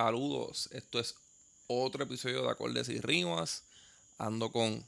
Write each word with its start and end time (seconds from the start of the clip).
Saludos, 0.00 0.68
esto 0.72 1.00
es 1.00 1.14
otro 1.68 2.04
episodio 2.04 2.42
de 2.42 2.50
Acordes 2.50 2.90
y 2.90 3.00
Rimas. 3.00 3.62
Ando 4.18 4.52
con 4.52 4.84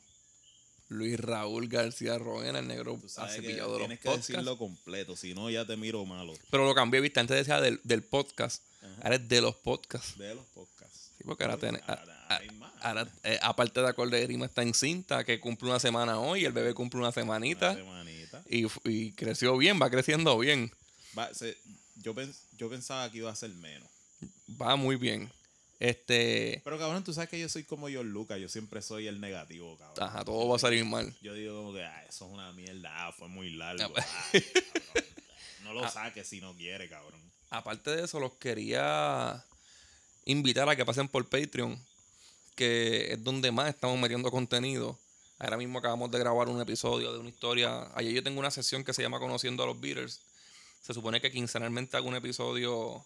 Luis 0.89 1.19
Raúl 1.19 1.67
García 1.69 2.19
Roena, 2.19 2.59
el 2.59 2.69
negro 2.69 3.01
acepillado 3.17 3.73
de 3.73 3.79
los 3.79 3.79
tienes 3.79 4.01
que 4.01 4.05
podcasts. 4.05 4.29
decirlo 4.29 4.59
completo, 4.59 5.17
si 5.17 5.33
no 5.33 5.49
ya 5.49 5.65
te 5.65 5.79
miro 5.79 6.05
malo. 6.05 6.35
Pero 6.51 6.67
lo 6.67 6.75
cambié, 6.75 7.01
viste, 7.01 7.21
antes 7.21 7.39
decía 7.39 7.59
del, 7.63 7.81
del 7.85 8.03
podcast, 8.03 8.63
Ajá. 8.83 8.95
ahora 9.05 9.17
es 9.17 9.27
de 9.29 9.41
los 9.41 9.55
podcasts. 9.57 10.19
De 10.19 10.35
los 10.35 10.45
podcasts. 10.49 11.13
Sí, 11.17 11.25
porque 11.25 11.45
ahora 11.45 11.57
tiene- 11.57 11.81
ahora 11.87 12.27
a- 12.29 12.37
hay 12.37 12.51
más. 12.51 12.73
Ahora, 12.83 13.09
eh, 13.25 13.39
aparte 13.41 13.81
de 13.81 13.89
Acordes 13.89 14.23
y 14.23 14.27
Rimas, 14.27 14.51
está 14.51 14.63
en 14.63 14.75
cinta, 14.75 15.25
que 15.25 15.41
cumple 15.41 15.71
una 15.71 15.81
semana 15.81 16.21
hoy, 16.21 16.45
el 16.45 16.53
bebé 16.53 16.75
cumple 16.75 17.01
una 17.01 17.13
semanita. 17.13 17.71
Una 17.71 17.79
semanita. 17.81 18.43
Y, 18.51 18.67
y 18.85 19.13
creció 19.13 19.57
bien, 19.57 19.81
va 19.81 19.89
creciendo 19.89 20.39
bien. 20.39 20.71
Va, 21.19 21.33
se- 21.33 21.57
yo, 21.97 22.15
pens- 22.15 22.43
yo 22.59 22.69
pensaba 22.69 23.11
que 23.11 23.19
iba 23.19 23.31
a 23.31 23.37
ser 23.37 23.51
menos. 23.55 23.89
Va 24.61 24.77
muy 24.77 24.97
bien. 24.97 25.31
Este. 25.81 26.61
Pero 26.65 26.79
cabrón, 26.79 27.05
tú 27.05 27.13
sabes 27.13 27.31
que 27.31 27.39
yo 27.39 27.49
soy 27.49 27.63
como 27.65 27.89
John 27.89 28.11
Lucas, 28.11 28.39
yo 28.41 28.49
siempre 28.49 28.83
soy 28.83 29.07
el 29.07 29.21
negativo, 29.21 29.77
cabrón. 29.79 30.09
Ajá, 30.09 30.25
todo 30.25 30.49
va 30.49 30.57
a 30.57 30.59
salir 30.59 30.85
mal. 30.85 31.15
Yo 31.23 31.35
digo 31.35 31.57
como 31.57 31.73
que 31.73 31.85
ah, 31.85 32.05
eso 32.09 32.27
es 32.27 32.33
una 32.33 32.53
mierda, 32.53 32.91
ah, 33.07 33.13
fue 33.13 33.29
muy 33.29 33.51
largo. 33.51 33.85
Ah, 33.85 33.89
pues. 34.33 34.45
ah. 34.97 35.01
No 35.65 35.75
lo 35.75 35.85
Ah. 35.85 35.91
saques 35.91 36.27
si 36.27 36.41
no 36.41 36.55
quiere, 36.55 36.89
cabrón. 36.89 37.21
Aparte 37.51 37.91
de 37.95 38.05
eso, 38.05 38.19
los 38.21 38.33
quería 38.35 39.45
invitar 40.25 40.69
a 40.69 40.75
que 40.77 40.85
pasen 40.85 41.09
por 41.09 41.29
Patreon, 41.29 41.79
que 42.57 43.13
es 43.13 43.23
donde 43.23 43.53
más 43.53 43.69
estamos 43.69 43.99
metiendo 43.99 44.31
contenido. 44.31 44.99
Ahora 45.39 45.57
mismo 45.59 45.79
acabamos 45.79 46.11
de 46.11 46.19
grabar 46.19 46.49
un 46.49 46.61
episodio 46.61 47.13
de 47.13 47.19
una 47.19 47.29
historia. 47.29 47.89
Ayer 47.95 48.13
yo 48.13 48.23
tengo 48.25 48.41
una 48.41 48.51
sesión 48.51 48.83
que 48.83 48.93
se 48.95 49.03
llama 49.03 49.19
Conociendo 49.21 49.63
a 49.63 49.67
los 49.67 49.79
Beatles. 49.81 50.21
Se 50.83 50.93
supone 50.95 51.21
que 51.21 51.31
quincenalmente 51.31 51.97
hago 51.97 52.09
un 52.09 52.17
episodio 52.17 53.05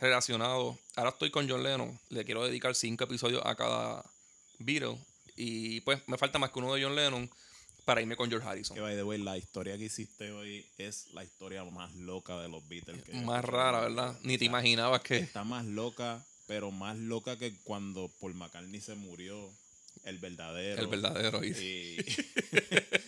relacionado. 0.00 0.78
Ahora 0.96 1.10
estoy 1.10 1.30
con 1.30 1.48
John 1.48 1.62
Lennon. 1.62 1.98
Le 2.10 2.24
quiero 2.24 2.44
dedicar 2.44 2.74
cinco 2.74 3.04
episodios 3.04 3.42
a 3.44 3.54
cada 3.54 4.04
Beatle. 4.58 4.98
Y 5.36 5.80
pues 5.82 6.00
me 6.06 6.18
falta 6.18 6.38
más 6.38 6.50
que 6.50 6.58
uno 6.58 6.74
de 6.74 6.82
John 6.82 6.96
Lennon 6.96 7.30
para 7.84 8.02
irme 8.02 8.16
con 8.16 8.28
George 8.28 8.46
Harrison. 8.46 8.74
Que 8.74 8.82
by 8.82 8.96
the 8.96 9.02
way, 9.02 9.18
la 9.18 9.38
historia 9.38 9.78
que 9.78 9.84
hiciste 9.84 10.30
hoy 10.32 10.66
es 10.76 11.06
la 11.14 11.24
historia 11.24 11.64
más 11.64 11.94
loca 11.94 12.40
de 12.40 12.48
los 12.48 12.66
Beatles. 12.68 13.02
que 13.02 13.12
Más 13.12 13.44
rara, 13.44 13.80
¿verdad? 13.80 14.18
Ni 14.22 14.36
te 14.36 14.36
O 14.36 14.38
sea, 14.38 14.46
imaginabas 14.48 15.00
que... 15.00 15.16
Está 15.18 15.44
más 15.44 15.64
loca, 15.64 16.22
pero 16.46 16.70
más 16.70 16.96
loca 16.98 17.38
que 17.38 17.56
cuando 17.64 18.10
Paul 18.20 18.34
McCartney 18.34 18.80
se 18.80 18.94
murió. 18.94 19.50
El 20.04 20.18
verdadero. 20.18 20.82
El 20.82 20.86
verdadero. 20.88 21.44
Y, 21.44 21.50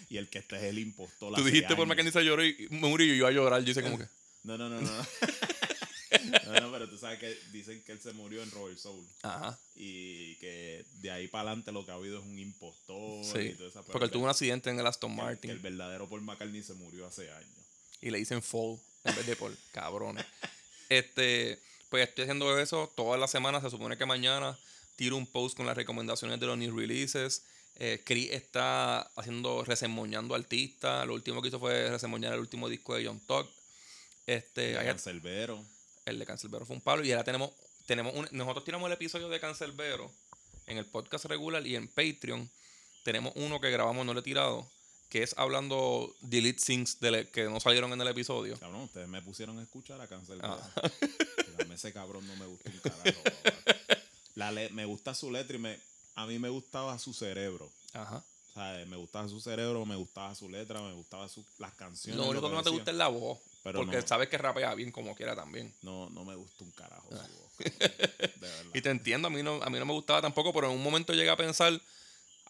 Y, 0.09 0.17
el 0.17 0.29
que 0.29 0.39
este 0.39 0.57
es 0.57 0.63
el 0.65 0.79
impostor. 0.79 1.35
Tú 1.35 1.45
dijiste 1.45 1.77
por 1.77 1.85
años. 1.85 1.89
McKenzie 1.89 2.13
se 2.13 2.25
lloró 2.25 2.45
y 2.45 2.67
me 2.71 2.89
murió 2.89 3.07
y 3.07 3.11
yo 3.11 3.15
iba 3.15 3.29
a 3.29 3.33
llorar. 3.33 3.63
Yo 3.63 3.71
hice 3.71 3.83
como 3.83 3.99
que. 3.99 4.07
No, 4.43 4.59
no, 4.59 4.69
no, 4.69 4.81
no. 4.81 4.91
no, 6.47 6.61
no, 6.61 6.73
pero 6.73 6.89
tú 6.89 6.99
sabes 6.99 7.19
que 7.19 7.37
dicen 7.53 7.83
que 7.85 7.93
él 7.93 8.01
se 8.01 8.13
murió 8.13 8.43
en 8.43 8.51
Robert 8.51 8.79
Soul. 8.79 9.07
Ajá. 9.23 9.59
Y 9.75 10.35
que 10.37 10.85
de 11.01 11.11
ahí 11.11 11.29
para 11.29 11.51
adelante 11.51 11.73
lo 11.73 11.85
que 11.85 11.93
ha 11.93 11.95
habido 11.95 12.19
es 12.19 12.25
un 12.25 12.39
impostor. 12.39 13.25
Sí. 13.25 13.49
y 13.49 13.55
toda 13.55 13.69
esa 13.69 13.83
Porque 13.83 14.07
él 14.07 14.11
tuvo 14.11 14.25
un 14.25 14.31
accidente 14.31 14.71
en 14.71 14.79
el 14.79 14.87
Aston 14.87 15.15
Martin 15.15 15.49
que 15.49 15.53
el 15.53 15.59
verdadero 15.59 16.09
Paul 16.09 16.23
McCartney 16.23 16.63
se 16.63 16.75
murió 16.75 17.07
hace 17.07 17.31
años. 17.31 17.59
y 18.01 18.11
le 18.11 18.19
dicen 18.19 18.43
Fall 18.43 18.79
en 19.05 19.15
vez 19.15 19.27
de 19.27 19.37
Paul. 19.37 19.57
Cabrones. 19.73 20.27
Este. 20.89 21.61
Pues 21.89 22.09
estoy 22.09 22.23
haciendo 22.23 22.57
eso 22.59 22.93
todas 22.95 23.19
las 23.19 23.31
semanas. 23.33 23.63
Se 23.63 23.71
supone 23.71 23.97
que 23.97 24.07
mañana 24.07 24.57
tiro 24.95 25.17
un 25.17 25.27
post 25.27 25.57
con 25.57 25.67
las 25.67 25.77
recomendaciones 25.77 26.39
de 26.39 26.47
los 26.47 26.57
new 26.57 26.77
releases. 26.77 27.43
Eh, 27.77 28.03
Chris 28.05 28.31
está 28.31 29.01
haciendo, 29.17 29.65
resemoñando 29.65 30.35
artistas. 30.35 31.07
Lo 31.07 31.15
último 31.15 31.41
que 31.43 31.49
hizo 31.49 31.59
fue 31.59 31.91
resemoñar 31.91 32.35
el 32.35 32.41
último 32.41 32.69
disco 32.69 32.95
de 32.95 33.07
John 33.07 33.19
Tuck. 33.21 33.49
Este, 34.27 34.75
Cancelbero. 34.75 35.65
El 36.07 36.19
de 36.19 36.27
Cancelbero 36.27 36.67
fue 36.67 36.77
un 36.77 36.83
palo. 36.83 37.05
Y 37.05 37.13
ahora 37.13 37.25
tenemos, 37.25 37.51
tenemos 37.87 38.15
un- 38.15 38.29
nosotros 38.33 38.65
tiramos 38.65 38.87
el 38.87 38.93
episodio 38.93 39.29
de 39.29 39.41
Cancelbero 39.41 40.11
en 40.67 40.79
el 40.79 40.87
podcast 40.87 41.25
regular 41.27 41.67
y 41.67 41.77
en 41.77 41.89
Patreon. 41.89 42.49
Tenemos 43.05 43.33
uno 43.37 43.61
que 43.61 43.71
grabamos, 43.71 44.05
no 44.07 44.13
lo 44.15 44.21
he 44.21 44.23
tirado, 44.23 44.69
que 45.09 45.23
es 45.23 45.35
hablando 45.39 46.15
delete 46.21 46.61
things 46.61 47.01
de 47.01 47.11
le- 47.11 47.29
que 47.31 47.45
no 47.45 47.59
salieron 47.61 47.93
en 47.93 48.01
el 48.01 48.09
episodio. 48.09 48.59
Cabrón, 48.59 48.83
ustedes 48.83 49.09
me 49.09 49.23
pusieron 49.23 49.59
a 49.59 49.63
escuchar 49.63 50.01
a 50.01 50.07
Cancelbero. 50.07 50.49
Ah. 50.53 50.91
Ese 51.73 51.93
cabrón 51.95 52.27
no 52.27 52.37
me 52.37 52.45
gusta 52.47 52.69
un 52.71 52.79
carajo. 52.81 53.23
La 54.35 54.53
le- 54.53 54.69
me 54.71 54.85
gusta 54.85 55.15
su 55.15 55.31
letra 55.31 55.57
y 55.57 55.59
me, 55.59 55.79
a 56.15 56.27
mí 56.27 56.39
me 56.39 56.49
gustaba 56.51 56.99
su 56.99 57.15
cerebro. 57.15 57.71
Ajá. 57.95 58.23
O 58.51 58.53
sea, 58.53 58.85
me 58.87 58.97
gustaba 58.97 59.29
su 59.29 59.41
cerebro, 59.41 59.87
me 59.87 59.97
gustaba 59.97 60.35
su 60.35 60.49
letra, 60.51 60.83
me 60.83 60.93
gustaba 60.93 61.27
su, 61.29 61.43
las 61.59 61.73
canciones. 61.75 62.19
Lo 62.23 62.29
único 62.29 62.49
que 62.51 62.55
no 62.57 62.63
te 62.63 62.69
gusta 62.71 62.91
es 62.91 62.97
la 62.99 63.09
voz. 63.09 63.39
Pero 63.63 63.81
porque 63.81 63.97
no. 64.01 64.07
sabes 64.07 64.29
que 64.29 64.39
rapea 64.39 64.75
bien 64.75 64.91
como 64.91 65.15
quiera 65.15 65.37
también. 65.37 65.75
No, 65.83 66.09
no 66.11 66.25
me 66.25 66.35
gusta 66.35 66.65
un 66.65 66.71
carajo 66.71 67.09
su 67.11 67.15
voz. 67.17 67.53
cabrón. 67.59 68.33
De 68.41 68.49
verdad. 68.49 68.65
Y 68.75 68.81
te 68.81 68.91
entiendo, 68.91 69.29
a 69.29 69.31
mí 69.31 69.43
no, 69.43 69.63
a 69.63 69.69
mí 69.71 69.79
no 69.79 69.85
me 69.85 69.93
gustaba 69.93 70.23
tampoco, 70.23 70.53
pero 70.53 70.69
en 70.71 70.77
un 70.77 70.83
momento 70.83 71.13
llegué 71.13 71.29
a 71.31 71.37
pensar, 71.37 71.79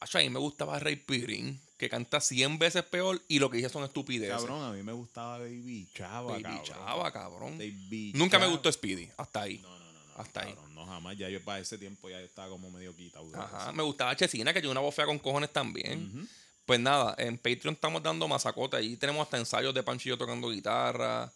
"Acho, 0.01 0.19
a 0.19 0.21
mí 0.21 0.31
me 0.31 0.39
gustaba 0.39 0.79
Ray 0.79 0.97
Pirin, 0.97 1.61
que 1.77 1.89
canta 1.89 2.21
100 2.21 2.59
veces 2.59 2.85
peor 2.85 3.21
y 3.27 3.39
lo 3.39 3.51
que 3.51 3.57
dice 3.57 3.71
son 3.71 3.83
estupideces. 3.85 4.37
Cabrón, 4.37 4.63
a 4.63 4.73
mí 4.73 4.83
me 4.83 4.93
gustaba 4.93 5.39
Baby 5.39 5.89
Chava, 5.95 6.33
Baby 6.33 6.43
cabrón. 6.43 6.65
Chava, 6.65 7.11
cabrón. 7.13 7.59
Baby 7.59 8.13
Nunca 8.15 8.39
me 8.39 8.47
gustó 8.47 8.71
Speedy, 8.71 9.11
hasta 9.17 9.43
ahí. 9.43 9.59
No, 9.59 9.69
no, 9.71 9.79
no, 9.93 9.93
no. 9.93 10.15
Hasta 10.23 10.43
ahí. 10.43 10.53
cabrón, 10.55 10.75
No, 10.75 10.87
jamás. 10.87 11.17
Ya 11.17 11.29
yo 11.31 11.43
para 11.43 11.59
ese 11.59 11.77
tiempo 11.79 12.09
ya 12.11 12.21
estaba 12.21 12.49
como 12.51 12.71
medio 12.71 12.95
quitado. 12.95 13.29
Ajá, 13.35 13.73
me 13.73 13.83
gustaba 13.83 14.15
Chesina, 14.15 14.53
que 14.53 14.61
tiene 14.61 14.73
una 14.73 14.81
voz 14.81 14.95
fea 14.95 15.07
con 15.07 15.19
cojones 15.19 15.51
también. 15.53 16.07
Ujú. 16.15 16.29
Pues 16.71 16.79
nada, 16.79 17.17
en 17.19 17.37
Patreon 17.37 17.75
estamos 17.75 18.01
dando 18.01 18.29
masacota. 18.29 18.77
Ahí 18.77 18.95
tenemos 18.95 19.25
hasta 19.25 19.37
ensayos 19.37 19.75
de 19.75 19.83
Panchillo 19.83 20.17
tocando 20.17 20.51
guitarra. 20.51 21.33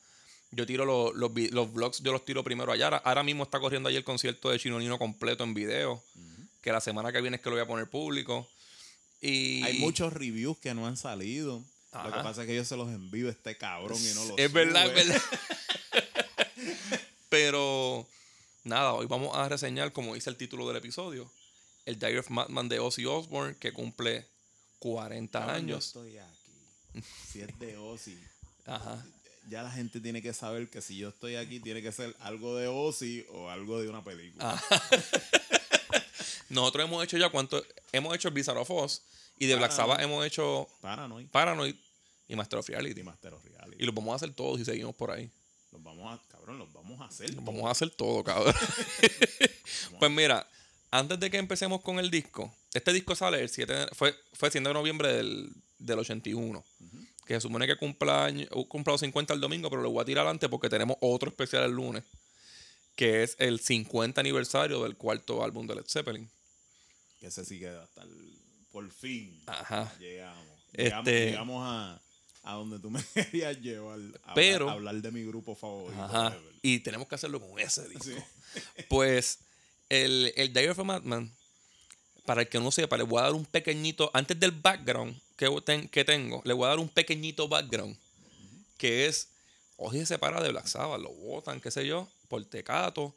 Yo 0.52 0.64
tiro 0.64 0.84
los, 0.84 1.12
los, 1.16 1.72
vlogs, 1.72 2.00
yo 2.04 2.12
los 2.12 2.24
tiro 2.24 2.44
primero 2.44 2.70
allá. 2.70 2.86
Ahora, 2.98 3.24
mismo 3.24 3.42
está 3.42 3.58
corriendo 3.58 3.88
ahí 3.88 3.96
el 3.96 4.04
concierto 4.04 4.50
de 4.50 4.60
Chino 4.60 4.78
Nino 4.78 4.96
completo 4.96 5.42
en 5.42 5.52
video. 5.52 6.00
Que 6.60 6.70
la 6.70 6.80
semana 6.80 7.10
que 7.10 7.20
viene 7.20 7.38
es 7.38 7.42
que 7.42 7.50
lo 7.50 7.56
voy 7.56 7.64
a 7.64 7.66
poner 7.66 7.90
público. 7.90 8.48
Y 9.20 9.64
Hay 9.64 9.80
muchos 9.80 10.12
reviews 10.12 10.56
que 10.58 10.72
no 10.72 10.86
han 10.86 10.96
salido. 10.96 11.64
Lo 11.92 12.12
que 12.12 12.20
pasa 12.22 12.42
es 12.42 12.46
que 12.46 12.54
yo 12.54 12.64
se 12.64 12.76
los 12.76 12.88
envío 12.90 13.26
a 13.26 13.32
este 13.32 13.56
cabrón 13.56 13.98
y 14.00 14.14
no 14.14 14.24
los 14.26 14.38
Es 14.38 14.52
verdad, 14.52 14.86
es 14.86 14.94
verdad. 14.94 15.22
Pero 17.28 18.06
nada, 18.62 18.92
hoy 18.92 19.06
vamos 19.06 19.36
a 19.36 19.48
reseñar, 19.48 19.92
como 19.92 20.14
dice 20.14 20.30
el 20.30 20.36
título 20.36 20.68
del 20.68 20.76
episodio, 20.76 21.28
el 21.86 21.98
Diary 21.98 22.18
of 22.18 22.30
Madman 22.30 22.68
de 22.68 22.78
Ozzy 22.78 23.04
Osbourne, 23.04 23.56
que 23.56 23.72
cumple 23.72 24.32
40 24.92 25.38
Cabrón, 25.38 25.66
yo 25.66 25.74
años. 25.76 25.86
estoy 25.86 26.18
aquí. 26.18 27.02
Si 27.26 27.40
es 27.40 27.58
de 27.58 27.78
Ozzy. 27.78 28.18
Ajá. 28.66 29.02
Ya 29.48 29.62
la 29.62 29.70
gente 29.70 29.98
tiene 30.00 30.20
que 30.20 30.34
saber 30.34 30.68
que 30.68 30.82
si 30.82 30.98
yo 30.98 31.08
estoy 31.08 31.36
aquí, 31.36 31.58
tiene 31.58 31.80
que 31.80 31.90
ser 31.90 32.14
algo 32.20 32.56
de 32.56 32.68
Ozzy 32.68 33.24
o 33.30 33.48
algo 33.48 33.80
de 33.80 33.88
una 33.88 34.04
película. 34.04 34.60
Ah. 34.70 34.82
Nosotros 36.50 36.84
hemos 36.84 37.02
hecho 37.02 37.16
ya 37.16 37.30
cuánto. 37.30 37.64
Hemos 37.92 38.14
hecho 38.14 38.30
Blizzard 38.30 38.58
of 38.58 38.70
Oz 38.70 39.02
y 39.38 39.46
de 39.46 39.54
Black. 39.56 39.72
Sabbath 39.72 40.00
hemos 40.00 40.24
hecho 40.26 40.68
Paranoid 40.82 41.28
Paranoid 41.28 41.74
y 42.28 42.36
Master 42.36 42.58
of 42.58 42.68
y 42.68 42.72
Reality. 42.72 43.02
Master 43.02 43.32
of 43.32 43.44
Reality. 43.44 43.82
Y 43.82 43.86
los 43.86 43.94
vamos 43.94 44.12
a 44.12 44.16
hacer 44.16 44.34
todos 44.34 44.60
y 44.60 44.66
seguimos 44.66 44.94
por 44.94 45.10
ahí. 45.10 45.30
Los 45.72 45.82
vamos 45.82 46.12
a, 46.12 46.22
cabrón, 46.28 46.58
los 46.58 46.72
vamos 46.72 47.00
a 47.00 47.06
hacer. 47.06 47.34
Los 47.34 47.44
vamos 47.44 47.64
a 47.64 47.70
hacer 47.70 47.90
todo, 47.90 48.22
cabrón. 48.22 48.54
pues 49.98 50.10
mira, 50.10 50.46
antes 50.98 51.18
de 51.20 51.30
que 51.30 51.38
empecemos 51.38 51.80
con 51.82 51.98
el 51.98 52.10
disco, 52.10 52.54
este 52.72 52.92
disco 52.92 53.14
sale 53.14 53.40
el 53.40 53.48
7, 53.48 53.72
de- 53.72 53.86
fue, 53.94 54.14
fue 54.32 54.48
el 54.48 54.52
7 54.52 54.68
de 54.68 54.74
noviembre 54.74 55.12
del, 55.12 55.50
del 55.78 55.98
81. 55.98 56.58
Ujú. 56.58 56.98
Que 57.26 57.34
se 57.34 57.40
supone 57.40 57.66
que 57.66 57.76
cumpla, 57.76 58.30
cumpla 58.68 58.92
los 58.92 59.00
50 59.00 59.32
el 59.34 59.40
domingo, 59.40 59.70
pero 59.70 59.80
lo 59.82 59.90
voy 59.90 60.02
a 60.02 60.04
tirar 60.04 60.26
antes 60.26 60.48
porque 60.50 60.68
tenemos 60.68 60.96
otro 61.00 61.30
especial 61.30 61.64
el 61.64 61.72
lunes. 61.72 62.04
Que 62.96 63.22
es 63.22 63.34
el 63.38 63.60
50 63.60 64.20
aniversario 64.20 64.82
del 64.82 64.94
cuarto 64.96 65.42
álbum 65.42 65.66
de 65.66 65.74
Led 65.76 65.86
Zeppelin. 65.88 66.28
Que 67.18 67.26
ese 67.28 67.44
sí 67.44 67.58
queda 67.58 67.82
hasta 67.82 68.02
el, 68.02 68.38
por 68.70 68.88
fin. 68.90 69.42
Ajá. 69.46 69.92
Llegamos. 69.98 70.46
Este- 70.74 71.26
Llegamos, 71.30 71.62
a, 71.66 72.00
a 72.42 72.52
donde 72.54 72.78
tú 72.78 72.90
me 72.92 73.02
querías 73.14 73.58
llevar. 73.60 73.98
A 74.24 74.34
Pero- 74.34 74.68
hablar, 74.70 74.76
hablar 74.90 75.02
de 75.02 75.10
mi 75.10 75.24
grupo 75.24 75.54
favorito. 75.56 76.02
Ajá. 76.02 76.36
Y 76.62 76.80
tenemos 76.80 77.08
que 77.08 77.14
hacerlo 77.14 77.40
con 77.40 77.58
ese 77.58 77.88
disco. 77.88 78.04
Sí. 78.04 78.14
Pues 78.88 79.38
el, 79.88 80.32
el 80.36 80.52
Diary 80.52 80.68
of 80.68 80.78
a 80.78 80.84
Madman, 80.84 81.32
para 82.26 82.42
el 82.42 82.48
que 82.48 82.58
no 82.60 82.70
sepa, 82.70 82.96
le 82.96 83.02
voy 83.04 83.20
a 83.20 83.24
dar 83.24 83.32
un 83.34 83.44
pequeñito, 83.44 84.10
antes 84.14 84.38
del 84.40 84.52
background 84.52 85.20
que, 85.36 85.48
ten- 85.64 85.88
que 85.88 86.04
tengo, 86.04 86.40
le 86.44 86.52
voy 86.54 86.66
a 86.66 86.68
dar 86.70 86.78
un 86.78 86.88
pequeñito 86.88 87.48
background, 87.48 87.96
que 88.78 89.06
es, 89.06 89.28
Ozzy 89.76 89.98
se 90.00 90.06
separa 90.06 90.42
de 90.42 90.50
Black 90.50 90.66
Sabbath, 90.66 91.00
lo 91.00 91.10
votan, 91.12 91.60
qué 91.60 91.70
sé 91.70 91.86
yo, 91.86 92.08
por 92.28 92.44
tecato. 92.46 93.14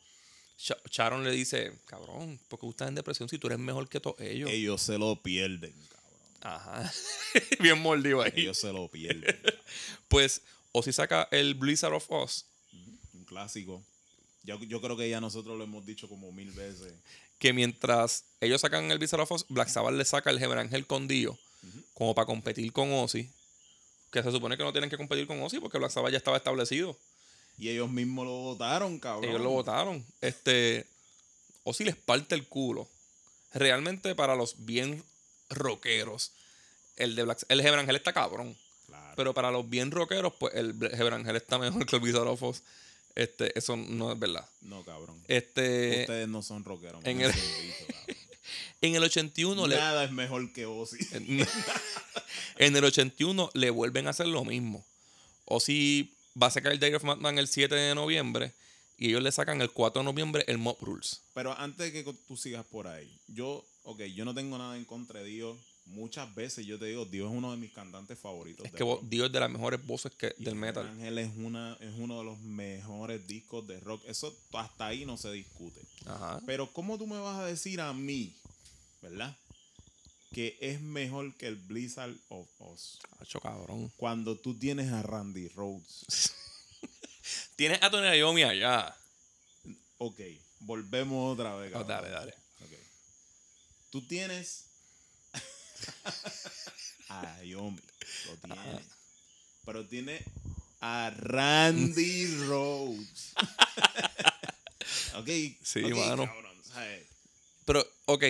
Sh- 0.60 0.76
Sharon 0.90 1.24
le 1.24 1.32
dice, 1.32 1.72
cabrón, 1.86 2.40
¿por 2.48 2.60
qué 2.60 2.66
tú 2.66 2.72
estás 2.72 2.88
en 2.90 2.96
depresión 2.96 3.30
si 3.30 3.38
tú 3.38 3.48
eres 3.48 3.60
mejor 3.60 3.88
que 3.88 4.00
todos 4.00 4.20
ellos? 4.20 4.50
Ellos 4.50 4.82
se 4.82 4.98
lo 4.98 5.22
pierden, 5.22 5.72
cabrón. 5.90 5.98
Ajá. 6.42 6.94
Bien 7.60 7.80
mordido 7.80 8.22
ahí. 8.22 8.32
Ellos 8.36 8.58
se 8.58 8.72
lo 8.74 8.88
pierden. 8.90 9.40
Pues 10.08 10.42
Ozzy 10.72 10.94
saca 10.94 11.28
el 11.32 11.54
Blizzard 11.56 11.94
of 11.94 12.06
Oz. 12.10 12.46
Un 13.14 13.24
clásico. 13.26 13.84
Yo, 14.48 14.58
yo 14.64 14.82
creo 14.82 14.98
que 14.98 15.10
ya 15.10 15.22
nosotros 15.22 15.58
lo 15.58 15.66
hemos 15.66 15.86
dicho 15.86 16.08
como 16.08 16.32
mil 16.32 16.52
veces. 16.52 16.94
que 17.38 17.54
mientras 17.54 18.24
ellos 18.42 18.62
sacan 18.62 18.90
el 18.90 18.98
Blizzard 18.98 19.20
of 19.20 19.32
Oz, 19.32 19.46
Black 19.50 19.70
Sabbath 19.70 19.94
le 19.94 20.06
saca 20.06 20.32
el 20.32 20.40
Gemer 20.40 20.58
Ángel 20.58 20.88
con 20.88 21.08
Dio 21.08 21.38
como 21.94 22.16
para 22.16 22.26
competir 22.26 22.72
con 22.72 22.92
Ozzy. 22.92 23.30
Que 24.12 24.24
se 24.24 24.32
supone 24.32 24.56
que 24.56 24.64
no 24.64 24.72
tienen 24.72 24.90
que 24.90 24.98
competir 24.98 25.28
con 25.28 25.42
Ozzy 25.42 25.60
porque 25.60 25.78
Black 25.78 25.92
Sabbath 25.92 26.12
ya 26.12 26.18
estaba 26.18 26.38
establecido. 26.38 26.98
Y 27.58 27.70
ellos 27.70 27.90
mismos 27.90 28.26
lo 28.26 28.32
votaron, 28.32 29.00
cabrón. 29.00 29.30
Ellos 29.30 29.42
lo 29.42 29.50
votaron. 29.50 30.06
Este, 30.22 30.86
Ozzy 31.64 31.84
les 31.84 31.96
parte 31.96 32.36
el 32.36 32.48
culo. 32.48 32.88
Realmente 33.54 34.16
para 34.16 34.36
los 34.36 34.66
bien 34.66 35.04
rockeros, 35.50 36.32
el 36.96 37.16
de 37.16 37.24
Black, 37.24 37.44
el 37.50 37.60
Angel 37.68 37.96
está 37.96 38.14
cabrón. 38.14 38.56
Claro. 38.86 39.14
Pero 39.18 39.34
para 39.34 39.52
los 39.52 39.70
bien 39.70 39.92
rockeros, 39.92 40.34
pues 40.40 40.54
el 40.56 40.74
Heaven 40.78 41.14
Angel 41.14 41.36
está 41.36 41.58
mejor 41.58 41.86
que 41.86 41.98
el 41.98 42.02
Wizard 42.02 42.28
of 42.28 42.44
Oz. 42.44 42.64
Este, 43.18 43.58
eso 43.58 43.76
no 43.76 44.12
es 44.12 44.20
verdad. 44.20 44.48
no, 44.62 44.84
cabrón. 44.84 45.20
Este, 45.28 46.02
Ustedes 46.02 46.28
no 46.28 46.42
son 46.44 46.64
rockeros. 46.64 47.04
en 47.04 47.22
el- 47.22 47.34
en 48.82 48.96
el 48.96 49.04
81 49.04 49.68
le, 49.68 49.76
Nada 49.76 50.04
es 50.04 50.12
mejor 50.12 50.54
que 50.54 50.66
Ozzy. 50.68 50.98
en 51.12 51.46
el 52.76 52.84
81 52.84 53.50
le 53.54 53.70
vuelven 53.72 54.08
a 54.08 54.12
hacer 54.12 54.28
lo 54.28 54.46
mismo. 54.46 54.86
Ozzy 55.46 56.14
va 56.42 56.48
a 56.48 56.52
sacar 56.52 56.72
el 56.72 56.80
Day 56.80 56.94
of 56.94 57.04
Madman 57.04 57.40
el 57.40 57.48
7 57.48 57.74
de 57.74 57.96
noviembre 57.96 58.54
y 58.98 59.10
ellos 59.10 59.24
le 59.24 59.32
sacan 59.32 59.62
el 59.62 59.72
4 59.72 60.02
de 60.02 60.06
noviembre 60.06 60.44
el 60.48 60.58
Mob 60.60 60.78
Rules. 60.82 61.22
Pero 61.34 61.58
antes 61.58 61.92
de 61.92 62.04
que 62.04 62.14
tú 62.28 62.38
sigas 62.38 62.66
por 62.66 62.88
ahí, 62.88 63.12
yo, 63.28 63.66
ok, 63.84 64.02
yo 64.14 64.26
no 64.26 64.34
tengo 64.36 64.58
nada 64.58 64.78
en 64.78 64.86
contra 64.86 65.22
de 65.22 65.26
Dios. 65.26 65.58
Muchas 65.88 66.34
veces 66.36 66.66
yo 66.66 66.78
te 66.78 66.86
digo, 66.86 67.06
Dios 67.06 67.32
es 67.32 67.38
uno 67.38 67.52
de 67.52 67.58
mis 67.58 67.72
cantantes 67.72 68.20
favoritos. 68.20 68.66
Es 68.66 68.72
que 68.72 68.84
rock. 68.84 69.04
Dios 69.04 69.28
es 69.28 69.34
de 69.34 69.40
las 69.40 69.50
mejores 69.50 69.86
voces 69.86 70.12
que, 70.14 70.36
Y 70.38 70.44
del 70.44 70.56
metal. 70.56 70.88
Ángel 70.88 71.18
es, 71.18 71.32
una, 71.38 71.78
es 71.80 71.94
uno 71.98 72.20
de 72.20 72.26
los 72.26 72.40
mejores 72.40 73.26
discos 73.26 73.66
de 73.68 73.80
rock. 73.80 74.04
Eso 74.06 74.38
hasta 74.54 74.88
ahí 74.88 75.06
no 75.06 75.18
se 75.18 75.32
discute. 75.32 75.82
Ajá. 76.06 76.42
Pero 76.46 76.72
¿cómo 76.74 76.98
tú 76.98 77.08
me 77.08 77.18
vas 77.18 77.40
a 77.40 77.46
decir 77.46 77.82
a 77.82 77.94
mí, 77.94 78.36
verdad? 79.02 79.36
Que 80.32 80.58
es 80.62 80.82
mejor 80.82 81.34
que 81.36 81.48
el 81.48 81.56
Blizzard 81.56 82.16
of 82.30 82.48
Oz. 82.60 83.00
Hacho, 83.20 83.40
cabrón. 83.40 83.92
Cuando 83.98 84.38
tú 84.38 84.58
tienes 84.58 84.92
a 84.92 85.02
Randy 85.02 85.48
Rhodes. 85.50 86.34
Tienes 87.56 87.82
a 87.82 87.90
Tony 87.90 88.08
Iommi 88.18 88.44
allá. 88.44 88.96
Ok, 89.98 90.20
volvemos 90.60 91.34
otra 91.34 91.56
vez. 91.56 91.74
Oh, 91.76 91.84
dale, 91.84 92.10
dale. 92.10 92.34
Ok. 92.62 92.72
Tú 93.90 94.08
tienes 94.08 94.67
a 97.10 97.44
Yomi, 97.44 97.82
lo 98.28 98.36
tienes. 98.38 98.86
Pero 99.66 99.86
tiene 99.86 100.24
a 100.82 101.12
Randy 101.16 102.28
Rhodes. 102.48 103.34
ok. 105.16 105.30
Sí, 105.64 105.82
mano. 105.82 106.26
cabrón, 106.26 106.58
¿sabes? 106.64 107.06
Pero, 107.66 107.86
ok, 108.06 108.24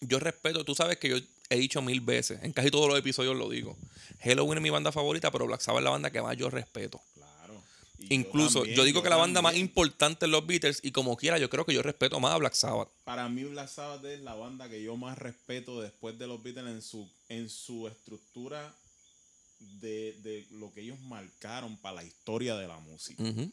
yo 0.00 0.18
respeto, 0.18 0.64
tú 0.64 0.74
sabes 0.74 0.98
que 0.98 1.08
yo 1.08 1.16
he 1.50 1.56
dicho 1.56 1.82
mil 1.82 2.00
veces, 2.00 2.42
en 2.42 2.52
casi 2.52 2.70
todos 2.70 2.88
los 2.88 2.98
episodios 2.98 3.36
lo 3.36 3.48
digo. 3.48 3.76
Halloween 4.22 4.58
es 4.58 4.62
mi 4.62 4.70
banda 4.70 4.92
favorita, 4.92 5.30
pero 5.30 5.46
Black 5.46 5.60
Sabbath 5.60 5.80
es 5.80 5.84
la 5.84 5.90
banda 5.90 6.10
que 6.10 6.22
más 6.22 6.36
yo 6.36 6.48
respeto. 6.48 7.02
Y 7.98 8.12
Incluso, 8.14 8.60
yo, 8.60 8.64
también, 8.64 8.86
digo 8.86 9.02
que 9.02 9.08
la 9.08 9.16
banda 9.16 9.40
más 9.40 9.56
importante 9.56 10.26
es 10.26 10.30
los 10.30 10.46
Beatles 10.46 10.80
y 10.82 10.90
como 10.90 11.16
quiera, 11.16 11.38
yo 11.38 11.48
creo 11.48 11.64
que 11.64 11.72
yo 11.74 11.82
respeto 11.82 12.18
más 12.20 12.32
a 12.32 12.38
Black 12.38 12.54
Sabbath. 12.54 12.88
Para 13.04 13.28
mí 13.28 13.44
Black 13.44 13.68
Sabbath 13.68 14.04
es 14.04 14.20
la 14.20 14.34
banda 14.34 14.68
que 14.68 14.82
yo 14.82 14.96
más 14.96 15.16
respeto 15.16 15.80
después 15.80 16.18
de 16.18 16.26
los 16.26 16.42
Beatles 16.42 16.66
en 16.66 16.82
su, 16.82 17.08
en 17.28 17.48
su 17.48 17.86
estructura 17.86 18.74
de, 19.58 20.12
de 20.22 20.46
lo 20.50 20.72
que 20.72 20.80
ellos 20.82 20.98
marcaron 21.00 21.76
para 21.78 21.96
la 21.96 22.04
historia 22.04 22.56
de 22.56 22.66
la 22.66 22.78
música. 22.78 23.22
Ujú. 23.22 23.50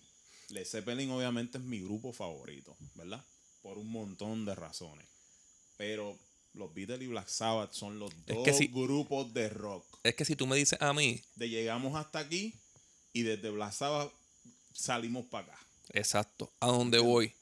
Led 0.50 0.66
Zeppelin 0.66 1.12
obviamente 1.12 1.58
es 1.58 1.64
mi 1.64 1.80
grupo 1.80 2.12
favorito, 2.12 2.76
¿verdad? 2.96 3.24
Por 3.62 3.78
un 3.78 3.90
montón 3.92 4.44
de 4.46 4.56
razones. 4.56 5.08
Pero 5.78 6.18
los 6.54 6.74
Beatles 6.74 7.02
y 7.02 7.08
Black 7.08 7.28
Sabbath 7.30 7.72
son 7.74 8.00
los 8.00 8.12
Es 8.28 8.36
dos 8.36 8.58
si- 8.58 8.68
grupos 8.68 9.32
de 9.34 9.50
rock. 9.50 9.86
Es 10.04 10.16
que 10.16 10.26
si 10.26 10.36
tú 10.36 10.48
me 10.48 10.58
dices 10.58 10.82
a 10.82 10.94
mí, 10.94 11.22
De 11.36 11.48
llegamos 11.48 11.96
hasta 11.96 12.20
aquí 12.20 12.60
y 13.14 13.22
desde 13.22 13.50
Black 13.52 13.72
Sabbath 13.72 14.12
salimos 14.74 15.26
para 15.26 15.48
acá. 15.48 15.60
exacto, 15.94 16.52
a 16.60 16.68
dónde 16.68 17.00
voy. 17.00 17.34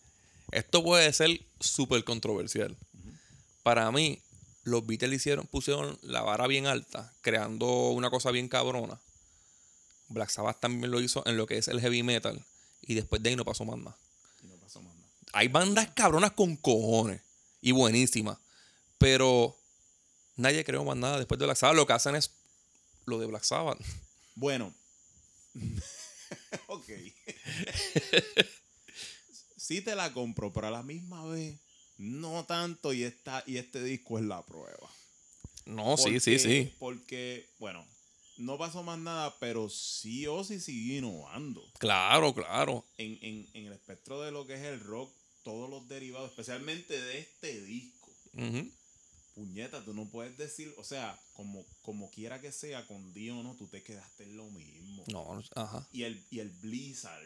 Esto 0.52 0.84
puede 0.84 1.12
ser 1.14 1.42
súper 1.60 2.04
controversial. 2.04 2.76
Para 3.64 3.92
mí, 3.92 4.22
los 4.64 4.86
Beatles 4.86 5.18
hicieron, 5.18 5.46
pusieron 5.48 5.98
la 6.02 6.22
vara 6.22 6.48
bien 6.48 6.68
alta, 6.68 7.14
creando 7.22 7.90
una 7.90 8.10
cosa 8.10 8.32
bien 8.32 8.48
cabrona. 8.48 9.00
Black 10.08 10.30
Sabbath 10.30 10.60
también 10.60 10.92
lo 10.92 11.02
hizo 11.02 11.24
en 11.28 11.38
lo 11.38 11.46
que 11.46 11.58
es 11.58 11.68
el 11.68 11.80
heavy 11.80 12.04
metal. 12.04 12.44
Y 12.82 12.96
después 12.96 13.22
de 13.22 13.30
ahí 13.30 13.36
no 13.36 13.46
pasó 13.46 13.66
más 13.66 13.78
nada. 13.78 13.98
No 14.44 14.56
pasó 14.56 14.82
más 14.82 14.96
nada. 14.96 15.10
Hay 15.34 15.48
bandas 15.48 15.90
cabronas 15.92 16.32
con 16.32 16.56
cojones 16.56 17.22
y 17.62 17.72
buenísimas. 17.72 18.40
Pero 18.98 19.56
nadie 20.36 20.64
creó 20.64 20.84
más 20.84 20.98
nada 20.98 21.20
después 21.20 21.38
de 21.38 21.46
Black 21.46 21.58
Sabbath. 21.58 21.76
Lo 21.76 21.86
que 21.86 21.94
hacen 21.94 22.16
es 22.16 22.32
lo 23.06 23.20
de 23.20 23.28
Black 23.28 23.44
Sabbath. 23.44 23.80
Bueno. 24.36 24.74
ok. 26.68 26.90
sí 29.58 29.82
te 29.82 29.96
la 29.96 30.14
compro, 30.14 30.52
pero 30.54 30.68
a 30.68 30.72
la 30.72 30.84
misma 30.84 31.26
vez 31.26 31.60
no 31.98 32.46
tanto 32.46 32.94
y, 32.94 33.04
esta, 33.04 33.44
y 33.46 33.58
este 33.58 33.84
disco 33.84 34.18
es 34.18 34.26
la 34.26 34.46
prueba. 34.46 34.90
No, 35.66 35.98
sí, 35.98 36.20
sí, 36.20 36.40
sí. 36.40 36.74
Porque, 36.80 37.50
bueno, 37.60 37.86
no 38.38 38.58
pasó 38.58 38.84
más 38.84 38.98
nada, 38.98 39.38
pero 39.40 39.70
sí 39.70 40.26
o 40.26 40.44
sí 40.44 40.60
sigue 40.60 40.98
innovando. 40.98 41.62
Claro, 41.78 42.34
claro. 42.34 42.86
En, 42.98 43.20
en, 43.22 43.48
en 43.54 43.68
el 43.68 43.74
espectro 43.74 44.22
de 44.22 44.32
lo 44.32 44.48
que 44.48 44.56
es 44.56 44.62
el 44.62 44.80
rock, 44.80 45.14
todos 45.44 45.70
los 45.70 45.88
derivados, 45.88 46.32
especialmente 46.32 47.00
de 47.00 47.20
este 47.20 47.62
disco. 47.62 48.10
Puñeta, 49.40 49.82
tú 49.86 49.94
no 49.94 50.04
puedes 50.04 50.38
decir, 50.38 50.74
o 50.78 50.84
sea, 50.84 51.18
como, 51.32 51.66
como 51.82 52.12
quiera 52.12 52.42
que 52.42 52.52
sea, 52.52 52.86
con 52.88 53.14
Dio 53.14 53.42
no, 53.42 53.56
tú 53.56 53.68
te 53.68 53.82
quedaste 53.82 54.24
en 54.24 54.36
lo 54.36 54.50
mismo. 54.50 55.06
No, 55.08 55.42
ajá. 55.56 55.88
Y 55.94 56.04
el, 56.04 56.22
y 56.30 56.40
el 56.40 56.50
Blizzard, 56.50 57.26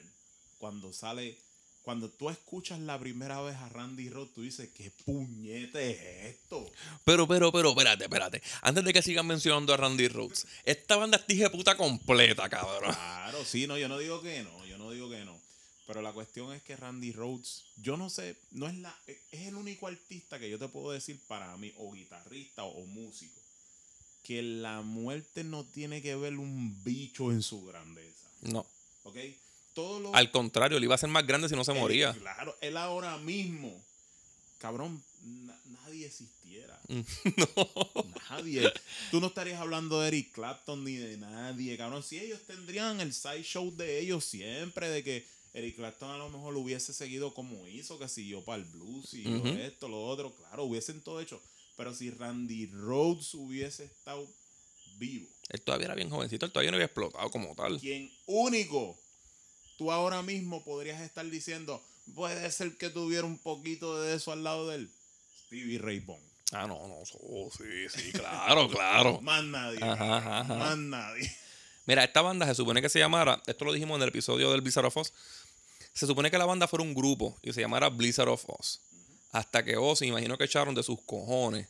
cuando 0.60 0.94
sale, 0.94 1.40
cuando 1.82 2.12
tú 2.12 2.30
escuchas 2.30 2.80
la 2.80 3.00
primera 3.00 3.42
vez 3.42 3.56
a 3.56 3.68
Randy 3.70 4.12
Rhodes, 4.12 4.32
tú 4.32 4.44
dices, 4.44 4.70
¿qué 4.76 4.92
puñete 5.04 5.90
es 5.90 6.36
esto? 6.36 6.72
Pero, 7.04 7.28
pero, 7.28 7.52
pero, 7.52 7.70
espérate, 7.72 8.04
espérate. 8.04 8.44
Antes 8.62 8.86
de 8.86 8.94
que 8.94 9.02
sigan 9.02 9.26
mencionando 9.26 9.74
a 9.74 9.78
Randy 9.78 10.08
Rhodes, 10.08 10.46
esta 10.66 10.98
banda 10.98 11.18
es 11.18 11.26
tije 11.26 11.50
puta 11.50 11.76
completa, 11.76 12.48
cabrón. 12.48 12.94
Claro, 12.94 13.44
sí, 13.44 13.66
no, 13.66 13.76
yo 13.76 13.90
no 13.90 13.98
digo 13.98 14.22
que 14.22 14.44
no, 14.44 14.64
yo 14.68 14.78
no 14.78 14.92
digo 14.92 15.10
que 15.10 15.26
no. 15.26 15.43
Pero 15.86 16.02
la 16.02 16.14
cuestión 16.14 16.54
es 16.54 16.62
que 16.64 16.78
Randy 16.78 17.12
Rhodes, 17.12 17.66
yo 17.76 17.98
no 17.98 18.10
sé, 18.10 18.38
no 18.52 18.68
es 18.68 18.76
la, 18.78 18.96
es 19.08 19.48
el 19.48 19.56
único 19.56 19.88
artista 19.88 20.40
que 20.40 20.50
yo 20.50 20.58
te 20.58 20.70
puedo 20.70 20.92
decir 20.92 21.20
para 21.28 21.56
mí, 21.58 21.74
o 21.78 21.92
guitarrista 21.92 22.64
o, 22.64 22.70
o 22.84 22.86
músico, 22.86 23.42
que 24.24 24.42
la 24.42 24.82
muerte 24.82 25.44
no 25.44 25.66
tiene 25.66 26.02
que 26.02 26.16
ver 26.16 26.38
un 26.38 26.82
bicho 26.84 27.32
en 27.32 27.42
su 27.44 27.66
grandeza. 27.66 28.30
No. 28.44 28.66
¿Ok? 29.04 29.18
Todo 29.74 30.00
lo 30.00 30.16
Al 30.16 30.32
contrario, 30.32 30.80
le 30.80 30.86
iba 30.86 30.96
a 30.96 31.00
ser 31.00 31.10
más 31.10 31.28
grande 31.28 31.50
si 31.50 31.56
no 31.56 31.66
se 31.66 31.74
Él- 31.74 31.80
moría. 31.80 32.14
claro, 32.14 32.56
él 32.62 32.78
ahora 32.78 33.18
mismo, 33.18 33.84
cabrón, 34.60 35.04
na- 35.22 35.60
nadie 35.66 36.06
existiera. 36.06 36.80
no. 36.88 38.14
Nadie. 38.30 38.72
Tú 39.12 39.20
no 39.20 39.28
estarías 39.28 39.60
hablando 39.60 40.00
de 40.00 40.08
Eric 40.08 40.32
Clapton 40.32 40.84
ni 40.86 40.96
de 40.96 41.18
nadie, 41.18 41.76
cabrón. 41.78 42.04
Si 42.04 42.18
ellos 42.20 42.42
tendrían 42.48 43.02
el 43.02 43.14
side 43.14 43.44
show 43.44 43.76
de 43.76 44.00
ellos 44.00 44.24
siempre, 44.24 44.88
de 44.90 45.04
que 45.04 45.28
Eric 45.54 45.76
Clapton 45.76 46.10
a 46.10 46.18
lo 46.18 46.30
mejor 46.30 46.54
lo 46.54 46.62
hubiese 46.62 46.94
seguido 46.94 47.34
como 47.34 47.68
hizo, 47.68 48.00
que 48.00 48.08
siguió 48.10 48.44
para 48.44 48.62
el 48.62 48.66
blues 48.70 49.14
y 49.14 49.28
Ujú. 49.28 49.48
esto, 49.50 49.88
lo 49.88 50.04
otro, 50.06 50.34
claro, 50.36 50.64
hubiesen 50.64 51.02
todo 51.02 51.22
hecho. 51.22 51.42
Pero 51.78 51.94
si 51.94 52.10
Randy 52.10 52.68
Rhodes 52.68 53.34
hubiese 53.36 53.86
estado 53.86 54.28
vivo, 54.98 55.28
Él 55.50 55.62
todavía 55.62 55.86
era 55.86 55.96
bien 55.96 56.10
jovencito, 56.10 56.46
él 56.46 56.52
todavía 56.52 56.72
no 56.72 56.76
había 56.78 56.86
explotado 56.86 57.30
como 57.30 57.56
tal. 57.56 57.80
quien 57.80 58.12
único 58.26 59.00
tú 59.78 59.92
ahora 59.92 60.22
mismo 60.22 60.64
podrías 60.64 61.02
estar 61.02 61.26
diciendo, 61.30 61.84
puede 62.16 62.50
ser 62.52 62.78
que 62.78 62.90
tuviera 62.90 63.26
un 63.26 63.38
poquito 63.40 64.02
de 64.02 64.16
eso 64.16 64.32
al 64.32 64.44
lado 64.44 64.68
de 64.70 64.76
él. 64.78 64.92
Stevie 65.46 65.78
Ray 65.80 66.00
Vaughan. 66.00 66.24
Ah, 66.52 66.68
no, 66.68 66.88
no, 66.88 66.96
oh, 67.22 67.50
sí, 67.56 67.64
sí, 67.90 68.12
claro, 68.12 68.68
claro. 68.72 69.20
Más 69.22 69.44
nadie. 69.44 69.80
Ajá, 69.82 70.18
ajá, 70.18 70.40
ajá. 70.42 70.54
Más 70.56 70.78
nadie. 70.78 71.32
Mira, 71.86 72.04
esta 72.04 72.22
banda 72.22 72.46
se 72.46 72.56
supone 72.56 72.82
que 72.82 72.90
se 72.90 73.00
llamara, 73.00 73.42
esto 73.46 73.66
lo 73.66 73.74
dijimos 73.74 73.98
en 73.98 74.04
el 74.04 74.10
episodio 74.10 74.52
del 74.52 74.62
Blizzard 74.62 74.86
of 74.86 74.96
Oz, 74.96 75.12
se 75.94 76.08
supone 76.08 76.32
que 76.32 76.38
la 76.38 76.46
banda 76.46 76.68
fuera 76.68 76.84
un 76.84 76.94
grupo 76.94 77.38
y 77.42 77.54
se 77.54 77.62
llamara 77.62 77.90
Blizzard 77.90 78.30
of 78.30 78.44
Oz. 78.48 78.82
Hasta 79.32 79.64
que 79.64 79.78
Ozzy, 79.78 80.08
imagino 80.08 80.38
que 80.38 80.44
echaron 80.44 80.76
de 80.76 80.84
sus 80.84 81.02
cojones, 81.02 81.68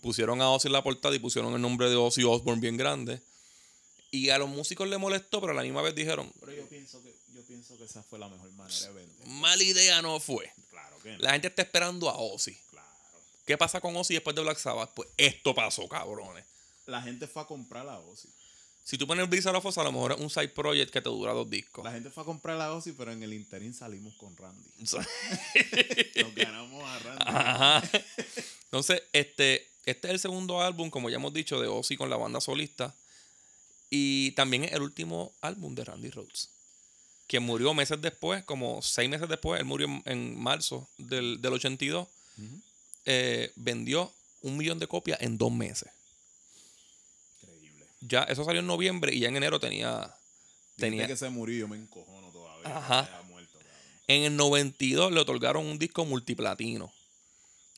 pusieron 0.00 0.40
a 0.40 0.50
Ozzy 0.50 0.68
en 0.68 0.72
la 0.72 0.82
portada 0.82 1.14
y 1.14 1.18
pusieron 1.18 1.52
el 1.54 1.60
nombre 1.60 1.90
de 1.90 1.96
Ozzy 1.96 2.24
Osbourne 2.24 2.60
bien 2.60 2.76
grande. 2.76 3.20
Y 4.10 4.30
a 4.30 4.38
los 4.38 4.48
músicos 4.48 4.88
les 4.88 4.98
molestó, 4.98 5.40
pero 5.40 5.52
a 5.52 5.56
la 5.56 5.62
misma 5.62 5.82
vez 5.82 5.94
dijeron, 5.94 6.32
Pero 6.40 6.52
yo 6.52 6.66
pienso 6.68 7.02
que, 7.02 7.14
yo 7.34 7.42
pienso 7.42 7.76
que 7.76 7.84
esa 7.84 8.02
fue 8.02 8.18
la 8.18 8.28
mejor 8.28 8.50
manera 8.52 8.86
de 8.86 8.92
vender. 8.92 9.26
mala 9.26 9.62
idea 9.62 10.00
no 10.00 10.20
fue. 10.20 10.50
Claro 10.70 10.98
que 11.02 11.12
no. 11.12 11.18
La 11.18 11.32
gente 11.32 11.48
está 11.48 11.62
esperando 11.62 12.08
a 12.08 12.16
Ozzy. 12.16 12.56
Claro. 12.70 12.88
¿Qué 13.44 13.58
pasa 13.58 13.80
con 13.80 13.94
Ozzy 13.96 14.14
después 14.14 14.34
de 14.36 14.42
Black 14.42 14.58
Sabbath? 14.58 14.90
Pues 14.94 15.08
esto 15.16 15.54
pasó, 15.54 15.86
cabrones. 15.88 16.44
La 16.86 17.02
gente 17.02 17.26
fue 17.26 17.42
a 17.42 17.46
comprar 17.46 17.84
la 17.84 17.98
Ozzy. 17.98 18.28
Si 18.88 18.96
tú 18.96 19.04
pones 19.06 19.28
Blizzard 19.28 19.56
of 19.56 19.66
Oz, 19.66 19.78
a 19.78 19.82
lo 19.82 19.90
mejor 19.90 20.12
es 20.12 20.20
un 20.20 20.30
side 20.30 20.50
project 20.50 20.92
que 20.92 21.00
te 21.02 21.08
dura 21.08 21.32
dos 21.32 21.50
discos. 21.50 21.84
La 21.84 21.90
gente 21.90 22.08
fue 22.08 22.22
a 22.22 22.26
comprar 22.26 22.56
la 22.56 22.72
Ozzy, 22.72 22.92
pero 22.92 23.10
en 23.10 23.20
el 23.20 23.32
interín 23.32 23.74
salimos 23.74 24.14
con 24.14 24.36
Randy. 24.36 24.70
Nos 26.22 26.34
ganamos 26.36 26.84
a 26.84 26.98
Randy. 27.00 27.24
Ajá. 27.26 27.82
Entonces, 28.66 29.02
este, 29.12 29.66
este 29.86 30.06
es 30.08 30.14
el 30.14 30.20
segundo 30.20 30.62
álbum, 30.62 30.88
como 30.88 31.10
ya 31.10 31.16
hemos 31.16 31.34
dicho, 31.34 31.60
de 31.60 31.66
Ozzy 31.66 31.96
con 31.96 32.10
la 32.10 32.16
banda 32.16 32.40
solista. 32.40 32.94
Y 33.90 34.30
también 34.32 34.62
es 34.64 34.72
el 34.72 34.82
último 34.82 35.32
álbum 35.40 35.74
de 35.74 35.84
Randy 35.84 36.10
Rhodes. 36.10 36.50
que 37.26 37.40
murió 37.40 37.74
meses 37.74 38.00
después, 38.00 38.44
como 38.44 38.82
seis 38.82 39.10
meses 39.10 39.28
después, 39.28 39.58
él 39.58 39.66
murió 39.66 39.86
en, 39.88 40.02
en 40.04 40.38
marzo 40.38 40.88
del, 40.96 41.42
del 41.42 41.52
82, 41.54 42.06
Ujú. 42.38 42.60
eh, 43.06 43.50
vendió 43.56 44.12
un 44.42 44.56
millón 44.56 44.78
de 44.78 44.86
copias 44.86 45.20
en 45.20 45.36
dos 45.38 45.50
meses. 45.50 45.88
Ya, 48.00 48.22
eso 48.24 48.44
salió 48.44 48.60
en 48.60 48.66
noviembre 48.66 49.14
y 49.14 49.20
ya 49.20 49.28
en 49.28 49.36
enero 49.36 49.60
tenía... 49.60 50.14
Tenía 50.76 51.06
que 51.06 51.16
se 51.16 51.30
murió, 51.30 51.60
yo 51.60 51.68
me 51.68 51.76
encojono 51.76 52.28
todavía. 52.30 52.76
Ajá. 52.76 53.22
muerto. 53.28 53.58
En 54.08 54.24
el 54.24 54.36
92 54.36 55.10
le 55.10 55.20
otorgaron 55.20 55.64
un 55.64 55.78
disco 55.78 56.04
multiplatino. 56.04 56.92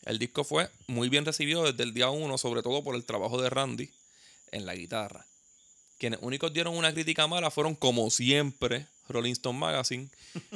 El 0.04 0.18
disco 0.18 0.42
fue 0.42 0.68
muy 0.86 1.08
bien 1.08 1.24
recibido 1.24 1.64
desde 1.64 1.82
el 1.82 1.94
día 1.94 2.10
uno, 2.10 2.38
sobre 2.38 2.62
todo 2.62 2.82
por 2.82 2.96
el 2.96 3.04
trabajo 3.04 3.40
de 3.40 3.50
Randy 3.50 3.90
en 4.50 4.66
la 4.66 4.74
guitarra. 4.74 5.26
Quienes 5.98 6.20
únicos 6.22 6.52
dieron 6.52 6.76
una 6.76 6.92
crítica 6.92 7.26
mala 7.26 7.50
fueron, 7.50 7.74
como 7.74 8.08
siempre, 8.10 8.86
Rolling 9.08 9.32
Stone 9.32 9.58
Magazine, 9.58 10.08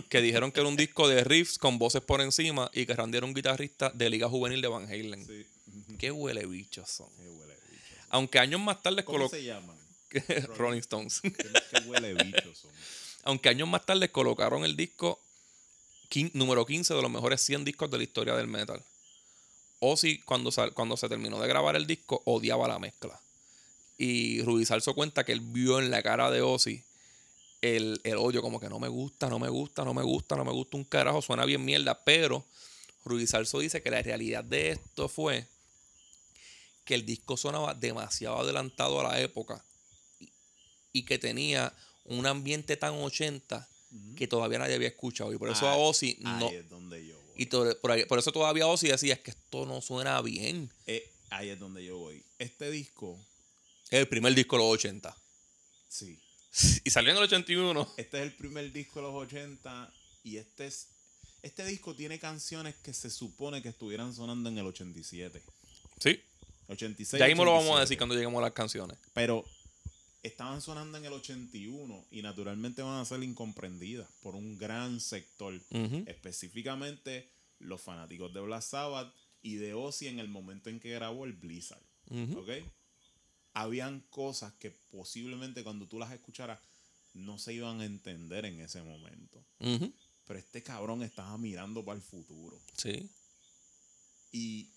que 0.09 0.21
dijeron 0.21 0.53
que 0.53 0.61
era 0.61 0.69
un 0.69 0.77
disco 0.77 1.09
de 1.09 1.25
riffs 1.25 1.59
con 1.59 1.79
voces 1.79 2.01
por 2.01 2.21
encima 2.21 2.71
y 2.73 2.87
que 2.87 2.95
Randy 2.95 3.19
era 3.19 3.27
un 3.27 3.35
guitarrista 3.35 3.91
de 3.91 4.09
Liga 4.09 4.29
Juvenil 4.29 4.63
de 4.63 4.69
Van 4.69 4.85
Halen. 4.87 5.27
Sí. 5.27 5.47
Qué 5.99 6.11
huele 6.11 6.47
bichos 6.47 6.89
son. 6.89 7.09
Qué 7.17 7.29
huele. 7.29 7.42
Aunque 8.13 8.39
años 8.39 8.61
más 8.61 8.81
tarde 8.83 9.05
¿Cómo 9.05 9.29
se 9.29 9.43
llaman? 9.43 9.77
Rolling 10.57 10.81
Stones. 10.81 11.21
¿Qué, 11.23 11.33
qué 11.33 11.89
huele 11.89 12.15
bichos 12.15 12.59
son? 12.59 12.71
Aunque 13.25 13.49
años 13.49 13.69
más 13.69 13.85
tarde 13.85 14.11
colocaron 14.11 14.65
el 14.65 14.77
disco 14.77 15.19
número 16.35 16.67
15 16.67 16.93
de 16.93 17.01
los 17.01 17.11
mejores 17.11 17.41
100 17.41 17.65
discos 17.65 17.91
de 17.91 17.97
la 17.97 18.05
historia 18.05 18.35
del 18.37 18.47
metal. 18.47 18.83
Ozzy, 19.81 20.19
cuando, 20.21 20.51
cuando 20.75 20.97
se 20.97 21.09
terminó 21.09 21.41
de 21.41 21.49
grabar 21.49 21.75
el 21.75 21.87
disco, 21.87 22.23
odiaba 22.27 22.69
la 22.69 22.79
mezcla. 22.79 23.19
Y 23.97 24.43
Rudy 24.43 24.67
Salso 24.67 24.95
cuenta 24.95 25.25
que 25.25 25.33
él 25.33 25.41
vio 25.41 25.79
en 25.79 25.91
la 25.91 26.03
cara 26.03 26.31
de 26.31 26.43
Ozzy 26.43 26.85
el, 27.63 28.01
el 28.05 28.17
odio, 28.17 28.43
como 28.43 28.61
que 28.61 28.69
no 28.69 28.79
me 28.79 28.89
gusta, 28.89 29.31
no 29.31 29.39
me 29.39 29.49
gusta, 29.49 29.85
no 29.85 29.95
me 29.95 30.03
gusta, 30.03 30.37
no 30.37 30.45
me 30.45 30.53
gusta 30.53 30.77
un 30.77 30.85
carajo, 30.85 31.23
suena 31.23 31.47
bien 31.47 31.65
mierda. 31.65 32.05
Pero 32.05 32.45
Rudy 33.05 33.27
Salso 33.27 33.61
dice 33.61 33.83
que 33.83 33.91
la 33.91 34.03
realidad 34.03 34.45
de 34.45 34.73
esto 34.73 35.09
fue 35.09 35.47
que 36.85 36.95
el 36.95 37.05
disco 37.07 37.37
sonaba 37.37 37.75
demasiado 37.75 38.39
adelantado 38.39 39.01
a 39.01 39.05
la 39.13 39.21
época 39.21 39.65
y, 40.21 40.33
y 40.93 41.05
que 41.05 41.19
tenía 41.19 41.73
un 42.05 42.27
ambiente 42.27 42.77
tan 42.77 42.95
80 42.95 43.69
que 44.17 44.27
todavía 44.27 44.59
nadie 44.59 44.75
había 44.75 44.89
escuchado. 44.89 45.33
Y 45.33 45.39
por 45.39 45.51
eso 45.51 45.67
a 45.69 45.73
Ah, 45.73 45.77
Ozzy 45.77 46.17
no. 46.21 46.49
Ahí 46.49 46.57
es 46.57 46.69
donde 46.69 47.07
yo 47.07 47.17
voy. 47.21 47.33
Y 47.43 47.47
to- 47.47 47.79
por, 47.81 47.93
ahí- 47.93 48.05
por 48.07 48.19
eso 48.19 48.33
todavía 48.33 48.67
Ozzy 48.67 48.89
decía, 48.89 49.15
es 49.15 49.21
que 49.21 49.31
esto 49.33 49.67
no 49.67 49.81
suena 49.81 50.21
bien. 50.23 50.71
Eh, 50.87 51.11
ahí 51.31 51.51
es 51.51 51.59
donde 51.59 51.85
yo 51.85 51.99
voy. 51.99 52.23
Este 52.39 52.71
disco, 52.71 53.19
Es 53.91 54.01
el 54.01 54.09
primer 54.09 54.35
disco 54.35 54.57
de 54.57 54.63
los 54.63 54.73
80. 54.75 55.17
sí. 55.89 56.19
Y 56.85 56.91
salió 56.91 57.13
en 57.13 57.17
el 57.17 57.23
81. 57.23 57.95
Este 57.97 58.19
es 58.19 58.23
el 58.25 58.35
primer 58.35 58.71
disco 58.73 59.01
de 59.01 59.07
los 59.07 59.15
80 59.15 59.91
y 60.25 60.37
este 60.37 60.67
es 60.67 60.89
este 61.43 61.65
disco 61.65 61.97
tiene 61.97 62.19
canciones 62.21 62.75
que 62.77 62.93
se 62.95 63.09
supone 63.11 63.63
que 63.63 63.71
estuvieran 63.71 64.15
sonando 64.15 64.49
en 64.51 64.59
el 64.59 64.67
87. 64.67 65.43
Sí. 65.99 66.21
86. 66.73 67.19
Ya 67.21 67.27
mismo 67.27 67.45
lo 67.45 67.53
vamos 67.53 67.71
a 67.71 67.83
87. 67.83 67.89
decir 67.89 67.99
cuando 67.99 68.15
lleguemos 68.15 68.39
a 68.39 68.43
las 68.43 68.53
canciones. 68.53 68.99
Pero 69.15 69.45
estaban 70.23 70.61
sonando 70.61 70.99
en 70.99 71.05
el 71.05 71.13
81 71.13 72.07
y 72.11 72.23
naturalmente 72.23 72.83
van 72.83 73.01
a 73.01 73.05
ser 73.05 73.23
incomprendidas 73.23 74.09
por 74.21 74.35
un 74.35 74.57
gran 74.59 75.01
sector. 75.01 75.61
Específicamente 76.07 77.29
los 77.59 77.81
fanáticos 77.81 78.33
de 78.33 78.41
Black 78.41 78.63
Sabbath 78.63 79.13
y 79.43 79.57
de 79.57 79.75
Ozzy 79.75 80.09
en 80.09 80.19
el 80.19 80.29
momento 80.29 80.71
en 80.71 80.81
que 80.81 80.91
grabó 80.91 81.25
el 81.25 81.33
Blizzard. 81.33 81.83
Ujú. 82.11 82.41
¿Ok? 82.41 82.51
Habían 83.55 84.01
cosas 84.11 84.53
que 84.55 84.71
posiblemente 84.71 85.63
cuando 85.63 85.87
tú 85.87 85.99
las 85.99 86.13
escucharas 86.13 86.61
no 87.15 87.39
se 87.39 87.53
iban 87.53 87.81
a 87.81 87.85
entender 87.85 88.45
en 88.47 88.61
ese 88.61 88.83
momento. 88.83 89.45
Pero 89.59 90.39
este 90.39 90.63
cabrón 90.63 91.03
estaba 91.03 91.37
mirando 91.37 91.85
para 91.85 91.97
el 91.97 92.03
futuro. 92.03 92.59
Sí. 92.77 93.11
Y 94.31 94.71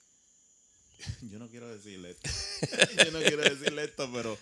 yo 1.32 1.40
no 1.40 1.48
quiero 1.50 1.68
decirle 1.68 2.12
esto. 2.12 2.30
yo 3.06 3.12
no 3.12 3.20
quiero 3.20 3.44
decirle 3.44 3.84
esto, 3.86 4.10
pero 4.14 4.38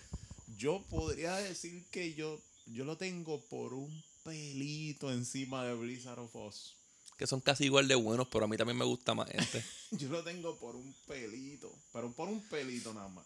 yo 0.56 0.82
podría 0.90 1.36
decir 1.36 1.84
que 1.90 2.14
yo, 2.14 2.40
yo 2.66 2.84
lo 2.84 2.96
tengo 2.96 3.40
por 3.46 3.74
un 3.74 4.02
pelito 4.22 5.12
encima 5.12 5.64
de 5.64 5.74
Blizzard 5.74 6.18
of 6.18 6.34
Oz. 6.34 6.76
Que 7.16 7.26
son 7.28 7.40
casi 7.40 7.64
igual 7.66 7.86
de 7.86 7.94
buenos, 7.94 8.26
pero 8.28 8.44
a 8.46 8.48
mí 8.48 8.56
también 8.56 8.76
me 8.76 8.84
gusta 8.84 9.14
más 9.14 9.30
este. 9.30 9.64
Yo 9.92 10.08
lo 10.08 10.24
tengo 10.24 10.58
por 10.58 10.74
un 10.74 10.92
pelito. 11.06 11.72
Pero 11.92 12.12
por 12.12 12.28
un 12.28 12.42
pelito 12.48 12.92
nada 12.92 13.06
más. 13.06 13.24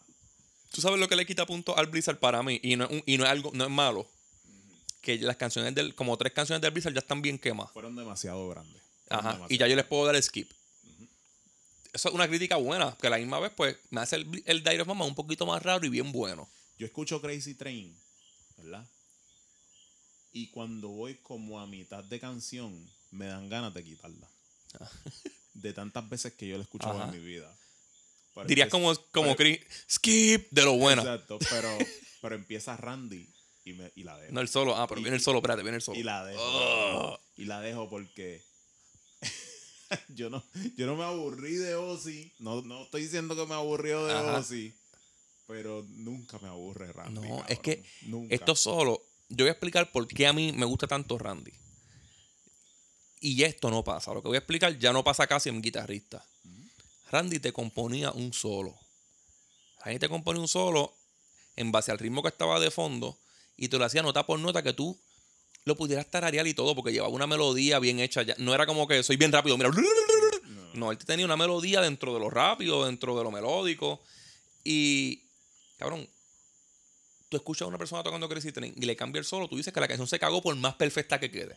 Tú 0.71 0.79
sabes 0.79 0.99
lo 0.99 1.07
que 1.07 1.15
le 1.15 1.25
quita 1.25 1.47
punto 1.47 1.75
al 1.75 1.87
Blizzard 1.87 2.19
para 2.19 2.43
mí. 2.43 2.59
Y 2.61 2.75
no 2.75 2.85
es, 2.85 2.91
un- 2.91 3.03
y 3.07 3.17
no 3.17 3.23
es 3.23 3.31
algo, 3.31 3.49
no 3.55 3.63
es 3.63 3.71
malo. 3.71 4.07
Que 5.01 5.17
las 5.17 5.37
canciones 5.37 5.73
del, 5.73 5.95
como 5.95 6.15
tres 6.17 6.33
canciones 6.33 6.61
del 6.61 6.69
Blizzard 6.69 6.93
ya 6.93 6.99
están 6.99 7.23
bien 7.23 7.39
quemadas. 7.39 7.71
Fueron 7.73 7.95
demasiado 7.95 8.47
grandes. 8.47 8.79
Fueron 9.07 9.25
Ajá. 9.25 9.45
Y 9.49 9.57
ya 9.57 9.65
yo 9.67 9.75
les 9.75 9.85
puedo 9.85 10.05
dar 10.05 10.15
el 10.15 10.21
skip. 10.21 10.51
Eso 11.99 12.07
es 12.07 12.15
una 12.15 12.29
crítica 12.29 12.55
buena. 12.55 12.95
Que 12.97 13.07
a 13.07 13.09
la 13.09 13.17
misma 13.17 13.41
vez, 13.41 13.51
pues, 13.57 13.75
me 13.89 13.99
hace 13.99 14.15
el, 14.15 14.41
el 14.45 14.63
Diary 14.63 14.79
of 14.79 14.87
Mama 14.87 15.03
un 15.03 15.15
poquito 15.15 15.45
más 15.45 15.61
raro 15.61 15.85
y 15.85 15.89
bien 15.89 16.13
bueno. 16.13 16.49
Yo 16.77 16.85
escucho 16.85 17.19
Crazy 17.21 17.55
Train, 17.55 17.93
¿verdad? 18.55 18.89
Y 20.31 20.47
cuando 20.51 20.87
voy 20.87 21.15
como 21.15 21.59
a 21.59 21.67
mitad 21.67 22.01
de 22.05 22.17
canción, 22.21 22.89
me 23.11 23.25
dan 23.25 23.49
ganas 23.49 23.73
de 23.73 23.83
quitarla. 23.83 24.29
De 25.55 25.73
tantas 25.73 26.07
veces 26.07 26.31
que 26.35 26.47
yo 26.47 26.53
la 26.55 26.61
he 26.61 26.63
escuchado 26.63 27.03
en 27.03 27.11
mi 27.11 27.19
vida. 27.19 27.53
Pero 28.33 28.47
Dirías 28.47 28.67
empieza- 28.73 28.95
como, 28.95 29.11
como 29.11 29.35
pero- 29.35 29.59
skip 29.91 30.47
de 30.51 30.63
lo 30.63 30.75
bueno. 30.77 31.01
Exacto, 31.01 31.37
pero, 31.49 31.77
pero 32.21 32.35
empieza 32.35 32.77
Randy 32.77 33.27
y, 33.65 33.73
me, 33.73 33.91
y 33.97 34.03
la 34.03 34.17
dejo. 34.17 34.31
No 34.31 34.39
el 34.39 34.47
solo. 34.47 34.77
Ah, 34.77 34.87
pero 34.87 35.01
Y- 35.01 35.03
viene 35.03 35.17
el 35.17 35.21
solo, 35.21 35.39
espérate, 35.39 35.63
viene 35.63 35.75
el 35.75 35.81
solo. 35.81 35.99
y 35.99 36.03
la 36.03 36.23
dejo. 36.23 36.41
Oh. 36.41 37.19
Y 37.35 37.43
la 37.43 37.59
dejo 37.59 37.89
porque 37.89 38.41
yo 40.09 40.29
no, 40.29 40.43
yo 40.75 40.85
no 40.85 40.95
me 40.95 41.03
aburrí 41.03 41.55
de 41.55 41.75
Ozzy. 41.75 42.31
No, 42.39 42.61
no 42.61 42.83
estoy 42.83 43.03
diciendo 43.03 43.35
que 43.35 43.45
me 43.45 43.55
aburrió 43.55 44.05
de 44.05 44.13
Ajá. 44.13 44.37
Ozzy. 44.39 44.73
Pero 45.47 45.83
nunca 45.89 46.37
me 46.39 46.47
aburre 46.47 46.93
Randy. 46.93 47.15
No, 47.15 47.21
cabrón. 47.21 47.45
es 47.49 47.59
que 47.59 47.83
Nunca. 48.03 48.35
Esto 48.35 48.55
solo, 48.55 49.01
yo 49.29 49.45
voy 49.45 49.49
a 49.49 49.53
explicar 49.53 49.91
por 49.91 50.07
qué 50.07 50.27
a 50.27 50.33
mí 50.33 50.51
me 50.51 50.65
gusta 50.65 50.87
tanto 50.87 51.17
Randy. 51.17 51.51
Y 53.21 53.43
esto 53.43 53.69
no 53.69 53.83
pasa. 53.83 54.13
Lo 54.13 54.21
que 54.21 54.27
voy 54.27 54.35
a 54.35 54.39
explicar 54.39 54.77
ya 54.77 54.93
no 54.93 55.03
pasa 55.03 55.27
casi 55.27 55.49
en 55.49 55.61
guitarrista. 55.61 56.23
Randy 57.11 57.39
te 57.39 57.51
componía 57.51 58.11
un 58.11 58.31
solo. 58.33 58.77
Randy 59.83 59.99
te 59.99 60.09
componía 60.09 60.41
un 60.41 60.47
solo 60.47 60.93
en 61.55 61.71
base 61.71 61.91
al 61.91 61.97
ritmo 61.99 62.21
que 62.21 62.29
estaba 62.29 62.59
de 62.59 62.71
fondo 62.71 63.19
y 63.57 63.67
te 63.67 63.77
lo 63.77 63.85
hacía 63.85 64.03
nota 64.03 64.25
por 64.25 64.39
nota 64.39 64.61
que 64.61 64.73
tú 64.73 64.97
lo 65.65 65.75
pudieras 65.75 66.09
tararear 66.09 66.47
y 66.47 66.53
todo 66.53 66.75
porque 66.75 66.91
llevaba 66.91 67.13
una 67.13 67.27
melodía 67.27 67.79
bien 67.79 67.99
hecha. 67.99 68.21
Ya. 68.23 68.35
No 68.37 68.53
era 68.55 68.65
como 68.65 68.87
que 68.87 69.03
soy 69.03 69.17
bien 69.17 69.31
rápido, 69.31 69.57
mira. 69.57 69.69
No, 70.73 70.91
él 70.91 70.97
tenía 70.97 71.25
una 71.25 71.35
melodía 71.37 71.81
dentro 71.81 72.13
de 72.13 72.19
lo 72.19 72.29
rápido, 72.29 72.85
dentro 72.85 73.17
de 73.17 73.23
lo 73.23 73.31
melódico. 73.31 74.01
Y, 74.63 75.23
cabrón, 75.77 76.07
tú 77.29 77.37
escuchas 77.37 77.63
a 77.63 77.67
una 77.67 77.77
persona 77.77 78.03
tocando 78.03 78.29
Crazy 78.29 78.51
Train 78.51 78.73
y 78.75 78.85
le 78.85 78.95
cambia 78.95 79.19
el 79.19 79.25
solo, 79.25 79.47
tú 79.47 79.57
dices 79.57 79.73
que 79.73 79.79
la 79.79 79.87
canción 79.87 80.07
se 80.07 80.19
cagó 80.19 80.41
por 80.41 80.55
más 80.55 80.75
perfecta 80.75 81.19
que 81.19 81.31
quede. 81.31 81.55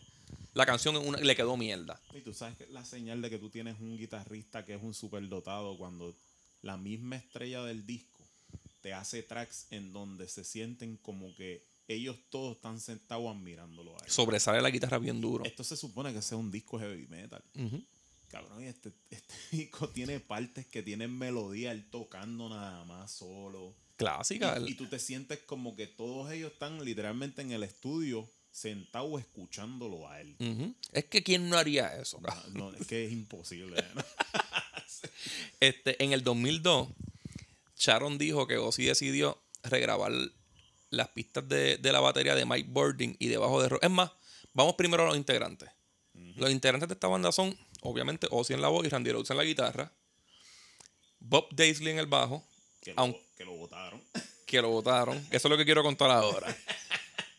La 0.53 0.65
canción 0.65 0.95
una- 0.97 1.17
le 1.19 1.35
quedó 1.35 1.57
mierda. 1.57 1.99
Y 2.13 2.21
tú 2.21 2.33
sabes 2.33 2.57
que 2.57 2.67
la 2.67 2.85
señal 2.85 3.21
de 3.21 3.29
que 3.29 3.39
tú 3.39 3.49
tienes 3.49 3.79
un 3.79 3.97
guitarrista 3.97 4.65
que 4.65 4.75
es 4.75 4.83
un 4.83 4.93
superdotado 4.93 5.77
cuando 5.77 6.15
la 6.61 6.77
misma 6.77 7.15
estrella 7.15 7.63
del 7.63 7.85
disco 7.85 8.21
te 8.81 8.93
hace 8.93 9.23
tracks 9.23 9.67
en 9.71 9.93
donde 9.93 10.27
se 10.27 10.43
sienten 10.43 10.97
como 10.97 11.35
que 11.35 11.63
ellos 11.87 12.17
todos 12.29 12.55
están 12.55 12.79
sentados 12.79 13.35
admirándolo 13.35 13.93
a 13.99 14.05
él. 14.05 14.11
Sobresale 14.11 14.61
la 14.61 14.69
guitarra 14.69 14.97
bien 14.99 15.21
duro. 15.21 15.45
Esto 15.45 15.63
se 15.63 15.77
supone 15.77 16.13
que 16.13 16.21
sea 16.21 16.37
un 16.37 16.51
disco 16.51 16.79
heavy 16.79 17.07
metal. 17.07 17.43
Ujú. 17.55 17.83
Cabrón, 18.29 18.63
y 18.63 18.67
este, 18.67 18.91
este 19.09 19.33
disco 19.51 19.89
tiene 19.89 20.19
partes 20.19 20.65
que 20.65 20.81
tienen 20.81 21.15
melodía, 21.15 21.71
él 21.71 21.89
tocando 21.89 22.49
nada 22.49 22.83
más 22.85 23.11
solo. 23.11 23.75
Clásica. 23.95 24.59
Y, 24.65 24.73
tú 24.73 24.87
te 24.87 24.97
sientes 24.97 25.39
como 25.39 25.75
que 25.75 25.85
todos 25.85 26.31
ellos 26.31 26.51
están 26.53 26.83
literalmente 26.83 27.41
en 27.43 27.51
el 27.51 27.63
estudio 27.63 28.27
sentados 28.51 29.19
escuchándolo 29.19 30.09
a 30.09 30.19
él. 30.19 30.35
Es 30.91 31.05
que 31.05 31.23
¿quién 31.23 31.49
no 31.49 31.57
haría 31.57 31.95
eso? 31.99 32.19
No, 32.53 32.73
es 32.73 32.87
que 32.87 33.05
es 33.05 33.11
imposible. 33.11 33.83
¿no? 33.95 34.03
Este, 35.59 36.01
en 36.03 36.11
el 36.11 36.23
2002, 36.23 36.89
Sharon 37.77 38.17
dijo 38.17 38.47
que 38.47 38.57
Ozzy 38.57 38.85
decidió 38.85 39.41
regrabar 39.63 40.11
las 40.95 41.09
pistas 41.09 41.47
de, 41.47 41.77
de 41.77 41.91
la 41.91 41.99
batería 41.99 42.35
de 42.35 42.45
Mike 42.45 42.69
Bording 42.71 43.15
y 43.19 43.27
debajo 43.27 43.61
de... 43.61 43.69
Ro- 43.69 43.79
Es 43.81 43.89
más, 43.89 44.11
vamos 44.53 44.75
primero 44.75 45.03
a 45.03 45.07
los 45.07 45.17
integrantes. 45.17 45.69
Los 46.35 46.51
integrantes 46.51 46.87
de 46.89 46.93
esta 46.93 47.07
banda 47.07 47.31
son, 47.31 47.57
obviamente, 47.81 48.27
Ozzy 48.31 48.53
en 48.53 48.61
la 48.61 48.67
voz 48.67 48.85
y 48.85 48.89
Randy 48.89 49.11
Rhoads 49.11 49.31
en 49.31 49.37
la 49.37 49.43
guitarra. 49.43 49.91
Bob 51.19 51.47
Daisley 51.51 51.93
en 51.93 51.99
el 51.99 52.05
bajo, 52.05 52.43
Que, 52.81 52.93
lo, 52.93 53.15
que 53.37 53.45
lo 53.45 53.51
votaron. 53.53 54.01
que 54.45 54.61
lo 54.61 54.69
votaron. 54.69 55.17
Eso 55.31 55.47
es 55.47 55.49
lo 55.49 55.57
que 55.57 55.65
quiero 55.65 55.83
contar 55.83 56.11
ahora. 56.11 56.55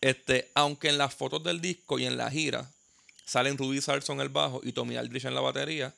Este, 0.01 0.51
aunque 0.55 0.91
en 0.91 0.99
las 0.99 1.15
fotos 1.15 1.43
del 1.45 1.63
disco 1.63 1.99
y 1.99 2.05
en 2.05 2.19
la 2.19 2.31
gira 2.31 2.71
salen 3.25 3.57
Ruby 3.57 3.81
Sarson 3.81 4.17
en 4.17 4.21
el 4.21 4.29
bajo 4.29 4.61
y 4.63 4.73
Tommy 4.73 4.97
Aldrich 4.97 5.25
en 5.25 5.35
la 5.35 5.41
batería, 5.41 5.95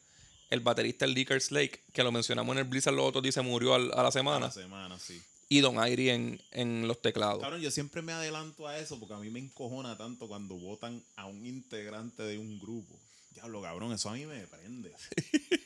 el 0.49 0.61
baterista 0.61 1.05
el 1.07 1.13
Lickers 1.15 1.51
Lake, 1.51 1.83
que 1.93 2.05
lo 2.05 2.13
mencionamos 2.13 2.53
en 2.53 2.59
el 2.59 2.65
Blizzard 2.69 2.95
los 2.95 3.05
otros 3.07 3.21
días, 3.25 3.35
se 3.35 3.43
murió 3.43 3.75
al- 3.75 3.91
a 3.95 4.03
la 4.05 4.09
A 4.09 4.13
semana. 4.13 4.47
la 4.47 4.53
semana, 4.53 4.97
sí. 5.01 5.21
Y 5.49 5.61
Don 5.61 5.77
Irie 5.87 6.15
en, 6.15 6.41
en 6.53 6.89
los 6.89 7.01
teclados. 7.01 7.41
Cabrón, 7.41 7.61
yo 7.61 7.71
siempre 7.71 8.03
me 8.03 8.13
adelanto 8.13 8.67
a 8.67 8.79
eso 8.79 8.99
porque 8.99 9.15
a 9.15 9.19
mí 9.19 9.31
me 9.31 9.39
encojona 9.39 9.97
tanto 9.97 10.27
cuando 10.27 10.57
votan 10.57 11.03
a 11.17 11.27
un 11.27 11.45
integrante 11.47 12.23
de 12.23 12.39
un 12.39 12.59
grupo. 12.59 12.99
Diablo, 13.31 13.63
cabrón, 13.63 13.93
eso 13.93 14.09
a 14.09 14.15
mí 14.15 14.27
me 14.27 14.47
prende. 14.47 14.93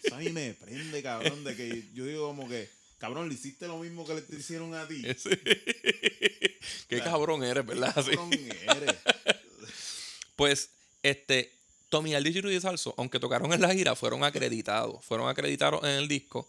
Eso 0.02 0.14
a 0.14 0.18
mí 0.18 0.30
me 0.30 0.54
prende, 0.54 1.02
cabrón, 1.02 1.44
de 1.44 1.56
que 1.56 1.88
yo 1.94 2.04
digo 2.04 2.26
como 2.26 2.49
que, 2.49 2.68
cabrón, 2.99 3.28
le 3.28 3.34
hiciste 3.34 3.68
lo 3.68 3.78
mismo 3.78 4.04
que 4.06 4.14
le 4.14 4.22
te 4.22 4.37
hicieron 4.37 4.75
a 4.75 4.87
ti. 4.87 5.02
Sí. 5.16 5.30
Qué 6.88 7.00
cabrón 7.00 7.42
eres, 7.42 7.64
¿verdad? 7.64 7.94
Sí. 8.04 8.10
Cabrón 8.10 8.32
eres. 8.32 8.96
Pues, 10.37 10.70
este, 11.02 11.52
Tommy 11.88 12.14
Aldrich 12.14 12.44
y 12.44 12.60
Salso, 12.60 12.94
aunque 12.99 13.18
tocaron 13.18 13.52
en 13.52 13.60
la 13.60 13.72
gira, 13.72 13.94
fueron 13.94 14.25
acreditados. 14.25 15.04
Fueron 15.04 15.28
acreditados 15.28 15.82
en 15.84 15.90
el 15.90 16.08
disco. 16.08 16.49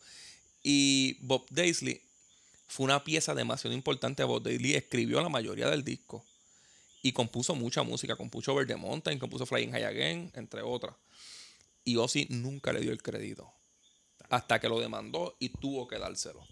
Y 0.63 1.17
Bob 1.21 1.45
Daisley 1.49 2.01
fue 2.71 2.85
una 2.85 3.03
pieza 3.03 3.35
demasiado 3.35 3.75
importante. 3.75 4.23
Bob 4.23 4.41
Daisley 4.43 4.75
escribió 4.75 5.21
la 5.21 5.27
mayoría 5.29 5.69
del 5.69 5.83
disco. 5.83 6.25
Y 7.03 7.11
compuso 7.11 7.53
mucha 7.55 7.83
música. 7.83 8.15
Compuso 8.15 8.53
Over 8.53 8.65
the 8.67 8.75
Mountain, 8.77 9.19
compuso 9.19 9.45
Flying 9.45 9.71
High 9.71 9.83
Again, 9.83 10.31
entre 10.35 10.61
otras. 10.61 10.95
Y 11.83 11.97
Ozzy 11.97 12.27
nunca 12.29 12.71
le 12.71 12.79
dio 12.79 12.91
el 12.91 13.01
crédito. 13.01 13.51
Hasta 14.29 14.59
que 14.61 14.69
lo 14.69 14.79
demandó 14.79 15.35
y 15.39 15.49
tuvo 15.49 15.87
que 15.87 15.97
dárselo. 15.99 16.47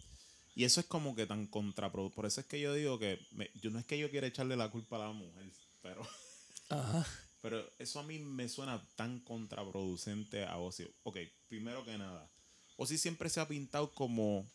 Y 0.56 0.66
eso 0.66 0.82
es 0.82 0.88
como 0.88 1.16
que 1.16 1.26
tan 1.26 1.46
contraproducente. 1.48 2.16
Por 2.16 2.26
eso 2.26 2.42
es 2.42 2.48
que 2.48 2.60
yo 2.60 2.74
digo 2.74 3.00
que, 3.00 3.20
me- 3.32 3.50
yo 3.62 3.70
no 3.70 3.80
es 3.80 3.86
que 3.86 3.98
yo 3.98 4.10
quiera 4.10 4.28
echarle 4.28 4.58
la 4.58 4.70
culpa 4.70 4.98
a 4.98 5.08
la 5.08 5.12
mujer, 5.14 5.46
pero, 5.82 6.02
Ajá. 6.70 7.08
pero 7.42 7.64
eso 7.80 8.00
a 8.00 8.04
mí 8.04 8.20
me 8.20 8.50
suena 8.50 8.86
tan 8.98 9.20
contraproducente 9.22 10.44
a 10.44 10.58
Ozzy. 10.58 10.86
Ok, 11.04 11.18
primero 11.48 11.86
que 11.86 11.98
nada, 11.98 12.30
Ozzy 12.76 12.98
siempre 12.98 13.30
se 13.30 13.40
ha 13.40 13.48
pintado 13.48 13.94
como 13.94 14.46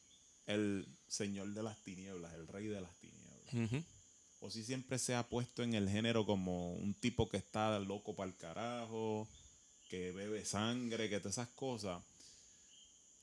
el 0.47 0.87
señor 1.09 1.53
de 1.55 1.63
las 1.63 1.83
tinieblas, 1.83 2.35
el 2.35 2.47
rey 2.49 2.67
de 2.67 2.81
las 2.81 2.95
tinieblas. 2.99 3.85
Ozzy 4.41 4.63
siempre 4.63 4.99
se 4.99 5.15
ha 5.15 5.27
puesto 5.27 5.63
en 5.63 5.75
el 5.75 5.89
género 5.89 6.27
como 6.27 6.75
un 6.75 6.93
tipo 6.95 7.29
que 7.29 7.39
está 7.39 7.79
loco 7.79 8.15
para 8.15 8.31
el 8.31 8.37
carajo, 8.37 9.27
que 9.89 10.13
bebe 10.13 10.45
sangre, 10.45 11.09
que 11.09 11.19
todas 11.19 11.35
esas 11.35 11.49
cosas. 11.49 12.03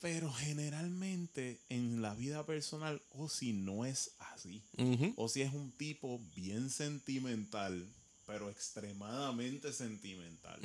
Pero 0.00 0.32
generalmente 0.32 1.60
en 1.68 2.02
la 2.02 2.14
vida 2.14 2.44
personal 2.44 3.00
Ozzy 3.12 3.52
no 3.52 3.84
es 3.84 4.16
así. 4.18 4.64
Ujú. 4.76 5.14
Ozzy 5.16 5.42
es 5.42 5.52
un 5.52 5.70
tipo 5.70 6.18
bien 6.34 6.70
sentimental, 6.70 7.88
pero 8.26 8.50
extremadamente 8.50 9.72
sentimental, 9.72 10.60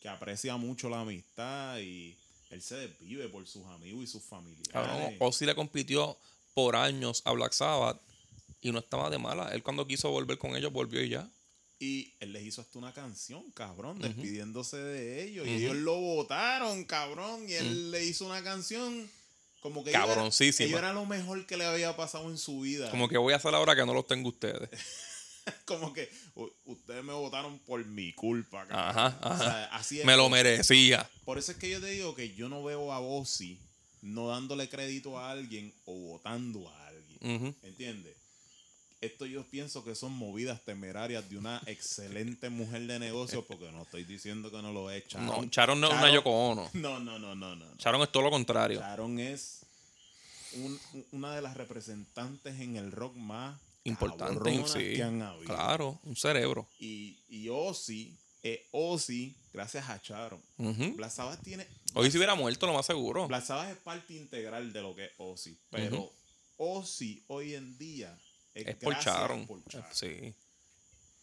que 0.00 0.08
aprecia 0.08 0.56
mucho 0.56 0.88
la 0.88 1.00
amistad 1.00 1.80
y 1.80 2.16
él 2.52 2.62
se 2.62 2.76
desvive 2.76 3.28
por 3.28 3.46
sus 3.46 3.64
amigos 3.66 4.04
y 4.04 4.06
sus 4.06 4.22
familiares. 4.22 4.68
Cabrón, 4.70 5.16
Ozzy 5.18 5.46
le 5.46 5.54
compitió 5.54 6.16
por 6.54 6.76
años 6.76 7.22
a 7.24 7.32
Black 7.32 7.52
Sabbath 7.52 7.98
y 8.60 8.70
no 8.72 8.78
estaba 8.78 9.10
de 9.10 9.18
mala. 9.18 9.48
Él 9.54 9.62
cuando 9.62 9.86
quiso 9.86 10.10
volver 10.10 10.38
con 10.38 10.54
ellos 10.54 10.72
volvió 10.72 11.02
y 11.02 11.08
ya. 11.08 11.28
Y 11.80 12.12
él 12.20 12.32
les 12.32 12.44
hizo 12.44 12.60
hasta 12.60 12.78
una 12.78 12.92
canción, 12.92 13.50
cabrón, 13.52 13.98
despidiéndose 13.98 14.76
de 14.76 15.24
ellos. 15.24 15.46
Y 15.48 15.50
ellos 15.54 15.74
lo 15.76 15.96
votaron, 16.00 16.84
cabrón. 16.84 17.48
Y 17.48 17.54
él 17.54 17.90
le 17.90 18.04
hizo 18.04 18.24
una 18.26 18.40
canción 18.44 19.10
como 19.60 19.82
que 19.82 19.90
era- 19.90 20.06
Cabroncísima. 20.06 20.66
ellos 20.68 20.78
era 20.78 20.92
lo 20.92 21.06
mejor 21.06 21.44
que 21.46 21.56
le 21.56 21.64
había 21.64 21.96
pasado 21.96 22.30
en 22.30 22.38
su 22.38 22.60
vida. 22.60 22.88
Como 22.90 23.08
que 23.08 23.18
voy 23.18 23.32
a 23.32 23.36
hacer 23.36 23.52
ahora 23.54 23.74
que 23.74 23.84
no 23.84 23.94
los 23.94 24.06
tengo 24.06 24.28
ustedes. 24.28 24.68
Como 25.64 25.92
que 25.92 26.10
"U- 26.34 26.50
ustedes 26.66 27.02
me 27.04 27.12
votaron 27.12 27.58
por 27.60 27.84
mi 27.84 28.12
culpa. 28.12 28.66
Ajá, 28.70 29.18
O 29.22 29.38
sea, 29.38 29.64
así 29.72 30.00
es. 30.00 30.04
Me 30.06 30.16
lo 30.16 30.28
merecía. 30.28 31.08
Por 31.24 31.38
eso 31.38 31.52
es 31.52 31.58
que 31.58 31.70
yo 31.70 31.80
te 31.80 31.86
digo 31.88 32.14
que 32.14 32.34
yo 32.34 32.48
no 32.48 32.62
veo 32.62 32.92
a 32.92 33.00
Ozzy 33.00 33.58
no 34.02 34.28
dándole 34.28 34.68
crédito 34.68 35.18
a 35.18 35.30
alguien 35.30 35.72
o 35.84 35.94
votando 35.94 36.68
a 36.68 36.86
alguien. 36.88 37.36
Ujú. 37.36 37.54
¿Entiendes? 37.62 38.16
Esto 39.00 39.26
yo 39.26 39.44
pienso 39.44 39.84
que 39.84 39.96
son 39.96 40.12
movidas 40.12 40.64
temerarias 40.64 41.28
de 41.28 41.36
una 41.36 41.60
excelente 41.66 42.50
mujer 42.50 42.82
de 42.86 43.00
negocio, 43.00 43.44
porque 43.44 43.70
no 43.72 43.82
estoy 43.82 44.04
diciendo 44.04 44.48
que 44.50 44.62
no 44.62 44.72
lo 44.72 44.90
es. 44.92 45.08
Sharon, 45.08 45.26
No, 45.26 45.44
Sharon 45.50 45.80
no 45.80 45.88
es 45.88 45.92
una 45.94 46.12
Yoko 46.12 46.30
Ono. 46.30 46.70
No, 46.74 47.00
no, 47.00 47.18
no, 47.18 47.34
no, 47.34 47.56
no. 47.56 47.66
Sharon 47.78 48.02
es 48.02 48.12
todo 48.12 48.22
lo 48.22 48.30
contrario. 48.30 48.78
Sharon 48.78 49.18
es 49.18 49.62
un- 50.52 50.78
un- 50.92 51.06
una 51.12 51.34
de 51.34 51.42
las 51.42 51.56
representantes 51.56 52.60
en 52.60 52.76
el 52.76 52.92
rock 52.92 53.16
más 53.16 53.58
Importante, 53.84 54.34
cabronas 54.34 54.70
sí. 54.72 54.94
que 54.94 55.02
han 55.02 55.20
habido. 55.22 55.44
Claro, 55.46 56.00
un 56.04 56.14
cerebro. 56.16 56.68
Y, 56.78 57.18
y 57.28 57.48
Ozzy, 57.48 58.16
eh, 58.42 58.68
Ozzy, 58.70 59.36
gracias 59.52 59.88
a. 59.88 60.00
Black 60.56 61.10
Sabbath 61.10 61.42
tiene. 61.42 61.66
Hoy 61.94 62.10
se 62.10 62.16
hubiera 62.18 62.34
muerto, 62.34 62.66
lo 62.66 62.74
más 62.74 62.86
seguro. 62.86 63.26
Sabbath 63.44 63.70
es 63.70 63.76
parte 63.78 64.14
integral 64.14 64.72
de 64.72 64.82
lo 64.82 64.94
que 64.94 65.06
es 65.06 65.12
Ozzy. 65.18 65.58
Pero 65.70 66.12
Ozzy 66.56 67.24
hoy 67.28 67.54
en 67.54 67.76
día 67.78 68.16
es, 68.54 68.66
Es 68.68 68.76
por 68.76 68.94
Sharon. 68.94 69.46
por 69.46 69.62
Sharon. 69.68 69.88
Sí. 69.92 70.34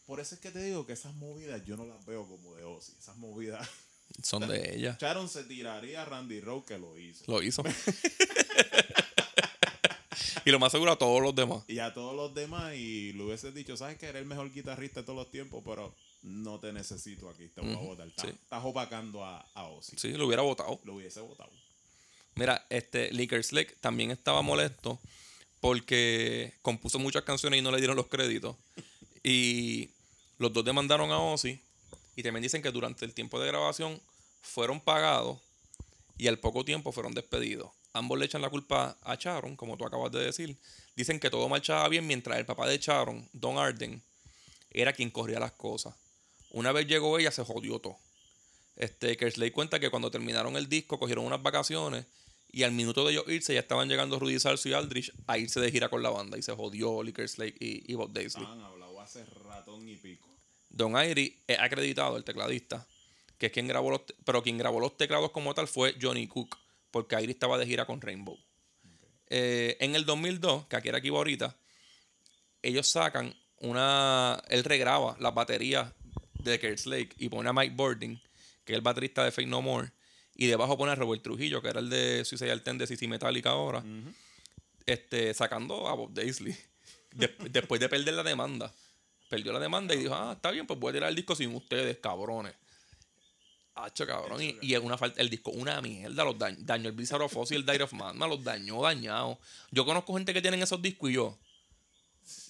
Por 0.05 0.19
eso 0.19 0.35
es 0.35 0.41
que 0.41 0.51
te 0.51 0.61
digo 0.63 0.85
que 0.85 0.93
esas 0.93 1.13
movidas 1.15 1.63
yo 1.65 1.77
no 1.77 1.85
las 1.85 2.03
veo 2.05 2.27
como 2.27 2.55
de 2.55 2.63
Ozzy. 2.63 2.93
Esas 2.99 3.15
movidas. 3.17 3.67
Son 4.23 4.47
de 4.47 4.73
ella. 4.75 4.97
Sharon 4.99 5.29
se 5.29 5.43
tiraría 5.43 6.01
a 6.01 6.05
Randy 6.05 6.41
Rowe 6.41 6.65
que 6.65 6.77
lo 6.77 6.97
hizo. 6.97 7.23
Lo 7.27 7.41
hizo. 7.43 7.63
y 10.45 10.51
lo 10.51 10.59
más 10.59 10.71
seguro 10.71 10.91
a 10.91 10.97
todos 10.97 11.21
los 11.21 11.35
demás. 11.35 11.63
Y 11.67 11.79
a 11.79 11.93
todos 11.93 12.15
los 12.15 12.33
demás, 12.33 12.75
y 12.75 13.13
le 13.13 13.23
hubiese 13.23 13.51
dicho, 13.51 13.75
¿sabes 13.77 13.97
que 13.97 14.07
Eres 14.07 14.21
el 14.21 14.27
mejor 14.27 14.51
guitarrista 14.51 15.01
de 15.01 15.05
todos 15.05 15.17
los 15.17 15.31
tiempos, 15.31 15.61
pero 15.65 15.95
no 16.23 16.59
te 16.59 16.73
necesito 16.73 17.29
aquí, 17.29 17.47
te 17.49 17.61
voy 17.61 17.73
a 17.73 17.77
votar. 17.77 18.07
Estás 18.07 18.25
sí. 18.25 18.31
estás 18.31 18.63
opacando 18.63 19.23
a, 19.23 19.39
a 19.53 19.63
Ozzy. 19.67 19.97
Sí, 19.97 20.13
lo 20.13 20.27
hubiera 20.27 20.41
votado. 20.41 20.79
Lo 20.83 20.95
hubiese 20.95 21.19
votado. 21.21 21.51
Mira, 22.35 22.65
este 22.69 23.11
Licker 23.11 23.43
Slick 23.43 23.79
también 23.79 24.11
estaba 24.11 24.41
molesto 24.41 24.99
porque 25.59 26.53
compuso 26.61 26.99
muchas 26.99 27.23
canciones 27.23 27.59
y 27.59 27.61
no 27.61 27.71
le 27.71 27.77
dieron 27.77 27.95
los 27.95 28.07
créditos. 28.07 28.55
Y 29.23 29.89
los 30.37 30.53
dos 30.53 30.63
demandaron 30.63 31.11
a 31.11 31.19
Ozzy 31.19 31.61
y 32.15 32.23
también 32.23 32.43
dicen 32.43 32.61
que 32.61 32.71
durante 32.71 33.05
el 33.05 33.13
tiempo 33.13 33.39
de 33.39 33.47
grabación 33.47 34.01
fueron 34.41 34.79
pagados 34.79 35.39
y 36.17 36.27
al 36.27 36.39
poco 36.39 36.63
tiempo 36.63 36.91
fueron 36.91 37.13
despedidos. 37.13 37.71
Ambos 37.93 38.19
le 38.19 38.25
echan 38.25 38.41
la 38.41 38.49
culpa 38.49 38.97
a 39.01 39.15
Sharon, 39.15 39.55
como 39.55 39.77
tú 39.77 39.85
acabas 39.85 40.11
de 40.11 40.19
decir. 40.19 40.57
Dicen 40.95 41.19
que 41.19 41.29
todo 41.29 41.49
marchaba 41.49 41.87
bien 41.89 42.05
mientras 42.05 42.37
el 42.37 42.45
papá 42.45 42.67
de 42.67 42.77
Sharon, 42.77 43.27
Don 43.33 43.57
Arden, 43.57 44.01
era 44.71 44.93
quien 44.93 45.09
corría 45.09 45.39
las 45.39 45.53
cosas. 45.53 45.95
Una 46.51 46.71
vez 46.71 46.87
llegó 46.87 47.17
ella, 47.17 47.31
se 47.31 47.43
jodió 47.43 47.79
todo. 47.79 47.97
Este, 48.75 49.17
Kersley 49.17 49.51
cuenta 49.51 49.79
que 49.79 49.89
cuando 49.89 50.09
terminaron 50.11 50.55
el 50.55 50.69
disco, 50.69 50.99
cogieron 50.99 51.25
unas 51.25 51.41
vacaciones 51.41 52.05
y 52.51 52.63
al 52.63 52.71
minuto 52.71 53.05
de 53.05 53.11
ellos 53.11 53.25
irse, 53.27 53.53
ya 53.53 53.59
estaban 53.59 53.87
llegando 53.89 54.17
Rudy 54.19 54.39
Salso 54.39 54.69
y 54.69 54.73
Aldrich 54.73 55.11
a 55.27 55.37
irse 55.37 55.59
de 55.59 55.71
gira 55.71 55.89
con 55.89 56.01
la 56.01 56.09
banda 56.09 56.37
y 56.37 56.41
se 56.41 56.53
jodió 56.53 57.03
Licker 57.03 57.27
Slake 57.27 57.57
y, 57.59 57.91
y 57.91 57.95
Bob 57.95 58.11
Daisley. 58.11 58.45
Han 58.45 58.61
hablado 58.61 58.99
hace 58.99 59.25
ratón 59.25 59.87
y 59.87 59.95
pico. 59.95 60.27
Don 60.69 60.93
Irie 61.03 61.37
es 61.47 61.59
acreditado, 61.59 62.17
el 62.17 62.23
tecladista, 62.23 62.87
que 63.37 63.47
es 63.47 63.51
quien 63.51 63.67
grabó 63.67 63.91
los, 63.91 64.01
pero 64.25 64.41
quien 64.41 64.57
grabó 64.57 64.79
los 64.79 64.97
teclados 64.97 65.31
como 65.31 65.53
tal 65.53 65.67
fue 65.67 65.95
Johnny 66.01 66.27
Cook, 66.27 66.57
porque 66.91 67.15
Irie 67.21 67.31
estaba 67.33 67.57
de 67.57 67.65
gira 67.65 67.85
con 67.85 68.01
Rainbow. 68.01 68.37
Eh, 69.27 69.77
en 69.79 69.95
el 69.95 70.05
2002, 70.05 70.65
que 70.67 70.75
aquí 70.75 70.89
era 70.89 70.97
aquí 70.97 71.09
ahorita, 71.09 71.55
ellos 72.61 72.87
sacan 72.89 73.33
una, 73.57 74.41
él 74.49 74.63
regraba 74.63 75.15
las 75.19 75.33
baterías 75.33 75.91
de 76.33 76.59
Kerslake 76.59 77.13
y 77.17 77.29
pone 77.29 77.49
a 77.49 77.53
Mike 77.53 77.75
Bording, 77.75 78.17
que 78.65 78.73
es 78.73 78.77
el 78.77 78.81
baterista 78.81 79.23
de 79.23 79.31
Fake 79.31 79.47
No 79.47 79.61
More, 79.61 79.91
y 80.35 80.47
debajo 80.47 80.77
pone 80.77 80.91
a 80.91 80.95
Robert 80.95 81.21
Trujillo, 81.21 81.61
que 81.61 81.67
era 81.69 81.79
el 81.79 81.89
de 81.89 82.23
Suicide 82.25 82.59
Ten 82.61 82.77
de 82.77 82.87
CC 82.87 83.07
Metallica 83.07 83.49
ahora, 83.51 83.83
este, 84.85 85.33
sacando 85.33 85.87
a 85.87 85.93
Bob 85.93 86.13
Daisley. 86.13 86.55
De- 87.11 87.35
después 87.49 87.79
de 87.81 87.89
perder 87.89 88.13
la 88.13 88.23
demanda. 88.23 88.73
Perdió 89.29 89.51
la 89.53 89.59
demanda 89.59 89.93
y 89.93 89.99
dijo, 89.99 90.15
ah, 90.15 90.33
está 90.35 90.49
bien, 90.51 90.65
pues 90.65 90.79
voy 90.79 90.89
a 90.89 90.93
tirar 90.93 91.09
el 91.09 91.15
disco 91.15 91.35
sin 91.35 91.53
ustedes, 91.53 91.97
cabrones. 91.97 92.55
Hacho, 93.83 94.05
cabrón. 94.05 94.41
Y, 94.41 94.57
y 94.61 94.73
es 94.73 94.79
una 94.81 94.97
falta, 94.97 95.21
el 95.21 95.29
disco, 95.29 95.51
una 95.51 95.81
mierda. 95.81 96.23
Los 96.23 96.37
daño, 96.37 96.57
dañó 96.61 96.89
el 96.89 97.21
of 97.21 97.37
Oz 97.37 97.51
y 97.51 97.55
el 97.55 97.65
Dire 97.65 97.83
of 97.83 97.93
Magma, 97.93 98.27
los 98.27 98.43
dañó, 98.43 98.81
dañados. 98.83 99.37
Yo 99.71 99.85
conozco 99.85 100.13
gente 100.15 100.33
que 100.33 100.41
tienen 100.41 100.61
esos 100.61 100.81
discos 100.81 101.09
y 101.09 101.13
yo. 101.13 101.37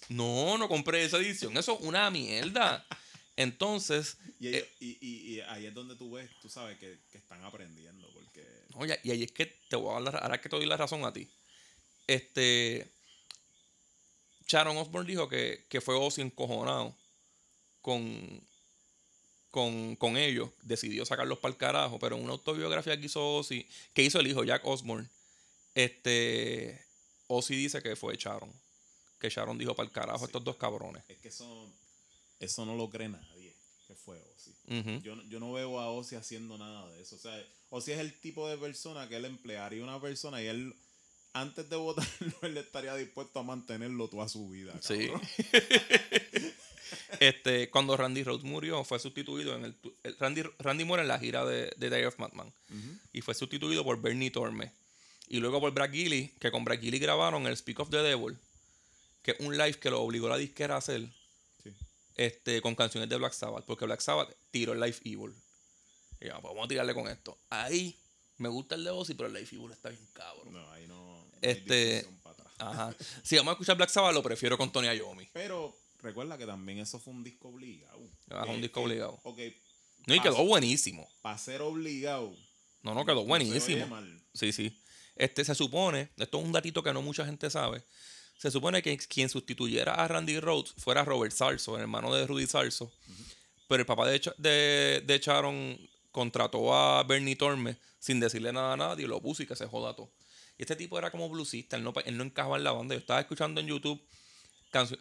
No, 0.10 0.58
no 0.58 0.68
compré 0.68 1.04
esa 1.06 1.18
edición. 1.18 1.56
Eso 1.58 1.74
es 1.76 1.82
una 1.82 2.10
mierda. 2.10 2.86
Entonces, 3.36 4.18
Y, 4.40 4.48
eh, 4.50 4.70
y, 4.80 4.98
y- 5.00 5.36
y 5.36 5.40
ahí 5.42 5.66
es 5.68 5.74
donde 5.74 5.96
tú 5.96 6.12
ves, 6.12 6.30
tú 6.42 6.50
sabes 6.50 6.78
que, 6.78 7.00
que 7.12 7.18
están 7.20 7.44
aprendiendo. 7.46 8.10
Porque 8.14 8.44
Oye, 8.74 9.00
y 9.04 9.12
ahí 9.12 9.24
es 9.24 9.32
que 9.32 9.46
te 9.46 9.76
voy 9.76 9.92
a 9.92 9.94
dar 9.94 10.02
la, 10.02 10.12
ra- 10.12 10.20
ahora 10.20 10.42
que 10.42 10.50
te 10.50 10.56
doy 10.58 10.66
la 10.66 10.76
razón 10.78 11.06
a 11.06 11.14
ti. 11.14 11.28
Este. 12.08 12.92
Sharon 14.48 14.76
Osbourne 14.78 15.08
dijo 15.08 15.30
que, 15.30 15.66
que 15.70 15.80
fue 15.80 15.96
Ozzy 15.96 16.22
encojonado 16.22 16.96
con, 17.82 18.42
con, 19.52 19.96
con 19.96 20.18
ellos. 20.18 20.50
Decidió 20.62 21.06
sacarlos 21.06 21.40
para 21.40 21.52
el 21.54 21.58
carajo. 21.58 22.00
Pero 22.00 22.18
en 22.18 22.24
una 22.24 22.34
autobiografía 22.34 23.00
que 23.00 23.06
hizo 23.08 23.36
Ozzy, 23.38 23.66
que 23.94 24.04
hizo 24.04 24.20
el 24.20 24.28
hijo 24.28 24.44
Jack 24.44 24.66
Osbourne, 24.66 25.08
este. 25.76 26.84
Ozzy 27.28 27.56
dice 27.56 27.82
que 27.84 27.96
fue 27.96 28.16
Sharon. 28.18 28.52
Que 29.20 29.30
Sharon 29.30 29.58
dijo 29.58 29.76
para 29.76 29.88
el 29.88 29.94
carajo 29.94 30.20
Sí. 30.20 30.26
estos 30.26 30.44
dos 30.44 30.56
cabrones. 30.58 31.04
es 31.08 31.18
que 31.20 31.28
eso, 31.28 31.72
eso 32.40 32.66
no 32.66 32.76
lo 32.76 32.90
cree 32.90 33.10
nadie, 33.10 33.56
que 33.88 33.94
fue 33.96 34.18
Ozzy. 34.36 34.56
Yo, 35.04 35.16
no- 35.16 35.24
yo 35.24 35.40
no 35.40 35.52
veo 35.54 35.80
a 35.80 35.92
Ozzy 35.92 36.16
haciendo 36.16 36.58
nada 36.58 36.90
de 36.92 37.02
eso. 37.02 37.16
O 37.16 37.20
sea, 37.20 37.38
Ozzy 37.70 37.92
es 37.92 38.00
el 38.00 38.14
tipo 38.20 38.48
de 38.50 38.58
persona 38.58 39.08
que 39.10 39.18
él 39.18 39.26
emplearía 39.26 39.84
una 39.84 40.02
persona 40.02 40.42
y 40.42 40.48
él 40.48 40.74
antes 41.34 41.70
de 41.70 41.76
votarlo, 41.76 42.08
él 42.42 42.58
estaría 42.58 42.96
dispuesto 42.96 43.40
a 43.40 43.44
mantenerlo 43.44 44.08
toda 44.08 44.28
su 44.28 44.50
vida. 44.50 44.74
Sí. 44.82 45.10
este, 47.20 47.70
cuando 47.70 47.96
Randy 47.98 48.24
Rhodes 48.24 48.44
murió, 48.44 48.84
fue 48.84 49.00
sustituido 49.00 49.56
en 49.56 49.66
el. 49.66 49.76
el- 50.04 50.18
Randy, 50.18 50.44
Randy 50.60 50.84
muere 50.84 51.02
en 51.04 51.08
la 51.08 51.20
gira 51.20 51.46
de, 51.46 51.72
de 51.78 51.90
Day 51.90 52.04
of 52.06 52.18
Madman. 52.20 52.48
Ujú. 52.70 52.98
Y 53.14 53.22
fue 53.22 53.34
sustituido 53.34 53.84
por 53.84 54.02
Bernie 54.02 54.32
Torme. 54.32 54.72
Y 55.28 55.38
luego 55.40 55.60
por 55.60 55.72
Brad 55.72 55.92
Gilly, 55.92 56.30
que 56.40 56.50
con 56.52 56.64
Brad 56.66 56.80
Gilly 56.80 56.98
grabaron 57.00 57.46
el 57.46 57.56
Speak 57.56 57.80
of 57.80 57.90
the 57.92 57.98
Devil, 57.98 58.38
que 59.22 59.32
es 59.32 59.40
un 59.42 59.56
live 59.58 59.74
que 59.80 59.90
lo 59.92 60.02
obligó 60.02 60.28
la 60.28 60.38
disquera 60.38 60.76
a 60.76 60.78
hacer 60.80 61.08
Sí. 61.64 61.72
este, 62.16 62.62
con 62.62 62.74
canciones 62.76 63.10
de 63.10 63.16
Black 63.18 63.34
Sabbath, 63.34 63.64
porque 63.66 63.86
Black 63.86 64.00
Sabbath 64.02 64.36
tiró 64.50 64.74
el 64.74 64.80
Life 64.80 65.02
Evil. 65.06 65.34
Y 66.20 66.26
yo, 66.28 66.34
pues 66.42 66.44
vamos 66.54 66.66
a 66.66 66.68
tirarle 66.68 66.94
con 66.96 67.08
esto. 67.08 67.38
Ahí 67.50 67.96
me 68.38 68.50
gusta 68.50 68.74
el 68.76 68.84
de 68.84 68.90
Ozzy, 68.90 69.14
pero 69.14 69.28
el 69.28 69.34
Life 69.34 69.56
Evil 69.56 69.72
está 69.72 69.90
bien 69.90 70.06
cabrón. 70.14 70.52
No, 70.54 70.72
ahí 70.72 70.88
no. 70.88 70.96
no 71.26 71.32
Este-. 71.42 72.08
Ajá. 72.58 72.94
Si 73.24 73.38
vamos 73.38 73.52
a 73.52 73.54
escuchar 73.54 73.78
Black 73.78 73.90
Sabbath, 73.90 74.14
lo 74.14 74.24
prefiero 74.24 74.58
con 74.58 74.72
Tony 74.72 74.88
Iommi. 74.88 75.30
Pero 75.32 75.78
recuerda 76.02 76.38
que 76.38 76.46
también 76.46 76.80
eso 76.80 77.00
fue 77.00 77.14
un 77.14 77.24
disco 77.24 77.50
obligado. 77.50 78.00
Que- 78.28 78.52
un 78.52 78.62
disco 78.62 78.82
que- 78.82 78.86
obligado. 78.86 79.20
Ok, 79.24 79.40
No, 80.08 80.16
y 80.16 80.20
quedó 80.22 80.44
buenísimo. 80.46 81.08
para 81.22 81.38
ser 81.38 81.62
obligado. 81.62 82.36
No, 82.82 82.94
no, 82.94 83.06
quedó 83.06 83.24
buenísimo. 83.26 83.86
Sí, 84.34 84.52
sí. 84.52 84.78
Este 85.16 85.44
se 85.44 85.54
supone, 85.54 86.10
esto 86.18 86.40
es 86.40 86.46
un 86.46 86.52
datito 86.52 86.82
que 86.82 86.94
no 86.94 87.02
mucha 87.02 87.26
gente 87.26 87.50
sabe. 87.50 87.84
Se 88.38 88.50
supone 88.52 88.82
que 88.82 88.98
quien 89.00 89.28
sustituyera 89.28 89.94
a 89.96 90.08
Randy 90.08 90.40
Rhodes 90.40 90.74
fuera 90.78 91.04
Robert 91.04 91.34
Sarso, 91.34 91.76
el 91.76 91.82
hermano 91.82 92.14
de 92.16 92.26
Rudy 92.26 92.48
Sarso. 92.48 92.90
Pero 93.68 93.82
el 93.82 93.86
papá 93.86 94.08
de, 94.08 94.20
de, 94.38 95.04
de 95.06 95.20
Sharon 95.20 95.78
contrató 96.12 96.74
a 96.74 97.04
Bernie 97.04 97.36
Torme 97.36 97.78
sin 98.00 98.20
decirle 98.22 98.54
nada 98.54 98.74
a 98.74 98.78
nadie, 98.78 99.06
lo 99.08 99.22
puso 99.22 99.44
y 99.44 99.46
que 99.46 99.58
se 99.58 99.68
joda 99.68 99.94
todo. 99.94 100.10
Y 100.58 100.64
este 100.64 100.76
tipo 100.78 100.98
era 100.98 101.12
como 101.12 101.28
bluesista, 101.30 101.76
él 101.76 101.84
no, 101.84 101.94
él 102.06 102.18
no 102.18 102.24
encajaba 102.24 102.56
en 102.58 102.64
la 102.64 102.72
banda. 102.72 102.96
Yo 102.96 103.00
estaba 103.00 103.20
escuchando 103.20 103.60
en 103.60 103.68
YouTube 103.68 104.02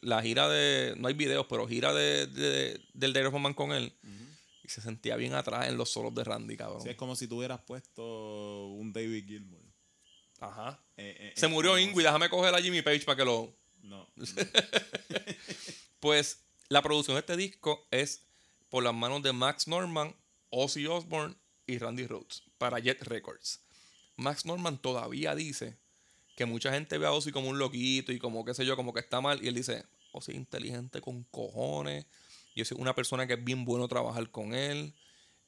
la 0.02 0.22
gira 0.22 0.48
de, 0.48 0.94
no 0.96 1.09
hay 1.09 1.14
videos, 1.14 1.46
pero 1.48 1.66
gira 1.68 1.92
de, 1.92 2.26
de- 2.26 2.81
del 2.94 3.26
of 3.26 3.35
Man 3.35 3.54
con 3.54 3.72
él. 3.72 3.92
Y 4.64 4.68
se 4.68 4.81
sentía 4.81 5.16
bien 5.16 5.35
atrás 5.35 5.68
en 5.68 5.76
los 5.78 5.90
solos 5.90 6.14
de 6.14 6.24
Randy, 6.24 6.57
cabrón. 6.57 6.83
Sí, 6.83 6.90
es 6.90 6.96
como 6.96 7.16
si 7.16 7.26
tú 7.26 7.38
hubieras 7.38 7.61
puesto 7.62 8.66
un 8.68 8.92
David 8.92 9.24
Gilmour. 9.26 9.62
Ajá. 10.40 10.81
Eh, 10.96 11.16
eh, 11.18 11.33
Se 11.37 11.48
murió 11.48 11.70
como- 11.72 11.81
Ingrid, 11.83 12.04
déjame 12.04 12.28
coger 12.28 12.54
a 12.54 12.61
Jimmy 12.61 12.83
Page 12.83 13.00
para 13.00 13.16
que 13.16 13.24
lo... 13.24 13.54
No. 13.83 14.09
no. 14.16 14.24
Pues 16.00 16.44
la 16.68 16.83
producción 16.83 17.16
de 17.16 17.20
este 17.20 17.37
disco 17.37 17.87
es 17.90 18.22
por 18.68 18.85
las 18.85 18.94
manos 18.94 19.22
de 19.22 19.33
Max 19.33 19.66
Norman, 19.66 20.14
Ozzy 20.50 20.87
Osbourne 20.87 21.35
y 21.66 21.78
Randy 21.78 22.07
Rhodes 22.07 22.42
para 22.59 22.78
Jet 22.78 23.02
Records. 23.02 23.61
Max 24.16 24.44
Norman 24.46 24.78
todavía 24.78 25.35
dice 25.35 25.76
que 26.38 26.46
mucha 26.46 26.72
gente 26.72 26.96
ve 26.98 27.07
a 27.07 27.11
Ozzy 27.11 27.33
como 27.33 27.48
un 27.48 27.59
loquito 27.59 28.12
y 28.12 28.20
como 28.20 28.44
qué 28.44 28.55
sé 28.55 28.64
yo, 28.64 28.77
como 28.77 28.94
que 28.94 29.01
está 29.01 29.20
mal. 29.20 29.42
Y 29.42 29.48
él 29.48 29.57
dice, 29.57 29.85
Ozzy 30.12 30.31
es 30.31 30.38
inteligente 30.38 31.01
con 31.01 31.24
cojones. 31.24 32.07
Yo 32.55 32.64
soy 32.64 32.79
una 32.81 32.94
persona 32.94 33.27
que 33.27 33.33
es 33.33 33.42
bien 33.42 33.64
bueno 33.64 33.88
trabajar 33.88 34.31
con 34.31 34.55
él. 34.55 34.94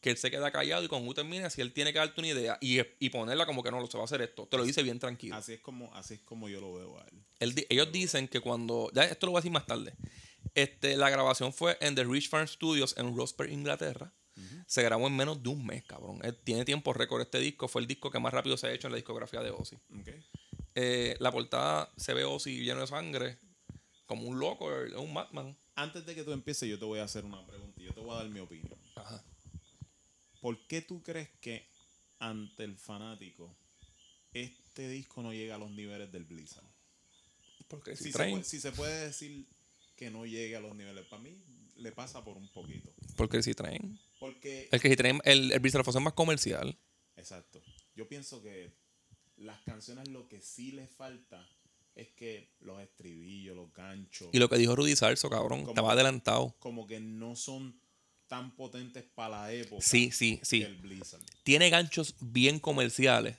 Que 0.01 0.11
él 0.11 0.17
se 0.17 0.33
queda 0.33 0.51
callado 0.51 0.83
y 0.83 0.89
cuando 0.89 1.07
tú 1.07 1.15
termines, 1.15 1.53
si 1.53 1.61
él 1.61 1.73
tiene 1.73 1.93
que 1.93 2.01
darte 2.01 2.21
una 2.21 2.29
idea 2.29 2.59
y, 2.61 2.81
y 2.99 3.11
ponerla 3.11 3.47
como 3.47 3.63
que 3.63 3.71
no, 3.71 3.79
lo 3.79 3.87
se 3.87 3.99
va 3.99 4.03
a 4.03 4.07
hacer 4.07 4.21
esto, 4.23 4.49
te 4.49 4.57
lo 4.57 4.65
dice 4.65 4.83
bien 4.83 4.99
tranquilo. 4.99 5.37
Así 5.37 5.53
es 5.53 5.61
como, 5.61 5.95
así 5.95 6.15
es 6.15 6.21
como 6.21 6.49
yo 6.49 6.61
lo 6.61 6.73
veo 6.73 6.99
a 6.99 7.05
él. 7.39 7.67
Ellos 7.69 7.93
dicen 7.93 8.27
que 8.27 8.41
cuando. 8.41 8.91
Ya 8.93 9.05
esto 9.05 9.27
lo 9.27 9.33
voy 9.33 9.39
a 9.39 9.43
decir 9.43 9.53
más 9.53 9.67
tarde. 9.67 9.95
Este, 10.55 10.97
la 10.97 11.11
grabación 11.11 11.53
fue 11.53 11.77
en 11.81 11.95
The 11.95 12.05
Rich 12.05 12.31
Farm 12.31 12.49
Studios 12.49 12.97
en 12.97 13.15
Rosper, 13.17 13.49
Inglaterra. 13.51 14.13
Se 14.67 14.83
grabó 14.83 15.07
en 15.07 15.15
menos 15.15 15.43
de 15.43 15.51
un 15.51 15.65
mes, 15.65 15.85
cabrón. 15.85 16.19
Él 16.23 16.35
tiene 16.43 16.65
tiempo 16.65 16.93
récord 16.95 17.21
este 17.21 17.39
disco. 17.39 17.69
Fue 17.69 17.83
el 17.83 17.87
disco 17.87 18.11
que 18.11 18.19
más 18.19 18.33
rápido 18.33 18.57
se 18.57 18.67
ha 18.67 18.73
hecho 18.73 18.89
en 18.89 18.93
la 18.93 18.97
discografía 18.97 19.43
de 19.43 19.51
Ozzy. 19.51 19.77
Eh, 20.75 21.17
la 21.19 21.33
portada 21.33 21.91
se 21.97 22.15
ve 22.15 22.25
Ozzy 22.25 22.63
lleno 22.63 22.81
de 22.81 22.87
sangre, 22.87 23.39
como 24.07 24.23
un 24.25 24.39
loco, 24.39 24.67
un 24.97 25.13
madman. 25.13 25.57
Antes 25.75 26.05
de 26.07 26.15
que 26.15 26.23
tú 26.25 26.33
empieces, 26.33 26.69
yo 26.69 26.79
te 26.79 26.85
voy 26.85 26.99
a 27.01 27.05
hacer 27.05 27.25
una 27.25 27.45
pregunta 27.47 27.81
y 27.81 27.85
yo 27.85 27.95
te 27.95 28.01
voy 28.01 28.11
a 28.13 28.19
dar 28.19 28.29
mi 28.29 28.41
opinión. 28.41 28.79
Ajá. 28.95 29.23
¿Por 30.41 30.67
qué 30.67 30.81
tú 30.83 31.03
crees 31.03 31.29
que 31.41 31.69
ante 32.19 32.65
el 32.65 32.77
fanático 32.77 33.57
este 34.33 34.89
disco 34.89 35.23
no 35.23 35.33
llega 35.33 35.57
a 35.57 35.59
los 35.59 35.71
niveles 35.71 36.11
del 36.13 36.25
Blizzard? 36.25 36.65
Porque 37.69 37.97
Si 37.97 38.05
si 38.05 38.13
se, 38.13 38.19
puede, 38.19 38.45
si 38.45 38.61
se 38.61 38.73
puede 38.73 39.07
decir 39.07 39.47
que 39.97 40.11
no 40.11 40.25
llegue 40.27 40.57
a 40.57 40.61
los 40.61 40.75
niveles, 40.75 41.05
para 41.07 41.23
mí 41.23 41.37
le 41.77 41.93
pasa 41.93 42.25
por 42.25 42.37
un 42.37 42.49
poquito. 42.49 42.93
porque 43.17 43.43
si 43.43 43.55
traen. 43.55 43.99
Porque, 44.19 44.69
El 44.73 44.81
que 44.81 44.89
si 44.91 44.97
traen, 44.97 45.21
el, 45.25 45.53
el 45.53 45.61
Blizzard 45.61 45.87
es 45.89 45.95
más 46.01 46.13
comercial. 46.15 46.77
exacto, 47.17 47.63
yo 47.95 48.09
pienso 48.09 48.43
que 48.43 48.73
las 49.41 49.61
canciones 49.63 50.09
lo 50.09 50.29
que 50.29 50.41
sí 50.41 50.73
les 50.73 50.91
falta 50.91 51.47
es 51.95 52.09
que 52.13 52.55
los 52.61 52.81
estribillos, 52.81 53.57
los 53.57 53.73
ganchos, 53.73 54.29
Y 54.33 54.39
lo 54.39 54.49
que 54.49 54.57
dijo 54.57 54.77
Rudy 54.77 54.95
Sarso, 54.97 55.29
cabrón, 55.29 55.61
Como- 55.61 55.71
estaba 55.73 55.93
adelantado. 55.93 56.55
como 56.59 56.87
que 56.87 57.01
no 57.01 57.35
son 57.37 57.79
tan 58.29 58.55
potentes 58.55 59.03
para 59.15 59.43
la 59.43 59.53
época 59.53 59.83
Sí, 59.85 60.11
sí, 60.13 60.39
sí. 60.45 60.65
Blizzard. 60.81 61.21
Tiene 61.43 61.69
ganchos 61.69 62.15
bien 62.21 62.61
comerciales 62.61 63.37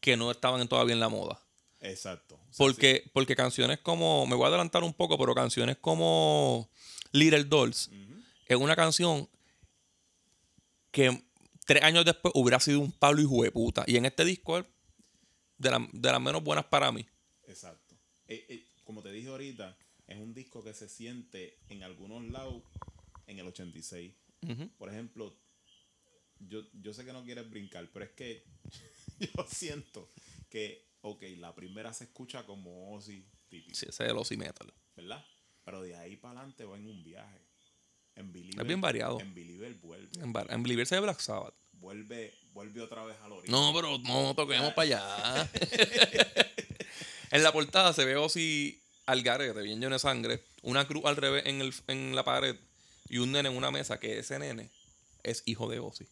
que 0.00 0.16
no 0.16 0.30
estaban 0.30 0.66
todavía 0.68 0.94
en 0.94 1.00
la 1.00 1.08
moda. 1.08 1.40
Exacto. 1.80 2.36
O 2.36 2.38
sea, 2.38 2.56
Porque, 2.58 3.10
porque 3.12 3.34
canciones 3.34 3.80
como, 3.80 4.24
me 4.26 4.36
voy 4.36 4.44
a 4.44 4.48
adelantar 4.48 4.84
un 4.84 4.94
poco, 4.94 5.18
pero 5.18 5.34
canciones 5.34 5.76
como 5.78 6.70
Little 7.12 7.44
Dolls 7.44 7.90
es 8.46 8.56
una 8.56 8.76
canción 8.76 9.28
que 10.90 11.22
tres 11.66 11.82
años 11.82 12.04
después 12.04 12.32
hubiera 12.34 12.60
sido 12.60 12.80
un 12.80 12.92
palo 12.92 13.20
hijo 13.20 13.42
de 13.42 13.50
puta. 13.50 13.84
Y 13.86 13.96
en 13.96 14.06
este 14.06 14.24
disco 14.24 14.64
de, 15.58 15.70
la- 15.70 15.88
de 15.92 16.12
las 16.12 16.20
menos 16.20 16.42
buenas 16.42 16.64
para 16.66 16.90
mí. 16.92 17.04
Exacto. 17.46 17.96
Eh, 18.26 18.46
eh, 18.48 18.66
como 18.84 19.02
te 19.02 19.10
dije 19.12 19.28
ahorita, 19.28 19.76
es 20.06 20.18
un 20.18 20.32
disco 20.34 20.62
que 20.64 20.72
se 20.74 20.88
siente 20.88 21.58
en 21.68 21.82
algunos 21.82 22.24
lados 22.30 22.62
en 23.26 23.38
el 23.38 23.46
86. 23.46 24.12
Ujú. 24.48 24.68
Por 24.78 24.88
ejemplo, 24.88 25.36
yo, 26.40 26.62
yo 26.72 26.94
sé 26.94 27.04
que 27.04 27.12
no 27.12 27.24
quieres 27.24 27.48
brincar, 27.50 27.88
pero 27.92 28.04
es 28.04 28.12
que 28.12 28.44
yo 29.36 29.46
siento 29.48 30.08
que, 30.48 30.86
ok, 31.02 31.22
la 31.38 31.54
primera 31.54 31.92
se 31.92 32.04
escucha 32.04 32.46
como 32.46 32.94
Ozzy 32.94 33.26
típico, 33.48 33.74
Sí, 33.74 33.86
ese 33.88 34.04
es 34.04 34.10
el 34.10 34.16
Ozzy 34.16 34.36
Metal. 34.36 34.72
¿verdad? 34.96 35.24
Pero 35.64 35.82
de 35.82 35.96
ahí 35.96 36.16
para 36.16 36.38
adelante 36.40 36.64
va 36.64 36.76
en 36.76 36.86
un 36.86 37.02
viaje. 37.04 37.40
En 38.14 38.32
Believer, 38.32 38.60
Es 38.62 38.66
bien 38.66 38.80
variado. 38.80 39.20
En 39.20 39.32
Believer 39.34 39.74
vuelve. 39.74 40.10
En, 40.20 40.32
en 40.50 40.62
Believer 40.62 40.86
se 40.86 40.96
ve 40.96 41.02
Black 41.02 41.20
Sabbath. 41.20 41.54
Vuelve, 41.80 42.34
vuelve 42.52 42.80
otra 42.82 43.04
vez 43.04 43.16
al 43.22 43.32
origen. 43.32 43.50
No, 43.52 43.72
pero 43.74 43.98
no 43.98 44.34
toquemos 44.34 44.72
para 44.74 44.82
allá. 44.98 45.50
en 47.30 47.42
la 47.42 47.52
portada 47.52 47.92
se 47.92 48.04
ve 48.04 48.16
Ozzy 48.16 48.80
al 49.06 49.22
garete, 49.22 49.60
bien 49.62 49.80
lleno 49.80 49.94
de 49.94 49.98
sangre. 49.98 50.42
Una 50.62 50.86
cruz 50.86 51.04
al 51.04 51.16
revés 51.16 51.44
en, 51.46 51.60
el, 51.60 51.72
en 51.86 52.14
la 52.14 52.24
pared. 52.24 52.56
Y 53.08 53.18
un 53.18 53.32
nene 53.32 53.48
en 53.48 53.56
una 53.56 53.70
mesa, 53.70 53.98
que 53.98 54.18
ese 54.18 54.38
nene 54.38 54.70
es 55.22 55.42
hijo 55.46 55.68
de 55.68 55.78
Ozzy. 55.78 56.06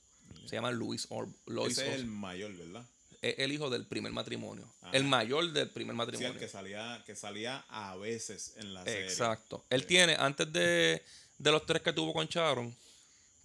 Se 0.46 0.56
llama 0.56 0.70
Luis 0.70 1.06
Or 1.10 1.28
Lois 1.46 1.76
Ese 1.78 1.88
es 1.88 1.94
el 1.96 2.06
mayor, 2.06 2.54
¿verdad? 2.56 2.86
Es 3.20 3.34
el 3.38 3.52
hijo 3.52 3.68
del 3.68 3.86
primer 3.86 4.12
matrimonio. 4.12 4.64
Ajá. 4.82 4.96
El 4.96 5.04
mayor 5.04 5.52
del 5.52 5.68
primer 5.70 5.94
Sí, 5.94 5.96
matrimonio. 5.98 6.32
el 6.32 6.38
que 6.38 6.48
salía, 6.48 7.02
que 7.04 7.16
salía 7.16 7.64
a 7.68 7.96
veces 7.96 8.54
en 8.56 8.72
la 8.72 8.84
serie. 8.84 9.02
Exacto. 9.04 9.64
Él 9.68 9.80
Sí. 9.82 9.88
tiene, 9.88 10.14
antes 10.18 10.50
de, 10.52 11.02
de 11.38 11.50
los 11.52 11.66
tres 11.66 11.82
que 11.82 11.92
tuvo 11.92 12.12
con 12.12 12.26
Sharon, 12.28 12.74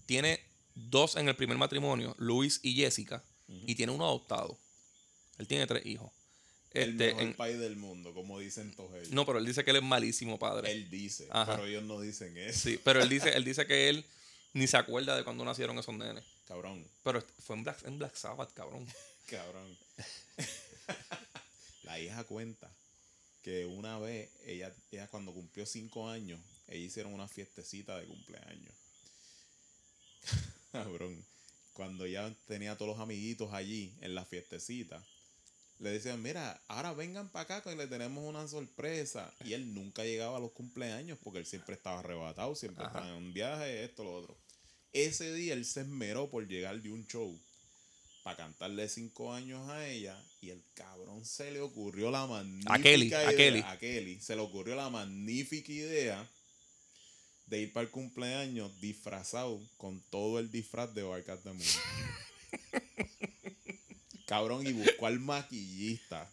tiene 0.06 0.40
dos 0.76 1.16
en 1.16 1.28
el 1.28 1.36
primer 1.36 1.58
matrimonio, 1.58 2.16
Luis 2.18 2.60
y 2.64 2.74
Jessica, 2.76 3.24
y 3.48 3.76
tiene 3.76 3.92
uno 3.92 4.06
adoptado. 4.06 4.58
Él 5.38 5.48
tiene 5.48 5.68
tres 5.68 5.86
hijos. 5.86 6.12
El 6.74 6.92
Este, 6.92 7.08
mejor 7.08 7.22
en- 7.24 7.34
país 7.34 7.60
del 7.60 7.76
mundo, 7.76 8.14
como 8.14 8.40
dicen 8.40 8.74
todos 8.76 8.94
ellos. 8.96 9.10
no, 9.12 9.26
pero 9.26 9.40
él 9.40 9.46
dice 9.46 9.64
que 9.66 9.72
él 9.72 9.78
es 9.78 9.84
malísimo 9.84 10.40
padre. 10.40 10.72
Él 10.72 10.90
dice, 10.90 11.28
Ajá. 11.32 11.56
pero 11.56 11.68
ellos 11.68 11.84
no 11.84 12.00
dicen 12.00 12.38
eso. 12.38 12.60
Sí, 12.60 12.80
pero 12.84 13.02
él 13.02 13.10
dice, 13.10 13.30
él 13.36 13.44
dice 13.44 13.66
que 13.68 13.90
él 13.90 14.06
ni 14.54 14.68
se 14.68 14.78
acuerda 14.78 15.18
de 15.18 15.24
cuando 15.26 15.44
nacieron 15.44 15.78
esos 15.80 15.94
nenes. 15.96 16.24
Cabrón, 16.48 16.86
Pero 17.04 17.22
fue 17.40 17.56
en 17.58 17.64
Black, 17.64 17.84
en 17.86 17.98
Black 17.98 18.16
Sabbath, 18.16 18.54
cabrón. 18.54 18.86
cabrón. 19.28 19.78
la 21.84 22.00
hija 22.00 22.24
cuenta 22.24 22.72
que 23.42 23.66
una 23.66 23.98
vez, 24.00 24.30
ella, 24.46 24.74
ella 24.92 25.08
cuando 25.08 25.34
cumplió 25.34 25.66
cinco 25.66 26.08
años, 26.10 26.40
ella 26.68 26.86
hicieron 26.86 27.14
una 27.14 27.28
fiestecita 27.28 27.98
de 28.00 28.06
cumpleaños. 28.06 28.74
cabrón. 30.84 31.26
Cuando 31.74 32.06
ya 32.06 32.34
tenía 32.48 32.74
a 32.74 32.78
todos 32.78 32.92
los 32.92 33.00
amiguitos 33.00 33.54
allí 33.54 33.96
en 34.02 34.14
la 34.14 34.26
fiestecita, 34.26 35.04
le 35.80 35.90
decían, 35.92 36.22
mira, 36.22 36.62
ahora 36.68 36.94
vengan 36.94 37.30
para 37.32 37.44
acá 37.44 37.64
que 37.64 37.76
le 37.76 37.88
tenemos 37.88 38.24
una 38.24 38.48
sorpresa. 38.48 39.34
Y 39.46 39.54
él 39.54 39.74
nunca 39.74 40.04
llegaba 40.04 40.38
a 40.38 40.40
los 40.40 40.52
cumpleaños 40.52 41.18
porque 41.24 41.40
él 41.40 41.46
siempre 41.46 41.76
estaba 41.76 42.00
arrebatado, 42.00 42.56
siempre 42.56 42.86
Ajá. 42.86 43.00
estaba 43.00 43.18
en 43.18 43.24
un 43.24 43.34
viaje, 43.34 43.84
esto, 43.84 44.04
lo 44.04 44.14
otro. 44.14 44.38
Ese 44.94 45.34
día 45.34 45.54
él 45.54 45.66
se 45.66 45.82
esmeró 45.82 46.30
por 46.30 46.48
llegar 46.48 46.82
de 46.82 46.92
un 46.92 47.08
show 47.08 47.40
para 48.24 48.38
cantarle 48.38 48.88
cinco 48.90 49.34
años 49.34 49.68
a 49.70 49.88
ella 49.88 50.22
y 50.42 50.52
el 50.52 50.64
cabrón 50.76 51.26
se 51.26 51.52
le 51.52 51.62
ocurrió 51.62 52.12
la 52.12 52.28
magnífica 52.28 52.80
Kelly, 52.80 53.08
idea, 53.08 53.30
a 53.30 53.36
Kelly. 53.36 53.64
a 53.66 53.80
Kelly, 53.80 54.20
se 54.20 54.36
le 54.36 54.42
ocurrió 54.42 54.76
la 54.76 54.90
magnífica 54.90 55.72
idea 55.72 56.30
de 57.52 57.60
ir 57.60 57.72
para 57.74 57.84
el 57.84 57.92
cumpleaños 57.92 58.72
disfrazado 58.80 59.60
con 59.78 60.02
todo 60.10 60.40
el 60.40 60.50
disfraz 60.50 60.96
de 60.96 61.04
Barcat 61.04 61.44
de 61.44 61.52
Moon. 61.52 61.62
cabrón, 64.26 64.66
y 64.66 64.72
buscó 64.72 65.08
al 65.08 65.20
maquillista 65.20 66.32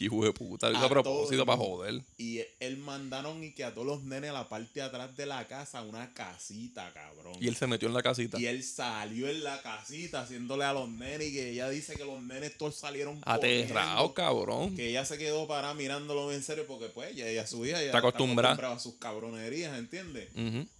Hijo 0.00 0.24
de 0.24 0.32
puta. 0.32 0.68
A 0.68 0.84
a 0.84 0.88
propósito 0.88 1.44
para 1.44 1.58
joder. 1.58 2.02
Y 2.16 2.40
él 2.58 2.78
mandaron 2.78 3.44
y 3.44 3.52
que 3.52 3.64
a 3.64 3.74
todos 3.74 3.86
los 3.86 4.02
nenes 4.02 4.30
a 4.30 4.32
la 4.32 4.48
parte 4.48 4.80
de 4.80 4.86
atrás 4.86 5.14
de 5.14 5.26
la 5.26 5.46
casa, 5.46 5.82
una 5.82 6.14
casita, 6.14 6.90
cabrón. 6.94 7.34
Y 7.38 7.48
él 7.48 7.54
se 7.54 7.66
metió 7.66 7.86
en 7.86 7.92
la 7.94 8.02
casita. 8.02 8.40
Y 8.40 8.46
él 8.46 8.64
salió 8.64 9.28
en 9.28 9.44
la 9.44 9.60
casita 9.60 10.22
haciéndole 10.22 10.64
a 10.64 10.72
los 10.72 10.88
nenes 10.88 11.28
y 11.28 11.32
que 11.34 11.50
ella 11.50 11.68
dice 11.68 11.96
que 11.96 12.06
los 12.06 12.22
nenes 12.22 12.56
todos 12.56 12.76
salieron 12.76 13.20
Aterrado, 13.26 14.14
corriendo, 14.14 14.14
cabrón. 14.14 14.74
Que 14.74 14.88
ella 14.88 15.04
se 15.04 15.18
quedó 15.18 15.46
parada 15.46 15.74
mirándolo 15.74 16.32
en 16.32 16.42
serio 16.42 16.66
porque 16.66 16.86
pues 16.86 17.12
ella, 17.12 17.28
ella 17.28 17.46
su 17.46 17.66
hija 17.66 17.78
ya 17.80 17.86
Está 17.86 17.98
acostumbrada. 17.98 18.72
a 18.72 18.78
sus 18.78 18.94
cabronerías, 18.94 19.78
¿entiendes? 19.78 20.30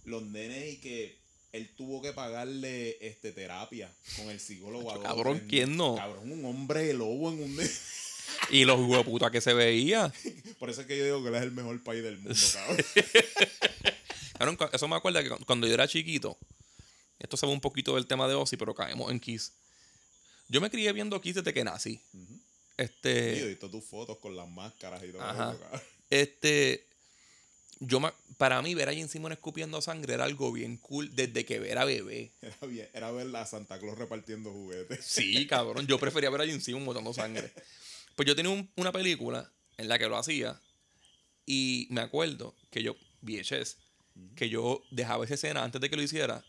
Los 0.03 0.23
nenes 0.23 0.73
y 0.73 0.77
que 0.77 1.21
él 1.51 1.69
tuvo 1.75 2.01
que 2.01 2.13
pagarle 2.13 2.97
este 3.05 3.31
terapia 3.33 3.93
con 4.15 4.29
el 4.29 4.39
psicólogo. 4.39 4.99
Cabrón, 5.01 5.43
¿quién 5.47 5.77
no? 5.77 5.95
Cabrón, 5.95 6.31
un 6.31 6.43
hombre 6.45 6.91
lobo 6.93 7.31
en 7.31 7.43
un... 7.43 7.59
Y 8.49 8.65
los 8.65 8.79
hueputas 8.79 9.31
que 9.31 9.41
se 9.41 9.53
veía. 9.53 10.11
Por 10.59 10.69
eso 10.69 10.81
es 10.81 10.87
que 10.87 10.97
yo 10.97 11.03
digo 11.05 11.21
que 11.23 11.29
él 11.29 11.35
es 11.35 11.43
el 11.43 11.51
mejor 11.51 11.81
país 11.83 12.03
del 12.03 12.17
mundo, 12.17 12.35
cabrón. 12.53 12.77
Eso 14.73 14.87
me 14.87 14.95
acuerda 14.95 15.21
que 15.23 15.29
cu- 15.29 15.45
cuando 15.45 15.67
yo 15.67 15.73
era 15.75 15.87
chiquito, 15.87 16.35
esto 17.19 17.37
se 17.37 17.45
va 17.45 17.51
un 17.51 17.61
poquito 17.61 17.93
del 17.95 18.07
tema 18.07 18.27
de 18.27 18.33
Ozzy, 18.33 18.57
pero 18.57 18.73
caemos 18.73 19.11
en 19.11 19.19
Kiss. 19.19 19.53
Yo 20.47 20.59
me 20.61 20.69
crié 20.71 20.91
viendo 20.93 21.21
Kiss 21.21 21.35
desde 21.35 21.53
que 21.53 21.63
nací. 21.63 22.01
Ujú. 22.13 22.39
Este. 22.77 23.51
Y 23.51 23.55
tus 23.55 23.83
fotos 23.85 24.17
con 24.17 24.35
las 24.35 24.49
máscaras 24.49 25.03
y 25.03 25.11
todo 25.11 25.21
Ajá. 25.21 25.51
eso, 25.51 25.59
cabrón. 25.61 25.81
Este. 26.09 26.87
Yo 27.79 27.99
me- 27.99 28.11
para 28.37 28.61
mí 28.63 28.73
ver 28.75 28.89
a 28.89 28.93
Jim 28.93 29.07
Simon 29.07 29.31
escupiendo 29.31 29.79
sangre 29.81 30.13
era 30.15 30.23
algo 30.25 30.51
bien 30.51 30.77
cool 30.77 31.15
desde 31.15 31.45
que 31.45 31.55
era 31.69 31.85
bebé. 31.85 32.31
Era, 32.41 32.67
bien, 32.67 32.89
era 32.93 33.11
ver 33.11 33.35
a 33.35 33.45
Santa 33.45 33.77
Claus 33.79 33.97
repartiendo 33.97 34.51
juguetes. 34.51 35.05
Sí, 35.05 35.45
cabrón. 35.47 35.85
Yo 35.87 35.99
prefería 35.99 36.29
ver 36.31 36.41
a 36.41 36.45
Jim 36.45 36.59
Simon 36.61 36.85
botando 36.85 37.13
sangre. 37.13 37.51
Pues 38.15 38.27
yo 38.27 38.35
tenía 38.35 38.51
un- 38.51 38.69
una 38.75 38.91
película 38.91 39.51
en 39.77 39.87
la 39.87 39.97
que 39.99 40.07
lo 40.07 40.17
hacía. 40.17 40.59
Y 41.45 41.87
me 41.89 42.01
acuerdo 42.01 42.55
que 42.69 42.83
yo, 42.83 42.95
VHS, 43.21 43.77
que 44.35 44.49
yo 44.49 44.83
dejaba 44.91 45.25
esa 45.25 45.33
escena 45.35 45.63
antes 45.63 45.81
de 45.81 45.89
que 45.89 45.95
lo 45.95 46.01
hiciera. 46.03 46.43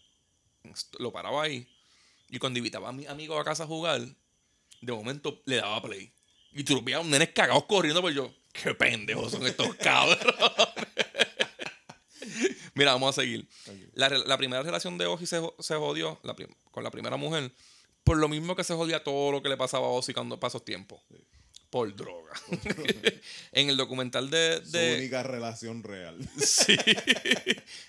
Lo 0.99 1.13
paraba 1.13 1.43
ahí. 1.43 1.67
Y 2.29 2.39
cuando 2.39 2.59
invitaba 2.59 2.89
a 2.89 2.93
mis 2.93 3.09
amigos 3.09 3.41
a 3.41 3.45
casa 3.45 3.65
a 3.65 3.67
jugar, 3.67 4.01
de 4.81 4.93
momento 4.93 5.43
le 5.47 5.57
daba 5.57 5.81
play. 5.83 6.13
Y 6.53 6.65
tú 6.65 6.83
veías 6.83 6.99
a 6.99 7.03
un 7.03 7.11
nenes 7.11 7.31
cagados 7.31 7.65
corriendo, 7.65 8.01
pues 8.03 8.15
yo, 8.15 8.33
qué 8.53 8.75
pendejos 8.75 9.33
son 9.33 9.47
estos 9.47 9.75
cabros. 9.77 10.19
Mira, 12.75 12.93
vamos 12.93 13.17
a 13.17 13.21
seguir. 13.23 13.47
La, 13.95 14.09
la 14.09 14.39
primera 14.39 14.63
relación 14.63 14.97
de 14.99 15.07
Ozzy 15.07 15.27
se, 15.27 15.41
se 15.59 15.75
jodió 15.75 16.21
la 16.23 16.35
con 16.71 16.85
la 16.85 16.91
primera 16.91 17.17
mujer 17.17 17.53
por 18.05 18.17
lo 18.17 18.29
mismo 18.29 18.57
que 18.57 18.65
se 18.65 18.75
jodía 18.75 19.05
todo 19.05 19.31
lo 19.31 19.43
que 19.43 19.49
le 19.49 19.57
pasaba 19.57 19.87
a 19.87 19.91
Ozzy 19.91 20.13
cuando 20.13 20.41
pasó 20.41 20.61
tiempo. 20.61 21.03
Por 21.73 21.97
droga. 21.97 22.35
en 23.53 23.71
el 23.71 23.79
documental 23.79 24.29
de... 24.29 24.61
Su 24.63 24.73
de 24.73 24.97
única 24.99 25.23
relación 25.23 25.83
real. 25.83 26.19
sí. 26.39 26.77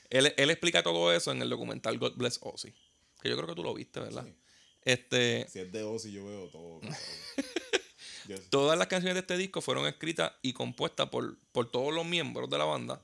él, 0.10 0.34
él 0.38 0.50
explica 0.50 0.82
todo 0.84 1.12
eso 1.14 1.34
en 1.34 1.42
el 1.42 1.50
documental 1.50 1.98
God 1.98 2.14
Bless 2.16 2.40
Ozzy. 2.42 2.74
Que 3.22 3.28
yo 3.30 3.36
creo 3.36 3.50
que 3.50 3.56
tú 3.56 3.62
lo 3.64 3.74
viste, 3.74 4.00
¿verdad? 4.00 4.24
Sí. 4.26 4.34
Este, 4.84 5.46
Si 5.50 5.60
es 5.60 5.70
de 5.74 5.84
Ozzy, 5.84 6.14
yo 6.14 6.26
veo 6.26 6.48
todo. 6.48 6.80
Yo- 8.30 8.40
todas 8.50 8.80
las 8.80 8.88
canciones 8.88 9.16
de 9.16 9.20
este 9.20 9.36
disco 9.36 9.60
fueron 9.60 9.86
escritas 9.86 10.32
y 10.42 10.54
compuestas 10.54 11.10
por, 11.10 11.38
por 11.52 11.70
todos 11.70 11.94
los 11.94 12.06
miembros 12.06 12.50
de 12.50 12.58
la 12.58 12.64
banda, 12.64 13.02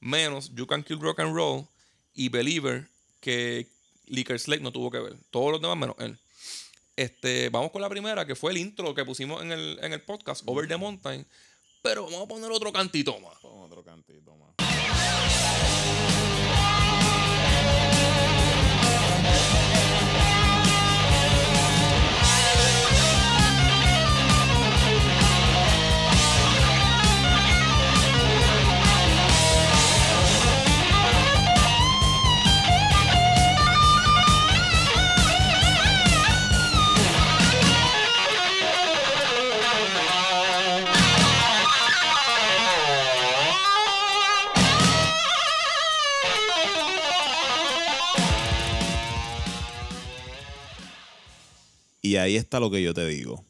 menos 0.00 0.54
You 0.54 0.66
Can 0.66 0.82
Kill 0.82 0.98
Rock 0.98 1.20
and 1.20 1.34
Roll 1.36 1.66
y 2.14 2.30
Believer, 2.30 2.88
que 3.20 3.66
Liquor 4.06 4.38
Slate 4.40 4.62
no 4.62 4.72
tuvo 4.72 4.90
que 4.90 4.98
ver. 4.98 5.14
Todos 5.30 5.52
los 5.52 5.60
demás 5.60 5.76
menos 5.76 5.96
él. 5.98 6.18
Este, 6.96 7.48
vamos 7.48 7.70
con 7.70 7.80
la 7.80 7.88
primera, 7.88 8.26
que 8.26 8.34
fue 8.34 8.52
el 8.52 8.58
intro 8.58 8.94
que 8.94 9.04
pusimos 9.04 9.42
en 9.42 9.52
el, 9.52 9.78
en 9.82 9.92
el 9.92 10.02
podcast, 10.02 10.42
Over 10.46 10.68
the 10.68 10.76
Mountain. 10.76 11.26
Pero 11.82 12.04
vamos 12.04 12.22
a 12.22 12.28
poner 12.28 12.50
otro 12.50 12.72
cantito 12.72 13.18
más. 13.20 13.38
Pon 13.40 13.62
otro 13.62 13.82
cantito 13.82 14.36
más. 14.36 14.54
Y 52.12 52.18
ahí 52.18 52.36
está 52.36 52.60
lo 52.60 52.70
que 52.70 52.82
yo 52.82 52.92
te 52.92 53.06
digo. 53.06 53.42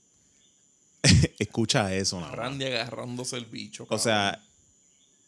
Escucha 1.40 1.92
eso, 1.96 2.20
nada. 2.20 2.30
Randy 2.30 2.66
agarrándose 2.66 3.36
el 3.36 3.46
bicho. 3.46 3.88
O 3.90 3.98
sea, 3.98 4.40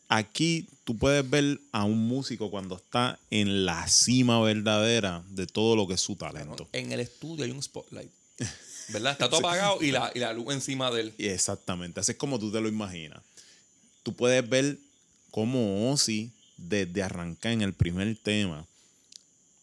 aquí 0.06 0.68
tú 0.84 0.96
puedes 0.96 1.28
ver 1.28 1.60
a 1.72 1.82
un 1.82 2.06
músico 2.06 2.48
cuando 2.48 2.76
está 2.76 3.18
en 3.32 3.66
la 3.66 3.88
cima 3.88 4.40
verdadera 4.40 5.24
de 5.30 5.48
todo 5.48 5.74
lo 5.74 5.88
que 5.88 5.94
es 5.94 6.00
su 6.00 6.14
talento. 6.14 6.68
en 6.70 6.92
el 6.92 7.00
estudio 7.00 7.44
hay 7.44 7.50
un 7.50 7.60
spotlight. 7.60 8.12
¿Verdad? 8.90 9.10
Está 9.10 9.28
todo 9.28 9.40
apagado 9.40 9.82
y 9.82 9.90
la, 9.90 10.12
y 10.14 10.20
la 10.20 10.32
luz 10.32 10.54
encima 10.54 10.92
de 10.92 11.00
él. 11.00 11.14
Exactamente, 11.18 11.98
así 11.98 12.12
es 12.12 12.18
como 12.18 12.38
tú 12.38 12.52
te 12.52 12.60
lo 12.60 12.68
imaginas. 12.68 13.20
Tú 14.04 14.14
puedes 14.14 14.48
ver 14.48 14.78
cómo 15.32 15.90
Ozzy, 15.90 16.30
desde 16.56 17.02
arrancar 17.02 17.50
en 17.50 17.62
el 17.62 17.72
primer 17.72 18.16
tema, 18.16 18.64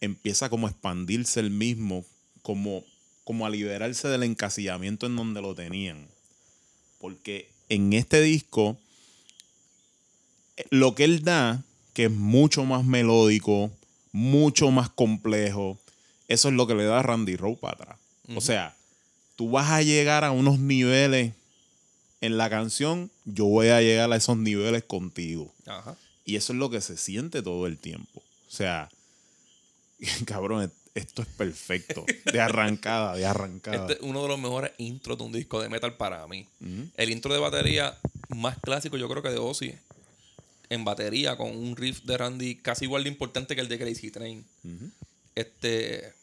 empieza 0.02 0.50
como 0.50 0.68
a 0.68 0.72
expandirse 0.72 1.40
el 1.40 1.52
mismo, 1.52 2.04
como, 2.42 2.84
como 3.32 3.46
a 3.46 3.50
liberarse 3.50 4.10
del 4.10 4.24
encasillamiento 4.24 5.06
en 5.06 5.16
donde 5.16 5.42
lo 5.42 5.56
tenían. 5.56 6.06
Porque 7.00 7.50
en 7.70 7.94
este 7.94 8.20
disco, 8.20 8.78
lo 10.70 10.96
que 10.96 11.06
él 11.06 11.24
da, 11.24 11.64
que 11.94 12.08
es 12.08 12.12
mucho 12.12 12.66
más 12.66 12.84
melódico, 12.84 13.72
mucho 14.12 14.70
más 14.70 14.90
complejo, 14.90 15.80
eso 16.28 16.50
es 16.50 16.56
lo 16.56 16.68
que 16.68 16.76
le 16.76 16.84
da 16.84 17.00
a 17.00 17.04
Randy 17.04 17.38
Rowe 17.38 17.56
para 17.56 17.76
atrás. 17.76 18.00
O 18.36 18.42
sea, 18.42 18.76
tú 19.38 19.50
vas 19.50 19.70
a 19.70 19.82
llegar 19.82 20.26
a 20.26 20.32
unos 20.32 20.60
niveles 20.60 21.32
en 22.20 22.38
la 22.38 22.50
canción, 22.50 23.10
yo 23.24 23.46
voy 23.46 23.70
a 23.70 23.80
llegar 23.80 24.12
a 24.12 24.18
esos 24.18 24.36
niveles 24.36 24.84
contigo. 24.84 25.54
Ajá. 25.68 25.96
Y 26.26 26.36
eso 26.36 26.52
es 26.52 26.60
lo 26.60 26.70
que 26.70 26.82
se 26.82 26.98
siente 26.98 27.42
todo 27.42 27.66
el 27.66 27.78
tiempo. 27.78 28.20
O 28.50 28.52
sea, 28.52 28.90
cabrón, 30.26 30.70
esto 30.94 31.22
es 31.22 31.28
perfecto. 31.30 32.06
De 32.32 32.42
arrancada, 32.42 33.16
de 33.16 33.26
arrancada. 33.26 33.78
Este 33.78 33.94
es 33.94 34.00
uno 34.02 34.22
de 34.22 34.28
los 34.28 34.40
mejores 34.40 34.72
intros 34.78 35.18
de 35.18 35.24
un 35.24 35.32
disco 35.32 35.62
de 35.62 35.70
metal 35.70 35.96
para 35.98 36.26
mí. 36.28 36.48
El 36.98 37.10
intro 37.12 37.34
de 37.34 37.40
batería 37.40 37.98
más 38.30 38.58
clásico, 38.60 38.98
yo 38.98 39.10
creo 39.10 39.24
que 39.24 39.30
de 39.30 39.38
Ozzy. 39.38 39.76
En 40.70 40.86
batería, 40.86 41.36
con 41.36 41.56
un 41.56 41.76
riff 41.76 42.04
de 42.04 42.18
Randy 42.18 42.56
casi 42.56 42.86
igual 42.86 43.04
de 43.04 43.10
importante 43.10 43.56
que 43.56 43.62
el 43.62 43.68
de 43.68 43.78
Crazy 43.78 44.12
Train. 44.12 44.46
Este. 45.36 46.14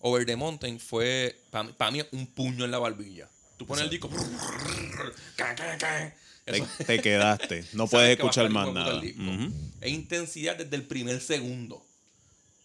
Over 0.00 0.24
the 0.24 0.36
Mountain 0.36 0.78
fue, 0.78 1.36
para 1.50 1.90
mí, 1.90 2.00
un 2.12 2.28
puño 2.28 2.64
en 2.64 2.70
la 2.70 2.78
barbilla. 2.78 3.28
Tú 3.56 3.66
pones 3.66 3.84
el 3.84 3.90
disco. 3.90 4.08
Te, 6.86 7.00
quedaste. 7.00 7.64
No 7.72 7.86
puedes 7.90 8.16
escuchar 8.16 8.48
más 8.50 8.72
nada. 8.72 9.00
Ujú. 9.00 9.52
Es 9.80 9.92
intensidad 9.92 10.56
desde 10.56 10.76
el 10.76 10.84
primer 10.84 11.20
segundo. 11.20 11.84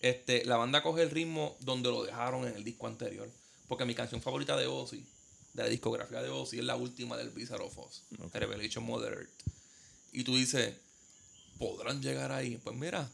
Este, 0.04 0.44
la 0.46 0.58
banda 0.58 0.84
coge 0.84 1.02
el 1.02 1.10
ritmo 1.10 1.56
donde 1.62 1.90
lo 1.90 2.04
dejaron 2.04 2.46
en 2.48 2.56
el 2.56 2.64
disco 2.64 2.88
anterior. 2.88 3.32
Porque 3.70 3.86
mi 3.86 3.96
canción 3.96 4.22
favorita 4.22 4.58
de 4.58 4.68
Ozzy, 4.68 5.04
de 5.54 5.64
la 5.64 5.70
discografía 5.70 6.22
de 6.22 6.28
Ozzy, 6.30 6.60
es 6.60 6.66
la 6.66 6.76
última 6.76 7.16
del 7.18 7.30
Blizzard 7.30 7.62
of 7.62 7.78
Oz, 7.78 8.04
Ok. 8.22 8.36
Revelation 8.36 8.84
Mother 8.84 9.14
Earth. 9.14 9.30
Y 10.12 10.26
tú 10.26 10.36
dices, 10.36 10.76
¿podrán 11.58 12.02
llegar 12.02 12.34
ahí? 12.34 12.58
Pues 12.62 12.76
mira, 12.76 13.10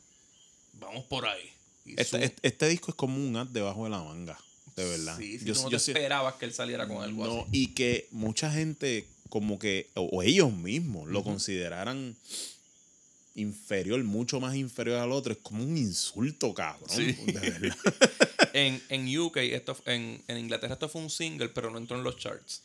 vamos 0.74 1.06
por 1.06 1.28
ahí. 1.28 1.50
Este, 1.86 2.26
este- 2.26 2.48
este 2.48 2.68
disco 2.68 2.90
es 2.92 2.96
como 2.96 3.18
un 3.24 3.36
as 3.38 3.54
debajo 3.54 3.84
de 3.84 3.92
la 3.92 4.02
manga. 4.04 4.40
De 4.76 4.86
verdad. 4.90 5.16
Sí, 5.18 5.38
sí, 5.38 5.46
Yo- 5.46 5.54
tú 5.54 5.62
no 5.64 5.70
yo 5.70 5.78
te 5.78 5.84
sí- 5.84 5.92
esperabas 5.92 6.36
que 6.36 6.46
él 6.46 6.54
saliera 6.54 6.88
con 6.88 7.04
algo 7.04 7.26
No, 7.26 7.42
así. 7.42 7.50
y 7.52 7.68
que 7.76 8.08
mucha 8.12 8.52
gente 8.52 9.08
como 9.30 9.60
que, 9.60 9.92
o, 9.96 10.02
o 10.12 10.24
ellos 10.24 10.52
mismos, 10.52 11.08
lo 11.08 11.24
consideraran 11.24 12.16
inferior, 13.40 14.04
mucho 14.04 14.40
más 14.40 14.56
inferior 14.56 15.00
al 15.00 15.12
otro. 15.12 15.34
Es 15.34 15.40
como 15.40 15.64
un 15.64 15.76
insulto, 15.78 16.54
cabrón. 16.54 16.90
Sí. 16.90 17.14
De. 17.14 17.74
En, 18.52 18.82
en 18.90 19.18
UK, 19.20 19.38
esto, 19.38 19.78
en, 19.86 20.24
en 20.28 20.38
Inglaterra 20.40 20.74
esto 20.74 20.90
fue 20.90 21.02
un 21.04 21.10
single, 21.12 21.50
pero 21.50 21.70
no 21.70 21.78
entró 21.78 21.96
en 21.98 22.04
los 22.04 22.18
charts. 22.18 22.64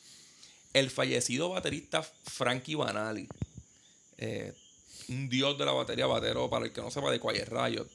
El 0.73 0.89
fallecido 0.91 1.51
baterista 1.51 2.03
Frankie 2.03 2.75
Banali, 2.75 3.29
eh, 4.17 4.55
un 5.09 5.29
dios 5.29 5.59
de 5.59 5.67
la 5.67 5.73
batería, 5.73 6.07
batero, 6.07 6.49
para 6.49 6.65
el 6.65 6.73
que 6.73 6.81
no 6.81 6.91
sepa, 6.91 7.11
de 7.11 7.21
Quiet 7.21 7.49
Riot, 7.51 7.87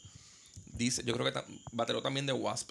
dice, 0.73 1.01
yo 1.03 1.13
creo 1.15 1.25
que 1.25 1.31
ta- 1.31 1.45
batero 1.71 2.01
también 2.03 2.27
de 2.27 2.33
Wasp, 2.33 2.69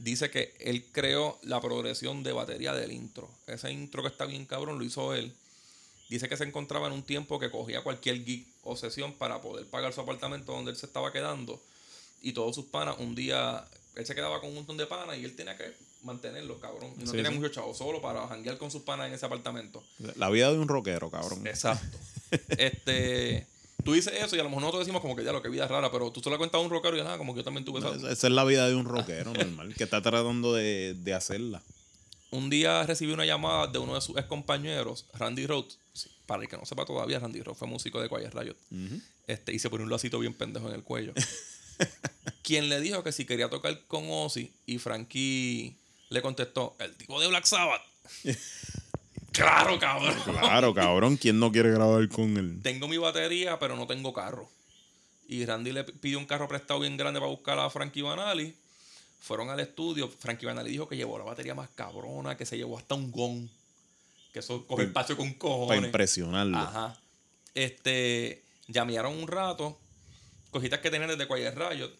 dice 0.00 0.28
que 0.30 0.54
él 0.58 0.84
creó 0.90 1.38
la 1.42 1.60
progresión 1.60 2.24
de 2.24 2.32
batería 2.32 2.74
del 2.74 2.90
intro. 2.90 3.30
Ese 3.46 3.70
intro 3.70 4.02
que 4.02 4.08
está 4.08 4.24
bien 4.24 4.44
cabrón 4.44 4.76
lo 4.78 4.84
hizo 4.84 5.14
él. 5.14 5.32
Dice 6.08 6.28
que 6.28 6.36
se 6.36 6.44
encontraba 6.44 6.86
en 6.86 6.92
un 6.94 7.02
tiempo 7.02 7.38
que 7.38 7.50
cogía 7.50 7.82
cualquier 7.82 8.24
gig 8.24 8.46
o 8.62 8.76
sesión 8.76 9.12
para 9.12 9.40
poder 9.40 9.66
pagar 9.66 9.92
su 9.92 10.00
apartamento 10.00 10.52
donde 10.52 10.70
él 10.70 10.76
se 10.76 10.86
estaba 10.86 11.12
quedando. 11.12 11.60
Y 12.22 12.32
todos 12.32 12.54
sus 12.54 12.66
panas, 12.66 12.96
un 12.98 13.14
día, 13.14 13.64
él 13.94 14.06
se 14.06 14.14
quedaba 14.14 14.40
con 14.40 14.48
un 14.50 14.56
montón 14.56 14.76
de 14.76 14.86
panas 14.86 15.16
y 15.18 15.24
él 15.24 15.36
tenía 15.36 15.56
que 15.56 15.72
mantenerlos, 16.02 16.58
cabrón. 16.58 16.92
Y 16.96 17.00
no 17.04 17.06
Sí, 17.10 17.12
tenía 17.16 17.30
sí. 17.30 17.36
mucho 17.38 17.48
chavo 17.52 17.74
solo 17.74 18.00
para 18.00 18.26
janguear 18.26 18.58
con 18.58 18.70
sus 18.70 18.82
panas 18.82 19.08
en 19.08 19.14
ese 19.14 19.26
apartamento. 19.26 19.82
La 20.16 20.28
vida 20.30 20.50
de 20.52 20.58
un 20.58 20.68
rockero, 20.68 21.10
cabrón. 21.10 21.46
Exacto. 21.46 21.96
este, 22.58 23.46
tú 23.84 23.92
dices 23.92 24.12
eso 24.14 24.36
y 24.36 24.40
a 24.40 24.42
lo 24.42 24.48
mejor 24.48 24.62
nosotros 24.62 24.86
decimos 24.86 25.00
como 25.02 25.14
que 25.16 25.24
ya 25.24 25.32
lo 25.32 25.42
que 25.42 25.48
vida 25.48 25.66
rara, 25.68 25.90
pero 25.92 26.10
tú 26.10 26.20
se 26.20 26.30
lo 26.30 26.38
cuentas 26.38 26.60
a 26.60 26.64
un 26.64 26.70
rockero 26.70 26.96
y 26.96 27.02
nada, 27.02 27.18
como 27.18 27.34
que 27.34 27.38
yo 27.40 27.44
también 27.44 27.64
tuve 27.64 27.80
esa. 27.80 27.90
Esa 27.94 28.10
esa 28.12 28.26
es 28.26 28.32
la 28.32 28.44
vida 28.44 28.68
de 28.68 28.74
un 28.74 28.84
rockero 28.84 29.32
normal, 29.32 29.74
que 29.74 29.84
está 29.84 30.02
tratando 30.02 30.54
de, 30.54 30.94
de 30.94 31.14
hacerla. 31.14 31.62
Un 32.30 32.50
día 32.50 32.82
recibí 32.84 33.12
una 33.12 33.24
llamada 33.24 33.68
de 33.68 33.78
uno 33.78 33.94
de 33.94 34.00
sus 34.02 34.16
ex 34.18 34.26
compañeros, 34.26 35.06
Randy 35.14 35.46
Rhodes. 35.46 35.78
Para 36.28 36.42
el 36.42 36.48
que 36.50 36.58
no 36.58 36.66
sepa 36.66 36.84
todavía, 36.84 37.18
Randy 37.18 37.40
Rhodes 37.40 37.56
fue 37.56 37.66
músico 37.66 38.02
de 38.02 38.10
Quiet 38.10 38.34
Riot. 38.34 38.54
este, 39.26 39.54
y 39.54 39.58
se 39.58 39.70
pone 39.70 39.82
un 39.82 39.88
lacito 39.88 40.18
bien 40.18 40.34
pendejo 40.34 40.68
en 40.68 40.74
el 40.74 40.82
cuello. 40.82 41.14
Quien 42.42 42.68
le 42.68 42.82
dijo 42.82 43.02
que 43.02 43.12
si 43.12 43.24
quería 43.24 43.48
tocar 43.48 43.86
con 43.86 44.04
Ozzy 44.10 44.52
y 44.66 44.76
Frankie 44.76 45.74
le 46.10 46.20
contestó, 46.20 46.76
el 46.80 46.94
tipo 46.96 47.18
de 47.18 47.28
Black 47.28 47.46
Sabbath. 47.46 47.80
claro, 49.32 49.78
cabrón. 49.78 50.14
Claro, 50.22 50.74
cabrón, 50.74 51.16
¿quién 51.16 51.40
no 51.40 51.50
quiere 51.50 51.70
grabar 51.70 52.06
con 52.10 52.36
él? 52.36 52.60
Tengo 52.62 52.88
mi 52.88 52.98
batería, 52.98 53.58
pero 53.58 53.74
no 53.74 53.86
tengo 53.86 54.12
carro. 54.12 54.50
Y 55.28 55.46
Randy 55.46 55.72
le 55.72 55.84
pidió 55.84 56.18
un 56.18 56.26
carro 56.26 56.46
prestado 56.46 56.80
bien 56.80 56.98
grande 56.98 57.20
para 57.20 57.30
buscar 57.30 57.58
a 57.58 57.70
Frankie 57.70 58.02
Banali. 58.02 58.54
Fueron 59.22 59.48
al 59.48 59.60
estudio. 59.60 60.10
Frankie 60.10 60.44
Banali 60.44 60.72
dijo 60.72 60.86
que 60.86 60.96
llevó 60.96 61.16
la 61.16 61.24
batería 61.24 61.54
más 61.54 61.70
cabrona, 61.70 62.36
que 62.36 62.44
se 62.44 62.58
llevó 62.58 62.76
hasta 62.76 62.96
un 62.96 63.10
gong. 63.10 63.48
Que 64.32 64.40
eso 64.40 64.66
coge 64.66 64.84
espacio 64.84 65.16
con 65.16 65.28
Para 65.28 65.38
cojones. 65.38 65.84
impresionarlo. 65.84 66.58
Ajá. 66.58 67.00
Este, 67.54 68.42
llamearon 68.68 69.16
un 69.16 69.26
rato, 69.26 69.78
cositas 70.50 70.80
que 70.80 70.90
tenían 70.90 71.10
desde 71.10 71.26
Quiet 71.26 71.54
Riot, 71.54 71.90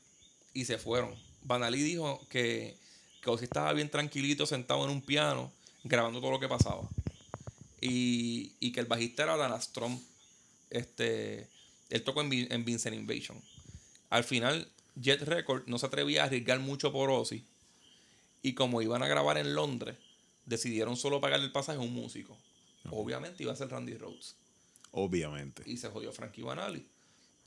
y 0.55 0.65
se 0.65 0.79
fueron. 0.79 1.15
Banali 1.43 1.83
dijo 1.83 2.21
que, 2.29 2.77
que 3.23 3.31
Ozzy 3.31 3.45
estaba 3.45 3.73
bien 3.73 3.91
tranquilito, 3.91 4.47
sentado 4.47 4.85
en 4.85 4.91
un 4.91 5.03
piano, 5.03 5.51
grabando 5.85 6.21
todo 6.21 6.33
lo 6.33 6.41
que 6.41 6.49
pasaba. 6.49 6.83
Y, 7.81 8.53
y 8.61 8.73
que 8.73 8.81
el 8.81 8.87
bajista 8.87 9.23
era 9.23 9.37
Dana 9.37 9.61
Strom. 9.61 10.01
Este, 10.71 11.49
él 11.91 12.03
tocó 12.03 12.21
en, 12.23 12.53
en 12.53 12.65
Vincent 12.65 12.95
Invasion. 12.95 13.41
Al 14.11 14.25
final, 14.25 14.69
Jet 14.97 15.23
Record 15.23 15.63
no 15.67 15.79
se 15.79 15.87
atrevía 15.87 16.23
a 16.23 16.27
arriesgar 16.27 16.59
mucho 16.61 16.93
por 16.93 17.11
Ozzy. 17.11 17.45
Y 18.43 18.55
como 18.55 18.83
iban 18.83 19.03
a 19.03 19.09
grabar 19.09 19.39
en 19.39 19.55
Londres, 19.55 19.97
decidieron 20.49 20.97
solo 20.97 21.21
pagarle 21.21 21.47
el 21.47 21.53
pasaje 21.53 21.79
a 21.79 21.83
un 21.83 21.93
músico. 21.93 22.37
Obviamente 22.91 23.43
iba 23.43 23.53
a 23.53 23.57
ser 23.57 23.69
Randy 23.69 23.97
Rhodes 23.97 24.37
Obviamente. 24.93 25.63
y 25.67 25.77
se 25.77 25.89
jodió 25.89 26.13
Frankie 26.13 26.43
Banali. 26.43 26.87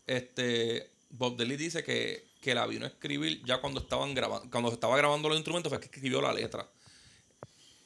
Este, 0.05 0.91
Bob 1.09 1.37
Dylan 1.37 1.57
dice 1.57 1.83
que, 1.83 2.27
que 2.41 2.53
la 2.53 2.67
vino 2.67 2.85
a 2.85 2.89
escribir 2.89 3.43
ya 3.45 3.59
cuando 3.59 3.79
estaban 3.79 4.13
grabando, 4.13 4.49
cuando 4.51 4.69
se 4.69 4.75
estaba 4.75 4.95
grabando 4.97 5.29
los 5.29 5.37
instrumentos 5.37 5.69
fue 5.69 5.79
que 5.79 5.85
escribió 5.85 6.21
la 6.21 6.33
letra. 6.33 6.69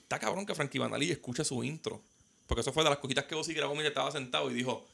Está 0.03 0.19
cabrón 0.19 0.45
que 0.45 0.53
Frankie 0.53 0.79
Banali 0.79 1.09
escuche 1.11 1.43
su 1.43 1.63
intro. 1.63 2.01
Porque 2.47 2.61
eso 2.61 2.71
fue 2.71 2.83
de 2.83 2.89
las 2.89 2.99
cositas 2.99 3.25
que 3.25 3.35
Ozzy 3.35 3.53
grabó 3.53 3.73
mientras 3.73 3.91
estaba 3.91 4.11
sentado 4.11 4.51
y 4.51 4.53
dijo, 4.53 4.85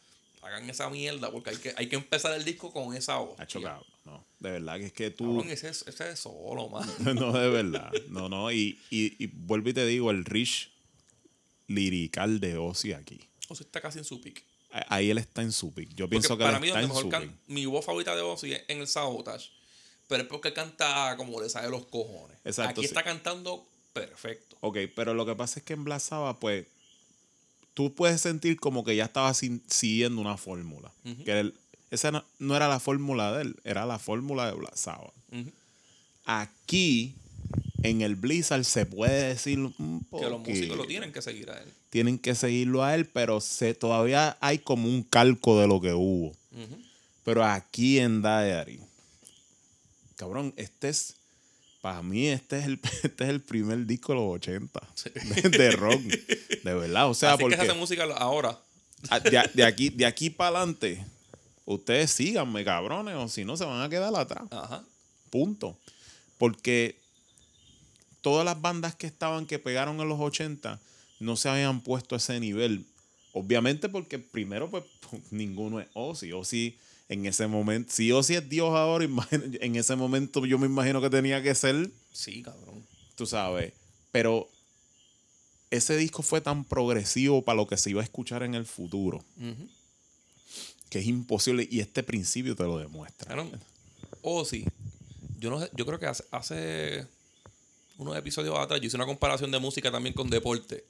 hagan 0.42 0.70
esa 0.70 0.90
mierda 0.90 1.32
porque 1.32 1.50
hay 1.50 1.58
que, 1.58 1.74
hay 1.76 1.88
que 1.88 1.96
empezar 1.96 2.34
el 2.34 2.46
disco 2.46 2.72
con 2.72 2.96
esa 2.96 3.18
voz. 3.18 3.40
Ha 3.40 3.46
chocado. 3.46 3.86
No, 4.06 4.24
de 4.42 4.52
verdad 4.52 4.78
que 4.80 4.86
es 4.88 4.94
que 4.94 5.10
tú. 5.12 5.38
Cabrón, 5.38 5.50
ese, 5.52 5.70
es- 5.70 5.86
ese 5.88 6.10
es 6.12 6.20
solo, 6.20 6.68
man. 6.70 6.90
no, 7.16 7.32
de 7.32 7.50
verdad. 7.50 7.92
No, 8.10 8.28
no. 8.28 8.52
Y, 8.52 8.78
y, 8.90 9.24
y 9.24 9.28
vuelvo 9.28 9.70
y 9.70 9.74
te 9.74 9.86
digo, 9.86 10.12
el 10.12 10.26
Rich 10.26 10.70
lirical 11.68 12.40
de 12.40 12.58
Ozzy 12.58 12.94
aquí. 12.94 13.20
Ozzy 13.50 13.64
está 13.64 13.82
casi 13.82 14.00
en 14.00 14.06
su 14.06 14.20
pick. 14.22 14.44
Ahí 14.88 15.10
él 15.10 15.18
está 15.18 15.42
en 15.42 15.52
su 15.52 15.74
pick. 15.74 15.90
Yo 15.90 16.06
Porque 16.06 16.10
pienso 16.12 16.38
que 16.38 16.44
para 16.44 16.58
él 16.58 16.62
mí, 16.62 16.68
está 16.68 16.80
donde 16.82 16.86
en 16.86 16.90
mejor 16.90 17.04
su 17.04 17.10
can- 17.10 17.30
pick. 17.30 17.38
mi 17.48 17.66
voz 17.66 17.86
favorita 17.86 18.16
de 18.16 18.22
Ozzy 18.22 18.54
es 18.54 18.64
en 18.68 18.80
el 18.80 18.88
Sabotage. 18.88 19.50
Pero 20.08 20.24
es 20.24 20.30
porque 20.30 20.54
canta 20.54 21.16
como 21.18 21.42
le 21.42 21.50
sale 21.50 21.70
los 21.70 21.86
cojones. 21.86 22.38
Exacto, 22.44 22.72
Aquí 22.72 22.82
sí. 22.82 22.88
está 22.88 23.04
cantando 23.04 23.66
perfecto. 23.94 24.58
Ok, 24.62 24.78
pero 24.96 25.14
lo 25.14 25.26
que 25.26 25.36
pasa 25.36 25.60
es 25.60 25.66
que 25.66 25.74
en 25.74 25.84
Black 25.84 26.02
Sabbath, 26.02 26.38
pues, 26.40 26.66
tú 27.74 27.94
puedes 27.94 28.20
sentir 28.22 28.60
como 28.60 28.84
que 28.84 28.96
ya 28.96 29.06
estaba 29.06 29.34
sin- 29.34 29.64
siguiendo 29.68 30.20
una 30.22 30.38
fórmula. 30.38 30.92
Que 31.26 31.40
él- 31.40 31.54
esa 31.92 32.12
no, 32.12 32.24
no 32.40 32.56
era 32.56 32.68
la 32.68 32.80
fórmula 32.80 33.32
de 33.34 33.44
él, 33.44 33.56
era 33.64 33.86
la 33.86 34.00
fórmula 34.00 34.48
de 34.48 34.54
Black 34.54 34.76
Sabbath. 34.76 35.14
Aquí, 36.26 37.16
en 37.84 38.02
el 38.02 38.16
Blizzard, 38.16 38.64
se 38.64 38.86
puede 38.86 39.30
decir 39.30 39.60
un 39.60 40.06
Que 40.12 40.30
los 40.30 40.40
músicos 40.40 40.78
lo 40.78 40.86
tienen 40.86 41.12
que 41.12 41.22
seguir 41.22 41.50
a 41.50 41.58
él. 41.62 41.70
Tienen 41.90 42.20
que 42.20 42.36
seguirlo 42.36 42.84
a 42.84 42.96
él, 42.96 43.06
pero 43.08 43.42
se, 43.42 43.74
todavía 43.74 44.38
hay 44.40 44.60
como 44.60 44.88
un 44.88 45.04
calco 45.04 45.60
de 45.60 45.68
lo 45.68 45.82
que 45.82 45.94
hubo. 45.94 46.34
Pero 47.24 47.44
aquí 47.46 48.00
en 48.00 48.22
Diary, 48.22 48.80
cabrón, 50.16 50.54
este 50.58 50.90
es, 50.90 51.16
para 51.82 52.02
mí, 52.02 52.28
este 52.28 52.60
es 52.60 52.66
el, 52.66 52.80
este 53.04 53.24
es 53.24 53.30
el 53.30 53.42
primer 53.42 53.86
disco 53.86 54.14
de 54.14 54.20
los 54.20 54.36
80 54.36 54.80
de, 55.42 55.50
de 55.50 55.72
rock. 55.72 56.02
De 56.02 56.74
verdad, 56.74 57.10
o 57.10 57.14
sea, 57.14 57.34
Así 57.34 57.42
porque 57.42 57.56
que 57.58 57.62
hace 57.64 57.74
música 57.74 58.04
ahora. 58.18 58.60
a- 59.10 59.20
de, 59.20 59.50
de 59.54 59.64
aquí, 59.66 59.90
de 59.90 60.06
aquí 60.06 60.30
para 60.30 60.58
adelante, 60.60 61.04
ustedes 61.74 62.12
síganme, 62.12 62.64
cabrones, 62.64 63.16
o 63.16 63.28
si 63.28 63.44
no 63.46 63.58
se 63.58 63.66
van 63.66 63.82
a 63.82 63.90
quedar 63.90 64.14
atrás. 64.16 64.44
Ajá. 64.52 64.84
Punto. 65.30 65.78
Porque 66.38 66.96
todas 68.22 68.46
las 68.46 68.60
bandas 68.62 68.96
que 68.96 69.08
estaban, 69.08 69.46
que 69.46 69.60
pegaron 69.60 70.00
en 70.00 70.10
los 70.10 70.20
80, 70.20 70.80
no 71.20 71.36
se 71.36 71.50
habían 71.50 71.82
puesto 71.82 72.16
a 72.16 72.18
ese 72.18 72.40
nivel. 72.40 72.86
Obviamente 73.34 73.90
porque 73.90 74.20
primero, 74.20 74.70
pues, 74.70 74.84
ninguno 75.32 75.80
es 75.80 75.88
Ozzy. 75.94 76.32
Ozzy 76.32 76.78
en 77.10 77.26
ese 77.26 77.46
momento, 77.48 77.92
si 77.94 78.12
Ozzy 78.12 78.36
es 78.36 78.48
Dios 78.50 78.70
ahora, 78.74 79.06
en 79.32 79.76
ese 79.76 79.96
momento 79.96 80.46
yo 80.46 80.58
me 80.58 80.68
imagino 80.68 81.02
que 81.02 81.10
tenía 81.10 81.42
que 81.44 81.54
ser, 81.56 81.90
Sí, 82.14 82.42
cabrón. 82.42 82.86
tú 83.16 83.26
sabes. 83.26 83.74
Pero 84.12 84.50
ese 85.70 85.96
disco 85.96 86.22
fue 86.22 86.42
tan 86.42 86.64
progresivo 86.66 87.44
para 87.44 87.56
lo 87.58 87.68
que 87.68 87.78
se 87.78 87.90
iba 87.90 88.02
a 88.02 88.04
escuchar 88.04 88.44
en 88.44 88.56
el 88.56 88.66
futuro, 88.66 89.24
Ujú. 89.38 89.70
Que 90.92 91.00
es 91.00 91.08
imposible. 91.08 91.68
Y 91.72 91.80
este 91.80 92.04
principio 92.04 92.56
te 92.56 92.64
lo 92.64 92.78
demuestra. 92.78 93.34
O 94.22 94.46
sí. 94.46 94.66
Yo 95.40 95.50
no 95.50 95.60
sé, 95.60 95.72
yo 95.74 95.88
creo 95.88 95.98
que 95.98 96.06
hace, 96.06 96.24
hace 96.30 97.08
unos 97.98 98.16
episodios 98.16 98.56
atrás 98.60 98.80
yo 98.80 98.88
hice 98.88 98.98
una 98.98 99.08
comparación 99.08 99.50
de 99.50 99.58
música 99.58 99.90
también 99.90 100.14
con 100.14 100.30
deporte. 100.30 100.86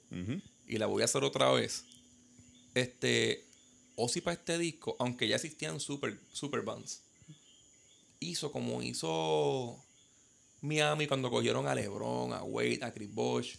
Y 0.66 0.76
la 0.76 0.86
voy 0.86 1.00
a 1.00 1.06
hacer 1.06 1.24
otra 1.24 1.50
vez. 1.52 1.84
Este. 2.74 3.46
Ozzy 3.94 4.22
para 4.22 4.34
este 4.34 4.58
disco, 4.58 4.96
aunque 4.98 5.28
ya 5.28 5.36
existían 5.36 5.78
super, 5.78 6.18
super 6.32 6.62
bands, 6.62 7.02
hizo 8.20 8.50
como 8.50 8.82
hizo 8.82 9.78
Miami 10.62 11.06
cuando 11.06 11.30
cogieron 11.30 11.68
a 11.68 11.74
LeBron, 11.74 12.32
a 12.32 12.42
Wade, 12.42 12.80
a 12.82 12.90
Chris 12.90 13.12
Bosh. 13.12 13.56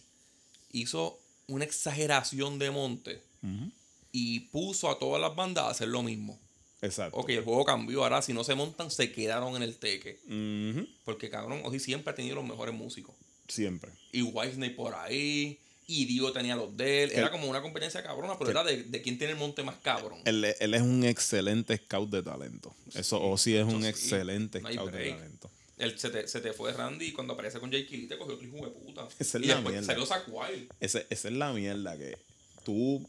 Hizo 0.72 1.20
una 1.46 1.64
exageración 1.64 2.58
de 2.58 2.70
monte. 2.72 3.22
Y 4.16 4.38
puso 4.38 4.88
a 4.88 4.96
todas 5.00 5.20
las 5.20 5.34
bandas 5.34 5.64
a 5.64 5.70
hacer 5.70 5.88
lo 5.88 6.04
mismo. 6.04 6.38
Exacto. 6.80 7.18
Ok, 7.18 7.30
el 7.30 7.42
juego 7.42 7.64
cambió. 7.64 8.04
Ahora, 8.04 8.22
si 8.22 8.32
no 8.32 8.44
se 8.44 8.54
montan, 8.54 8.88
se 8.92 9.10
quedaron 9.10 9.56
en 9.56 9.64
el 9.64 9.76
teque. 9.76 10.20
Porque, 11.04 11.28
cabrón, 11.28 11.62
Ozzy 11.64 11.80
siempre 11.80 12.12
ha 12.12 12.14
tenido 12.14 12.36
los 12.36 12.44
mejores 12.44 12.72
músicos. 12.76 13.16
Siempre. 13.48 13.90
Y 14.12 14.22
Wisney 14.22 14.70
por 14.70 14.94
ahí. 14.94 15.58
Y 15.88 16.04
Dio 16.04 16.30
tenía 16.32 16.54
los 16.54 16.76
de 16.76 17.02
él. 17.02 17.10
Era 17.12 17.32
como 17.32 17.48
una 17.48 17.60
competencia 17.60 18.04
cabrona, 18.04 18.38
pero 18.38 18.52
era 18.52 18.62
de, 18.62 18.84
de 18.84 19.02
quién 19.02 19.18
tiene 19.18 19.32
el 19.32 19.38
monte 19.38 19.64
más 19.64 19.78
cabrón. 19.82 20.20
Él, 20.24 20.44
él 20.60 20.74
es 20.74 20.82
un 20.82 21.04
excelente 21.04 21.76
scout 21.76 22.08
de 22.08 22.22
talento. 22.22 22.72
Eso, 22.94 23.20
o 23.20 23.36
sí 23.36 23.56
es 23.56 23.66
eso 23.66 23.76
un 23.76 23.82
sí. 23.82 23.88
excelente 23.88 24.60
No 24.60 24.72
scout 24.72 24.92
de 24.92 25.10
talento. 25.10 25.50
Él, 25.76 25.98
se, 25.98 26.10
te, 26.10 26.28
se 26.28 26.40
te 26.40 26.52
fue 26.52 26.72
Randy 26.72 27.06
y 27.06 27.12
cuando 27.12 27.32
aparece 27.32 27.58
con 27.58 27.68
Jake 27.72 27.96
Lee 27.96 28.06
te 28.06 28.16
cogió 28.16 28.34
otro 28.34 28.46
hijo 28.46 28.64
de 28.64 28.70
puta. 28.70 29.08
Esa 29.18 29.38
es 29.38 29.44
y 29.44 29.48
la 29.48 29.60
mierda. 29.60 29.82
salió 29.82 30.04
esa 30.80 31.00
es 31.10 31.24
la 31.24 31.52
mierda 31.52 31.98
que 31.98 32.16
tú 32.64 33.04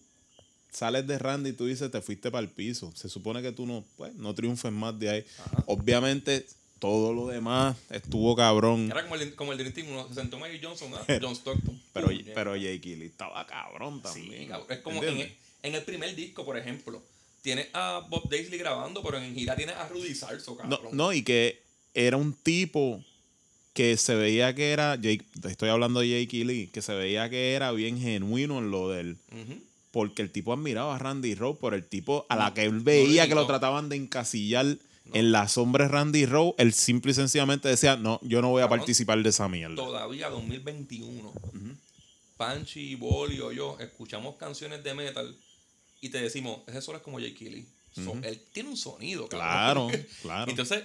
sales 0.75 1.07
de 1.07 1.17
Randy 1.17 1.51
y 1.51 1.53
tú 1.53 1.65
dices 1.65 1.89
te 1.89 2.01
fuiste 2.01 2.29
para 2.31 2.43
el 2.43 2.49
piso. 2.49 2.91
Se 2.95 3.09
supone 3.09 3.41
que 3.41 3.51
tú 3.51 3.65
no, 3.65 3.83
pues, 3.97 4.13
no 4.15 4.33
triunfes 4.35 4.71
más 4.71 4.97
de 4.99 5.09
ahí. 5.09 5.25
Ajá. 5.39 5.63
Obviamente 5.67 6.45
todo 6.79 7.13
lo 7.13 7.27
demás 7.27 7.75
estuvo 7.89 8.35
cabrón. 8.35 8.91
Era 8.91 9.03
como 9.03 9.15
el, 9.15 9.33
como 9.35 9.51
el 9.53 9.57
Dream 9.57 9.73
Team. 9.73 9.87
Uno 9.89 10.07
se 10.07 10.13
sentó 10.15 10.37
Magic 10.37 10.61
Johnson, 10.63 10.91
¿no? 10.91 10.97
John 11.21 11.33
Stockton. 11.35 11.81
Pero, 11.93 12.07
Puñeta. 12.07 12.31
pero 12.35 12.55
Jake 12.55 12.95
Lee 12.97 13.05
estaba 13.05 13.47
cabrón 13.47 14.01
también. 14.01 14.41
Sí, 14.43 14.47
cabrón. 14.47 14.67
Es 14.69 14.79
como 14.79 15.03
en 15.03 15.17
el, 15.17 15.35
en 15.63 15.75
el 15.75 15.83
primer 15.83 16.13
disco, 16.15 16.43
por 16.45 16.57
ejemplo. 16.57 17.01
Tienes 17.41 17.67
a 17.73 18.05
Bob 18.09 18.27
Daisley 18.29 18.57
grabando, 18.59 19.01
pero 19.03 19.19
en 19.19 19.33
gira 19.35 19.55
tienes 19.55 19.75
a 19.75 19.87
Rudy 19.87 20.15
Sarso, 20.15 20.57
No, 20.65 20.77
cabrón. 20.77 20.97
no, 20.97 21.13
y 21.13 21.21
que 21.23 21.61
era 21.93 22.17
un 22.17 22.33
tipo 22.33 23.03
que 23.73 23.97
se 23.97 24.15
veía 24.15 24.55
que 24.55 24.71
era, 24.71 24.95
Jake, 24.95 25.23
estoy 25.47 25.69
hablando 25.69 25.99
de 25.99 26.09
Jake 26.23 26.43
Lee, 26.43 26.67
que 26.73 26.81
se 26.81 26.93
veía 26.95 27.29
que 27.29 27.53
era 27.53 27.71
bien 27.71 27.99
genuino 27.99 28.57
en 28.57 28.71
lo 28.71 28.89
del 28.89 29.17
Ujú. 29.31 29.61
Porque 29.95 30.21
el 30.21 30.29
tipo 30.29 30.51
admiraba 30.51 30.93
a 30.93 30.99
Randy 30.99 31.35
Rowe 31.35 31.55
por 31.57 31.73
el 31.73 31.85
tipo 31.85 32.25
a 32.27 32.35
la 32.35 32.53
que 32.53 32.63
él 32.63 32.81
veía 32.81 33.23
no, 33.23 33.29
que 33.29 33.35
lo 33.35 33.47
trataban 33.47 33.87
de 33.87 33.95
encasillar 33.95 34.65
en 35.13 35.31
la 35.31 35.47
sombra 35.47 35.85
de 35.85 35.91
Randy 35.91 36.25
Rowe, 36.25 36.53
él 36.57 36.73
simple 36.73 37.13
y 37.13 37.15
sencillamente 37.15 37.69
decía, 37.69 37.95
no, 37.95 38.19
yo 38.21 38.41
no 38.41 38.49
voy 38.49 38.59
a 38.61 38.65
Cabrón, 38.65 38.79
participar 38.79 39.23
de 39.23 39.29
esa 39.29 39.47
mierda. 39.47 39.77
Todavía 39.77 40.29
2021. 40.29 41.31
Panchi, 42.35 42.95
Bolio, 42.95 43.53
yo 43.53 43.77
escuchamos 43.79 44.35
canciones 44.35 44.83
de 44.83 44.93
metal 44.93 45.33
y 46.01 46.09
te 46.09 46.21
decimos, 46.21 46.59
ese 46.67 46.81
solo 46.81 46.97
es 46.97 47.03
como 47.05 47.21
Jake 47.21 47.35
Kelly. 47.35 47.65
So, 47.93 48.17
Él 48.21 48.41
tiene 48.51 48.67
un 48.67 48.75
sonido, 48.75 49.29
Claro, 49.29 49.87
cabrón. 49.87 50.05
claro. 50.21 50.51
Entonces, 50.51 50.83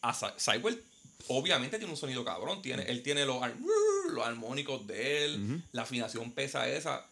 a 0.00 0.14
Cy- 0.14 0.32
Cywell 0.38 0.82
obviamente 1.28 1.76
tiene 1.76 1.92
un 1.92 1.98
sonido 1.98 2.24
cabrón. 2.24 2.62
Tiene, 2.62 2.84
él 2.84 3.02
tiene 3.02 3.26
los, 3.26 3.36
los 4.10 4.26
armónicos 4.26 4.86
de 4.86 5.26
él, 5.26 5.62
la 5.72 5.82
afinación 5.82 6.32
pesa 6.32 6.66
esa. 6.70 7.04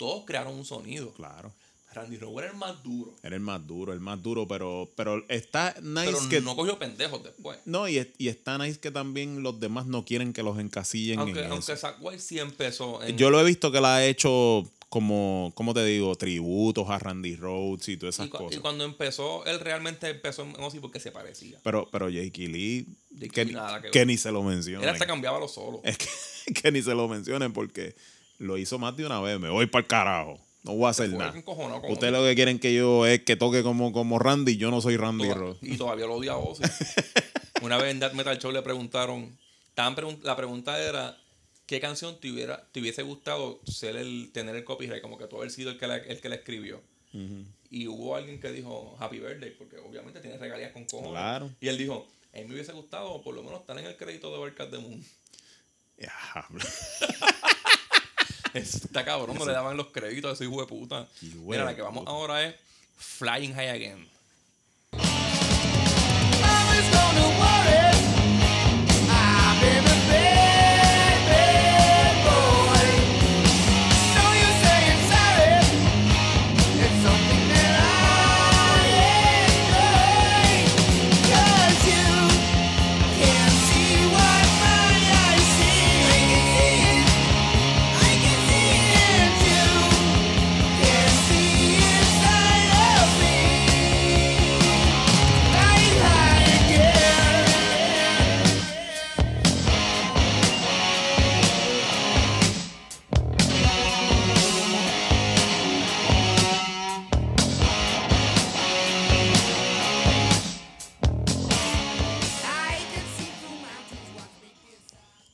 Todos 0.00 0.24
crearon 0.26 0.54
un 0.54 0.64
sonido. 0.64 1.12
Claro. 1.12 1.52
Randy 1.92 2.18
Rover 2.18 2.44
era 2.44 2.52
el 2.52 2.58
más 2.58 2.82
duro. 2.84 3.12
Era 3.22 3.34
el 3.34 3.40
más 3.42 3.66
duro, 3.66 3.92
el 3.92 3.98
más 4.00 4.22
duro, 4.22 4.46
pero, 4.46 4.88
pero 4.94 5.24
está 5.28 5.74
nice 5.82 6.06
Pero 6.06 6.28
que. 6.28 6.40
no 6.40 6.54
cogió 6.54 6.78
pendejos 6.78 7.22
después. 7.24 7.58
No, 7.64 7.88
y, 7.88 8.08
y 8.16 8.28
está 8.28 8.58
nice 8.58 8.78
que 8.78 8.92
también 8.92 9.42
los 9.42 9.58
demás 9.58 9.86
no 9.86 10.04
quieren 10.04 10.32
que 10.32 10.44
los 10.44 10.58
encasillen 10.60 11.18
Aunque, 11.18 11.40
en 11.40 11.50
aunque 11.50 11.72
eso. 11.72 11.76
Zack 11.88 11.96
White 12.00 12.20
sí 12.22 12.38
empezó 12.38 13.02
en, 13.02 13.16
Yo 13.18 13.30
lo 13.30 13.40
he 13.40 13.44
visto 13.44 13.72
que 13.72 13.80
la 13.80 13.96
ha 13.96 14.06
hecho 14.06 14.64
como, 14.88 15.50
¿cómo 15.56 15.74
te 15.74 15.84
digo? 15.84 16.14
Tributos 16.14 16.88
a 16.90 16.98
Randy 17.00 17.34
Rhodes 17.34 17.88
y 17.88 17.96
todas 17.96 18.14
esas 18.14 18.28
cu- 18.28 18.36
y 18.36 18.38
cosas. 18.46 18.60
cuando 18.60 18.84
empezó, 18.84 19.44
él 19.46 19.58
realmente 19.58 20.08
empezó 20.10 20.42
en 20.42 20.54
Ozzy 20.62 20.78
porque 20.78 21.00
se 21.00 21.10
parecía. 21.10 21.58
Pero, 21.64 21.88
pero 21.90 22.08
Jake 22.08 22.46
Lee, 22.46 22.86
Jake 23.10 23.28
que, 23.30 23.44
Lee 23.46 23.52
nada 23.52 23.82
que 23.82 24.06
ni 24.06 24.16
se 24.16 24.30
lo 24.30 24.44
mencionen. 24.44 24.84
Él 24.88 24.94
hasta 24.94 25.06
cambiaba 25.08 25.40
los 25.40 25.52
solos. 25.54 25.80
Es 25.82 25.98
que, 25.98 26.06
que 26.54 26.70
ni 26.70 26.82
se 26.82 26.94
lo 26.94 27.08
mencionen 27.08 27.52
porque 27.52 27.94
lo 28.40 28.58
hizo 28.58 28.78
más 28.78 28.96
de 28.96 29.06
una 29.06 29.20
vez. 29.20 29.38
Me 29.38 29.48
voy 29.50 29.66
para 29.66 29.82
el 29.82 29.86
carajo. 29.86 30.40
No 30.64 30.74
voy 30.74 30.86
a 30.86 30.90
hacer 30.90 31.08
nada. 31.10 31.32
Ustedes 31.88 32.12
lo 32.12 32.22
que 32.24 32.34
quieren 32.34 32.58
que 32.58 32.74
yo 32.74 33.06
es 33.06 33.22
que 33.22 33.36
toque 33.36 33.62
como, 33.62 33.92
como 33.92 34.18
Randy. 34.18 34.56
Yo 34.56 34.70
no 34.70 34.80
soy 34.80 34.96
Randy 34.96 35.24
Toda- 35.24 35.34
Rhodes. 35.36 35.58
Y 35.62 35.76
todavía 35.76 36.06
lo 36.06 36.14
odia 36.16 36.32
a 36.32 36.36
Ozzy. 36.36 36.62
Una 37.62 37.76
vez 37.78 37.90
en 37.92 38.00
Death 38.00 38.12
Metal 38.14 38.38
Show 38.38 38.52
le 38.52 38.60
preguntaron, 38.62 39.38
pregun- 39.76 40.20
la 40.22 40.36
pregunta 40.36 40.78
era, 40.82 41.16
¿qué 41.66 41.80
canción 41.80 42.18
te, 42.20 42.30
hubiera, 42.30 42.66
te 42.72 42.80
hubiese 42.80 43.02
gustado 43.02 43.60
ser 43.66 43.96
el, 43.96 44.30
tener 44.32 44.54
el 44.56 44.64
copyright? 44.64 45.00
Como 45.02 45.16
que 45.16 45.26
tú 45.26 45.36
haber 45.36 45.50
sido 45.50 45.70
el 45.70 45.78
que 45.78 45.86
la, 45.86 45.96
el 45.96 46.20
que 46.20 46.28
la 46.28 46.34
escribió. 46.36 46.82
Y 47.70 47.86
hubo 47.88 48.14
alguien 48.16 48.38
que 48.40 48.52
dijo 48.52 48.96
Happy 49.00 49.18
Birthday, 49.18 49.50
porque 49.56 49.78
obviamente 49.78 50.20
tiene 50.20 50.36
regalías 50.38 50.72
con 50.72 50.84
cojones. 50.84 51.12
Claro. 51.12 51.50
Y 51.60 51.68
él 51.68 51.78
dijo, 51.78 52.06
a 52.34 52.38
mí 52.38 52.44
me 52.44 52.54
hubiese 52.54 52.72
gustado 52.72 53.20
por 53.22 53.34
lo 53.34 53.42
menos 53.42 53.60
estar 53.60 53.78
en 53.78 53.86
el 53.86 53.96
crédito 53.96 54.30
de 54.32 54.38
Barcas 54.38 54.70
de 54.70 54.78
Moon. 54.78 55.02
Ya, 55.98 56.12
Está 58.54 59.04
cabrón, 59.04 59.36
no 59.38 59.44
le 59.44 59.52
daban 59.52 59.76
los 59.76 59.88
créditos 59.88 60.30
a 60.30 60.34
ese 60.34 60.44
hijo 60.44 60.60
de 60.60 60.66
puta. 60.66 61.06
Mira, 61.20 61.64
la 61.64 61.74
que 61.74 61.82
vamos 61.82 62.00
puta. 62.00 62.10
ahora 62.10 62.44
es 62.44 62.54
Flying 62.96 63.54
High 63.54 63.68
Again. 63.70 64.08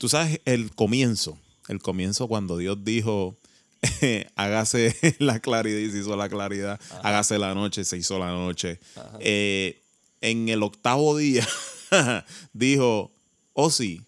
Tú 0.07 0.11
sabes 0.11 0.41
el 0.45 0.71
comienzo. 0.73 1.37
El 1.67 1.81
comienzo 1.83 2.29
cuando 2.29 2.57
Dios 2.59 2.85
dijo, 2.85 3.37
hágase 4.37 4.95
la 5.19 5.41
claridad 5.41 5.81
y 5.81 5.91
se 5.91 5.99
hizo 5.99 6.15
la 6.15 6.29
claridad. 6.29 6.81
Hágase 7.03 7.41
la 7.41 7.57
noche, 7.57 7.85
se 7.85 7.97
hizo 7.97 8.17
la 8.21 8.31
noche. 8.31 8.79
Eh, 9.19 9.83
en 10.21 10.49
el 10.49 10.63
octavo 10.63 11.17
día 11.17 11.45
dijo, 12.53 13.11
oh 13.53 13.69
sí, 13.69 14.01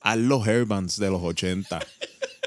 haz 0.00 0.16
los 0.16 0.46
hairbands 0.48 0.96
de 0.98 1.10
los 1.10 1.20
80. 1.22 1.78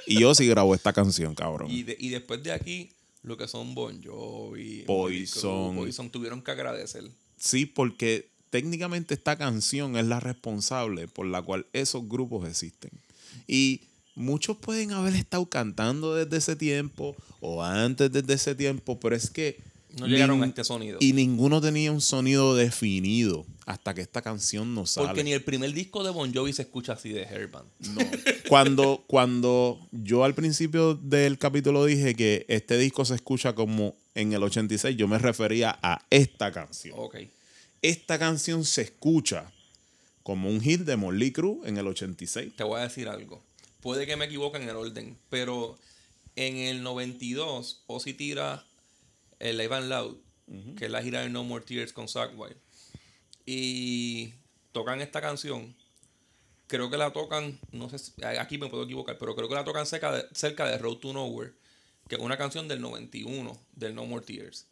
y 0.07 0.23
Ozzy 0.23 0.47
grabó 0.47 0.73
esta 0.73 0.91
canción, 0.91 1.35
cabrón. 1.35 1.69
Y, 1.69 1.83
de- 1.83 1.97
y 1.99 2.09
después 2.09 2.41
de 2.41 2.51
aquí, 2.51 2.93
lo 3.21 3.37
que 3.37 3.47
son 3.47 3.75
Bon 3.75 4.01
Jovi, 4.03 4.85
Poison. 4.87 5.75
Poison 5.75 6.09
tuvieron 6.09 6.41
que 6.41 6.49
agradecer. 6.49 7.03
Sí, 7.37 7.67
porque 7.67 8.30
técnicamente 8.51 9.15
esta 9.15 9.37
canción 9.37 9.97
es 9.97 10.05
la 10.05 10.19
responsable 10.19 11.07
por 11.07 11.25
la 11.25 11.41
cual 11.41 11.65
esos 11.73 12.07
grupos 12.07 12.47
existen. 12.47 12.91
Y 13.47 13.81
muchos 14.13 14.57
pueden 14.57 14.91
haber 14.91 15.15
estado 15.15 15.47
cantando 15.47 16.13
desde 16.13 16.37
ese 16.37 16.55
tiempo 16.55 17.15
o 17.39 17.63
antes 17.63 18.11
desde 18.11 18.33
ese 18.33 18.53
tiempo, 18.53 18.99
pero 18.99 19.15
es 19.15 19.31
que... 19.31 19.59
No 19.97 20.07
llegaron 20.07 20.41
a 20.41 20.45
este 20.45 20.63
sonido. 20.63 20.97
Y 21.01 21.11
ninguno 21.11 21.59
tenía 21.59 21.91
un 21.91 21.99
sonido 21.99 22.55
definido 22.55 23.45
hasta 23.65 23.93
que 23.93 24.01
esta 24.01 24.21
canción 24.21 24.73
no 24.73 24.85
sale. 24.85 25.07
Porque 25.07 25.23
ni 25.23 25.33
el 25.33 25.43
primer 25.43 25.73
disco 25.73 26.01
de 26.03 26.11
Bon 26.11 26.33
Jovi 26.33 26.53
se 26.53 26.61
escucha 26.61 26.93
así 26.93 27.09
de 27.09 27.25
Hairband. 27.25 27.67
No. 27.89 28.01
Cuando, 28.47 29.03
cuando 29.07 29.79
yo 29.91 30.23
al 30.23 30.33
principio 30.33 30.93
del 30.93 31.37
capítulo 31.37 31.83
dije 31.85 32.15
que 32.15 32.45
este 32.47 32.77
disco 32.77 33.03
se 33.03 33.15
escucha 33.15 33.53
como 33.53 33.95
en 34.15 34.31
el 34.31 34.43
86, 34.43 34.95
yo 34.95 35.09
me 35.09 35.17
refería 35.17 35.77
a 35.81 36.05
esta 36.09 36.53
canción. 36.53 36.95
Ok. 36.97 37.17
Esta 37.81 38.19
canción 38.19 38.65
se 38.65 38.81
escucha 38.83 39.51
como 40.23 40.49
un 40.49 40.61
hit 40.61 40.81
de 40.81 40.95
Molly 40.97 41.31
Crue 41.31 41.67
en 41.67 41.77
el 41.77 41.87
86. 41.87 42.55
Te 42.55 42.63
voy 42.63 42.79
a 42.79 42.83
decir 42.83 43.07
algo. 43.09 43.43
Puede 43.81 44.05
que 44.05 44.15
me 44.15 44.25
equivoque 44.25 44.57
en 44.57 44.69
el 44.69 44.75
orden, 44.75 45.17
pero 45.29 45.77
en 46.35 46.57
el 46.57 46.83
92 46.83 47.83
Ozzy 47.87 48.13
tira 48.13 48.65
el 49.39 49.57
Live 49.57 49.75
and 49.75 49.89
Loud, 49.89 50.17
que 50.77 50.85
es 50.85 50.91
la 50.91 51.01
gira 51.01 51.21
de 51.21 51.29
No 51.29 51.43
More 51.43 51.65
Tears 51.65 51.91
con 51.93 52.07
Zack 52.07 52.37
Wild. 52.37 52.55
Y 53.45 54.33
tocan 54.71 55.01
esta 55.01 55.19
canción. 55.21 55.75
Creo 56.67 56.89
que 56.89 56.97
la 56.97 57.11
tocan, 57.11 57.59
no 57.71 57.89
sé, 57.89 57.97
si- 57.99 58.13
aquí 58.39 58.57
me 58.57 58.67
puedo 58.69 58.83
equivocar, 58.83 59.17
pero 59.17 59.35
creo 59.35 59.49
que 59.49 59.55
la 59.55 59.63
tocan 59.65 59.85
cerca 59.85 60.11
de, 60.15 60.25
cerca 60.33 60.65
de 60.67 60.77
Road 60.77 60.97
to 60.97 61.11
Nowhere, 61.11 61.53
que 62.07 62.15
es 62.15 62.21
una 62.21 62.37
canción 62.37 62.67
del 62.67 62.79
91, 62.81 63.59
del 63.75 63.95
No 63.95 64.05
More 64.05 64.23
Tears. 64.25 64.67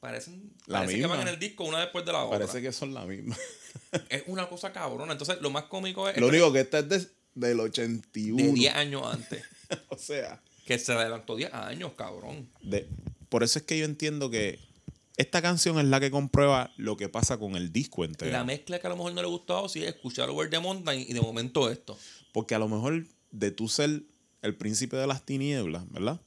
Parecen, 0.00 0.52
La 0.66 0.80
parece 0.80 0.96
que 1.00 1.06
van 1.06 1.18
misma. 1.18 1.22
en 1.30 1.34
el 1.34 1.40
disco 1.40 1.64
una 1.64 1.80
después 1.80 2.04
de 2.04 2.12
la 2.12 2.24
otra. 2.24 2.38
Parece 2.38 2.62
que 2.62 2.72
son 2.72 2.94
la 2.94 3.04
misma. 3.04 3.36
Es 4.10 4.22
una 4.26 4.48
cosa 4.48 4.72
cabrona. 4.72 5.12
Entonces, 5.12 5.38
lo 5.40 5.50
más 5.50 5.64
cómico 5.64 6.08
es 6.08 6.16
Lo 6.18 6.26
esta- 6.26 6.36
único 6.36 6.52
que 6.52 6.60
esta 6.60 6.78
es 6.80 6.88
de- 6.88 7.06
del 7.34 7.58
81. 7.60 8.36
de 8.44 8.52
10 8.52 8.74
años 8.74 9.02
antes. 9.04 9.42
o 9.88 9.96
sea, 9.96 10.40
Que 10.66 10.78
se 10.78 10.92
adelantó 10.92 11.34
10 11.36 11.52
años, 11.54 11.92
cabrón. 11.96 12.48
de- 12.62 12.86
por 13.28 13.42
eso 13.42 13.58
es 13.58 13.64
que 13.64 13.78
yo 13.78 13.84
entiendo 13.84 14.30
que 14.30 14.58
esta 15.16 15.42
canción 15.42 15.78
es 15.78 15.84
la 15.86 15.98
que 16.00 16.10
comprueba 16.10 16.72
lo 16.76 16.96
que 16.96 17.08
pasa 17.08 17.38
con 17.38 17.56
el 17.56 17.72
disco 17.72 18.04
entero. 18.04 18.30
La 18.30 18.44
mezcla 18.44 18.78
que 18.78 18.86
a 18.86 18.90
lo 18.90 18.96
mejor 18.96 19.12
no 19.14 19.22
le 19.22 19.28
gustaba 19.28 19.68
sí 19.68 19.82
es 19.82 19.88
escuchar 19.94 20.28
Over 20.30 20.48
the 20.50 20.60
Mountain 20.60 21.00
y 21.08 21.12
de 21.12 21.20
momento 21.20 21.68
esto. 21.70 21.98
Porque 22.32 22.54
a 22.54 22.58
lo 22.58 22.68
mejor 22.68 23.04
de 23.32 23.50
tú 23.50 23.68
ser 23.68 24.02
el 24.42 24.54
príncipe 24.54 24.96
de 24.96 25.06
las 25.06 25.24
tinieblas, 25.24 25.90
¿verdad? 25.90 26.20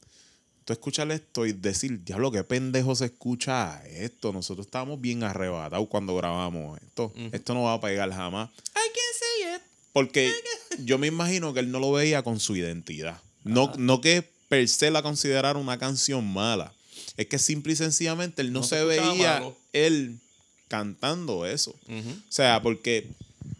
Tú 0.65 0.73
escuchar 0.73 1.11
esto 1.11 1.45
y 1.45 1.53
decir, 1.53 2.03
diablo, 2.03 2.31
qué 2.31 2.43
pendejo 2.43 2.95
se 2.95 3.05
escucha 3.05 3.83
esto. 3.87 4.31
Nosotros 4.31 4.67
estábamos 4.67 5.01
bien 5.01 5.23
arrebatados 5.23 5.87
cuando 5.87 6.15
grabamos 6.15 6.79
esto. 6.81 7.11
Esto 7.31 7.53
no 7.53 7.63
va 7.63 7.73
a 7.73 7.81
pegar 7.81 8.11
jamás. 8.11 8.49
I 8.49 8.73
can 8.73 8.85
say 9.19 9.55
it. 9.55 9.61
Porque 9.91 10.31
yo 10.85 10.97
me 10.97 11.07
imagino 11.07 11.53
que 11.53 11.61
él 11.61 11.71
no 11.71 11.79
lo 11.79 11.91
veía 11.91 12.23
con 12.23 12.39
su 12.39 12.55
identidad. 12.55 13.19
No, 13.43 13.73
no 13.77 14.01
que 14.01 14.29
per 14.49 14.67
se 14.67 14.91
la 14.91 15.01
considerara 15.01 15.57
una 15.57 15.79
canción 15.79 16.31
mala. 16.31 16.73
Es 17.17 17.27
que 17.27 17.39
simple 17.39 17.73
y 17.73 17.75
sencillamente 17.75 18.41
él 18.41 18.53
no, 18.53 18.59
No 18.59 18.65
se, 18.65 18.83
veía 18.83 19.33
malo. 19.33 19.57
él 19.73 20.19
cantando 20.67 21.45
eso. 21.45 21.71
O 21.71 22.31
sea, 22.31 22.61
porque 22.61 23.09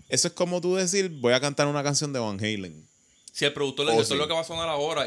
eso 0.08 0.28
es 0.28 0.34
como 0.34 0.62
tú 0.62 0.76
decir, 0.76 1.10
voy 1.10 1.34
a 1.34 1.40
cantar 1.40 1.68
una 1.68 1.84
canción 1.84 2.14
de 2.14 2.20
Van 2.20 2.38
Halen. 2.40 2.88
Si 3.34 3.46
el 3.46 3.54
productor 3.54 3.86
le 3.86 3.94
dice, 3.94 4.02
esto 4.04 4.14
sí. 4.14 4.18
es 4.18 4.20
lo 4.20 4.28
que 4.28 4.34
va 4.34 4.42
a 4.42 4.46
sonar 4.46 4.70
ahora, 4.70 5.06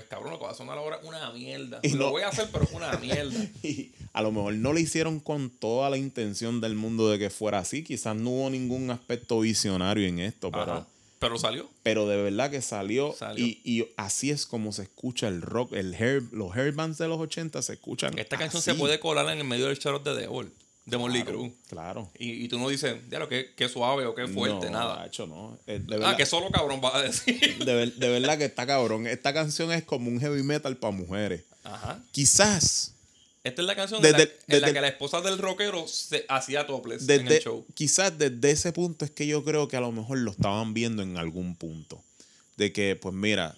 pues 0.00 0.08
cabrón, 0.08 0.32
lo 0.32 0.38
que 0.38 0.44
va 0.46 0.50
a 0.50 0.54
sonar 0.54 0.76
ahora 0.78 0.96
es 1.02 1.06
una 1.08 1.30
mierda. 1.32 1.80
Y 1.82 1.90
lo 1.90 2.06
no- 2.06 2.10
voy 2.10 2.22
a 2.22 2.28
hacer, 2.28 2.48
pero 2.52 2.64
es 2.64 2.72
una 2.72 2.90
mierda. 2.98 3.38
Y 3.62 3.92
a 4.12 4.22
lo 4.22 4.32
mejor 4.32 4.54
no 4.54 4.72
lo 4.72 4.78
hicieron 4.78 5.20
con 5.20 5.50
toda 5.50 5.88
la 5.90 5.96
intención 5.96 6.60
del 6.60 6.74
mundo 6.74 7.08
de 7.10 7.18
que 7.18 7.30
fuera 7.30 7.58
así. 7.58 7.84
Quizás 7.84 8.16
no 8.16 8.30
hubo 8.30 8.50
ningún 8.50 8.90
aspecto 8.90 9.40
visionario 9.40 10.06
en 10.08 10.18
esto, 10.18 10.50
pero... 10.50 10.62
Ajá. 10.62 10.86
Pero 11.20 11.38
salió. 11.38 11.70
pero 11.82 12.06
de 12.06 12.20
verdad 12.22 12.50
que 12.50 12.60
salió, 12.60 13.14
Salió. 13.14 13.46
Y, 13.46 13.58
y 13.64 13.86
así 13.96 14.30
es 14.30 14.44
como 14.44 14.72
se 14.72 14.82
escucha 14.82 15.26
el 15.26 15.40
rock, 15.40 15.72
el 15.72 15.94
hair, 15.94 16.22
los 16.32 16.54
hair 16.54 16.72
bands 16.72 16.98
de 16.98 17.08
los 17.08 17.18
80 17.18 17.62
se 17.62 17.72
escuchan. 17.74 18.18
Esta 18.18 18.36
canción 18.36 18.58
así. 18.60 18.70
se 18.72 18.76
puede 18.76 19.00
colar 19.00 19.30
en 19.30 19.38
el 19.38 19.44
medio 19.44 19.68
del 19.68 19.78
Charlotte 19.78 20.04
de 20.04 20.14
Devil, 20.16 20.48
de 20.48 20.63
Molly 20.86 21.22
claro, 21.22 21.38
Crue. 21.38 21.52
Claro. 21.68 22.10
Y, 22.18 22.44
y 22.44 22.48
tú 22.48 22.58
no 22.58 22.68
dices, 22.68 22.96
ya 23.10 23.18
lo 23.18 23.28
que, 23.28 23.54
que 23.54 23.68
suave 23.68 24.04
o 24.06 24.14
que 24.14 24.26
fuerte, 24.28 24.66
no, 24.66 24.78
nada. 24.78 24.96
macho, 24.96 25.26
no. 25.26 25.58
Eh, 25.66 25.78
De 25.78 25.94
Ah, 25.94 25.98
verdad, 25.98 26.16
que 26.16 26.26
solo 26.26 26.50
cabrón 26.50 26.80
va 26.84 26.96
a 26.96 27.02
decir. 27.02 27.64
de, 27.64 27.74
ver- 27.74 27.94
de 27.94 28.08
verdad 28.08 28.36
que 28.38 28.44
está 28.44 28.66
cabrón. 28.66 29.06
Esta 29.06 29.32
canción 29.32 29.72
es 29.72 29.82
como 29.84 30.08
un 30.10 30.20
heavy 30.20 30.42
metal 30.42 30.76
para 30.76 30.92
mujeres. 30.94 31.42
Ajá. 31.62 32.02
Quizás 32.12 32.92
Esta 33.44 33.62
es 33.62 33.66
la 33.66 33.74
canción 33.76 34.02
Desde- 34.02 34.36
en, 34.48 34.60
la, 34.60 34.68
en 34.68 34.74
que 34.74 34.80
la 34.82 34.88
esposa 34.88 35.20
del 35.22 35.38
rockero 35.38 35.88
se 35.88 36.26
hacía 36.28 36.66
topless 36.66 37.00
en 37.02 37.06
Desde, 37.06 37.36
el 37.38 37.42
show. 37.42 37.66
quizás 37.74 38.18
desde 38.18 38.50
ese 38.50 38.72
punto 38.72 39.04
es 39.06 39.10
que 39.10 39.26
yo 39.26 39.42
creo 39.44 39.68
que 39.68 39.76
a 39.78 39.80
lo 39.80 39.90
mejor 39.92 40.18
lo 40.18 40.30
estaban 40.32 40.74
viendo 40.74 41.02
en 41.02 41.16
algún 41.16 41.56
punto. 41.56 42.02
De 42.56 42.72
que, 42.72 42.94
pues 42.94 43.14
mira, 43.14 43.56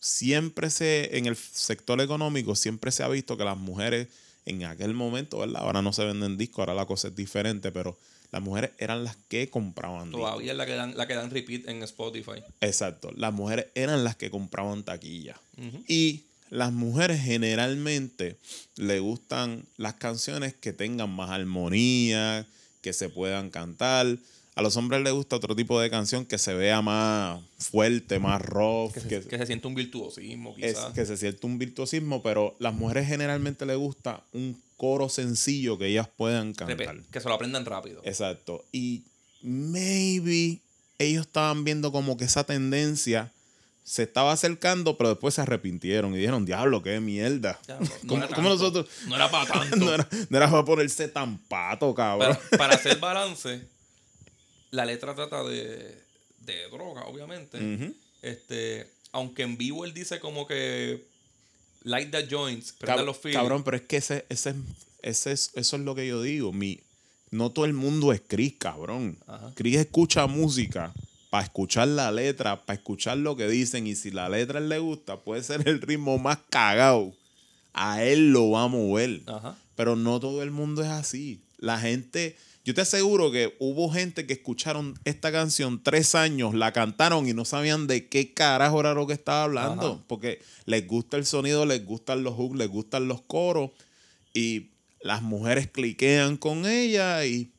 siempre 0.00 0.70
se, 0.70 1.16
en 1.18 1.26
el 1.26 1.36
sector 1.36 2.00
económico, 2.00 2.54
siempre 2.56 2.90
se 2.92 3.02
ha 3.02 3.08
visto 3.08 3.36
que 3.36 3.44
las 3.44 3.56
mujeres 3.56 4.08
en 4.44 4.64
aquel 4.64 4.94
momento, 4.94 5.38
¿verdad? 5.38 5.62
Ahora 5.62 5.82
no 5.82 5.92
se 5.92 6.04
venden 6.04 6.36
discos, 6.36 6.60
ahora 6.60 6.74
la 6.74 6.86
cosa 6.86 7.08
es 7.08 7.16
diferente, 7.16 7.72
pero 7.72 7.98
las 8.30 8.42
mujeres 8.42 8.70
eran 8.78 9.04
las 9.04 9.16
que 9.28 9.50
compraban 9.50 10.10
discos. 10.10 10.22
Todavía 10.22 10.52
es 10.52 10.58
la 10.58 10.66
que 10.66 10.74
dan, 10.74 10.96
la 10.96 11.06
que 11.06 11.14
dan 11.14 11.30
repeat 11.30 11.68
en 11.68 11.82
Spotify. 11.82 12.42
Exacto, 12.60 13.10
las 13.14 13.32
mujeres 13.32 13.66
eran 13.74 14.04
las 14.04 14.16
que 14.16 14.30
compraban 14.30 14.82
taquilla. 14.82 15.40
Y 15.86 16.24
las 16.50 16.72
mujeres 16.72 17.20
generalmente 17.22 18.36
le 18.76 19.00
gustan 19.00 19.64
las 19.76 19.94
canciones 19.94 20.54
que 20.54 20.72
tengan 20.72 21.10
más 21.10 21.30
armonía, 21.30 22.46
que 22.80 22.92
se 22.92 23.08
puedan 23.08 23.50
cantar. 23.50 24.18
A 24.54 24.60
los 24.62 24.76
hombres 24.76 25.00
les 25.02 25.12
gusta 25.14 25.36
otro 25.36 25.56
tipo 25.56 25.80
de 25.80 25.88
canción 25.88 26.26
que 26.26 26.36
se 26.36 26.52
vea 26.52 26.82
más 26.82 27.40
fuerte, 27.58 28.18
más 28.18 28.42
rough, 28.42 28.92
Que 28.92 29.00
se, 29.00 29.08
que, 29.08 29.20
que 29.22 29.38
se 29.38 29.46
siente 29.46 29.66
un 29.66 29.74
virtuosismo, 29.74 30.54
es, 30.58 30.74
quizás. 30.74 30.92
que 30.92 31.06
se 31.06 31.16
siente 31.16 31.46
un 31.46 31.58
virtuosismo, 31.58 32.22
pero 32.22 32.54
las 32.58 32.74
mujeres 32.74 33.08
generalmente 33.08 33.64
les 33.64 33.78
gusta 33.78 34.22
un 34.32 34.60
coro 34.76 35.08
sencillo 35.08 35.78
que 35.78 35.86
ellas 35.86 36.06
puedan 36.16 36.52
cantar. 36.52 36.98
que 37.10 37.20
se 37.20 37.28
lo 37.28 37.34
aprendan 37.34 37.64
rápido. 37.64 38.02
Exacto. 38.04 38.62
Y 38.72 39.04
maybe 39.42 40.58
ellos 40.98 41.26
estaban 41.26 41.64
viendo 41.64 41.90
como 41.92 42.16
que 42.16 42.24
esa 42.24 42.44
tendencia 42.44 43.32
se 43.84 44.04
estaba 44.04 44.32
acercando, 44.32 44.96
pero 44.96 45.08
después 45.10 45.34
se 45.34 45.40
arrepintieron 45.40 46.14
y 46.14 46.18
dijeron, 46.18 46.44
diablo, 46.46 46.82
qué 46.82 47.00
mierda. 47.00 47.58
Ya, 47.66 47.80
no- 47.80 47.80
no 48.02 48.08
¿Cómo, 48.08 48.24
era 48.24 48.34
cómo 48.34 48.48
tanto. 48.50 48.62
nosotros? 48.64 48.86
No 49.08 49.16
era 49.16 49.30
para 49.30 49.46
tanto. 49.52 49.76
No 49.76 49.92
era, 49.94 50.08
no 50.28 50.36
era 50.36 50.50
para 50.50 50.64
ponerse 50.64 51.08
tan 51.08 51.38
pato, 51.38 51.92
cabrón. 51.94 52.38
Para 52.56 52.74
hacer 52.74 52.98
balance, 53.00 53.62
la 54.72 54.84
letra 54.84 55.14
trata 55.14 55.44
de, 55.44 55.96
de 56.40 56.68
droga, 56.70 57.04
obviamente. 57.06 57.94
Este, 58.22 58.88
aunque 59.12 59.42
en 59.42 59.56
vivo 59.56 59.84
él 59.84 59.94
dice 59.94 60.18
como 60.20 60.46
que 60.46 61.04
light 61.84 62.10
the 62.10 62.26
joints, 62.28 62.74
Cab- 62.78 63.04
los 63.04 63.16
feelings. 63.18 63.40
cabrón, 63.40 63.62
pero 63.64 63.76
es 63.76 63.82
que 63.84 63.96
ese, 63.98 64.24
ese, 64.28 64.54
ese 65.02 65.32
es, 65.32 65.50
eso 65.54 65.76
es 65.76 65.82
lo 65.82 65.94
que 65.94 66.06
yo 66.06 66.20
digo. 66.22 66.52
Mi, 66.52 66.80
no 67.30 67.50
todo 67.50 67.64
el 67.64 67.72
mundo 67.74 68.12
es 68.12 68.20
Chris, 68.26 68.54
cabrón. 68.58 69.16
Ajá. 69.26 69.52
Chris 69.54 69.76
escucha 69.76 70.26
música 70.26 70.92
para 71.30 71.44
escuchar 71.44 71.88
la 71.88 72.12
letra, 72.12 72.64
para 72.64 72.76
escuchar 72.78 73.16
lo 73.18 73.36
que 73.36 73.48
dicen. 73.48 73.86
Y 73.86 73.94
si 73.94 74.10
la 74.10 74.28
letra 74.28 74.60
le 74.60 74.78
gusta, 74.78 75.18
puede 75.20 75.42
ser 75.42 75.66
el 75.68 75.80
ritmo 75.80 76.18
más 76.18 76.38
cagado. 76.50 77.12
A 77.74 78.04
él 78.04 78.32
lo 78.32 78.50
va 78.50 78.64
a 78.64 78.68
mover. 78.68 79.22
Ajá. 79.26 79.56
Pero 79.76 79.96
no 79.96 80.20
todo 80.20 80.42
el 80.42 80.50
mundo 80.50 80.82
es 80.82 80.88
así. 80.90 81.40
La 81.58 81.80
gente, 81.80 82.36
yo 82.64 82.74
te 82.74 82.80
aseguro 82.82 83.30
que 83.32 83.56
hubo 83.58 83.90
gente 83.90 84.26
que 84.26 84.34
escucharon 84.34 84.94
esta 85.04 85.32
canción 85.32 85.82
tres 85.82 86.14
años, 86.14 86.54
la 86.54 86.72
cantaron 86.72 87.28
y 87.28 87.32
no 87.34 87.44
sabían 87.44 87.86
de 87.86 88.08
qué 88.08 88.32
carajo 88.32 88.80
era 88.80 88.94
lo 88.94 89.06
que 89.06 89.14
estaba 89.14 89.44
hablando. 89.44 89.92
Ajá. 89.94 90.04
Porque 90.06 90.40
les 90.66 90.86
gusta 90.86 91.16
el 91.16 91.26
sonido, 91.26 91.66
les 91.66 91.84
gustan 91.84 92.22
los 92.22 92.34
hooks, 92.34 92.56
les 92.58 92.68
gustan 92.68 93.08
los 93.08 93.20
coros. 93.22 93.70
Y 94.34 94.68
las 95.00 95.22
mujeres 95.22 95.66
cliquean 95.68 96.36
con 96.36 96.64
ella 96.66 97.24
y, 97.26 97.50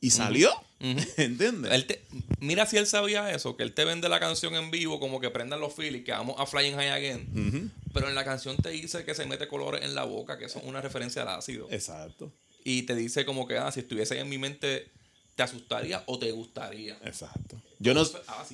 y 0.00 0.10
salió. 0.10 0.50
¿Entiendes? 1.16 1.72
Él 1.72 1.86
te- 1.86 2.02
mira 2.40 2.66
si 2.66 2.76
él 2.76 2.86
sabía 2.86 3.30
eso, 3.32 3.56
que 3.56 3.62
él 3.62 3.72
te 3.72 3.84
vende 3.84 4.08
la 4.08 4.20
canción 4.20 4.54
en 4.54 4.70
vivo 4.70 5.00
como 5.00 5.20
que 5.20 5.30
prendan 5.30 5.60
los 5.60 5.72
feelings, 5.74 6.04
que 6.04 6.12
vamos 6.12 6.36
a 6.38 6.46
Flying 6.46 6.74
High 6.74 6.90
Again. 6.90 7.72
Pero 7.92 8.08
en 8.08 8.14
la 8.14 8.24
canción 8.24 8.56
te 8.56 8.70
dice 8.70 9.04
que 9.04 9.14
se 9.14 9.24
mete 9.24 9.48
colores 9.48 9.82
en 9.84 9.94
la 9.94 10.04
boca, 10.04 10.36
que 10.38 10.46
eso 10.46 10.58
es 10.58 10.64
una 10.64 10.80
referencia 10.80 11.22
al 11.22 11.28
ácido. 11.28 11.68
Exacto. 11.70 12.32
Y 12.64 12.82
te 12.82 12.94
dice 12.94 13.26
como 13.26 13.46
que, 13.46 13.58
ah, 13.58 13.70
si 13.70 13.80
estuviese 13.80 14.18
en 14.18 14.28
mi 14.28 14.38
mente, 14.38 14.90
¿te 15.36 15.42
asustaría 15.42 16.02
o 16.06 16.18
te 16.18 16.32
gustaría? 16.32 16.98
Exacto. 17.04 17.60
Yo 17.78 17.92
no, 17.92 18.04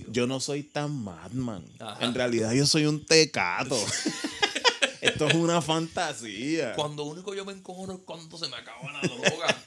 yo 0.08 0.26
no 0.26 0.40
soy 0.40 0.64
tan 0.64 0.90
madman. 0.90 1.64
Ajá. 1.78 2.04
En 2.04 2.12
realidad 2.12 2.52
yo 2.52 2.66
soy 2.66 2.86
un 2.86 3.06
tecato. 3.06 3.78
Esto 5.00 5.28
es 5.28 5.34
una 5.34 5.62
fantasía. 5.62 6.74
Cuando 6.74 7.04
único 7.04 7.34
yo 7.34 7.44
me 7.44 7.52
encojono 7.52 7.94
es 7.94 8.00
cuando 8.00 8.36
se 8.36 8.48
me 8.48 8.56
acaba 8.56 8.92
la 8.92 9.00
droga. 9.00 9.62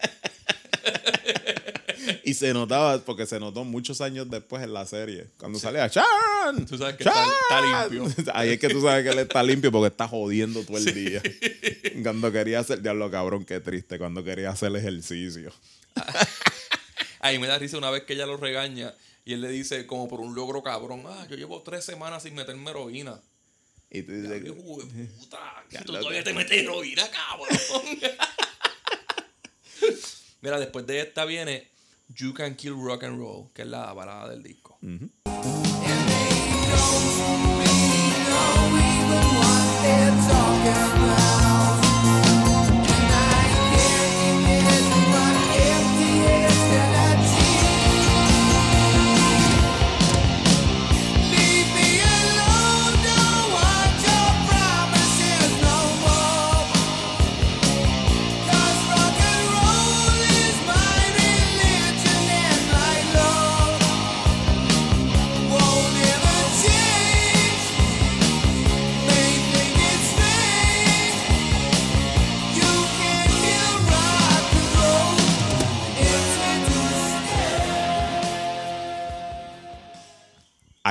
Y 2.25 2.33
se 2.33 2.53
notaba, 2.53 2.99
porque 2.99 3.25
se 3.25 3.39
notó 3.39 3.63
muchos 3.63 4.01
años 4.01 4.29
después 4.29 4.63
en 4.63 4.73
la 4.73 4.85
serie. 4.85 5.27
Cuando 5.37 5.59
salía 5.59 5.89
¡Chan! 5.89 6.65
Tú 6.67 6.77
sabes 6.77 6.95
que 6.95 7.03
está, 7.03 7.25
está 7.25 7.89
limpio. 7.89 8.05
Ahí 8.33 8.51
es 8.51 8.59
que 8.59 8.69
tú 8.69 8.81
sabes 8.81 9.03
que 9.03 9.11
él 9.11 9.19
está 9.19 9.43
limpio 9.43 9.71
porque 9.71 9.87
está 9.87 10.07
jodiendo 10.07 10.63
todo 10.63 10.77
el 10.77 10.93
día. 10.93 11.21
Cuando 12.03 12.31
quería 12.31 12.59
hacer, 12.59 12.81
diablo 12.81 13.11
cabrón, 13.11 13.45
qué 13.45 13.59
triste. 13.59 13.97
Cuando 13.97 14.23
quería 14.23 14.51
hacer 14.51 14.75
ejercicio. 14.75 15.51
Ahí 17.19 17.39
me 17.39 17.47
da 17.47 17.57
risa 17.57 17.77
una 17.77 17.89
vez 17.89 18.03
que 18.03 18.13
ella 18.13 18.25
lo 18.25 18.37
regaña 18.37 18.93
y 19.25 19.33
él 19.33 19.41
le 19.41 19.49
dice 19.49 19.85
como 19.85 20.07
por 20.07 20.19
un 20.19 20.35
logro 20.35 20.63
cabrón, 20.63 21.03
ah, 21.07 21.27
yo 21.29 21.37
llevo 21.37 21.61
tres 21.61 21.85
semanas 21.85 22.23
sin 22.23 22.35
meterme 22.35 22.71
heroína. 22.71 23.19
Y 23.89 24.01
tú 24.01 24.11
dices, 24.11 24.43
hijo 24.43 24.81
de 24.81 25.05
puta, 25.05 25.63
que 25.69 25.77
tú 25.79 25.93
todavía 25.93 26.23
te 26.23 26.33
metes 26.33 26.57
heroína, 26.57 27.03
cabrón. 27.11 27.47
Mira, 30.41 30.59
después 30.59 30.85
de 30.87 30.99
esta 30.99 31.25
viene 31.25 31.72
You 32.07 32.33
Can 32.33 32.55
Kill 32.55 32.75
Rock 32.75 33.03
and 33.03 33.17
Roll, 33.17 33.49
que 33.53 33.63
es 33.63 33.67
la 33.67 33.91
balada 33.93 34.29
del 34.29 34.43
disco. 34.43 34.77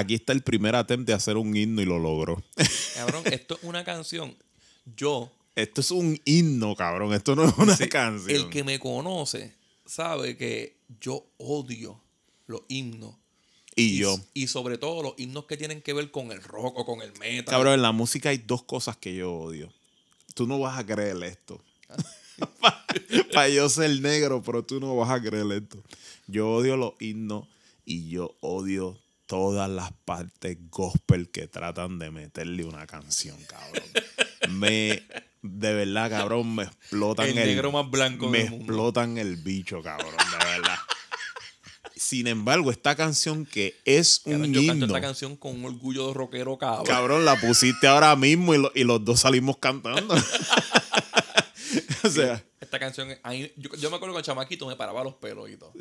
Aquí 0.03 0.15
está 0.15 0.33
el 0.33 0.43
primer 0.43 0.75
attempt 0.75 1.07
de 1.07 1.13
hacer 1.13 1.37
un 1.37 1.57
himno 1.57 1.81
y 1.81 1.85
lo 1.85 1.97
logró. 1.97 2.43
Cabrón, 2.97 3.23
esto 3.27 3.55
es 3.55 3.63
una 3.63 3.85
canción. 3.85 4.37
Yo, 4.97 5.31
Esto 5.55 5.81
es 5.81 5.93
un 5.93 6.21
himno, 6.25 6.75
cabrón. 6.75 7.15
Esto 7.15 7.37
no 7.37 7.45
es 7.45 7.57
una 7.57 7.77
canción. 7.89 8.31
el 8.31 8.51
que 8.51 8.65
me 8.65 8.81
conoce, 8.81 9.55
sabe 9.87 10.37
que 10.37 10.77
yo 11.01 11.25
odio 11.39 12.01
los 12.49 12.63
himnos. 12.69 13.15
y 13.77 13.99
yo. 13.99 14.19
Y 14.35 14.49
sobre 14.49 14.77
todo 14.77 15.05
los 15.05 15.15
himnos 15.19 15.45
que 15.45 15.57
tienen 15.57 15.83
que 15.83 15.93
ver 15.93 16.11
con 16.11 16.33
el 16.33 16.43
rock 16.43 16.81
o 16.81 16.85
con 16.85 17.01
el 17.01 17.13
metal. 17.21 17.45
Cabrón, 17.45 17.75
en 17.75 17.83
la 17.83 17.93
música 17.93 18.31
hay 18.31 18.39
dos 18.39 18.65
cosas 18.65 18.97
que 18.97 19.15
yo 19.15 19.33
odio. 19.33 19.73
Tú 20.35 20.49
no 20.49 20.59
vas 20.59 20.79
a 20.81 20.85
creer 20.85 21.23
esto. 21.23 21.63
Para 23.33 23.49
yo 23.49 23.69
ser 23.69 24.01
negro, 24.01 24.43
pero 24.43 24.65
tú 24.65 24.81
no 24.81 24.97
vas 24.97 25.11
a 25.11 25.23
creer 25.23 25.47
esto. 25.53 25.81
Yo 26.27 26.51
odio 26.51 26.77
los 26.77 26.95
himnos 26.99 27.47
y 27.85 28.09
yo 28.09 28.37
odio 28.41 28.99
todas 29.33 29.71
las 29.71 29.91
partes 30.05 30.59
gospel 30.69 31.31
que 31.31 31.47
tratan 31.49 31.99
de 31.99 32.11
meterle 32.11 32.67
una 32.67 32.87
canción, 32.87 33.39
cabrón. 33.45 33.83
Me, 34.51 35.03
de 35.41 35.73
verdad, 35.73 36.11
cabrón, 36.11 36.55
me 36.55 36.65
explotan 36.65 37.29
El 37.29 37.37
negro 37.37 37.73
más 37.73 37.91
blanco 37.91 38.29
Me 38.29 38.41
del 38.41 38.51
mundo. 38.51 38.65
explotan 38.67 39.17
el 39.17 39.37
bicho, 39.37 39.81
cabrón, 39.83 40.11
de 40.11 40.37
verdad. 40.47 40.77
Sin 41.97 42.27
embargo, 42.27 42.71
esta 42.71 42.95
canción 42.95 43.47
que 43.47 43.75
es 43.87 44.21
un 44.27 44.53
yo 44.53 44.61
canto 44.61 44.73
himno. 44.75 44.85
esta 44.87 45.01
canción 45.01 45.35
con 45.37 45.53
un 45.57 45.65
orgullo 45.65 46.09
de 46.09 46.13
rockero, 46.15 46.59
cabrón. 46.59 46.85
Cabrón, 46.85 47.25
la 47.25 47.41
pusiste 47.41 47.87
ahora 47.87 48.15
mismo 48.17 48.55
y, 48.55 48.59
lo- 48.59 48.73
y 48.75 48.85
los 48.85 49.03
dos 49.03 49.21
salimos 49.21 49.57
cantando. 49.57 50.15
o 52.05 52.11
sea, 52.11 52.45
Esta 52.61 52.79
canción, 52.79 53.09
ahí- 53.23 53.51
yo, 53.57 53.71
yo 53.77 53.89
me 53.89 53.97
acuerdo 53.97 54.15
que 54.15 54.19
el 54.19 54.25
chamaquito 54.27 54.67
me 54.67 54.77
paraba 54.77 55.03
los 55.03 55.15
pelos 55.15 55.49
y 55.49 55.57
todo. 55.57 55.73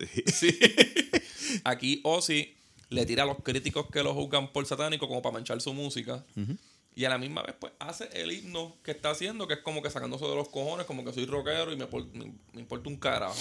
Aquí 1.66 1.99
Ozzy 2.06 2.56
le 2.92 3.06
tira 3.08 3.24
a 3.24 3.26
los 3.26 3.38
críticos 3.42 3.88
que 3.92 4.04
lo 4.04 4.14
juzgan 4.14 4.52
por 4.54 4.66
satánico 4.68 5.08
como 5.08 5.22
para 5.24 5.34
manchar 5.34 5.60
su 5.62 5.74
música. 5.74 6.24
Y 6.94 7.06
a 7.06 7.10
la 7.10 7.18
misma 7.18 7.42
vez, 7.42 7.56
pues, 7.60 7.72
hace 7.80 8.08
el 8.14 8.32
himno 8.32 8.76
que 8.84 8.92
está 8.92 9.10
haciendo, 9.12 9.48
que 9.48 9.56
es 9.56 9.60
como 9.62 9.82
que 9.82 9.89
sacándose 9.89 10.26
de 10.26 10.36
los 10.36 10.50
cojones, 10.50 10.86
como 10.86 11.04
que 11.06 11.12
soy 11.14 11.26
rockero 11.26 11.72
y 11.72 11.78
me, 11.78 11.88
por- 11.88 12.06
me- 12.14 12.34
me 12.54 12.62
importa 12.62 12.89
un 12.89 12.98
carajo. 12.98 13.39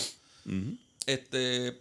Este, 1.07 1.81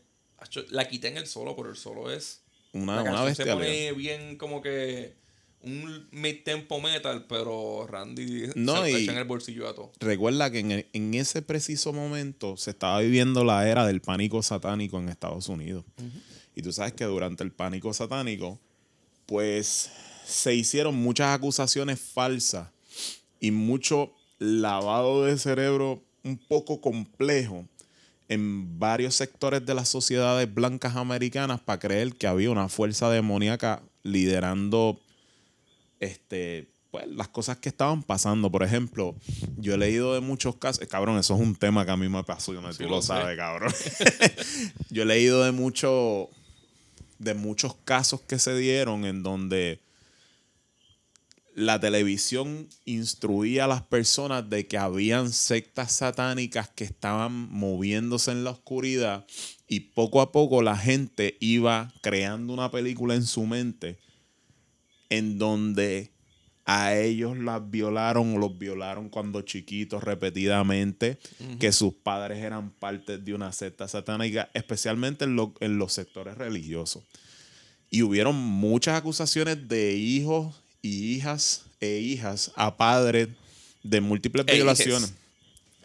la 0.69 0.87
quité 0.87 1.09
en 1.09 1.17
el 1.17 1.27
solo, 1.27 1.55
pero 1.55 1.69
el 1.69 1.75
solo 1.75 2.11
es... 2.11 2.41
una, 2.73 2.95
la 2.97 3.01
una 3.03 3.11
canción 3.11 3.35
se 3.35 3.43
bestia. 3.43 3.53
pone 3.55 3.91
bien 3.93 4.37
como 4.37 4.61
que 4.61 5.13
un 5.61 6.07
mid-tempo 6.11 6.79
metal, 6.79 7.25
pero 7.27 7.85
Randy 7.85 8.43
No, 8.55 8.81
se 8.83 8.97
echa 8.97 9.11
en 9.11 9.17
el 9.17 9.25
bolsillo 9.25 9.67
a 9.67 9.75
todo. 9.75 9.91
Recuerda 9.99 10.49
que 10.51 10.59
en, 10.59 10.71
el- 10.71 10.87
en 10.93 11.13
ese 11.13 11.41
preciso 11.41 11.93
momento 11.93 12.57
se 12.57 12.71
estaba 12.71 12.99
viviendo 13.01 13.43
la 13.43 13.67
era 13.69 13.85
del 13.85 14.01
pánico 14.01 14.41
satánico 14.41 14.97
en 14.99 15.09
Estados 15.09 15.49
Unidos. 15.49 15.83
Y 16.59 16.61
tú 16.61 16.73
sabes 16.73 16.91
que 16.91 17.05
durante 17.05 17.41
el 17.41 17.53
pánico 17.53 17.93
satánico, 17.93 18.59
pues 19.25 19.89
se 20.25 20.53
hicieron 20.53 20.93
muchas 20.93 21.33
acusaciones 21.33 22.01
falsas 22.01 22.67
y 23.39 23.51
mucho 23.51 24.11
lavado 24.39 25.23
de 25.23 25.37
cerebro 25.37 26.03
un 26.21 26.37
poco 26.37 26.81
complejo 26.81 27.65
en 28.27 28.77
varios 28.77 29.15
sectores 29.15 29.65
de 29.65 29.73
las 29.73 29.87
sociedades 29.87 30.53
blancas 30.53 30.97
americanas 30.97 31.61
para 31.61 31.79
creer 31.79 32.15
que 32.15 32.27
había 32.27 32.51
una 32.51 32.67
fuerza 32.67 33.09
demoníaca 33.09 33.81
liderando 34.03 34.99
este, 36.01 36.67
pues, 36.91 37.07
las 37.07 37.27
cosas 37.27 37.57
que 37.57 37.69
estaban 37.69 38.01
pasando. 38.01 38.51
Por 38.51 38.63
ejemplo, 38.63 39.15
yo 39.57 39.75
he 39.75 39.77
leído 39.77 40.13
de 40.15 40.21
muchos 40.21 40.55
casos. 40.55 40.81
eh, 40.81 40.87
Cabrón, 40.87 41.17
eso 41.17 41.35
es 41.35 41.41
un 41.41 41.55
tema 41.55 41.85
que 41.85 41.91
a 41.91 41.97
mí 41.97 42.09
me 42.09 42.23
pasó. 42.23 42.53
Yo 42.53 42.61
no 42.61 42.73
Sí, 42.73 42.83
tú 42.83 42.89
lo 42.89 43.01
sabes, 43.01 43.37
cabrón. 43.37 43.71
yo 44.89 45.03
he 45.03 45.05
leído 45.05 45.43
de 45.43 45.51
mucho, 45.51 46.29
de 47.19 47.33
muchos 47.33 47.75
casos 47.83 48.21
que 48.21 48.39
se 48.39 48.57
dieron 48.57 49.05
en 49.05 49.21
donde 49.23 49.79
la 51.53 51.79
televisión 51.79 52.69
instruía 52.85 53.65
a 53.65 53.67
las 53.67 53.81
personas 53.81 54.49
de 54.49 54.65
que 54.67 54.77
habían 54.77 55.33
sectas 55.33 55.91
satánicas 55.91 56.69
que 56.69 56.85
estaban 56.85 57.33
moviéndose 57.51 58.31
en 58.31 58.45
la 58.45 58.51
oscuridad 58.51 59.25
y 59.67 59.81
poco 59.81 60.21
a 60.21 60.31
poco 60.31 60.61
la 60.61 60.77
gente 60.77 61.37
iba 61.41 61.93
creando 62.01 62.53
una 62.53 62.71
película 62.71 63.15
en 63.15 63.25
su 63.25 63.45
mente 63.45 63.99
en 65.09 65.37
donde 65.37 66.11
a 66.71 66.95
ellos 66.95 67.35
las 67.37 67.67
violaron 67.71 68.35
o 68.35 68.37
los 68.37 68.57
violaron 68.59 69.09
cuando 69.09 69.41
chiquitos 69.41 70.03
repetidamente, 70.03 71.17
que 71.59 71.71
sus 71.71 71.93
padres 71.95 72.37
eran 72.43 72.69
parte 72.69 73.17
de 73.17 73.33
una 73.33 73.51
secta 73.53 73.87
satánica, 73.87 74.49
especialmente 74.53 75.25
en, 75.25 75.35
lo- 75.35 75.55
en 75.61 75.79
los 75.79 75.93
sectores 75.93 76.37
religiosos. 76.37 77.03
Y 77.89 78.03
hubieron 78.03 78.35
muchas 78.35 78.95
acusaciones 78.97 79.67
de 79.67 79.93
hijos 79.95 80.55
y 80.83 81.15
hijas 81.15 81.63
e 81.81 81.97
hijas 81.97 82.51
a 82.55 82.77
padres 82.77 83.29
de 83.81 83.99
múltiples 84.01 84.45
E 84.47 84.53
violaciones. 84.55 85.13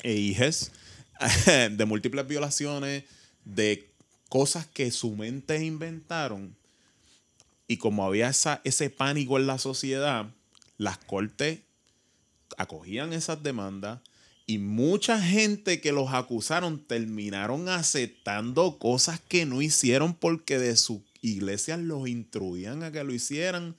E 0.02 0.12
hijas 0.16 0.70
de 1.46 1.84
múltiples 1.86 2.26
violaciones, 2.26 3.04
de 3.46 3.88
cosas 4.28 4.66
que 4.66 4.90
su 4.90 5.12
mente 5.16 5.64
inventaron. 5.64 6.54
Y 7.66 7.78
como 7.78 8.04
había 8.04 8.28
esa, 8.28 8.60
ese 8.64 8.90
pánico 8.90 9.38
en 9.38 9.46
la 9.46 9.56
sociedad, 9.58 10.26
las 10.76 10.98
cortes 10.98 11.60
acogían 12.56 13.12
esas 13.12 13.42
demandas 13.42 14.00
y 14.46 14.58
mucha 14.58 15.20
gente 15.20 15.80
que 15.80 15.92
los 15.92 16.12
acusaron 16.12 16.84
terminaron 16.86 17.68
aceptando 17.68 18.78
cosas 18.78 19.20
que 19.20 19.46
no 19.46 19.62
hicieron 19.62 20.14
porque 20.14 20.58
de 20.58 20.76
sus 20.76 21.00
iglesias 21.22 21.78
los 21.78 22.06
instruían 22.08 22.82
a 22.82 22.92
que 22.92 23.02
lo 23.04 23.14
hicieran. 23.14 23.74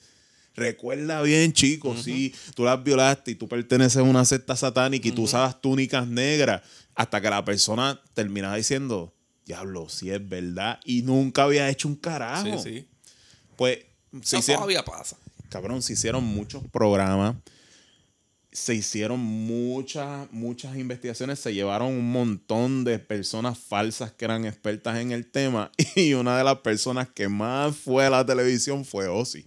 Recuerda 0.55 1.21
bien, 1.21 1.53
chicos, 1.53 2.03
si 2.03 2.33
tú 2.55 2.63
las 2.63 2.83
violaste 2.83 3.31
y 3.31 3.35
tú 3.35 3.47
perteneces 3.47 3.97
a 3.97 4.03
una 4.03 4.25
secta 4.25 4.55
satánica 4.55 5.07
y 5.07 5.11
tú 5.11 5.23
usabas 5.23 5.61
túnicas 5.61 6.07
negras, 6.07 6.63
hasta 6.95 7.21
que 7.21 7.29
la 7.29 7.43
persona 7.43 8.01
terminaba 8.13 8.55
diciendo, 8.55 9.13
diablo, 9.45 9.89
si 9.89 10.09
es 10.09 10.27
verdad, 10.27 10.79
y 10.85 11.01
nunca 11.01 11.43
había 11.43 11.69
hecho 11.69 11.89
un 11.89 11.95
carajo. 11.95 12.57
Sí, 12.57 12.71
sí. 12.71 12.87
Pues 13.57 13.79
se 14.21 14.37
Eso 14.37 14.37
hicieron, 14.37 14.61
todavía 14.61 14.85
pasa. 14.85 15.17
Cabrón, 15.49 15.81
se 15.81 15.93
hicieron 15.93 16.23
muchos 16.23 16.63
programas, 16.71 17.35
se 18.51 18.73
hicieron 18.73 19.19
muchas, 19.19 20.31
muchas 20.31 20.77
investigaciones, 20.77 21.39
se 21.39 21.53
llevaron 21.53 21.89
un 21.89 22.11
montón 22.11 22.85
de 22.85 22.99
personas 22.99 23.57
falsas 23.57 24.13
que 24.13 24.25
eran 24.25 24.45
expertas 24.45 24.97
en 24.99 25.11
el 25.11 25.25
tema 25.25 25.71
y 25.95 26.13
una 26.13 26.37
de 26.37 26.43
las 26.43 26.59
personas 26.59 27.09
que 27.09 27.27
más 27.27 27.75
fue 27.75 28.05
a 28.05 28.09
la 28.09 28.25
televisión 28.25 28.85
fue 28.85 29.07
Ozzy. 29.07 29.45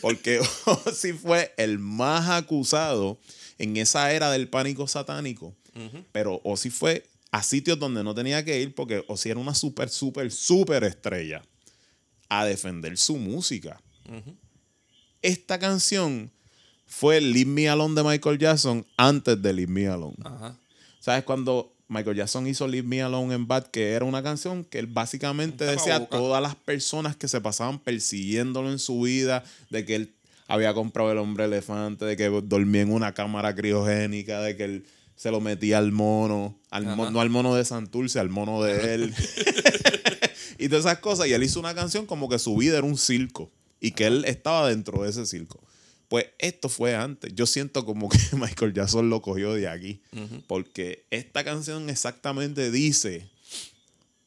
Porque 0.00 0.40
Ozzy 0.86 1.12
fue 1.12 1.52
el 1.56 1.78
más 1.78 2.30
acusado 2.30 3.18
en 3.58 3.76
esa 3.76 4.12
era 4.12 4.30
del 4.30 4.48
pánico 4.48 4.86
satánico. 4.86 5.54
Pero 6.10 6.40
Ozzy 6.42 6.70
fue 6.70 7.04
a 7.30 7.42
sitios 7.42 7.78
donde 7.78 8.02
no 8.02 8.14
tenía 8.14 8.44
que 8.44 8.60
ir 8.60 8.74
porque 8.74 9.04
Ozzy 9.06 9.30
era 9.30 9.38
una 9.38 9.54
súper, 9.54 9.88
súper, 9.90 10.32
súper 10.32 10.82
estrella 10.82 11.42
a 12.28 12.44
defender 12.44 12.96
su 12.96 13.16
música. 13.16 13.80
Esta 15.22 15.58
canción 15.58 16.30
fue 16.86 17.20
Leave 17.20 17.50
Me 17.50 17.68
Alone 17.68 17.94
de 17.94 18.04
Michael 18.08 18.38
Jackson 18.38 18.86
antes 18.96 19.40
de 19.40 19.52
Leave 19.52 19.72
Me 19.72 19.88
Alone. 19.88 20.16
Ajá. 20.24 20.56
¿Sabes 21.00 21.24
cuando 21.24 21.72
Michael 21.88 22.16
Jackson 22.16 22.46
hizo 22.46 22.66
Leave 22.68 22.86
Me 22.86 23.02
Alone 23.02 23.34
en 23.34 23.46
Bad? 23.46 23.66
Que 23.66 23.92
era 23.92 24.04
una 24.04 24.22
canción 24.22 24.64
que 24.64 24.78
él 24.78 24.86
básicamente 24.86 25.64
decía 25.64 25.96
a 25.96 26.06
todas 26.06 26.42
las 26.42 26.54
personas 26.54 27.16
que 27.16 27.28
se 27.28 27.40
pasaban 27.40 27.78
persiguiéndolo 27.78 28.70
en 28.70 28.78
su 28.78 29.02
vida, 29.02 29.44
de 29.70 29.84
que 29.84 29.94
él 29.96 30.14
había 30.46 30.72
comprado 30.72 31.12
el 31.12 31.18
hombre 31.18 31.44
elefante, 31.44 32.04
de 32.04 32.16
que 32.16 32.28
dormía 32.44 32.82
en 32.82 32.92
una 32.92 33.12
cámara 33.12 33.54
criogénica, 33.54 34.40
de 34.40 34.56
que 34.56 34.64
él 34.64 34.86
se 35.16 35.30
lo 35.30 35.40
metía 35.40 35.78
al 35.78 35.92
mono, 35.92 36.58
al 36.70 36.84
mo- 36.86 37.02
Ajá. 37.04 37.10
no 37.12 37.20
al 37.20 37.28
mono 37.28 37.54
de 37.54 37.64
Santurce, 37.64 38.18
al 38.20 38.30
mono 38.30 38.62
de 38.62 38.94
él. 38.94 39.14
y 40.58 40.68
todas 40.68 40.84
esas 40.86 40.98
cosas. 40.98 41.26
Y 41.26 41.32
él 41.32 41.42
hizo 41.42 41.58
una 41.60 41.74
canción 41.74 42.06
como 42.06 42.28
que 42.28 42.38
su 42.38 42.56
vida 42.56 42.78
era 42.78 42.86
un 42.86 42.96
circo 42.96 43.50
y 43.80 43.92
que 43.92 44.06
él 44.06 44.24
estaba 44.26 44.68
dentro 44.68 45.02
de 45.02 45.10
ese 45.10 45.26
circo. 45.26 45.62
Pues 46.08 46.26
esto 46.38 46.68
fue 46.68 46.94
antes. 46.94 47.34
Yo 47.34 47.46
siento 47.46 47.84
como 47.84 48.08
que 48.08 48.18
Michael 48.32 48.72
Jackson 48.72 49.10
lo 49.10 49.20
cogió 49.20 49.52
de 49.52 49.68
aquí. 49.68 50.00
Porque 50.46 51.06
esta 51.10 51.44
canción 51.44 51.90
exactamente 51.90 52.70
dice 52.70 53.28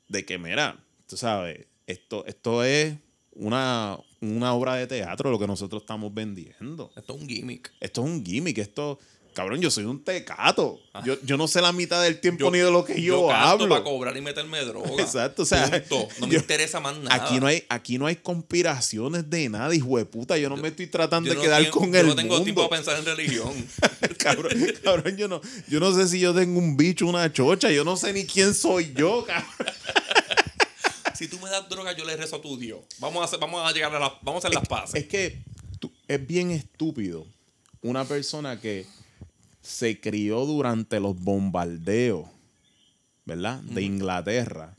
de 0.07 0.25
que, 0.25 0.37
mira, 0.37 0.83
tú 1.07 1.17
sabes, 1.17 1.65
esto, 1.87 2.25
esto 2.25 2.63
es 2.63 2.95
una, 3.33 3.97
una 4.19 4.53
obra 4.53 4.75
de 4.75 4.87
teatro 4.87 5.31
lo 5.31 5.39
que 5.39 5.47
nosotros 5.47 5.81
estamos 5.83 6.13
vendiendo. 6.13 6.91
Esto 6.95 7.15
es 7.15 7.21
un 7.21 7.27
gimmick. 7.27 7.73
Esto 7.79 8.01
es 8.03 8.07
un 8.07 8.25
gimmick, 8.25 8.57
esto... 8.59 8.99
Cabrón, 9.33 9.61
yo 9.61 9.71
soy 9.71 9.85
un 9.85 10.03
tecato. 10.03 10.79
Yo, 11.05 11.15
yo 11.23 11.37
no 11.37 11.47
sé 11.47 11.61
la 11.61 11.71
mitad 11.71 12.03
del 12.03 12.19
tiempo 12.19 12.41
Yo- 12.45 12.51
ni 12.51 12.57
de 12.59 12.69
lo 12.69 12.83
que 12.83 13.01
yo, 13.01 13.27
canto 13.27 13.47
hablo. 13.47 13.69
para 13.69 13.83
cobrar 13.83 14.17
y 14.17 14.21
meterme 14.21 14.59
droga. 14.65 14.89
Exacto, 15.01 15.43
o 15.43 15.45
sea, 15.45 15.69
Punto. 15.87 16.07
no 16.19 16.27
me 16.27 16.33
yo- 16.33 16.39
interesa 16.39 16.79
más 16.81 16.97
nada. 16.97 17.15
Aquí 17.15 17.39
no 17.39 17.47
hay, 17.47 17.63
aquí 17.69 17.97
no 17.97 18.07
hay 18.07 18.17
conspiraciones 18.17 19.29
de 19.29 19.47
nada, 19.47 19.73
hijo 19.73 19.97
de 19.97 20.05
puta. 20.05 20.37
Yo 20.37 20.49
no 20.49 20.57
me 20.57 20.67
estoy 20.67 20.87
tratando 20.87 21.27
Yo 21.27 21.31
de 21.33 21.37
no 21.37 21.41
quedar 21.43 21.61
tengo- 21.63 21.77
con 21.79 21.93
yo 21.93 21.99
el 22.01 22.07
no 22.07 22.15
tengo 22.15 22.29
mundo. 22.33 22.43
tiempo 22.43 22.69
para 22.69 22.81
pensar 22.81 22.99
en 22.99 23.05
religión. 23.05 23.53
cabrón, 24.17 24.51
cabrón, 24.83 25.15
yo 25.15 25.27
no, 25.29 25.39
yo 25.69 25.79
no 25.79 25.95
sé 25.95 26.07
si 26.09 26.19
yo 26.19 26.33
tengo 26.33 26.59
un 26.59 26.75
bicho, 26.75 27.07
una 27.07 27.31
chocha. 27.31 27.71
Yo 27.71 27.83
no 27.85 27.95
sé 27.95 28.11
ni 28.11 28.25
quién 28.25 28.53
soy 28.53 28.93
yo, 28.93 29.25
cabrón. 29.27 29.73
si 31.15 31.27
tú 31.27 31.39
me 31.39 31.49
das 31.49 31.69
droga, 31.69 31.95
yo 31.95 32.03
le 32.03 32.17
rezo 32.17 32.35
a 32.35 32.41
tu 32.41 32.57
Dios. 32.57 32.79
Vamos 32.99 33.21
a, 33.21 33.25
hacer, 33.25 33.39
vamos 33.39 33.65
a 33.67 33.71
llegar 33.71 33.95
a 33.95 33.99
las, 33.99 34.11
vamos 34.21 34.43
a 34.43 34.47
hacer 34.47 34.55
las 34.59 34.67
paces. 34.67 34.95
Es 35.03 35.07
que 35.07 35.39
tú- 35.79 35.91
es 36.07 36.27
bien 36.27 36.51
estúpido 36.51 37.25
una 37.81 38.03
persona 38.05 38.59
que 38.59 38.85
se 39.61 39.99
crió 39.99 40.45
durante 40.45 40.99
los 40.99 41.19
bombardeos, 41.19 42.25
¿verdad? 43.25 43.61
De 43.61 43.83
Inglaterra. 43.83 44.73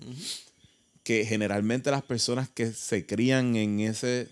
Que 1.02 1.24
generalmente 1.24 1.90
las 1.90 2.02
personas 2.02 2.48
que 2.48 2.72
se 2.72 3.06
crían 3.06 3.56
en 3.56 3.80
ese 3.80 4.28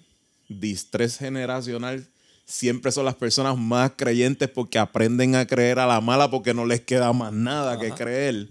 distrés 0.49 1.19
generacional 1.19 2.07
siempre 2.45 2.91
son 2.91 3.05
las 3.05 3.15
personas 3.15 3.57
más 3.57 3.93
creyentes 3.97 4.49
porque 4.49 4.79
aprenden 4.79 5.37
a 5.37 5.47
creer 5.47 5.79
a 5.79 5.87
la 5.87 6.01
mala 6.01 6.31
porque 6.31 6.53
no 6.53 6.67
les 6.67 6.81
queda 6.81 7.13
más 7.13 7.33
nada 7.33 7.79
que 7.79 7.91
creer. 7.93 8.49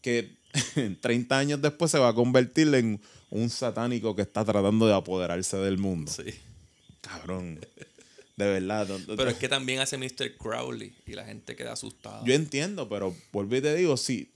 Que 0.00 0.36
30 1.00 1.38
años 1.38 1.62
después 1.62 1.90
se 1.90 1.98
va 1.98 2.08
a 2.08 2.14
convertir 2.14 2.74
en 2.74 3.00
un 3.30 3.48
satánico 3.50 4.16
que 4.16 4.22
está 4.22 4.44
tratando 4.44 4.86
de 4.86 4.94
apoderarse 4.94 5.56
del 5.58 5.78
mundo. 5.78 6.10
Sí. 6.10 6.34
Cabrón. 7.00 7.60
De 8.44 8.60
verdad. 8.60 8.88
Pero 9.16 9.30
es 9.30 9.36
que 9.36 9.48
también 9.48 9.80
hace 9.80 9.96
Mr. 9.98 10.36
Crowley 10.38 10.94
y 11.06 11.12
la 11.12 11.24
gente 11.24 11.56
queda 11.56 11.72
asustada. 11.72 12.22
Yo 12.24 12.34
entiendo, 12.34 12.88
pero 12.88 13.14
vuelvo 13.32 13.56
y 13.56 13.60
te 13.60 13.74
digo, 13.74 13.96
sí. 13.96 14.30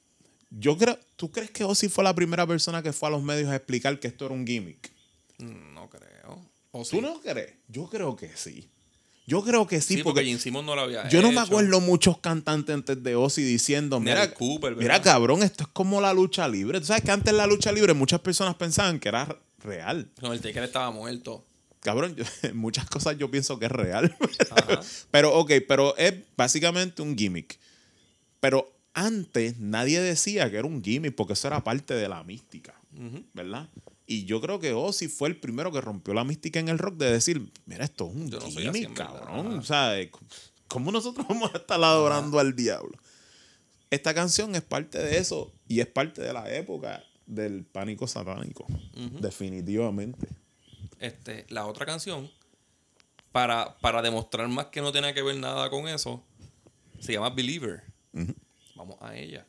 Yo 0.51 0.79
creo, 0.79 0.99
¿tú 1.17 1.31
crees 1.31 1.51
que 1.51 1.65
Ozzy 1.65 1.89
fue 1.89 2.05
la 2.05 2.15
primera 2.15 2.47
persona 2.47 2.83
que 2.83 2.93
fue 2.93 3.09
a 3.09 3.13
los 3.13 3.23
medios 3.23 3.49
a 3.51 3.57
explicar 3.57 3.99
que 3.99 4.07
esto 4.07 4.27
era 4.27 4.35
un 4.35 4.47
gimmick? 4.47 4.93
Mm, 5.39 5.75
No 5.75 5.91
creo. 5.91 6.41
¿O 6.71 6.81
¿Tú 6.81 6.97
sí? 6.97 7.01
no 7.01 7.21
crees? 7.21 7.55
Yo 7.69 7.89
creo 7.89 8.15
que 8.17 8.31
sí. 8.37 8.69
Yo 9.27 9.43
creo 9.43 9.67
que 9.67 9.81
sí, 9.81 9.95
Sí, 9.97 10.03
porque 10.03 10.21
porque, 10.21 10.27
Gene 10.27 10.39
Simmons 10.39 10.67
no 10.67 10.75
lo 10.75 10.83
había 10.83 11.09
yo 11.09 11.23
no 11.23 11.33
me 11.33 11.41
acuerdo 11.41 11.81
muchos 11.81 12.19
cantantes 12.19 12.75
antes 12.75 13.03
de 13.03 13.17
Ozzy 13.17 13.43
diciendo, 13.43 13.99
mira, 13.99 14.35
Cooper, 14.35 14.77
mira 14.77 15.01
cabrón, 15.01 15.43
esto 15.43 15.65
es 15.65 15.71
como 15.73 16.01
la 16.01 16.13
lucha 16.13 16.47
libre. 16.47 16.79
Tú 16.81 16.87
sabes 16.87 17.03
que 17.03 17.11
antes 17.11 17.33
la 17.33 17.47
lucha 17.47 17.73
libre 17.73 17.95
muchas 17.95 18.21
personas 18.21 18.55
pensaban 18.57 19.01
que 19.01 19.09
era 19.09 19.27
real. 19.61 20.11
No, 20.21 20.33
el 20.33 20.41
Taker 20.41 20.65
estaba 20.65 20.91
muerto. 20.91 21.47
Cabrón, 21.85 22.17
yo- 22.17 22.25
muchas 22.55 22.89
cosas 22.89 23.19
yo 23.19 23.31
pienso 23.31 23.59
que 23.59 23.67
es 23.67 23.71
real. 23.73 24.17
Pero, 25.11 25.39
ok, 25.39 25.53
pero 25.69 25.95
es 25.99 26.15
básicamente 26.37 27.03
un 27.03 27.17
gimmick. 27.17 27.59
Pero 28.41 28.73
antes 28.95 29.59
nadie 29.59 30.01
decía 30.01 30.51
que 30.51 30.57
era 30.57 30.67
un 30.67 30.83
gimmick 30.83 31.15
porque 31.15 31.35
eso 31.35 31.47
era 31.49 31.63
parte 31.63 31.93
de 31.95 32.09
la 32.09 32.25
mística. 32.25 32.75
¿verdad? 33.35 33.69
Y 34.07 34.25
yo 34.25 34.41
creo 34.41 34.61
que 34.61 34.73
Ozzy 34.73 35.09
fue 35.09 35.29
el 35.29 35.37
primero 35.37 35.71
que 35.73 35.81
rompió 35.81 36.15
la 36.15 36.25
mística 36.25 36.59
en 36.59 36.69
el 36.69 36.79
rock 36.79 36.97
de 36.97 37.11
decir, 37.13 37.51
mira, 37.67 37.85
esto 37.85 38.09
es 38.09 38.15
un 38.15 38.31
Yo 38.31 38.41
gimmick, 38.73 38.95
cabrón. 38.95 39.59
O 39.59 39.63
sea, 39.63 39.99
eh, 40.01 40.11
¿cómo 40.69 40.91
nosotros 40.91 41.27
vamos 41.29 41.51
a 41.55 41.59
estar 41.59 41.83
adorando 41.83 42.39
al 42.39 42.55
diablo? 42.57 42.97
Esta 43.91 44.15
canción 44.15 44.55
es 44.55 44.63
parte 44.63 44.99
de 44.99 45.19
eso 45.19 45.53
y 45.69 45.81
es 45.81 45.87
parte 45.87 46.23
de 46.23 46.33
la 46.33 46.51
época 46.55 47.03
del 47.27 47.65
pánico 47.65 48.07
satánico. 48.07 48.67
Definitivamente. 49.21 50.29
Este, 51.01 51.47
la 51.49 51.67
otra 51.67 51.87
canción, 51.87 52.31
para, 53.33 53.77
para 53.79 54.01
demostrar 54.03 54.49
más 54.49 54.67
que 54.67 54.81
no 54.81 54.93
tenía 54.93 55.13
que 55.13 55.23
ver 55.23 55.37
nada 55.37 55.69
con 55.71 55.89
eso, 55.89 56.23
se 57.01 57.13
llama 57.13 57.31
Believer. 57.31 57.83
Vamos 58.75 58.97
a 59.01 59.17
ella. 59.17 59.47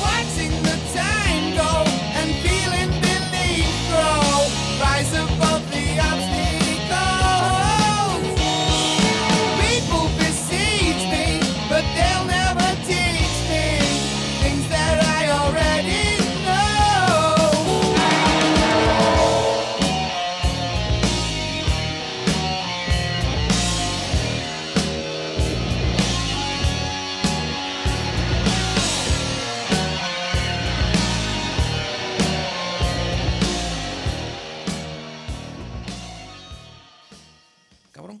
Watching 0.00 0.50
the 0.62 0.76
time 0.92 1.54
go 1.56 1.84
and 2.16 2.34
feeling 2.42 2.90
belief 3.00 3.88
grow. 3.90 4.48
Rise 4.80 5.14
above 5.16 5.73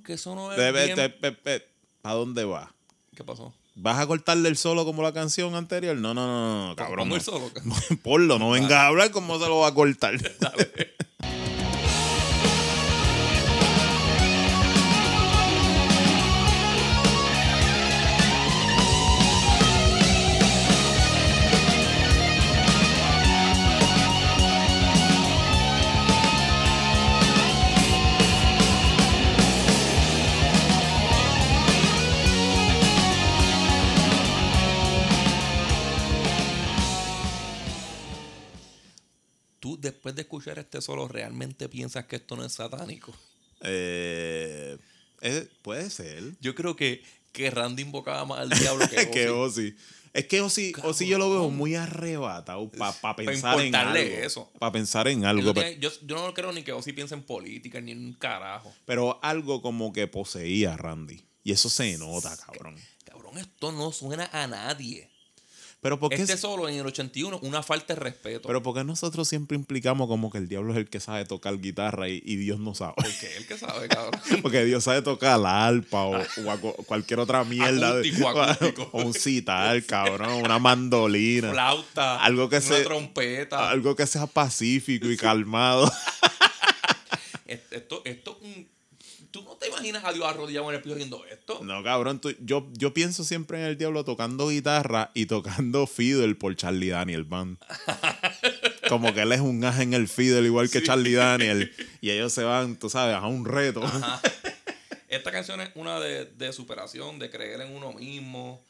que 0.04 0.12
eso 0.14 0.34
no 0.34 0.52
es 0.52 0.58
Ve- 0.58 0.72
bien- 0.72 0.96
ve- 1.42 1.68
¿Para 2.02 2.14
dónde 2.16 2.44
va? 2.44 2.72
¿Qué 3.16 3.24
pasó? 3.24 3.54
¿Vas 3.76 3.98
a 3.98 4.06
cortarle 4.06 4.48
el 4.48 4.56
solo 4.56 4.84
como 4.84 5.02
la 5.02 5.12
canción 5.12 5.54
anterior? 5.56 5.96
No, 5.96 6.14
no, 6.14 6.26
no, 6.26 6.68
no, 6.68 6.76
cabrón. 6.76 7.08
Pongo 7.08 7.08
no. 7.10 7.16
el 7.16 7.22
solo. 7.22 7.50
Ponlo, 8.02 8.38
no 8.38 8.50
vengas 8.50 8.72
a 8.72 8.86
hablar 8.86 9.10
cómo 9.10 9.38
se 9.40 9.46
lo 9.48 9.58
va 9.60 9.68
a 9.68 9.74
cortar. 9.74 10.14
¿Tú 10.20 10.28
solo 40.80 41.08
realmente 41.08 41.68
piensas 41.68 42.06
que 42.06 42.16
esto 42.16 42.36
no 42.36 42.44
es 42.44 42.52
satánico? 42.52 43.14
Eh, 43.60 44.78
puede 45.62 45.90
ser. 45.90 46.22
Yo 46.40 46.54
creo 46.54 46.76
que, 46.76 47.02
que 47.32 47.50
Randy 47.50 47.82
invocaba 47.82 48.24
más 48.24 48.40
al 48.40 48.50
diablo 48.50 48.88
que 48.88 48.96
Es 48.96 49.06
que 49.10 49.28
Ozzy. 49.28 49.68
Ozzy. 49.68 49.76
Es 50.14 50.26
que 50.26 50.40
Ozzy, 50.40 50.72
Ozzy 50.84 51.08
yo 51.08 51.18
lo 51.18 51.28
veo 51.28 51.50
muy 51.50 51.74
arrebatado 51.74 52.70
para 52.70 53.16
pensar 53.16 53.60
en 53.60 53.74
algo. 53.74 54.52
Para 54.60 54.70
pensar 54.70 55.08
en 55.08 55.24
algo. 55.24 55.52
yo, 55.52 55.90
yo 56.02 56.16
no 56.16 56.32
creo 56.32 56.52
ni 56.52 56.62
que 56.62 56.72
Ozzy 56.72 56.92
piense 56.92 57.14
en 57.14 57.22
política 57.22 57.80
ni 57.80 57.90
en 57.90 57.98
un 57.98 58.12
carajo. 58.12 58.72
Pero 58.84 59.18
algo 59.22 59.60
como 59.60 59.92
que 59.92 60.06
poseía 60.06 60.74
a 60.74 60.76
Randy. 60.76 61.24
Y 61.42 61.50
eso 61.50 61.68
se 61.68 61.98
nota, 61.98 62.36
cabrón. 62.36 62.76
Cabrón, 63.04 63.38
esto 63.38 63.72
no 63.72 63.90
suena 63.90 64.30
a 64.32 64.46
nadie. 64.46 65.10
Pero 65.84 66.00
¿por 66.00 66.08
qué, 66.08 66.16
Este 66.16 66.38
solo 66.38 66.66
en 66.66 66.76
el 66.76 66.86
81, 66.86 67.40
una 67.42 67.62
falta 67.62 67.92
de 67.92 68.00
respeto. 68.00 68.48
pero 68.48 68.62
¿por 68.62 68.74
qué 68.74 68.84
nosotros 68.84 69.28
siempre 69.28 69.54
implicamos 69.54 70.08
como 70.08 70.30
que 70.30 70.38
el 70.38 70.48
diablo 70.48 70.72
es 70.72 70.78
el 70.78 70.88
que 70.88 70.98
sabe 70.98 71.26
tocar 71.26 71.58
guitarra 71.60 72.08
y, 72.08 72.22
y 72.24 72.36
Dios 72.36 72.58
no 72.58 72.74
sabe? 72.74 72.94
Porque 72.96 73.36
él 73.36 73.46
que 73.46 73.58
sabe, 73.58 73.88
cabrón. 73.88 74.18
Porque 74.42 74.64
Dios 74.64 74.82
sabe 74.84 75.02
tocar 75.02 75.38
la 75.38 75.66
arpa 75.66 76.04
o, 76.04 76.16
o 76.16 76.50
a 76.50 76.56
cu- 76.58 76.72
cualquier 76.86 77.20
otra 77.20 77.44
mierda. 77.44 77.96
de- 77.96 78.08
Acústico, 78.08 78.28
acústico. 78.30 78.88
O 78.94 79.02
un 79.02 79.12
citar, 79.12 79.82
cabrón, 79.84 80.32
una 80.42 80.58
mandolina. 80.58 81.50
Flauta, 81.52 82.16
Algo 82.24 82.48
que 82.48 82.56
una 82.56 82.64
se- 82.64 82.82
trompeta. 82.84 83.68
Algo 83.68 83.94
que 83.94 84.06
sea 84.06 84.26
pacífico 84.26 85.10
y 85.10 85.18
calmado. 85.18 85.84
Est- 87.46 87.72
Esto, 87.74 88.00
esto, 88.06 88.06
mm, 88.06 88.23
¿tú 88.23 88.23
no 88.23 88.23
te 89.64 89.70
imaginas 89.70 90.04
a 90.04 90.12
Dios 90.12 90.26
arrodillado 90.26 90.68
en 90.70 90.76
el 90.76 90.82
piso 90.82 90.94
haciendo 90.94 91.24
esto? 91.26 91.60
No, 91.64 91.82
cabrón, 91.82 92.20
tú- 92.20 92.34
yo, 92.40 92.68
yo 92.72 92.92
pienso 92.92 93.24
siempre 93.24 93.58
en 93.58 93.64
el 93.66 93.78
diablo 93.78 94.04
tocando 94.04 94.48
guitarra 94.48 95.10
y 95.14 95.26
tocando 95.26 95.86
fiddle 95.86 96.34
por 96.34 96.54
Charlie 96.56 96.88
Daniel 96.90 97.24
Band. 97.24 97.58
Como 98.88 99.14
que 99.14 99.22
él 99.22 99.32
es 99.32 99.40
un 99.40 99.64
as 99.64 99.80
en 99.80 99.94
el 99.94 100.08
fiddle 100.08 100.42
igual 100.46 100.70
que 100.70 100.82
Charlie 100.82 101.14
Daniel. 101.14 101.72
Y 102.00 102.10
ellos 102.10 102.32
se 102.32 102.44
van, 102.44 102.76
tú 102.78 102.90
sabes, 102.90 103.16
a 103.16 103.26
un 103.26 103.44
reto. 103.46 103.82
Esta 105.08 105.30
canción 105.32 105.60
es 105.60 105.70
una 105.74 106.00
de, 106.00 106.26
de 106.26 106.52
superación, 106.52 107.18
de 107.18 107.30
creer 107.30 107.60
en 107.62 107.74
uno 107.74 107.92
mismo. 107.92 108.62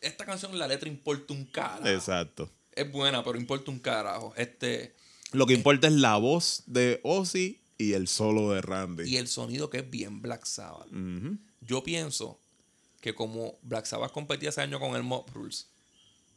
Esta 0.00 0.24
canción, 0.24 0.56
la 0.58 0.68
letra 0.68 0.88
importa 0.88 1.32
un 1.32 1.44
carajo. 1.46 1.86
Exacto. 1.88 2.50
Es 2.72 2.90
buena, 2.90 3.24
pero 3.24 3.38
importa 3.38 3.70
un 3.70 3.78
carajo. 3.78 4.32
Este, 4.36 4.94
Lo 5.32 5.46
que 5.46 5.54
importa 5.54 5.86
es 5.88 5.94
la 5.94 6.16
voz 6.16 6.62
de 6.66 7.00
Ozzy 7.02 7.61
y 7.82 7.92
el 7.94 8.08
solo 8.08 8.50
de 8.52 8.60
Randy. 8.62 9.04
y 9.04 9.16
el 9.16 9.28
sonido 9.28 9.70
que 9.70 9.78
es 9.78 9.90
bien 9.90 10.22
Black 10.22 10.44
Sabbath. 10.44 10.88
Yo 11.60 11.82
pienso 11.82 12.38
que 13.00 13.14
como 13.14 13.56
Black 13.62 13.84
Sabbath 13.86 14.12
competía 14.12 14.50
ese 14.50 14.60
año 14.60 14.78
con 14.80 14.94
el 14.94 15.02
Mob 15.02 15.28
Rules, 15.32 15.66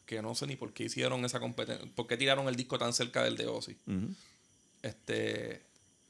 que 0.06 0.22
no 0.22 0.36
sé 0.36 0.48
ni 0.48 0.56
por 0.56 0.74
qué 0.74 0.86
hicieron 0.86 1.24
esa 1.26 1.39
competencia, 1.39 1.88
por 1.96 2.08
qué 2.08 2.18
tiraron 2.18 2.48
el 2.48 2.56
disco 2.56 2.78
tan 2.78 2.93
cerca 2.93 3.24
del 3.24 3.38
de 3.38 3.48
Ozzy. 3.48 3.76
Este, 4.82 5.62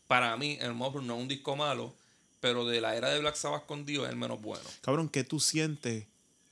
para 0.08 0.36
mí, 0.38 0.58
el 0.62 0.74
Mob 0.74 0.94
Rules 0.96 1.08
no 1.08 1.16
es 1.16 1.22
un 1.22 1.28
disco 1.28 1.56
malo, 1.56 1.94
pero 2.40 2.66
de 2.66 2.82
la 2.82 2.96
era 2.96 3.10
de 3.10 3.20
Black 3.20 3.36
Sabbath 3.36 3.66
con 3.66 3.86
Dio 3.86 4.06
es 4.06 4.12
el 4.12 4.18
menos 4.18 4.42
bueno. 4.42 4.64
Cabrón, 4.82 5.10
¿qué 5.10 5.24
tú 5.24 5.40
sientes 5.40 6.06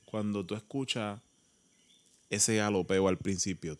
cuando 0.06 0.44
tú 0.44 0.54
escuchas 0.54 1.20
ese 2.30 2.56
galopeo 2.56 3.08
al 3.08 3.18
principio? 3.18 3.78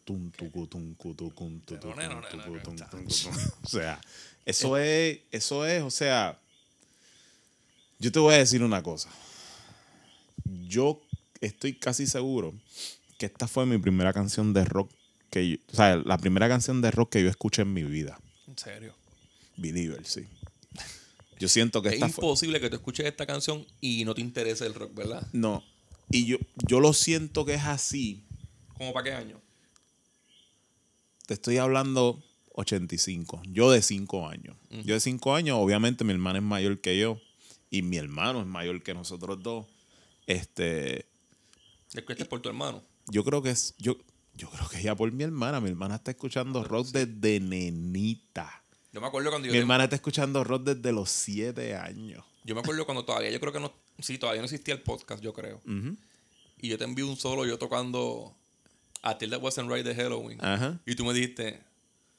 O 3.63 3.69
sea, 3.69 4.01
eso 4.47 4.77
es, 4.77 5.21
eso 5.31 5.67
es, 5.67 5.83
o 5.83 5.91
sea, 5.91 6.39
yo 7.99 8.13
te 8.13 8.19
voy 8.19 8.35
a 8.35 8.39
decir 8.39 8.63
una 8.63 8.83
cosa. 8.83 9.09
Yo 10.69 11.01
estoy 11.41 11.75
casi 11.75 12.07
seguro 12.07 12.53
que 13.19 13.27
esta 13.27 13.49
fue 13.49 13.67
mi 13.67 13.79
primera 13.79 14.13
canción 14.13 14.53
de 14.53 14.65
rock 14.65 14.91
que 15.31 15.49
yo- 15.51 15.57
o 15.73 15.77
sea, 15.77 15.97
la 15.97 16.19
primera 16.19 16.49
canción 16.49 16.81
de 16.81 16.91
rock 16.91 17.13
que 17.13 17.23
yo 17.23 17.29
escuché 17.29 17.63
en 17.63 17.73
mi 17.73 17.83
vida. 17.83 18.21
En 18.47 18.59
serio. 18.59 18.95
Believer, 19.57 20.05
sí. 20.07 20.27
Yo 21.39 21.49
siento 21.49 21.83
que 21.83 21.89
Es 21.89 21.95
esta 21.95 22.09
fue, 22.09 22.25
imposible 22.25 22.61
que 22.61 22.69
tú 22.71 22.77
escuches 22.77 23.07
esta 23.07 23.27
canción 23.27 23.67
y 23.81 24.05
no 24.05 24.15
te 24.15 24.21
interese 24.21 24.67
el 24.67 24.75
rock, 24.75 24.95
¿verdad? 24.95 25.27
no, 25.33 25.65
y 26.11 26.27
yo, 26.27 26.37
yo 26.69 26.81
lo 26.81 26.93
siento 26.93 27.45
que 27.45 27.55
es 27.55 27.65
así 27.65 28.23
¿Cómo 28.77 28.93
para 28.93 29.05
qué 29.05 29.13
año? 29.13 29.41
Te 31.27 31.35
estoy 31.35 31.57
hablando 31.59 32.23
85. 32.55 33.43
Yo 33.49 33.71
de 33.71 33.83
5 33.83 34.29
años. 34.29 34.57
Yo 34.71 34.95
de 34.95 35.01
5 35.01 35.35
años, 35.35 35.59
obviamente 35.61 36.05
mi 36.05 36.13
hermana 36.13 36.39
es 36.39 36.45
mayor 36.45 36.81
que 36.81 36.99
yo. 36.99 37.21
Y 37.71 37.83
mi 37.83 37.97
hermano 37.97 38.41
es 38.41 38.47
mayor 38.47 38.83
que 38.83 38.95
nosotros 38.95 39.43
dos. 39.43 39.67
Este. 40.27 41.07
Descuestes 41.93 42.27
por 42.29 42.41
tu 42.41 42.49
hermano. 42.49 42.83
Yo 43.09 43.25
creo 43.25 43.43
que 43.43 43.51
es. 43.51 43.75
Yo, 43.79 43.97
yo 44.35 44.49
creo 44.51 44.69
que 44.69 44.83
ya 44.83 44.95
por 44.95 45.11
mi 45.13 45.25
hermana. 45.25 45.61
Mi 45.61 45.71
hermana 45.71 45.97
está 45.97 46.13
escuchando 46.13 46.63
rock 46.65 46.89
desde 46.89 47.41
nenita. 47.41 48.63
Yo 48.93 49.01
me 49.01 49.09
acuerdo 49.09 49.31
cuando 49.31 49.47
yo, 49.49 49.53
Mi 49.53 49.59
hermana 49.59 49.85
está 49.85 49.97
escuchando 49.97 50.45
rock 50.45 50.63
desde 50.63 50.93
los 50.93 51.11
7 51.11 51.75
años. 51.75 52.25
yo 52.45 52.55
me 52.55 52.61
acuerdo 52.61 52.87
cuando 52.87 53.05
todavía, 53.05 53.31
yo 53.31 53.41
creo 53.41 53.53
que 53.53 53.59
no, 53.59 53.73
sí, 53.99 54.19
todavía 54.19 54.41
no 54.41 54.45
existía 54.45 54.75
el 54.75 54.83
podcast, 54.83 55.21
yo 55.21 55.33
creo. 55.33 55.61
Y 56.61 56.69
yo 56.69 56.79
te 56.79 56.85
envié 56.85 57.05
un 57.05 57.17
solo 57.17 57.45
yo 57.45 57.59
tocando 57.59 58.33
A 59.03 59.19
Till 59.19 59.31
That 59.31 59.43
Wasn't 59.43 59.69
Right 59.69 59.85
de 59.85 59.97
Halloween. 59.97 60.39
Ajá. 60.41 60.81
Y 60.87 60.95
tú 60.95 61.05
me 61.05 61.13
dijiste, 61.13 61.61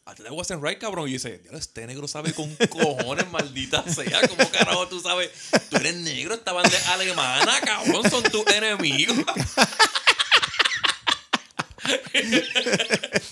A 0.07 0.13
Till 0.13 0.23
That 0.25 0.33
Wasn't 0.33 0.63
Right, 0.63 0.77
cabrón. 0.77 1.09
Y 1.09 1.13
dice, 1.13 1.39
Dios, 1.39 1.55
este 1.55 1.87
negro 1.87 2.07
sabe 2.07 2.31
con 2.33 2.55
cojones, 2.69 3.31
maldita 3.31 3.83
sea. 3.91 4.21
¿Cómo 4.27 4.47
carajo 4.51 4.87
tú 4.87 4.99
sabes? 4.99 5.31
Tú 5.69 5.77
eres 5.77 5.95
negro, 5.95 6.35
esta 6.35 6.53
banda 6.53 6.69
es 6.69 6.87
alemana, 6.89 7.53
cabrón. 7.63 8.07
Son 8.09 8.21
tus 8.23 8.45
enemigos. 8.47 9.17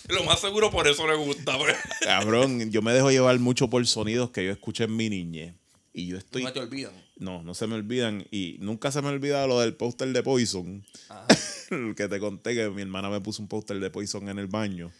Lo 0.09 0.23
más 0.23 0.39
seguro 0.41 0.71
por 0.71 0.87
eso 0.87 1.07
le 1.07 1.15
gusta. 1.15 1.57
porque 1.57 1.75
Cabrón, 2.01 2.71
yo 2.71 2.81
me 2.81 2.91
dejo 2.93 3.11
llevar 3.11 3.37
mucho 3.39 3.69
por 3.69 3.85
sonidos 3.85 4.31
que 4.31 4.43
yo 4.45 4.51
escuché 4.51 4.85
en 4.85 4.95
mi 4.95 5.09
niñez. 5.09 5.53
Y 5.93 6.07
yo 6.07 6.17
estoy. 6.17 6.43
No 6.43 6.51
te 6.53 6.59
olvidan. 6.59 6.93
No, 7.17 7.43
no 7.43 7.53
se 7.53 7.67
me 7.67 7.75
olvidan. 7.75 8.25
Y 8.31 8.57
nunca 8.59 8.91
se 8.91 9.03
me 9.03 9.09
olvida 9.09 9.45
lo 9.45 9.59
del 9.59 9.75
póster 9.75 10.11
de 10.11 10.23
Poison. 10.23 10.83
Ajá. 11.09 11.27
El 11.69 11.93
que 11.95 12.07
te 12.07 12.19
conté 12.19 12.55
que 12.55 12.67
mi 12.69 12.81
hermana 12.81 13.09
me 13.09 13.21
puso 13.21 13.43
un 13.43 13.47
póster 13.47 13.79
de 13.79 13.91
Poison 13.91 14.27
en 14.27 14.39
el 14.39 14.47
baño. 14.47 14.91